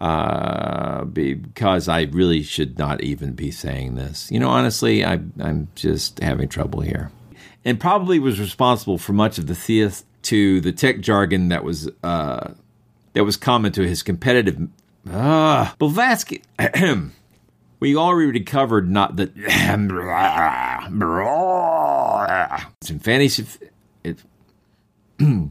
Uh, 0.00 1.04
because 1.04 1.88
I 1.88 2.02
really 2.02 2.42
should 2.42 2.78
not 2.78 3.02
even 3.02 3.32
be 3.32 3.50
saying 3.50 3.94
this. 3.94 4.30
You 4.30 4.40
know, 4.40 4.48
honestly, 4.48 5.04
I, 5.04 5.20
I'm 5.40 5.68
just 5.74 6.20
having 6.20 6.48
trouble 6.48 6.80
here. 6.80 7.10
And 7.64 7.80
probably 7.80 8.18
was 8.18 8.38
responsible 8.38 8.96
for 8.98 9.12
much 9.12 9.38
of 9.38 9.46
the 9.46 9.54
theist 9.54 10.06
to 10.24 10.60
the 10.60 10.72
tech 10.72 11.00
jargon 11.00 11.48
that 11.48 11.64
was 11.64 11.90
uh, 12.02 12.52
that 13.12 13.24
was 13.24 13.36
common 13.36 13.72
to 13.72 13.86
his 13.86 14.02
competitive. 14.02 14.68
Uh, 15.10 15.72
Blavatsky. 15.78 16.42
we 17.80 17.96
already 17.96 18.40
covered 18.40 18.90
not 18.90 19.16
that. 19.16 19.32
it's 22.80 22.90
in 22.90 22.98
fantasy. 22.98 23.46
It, 24.04 24.18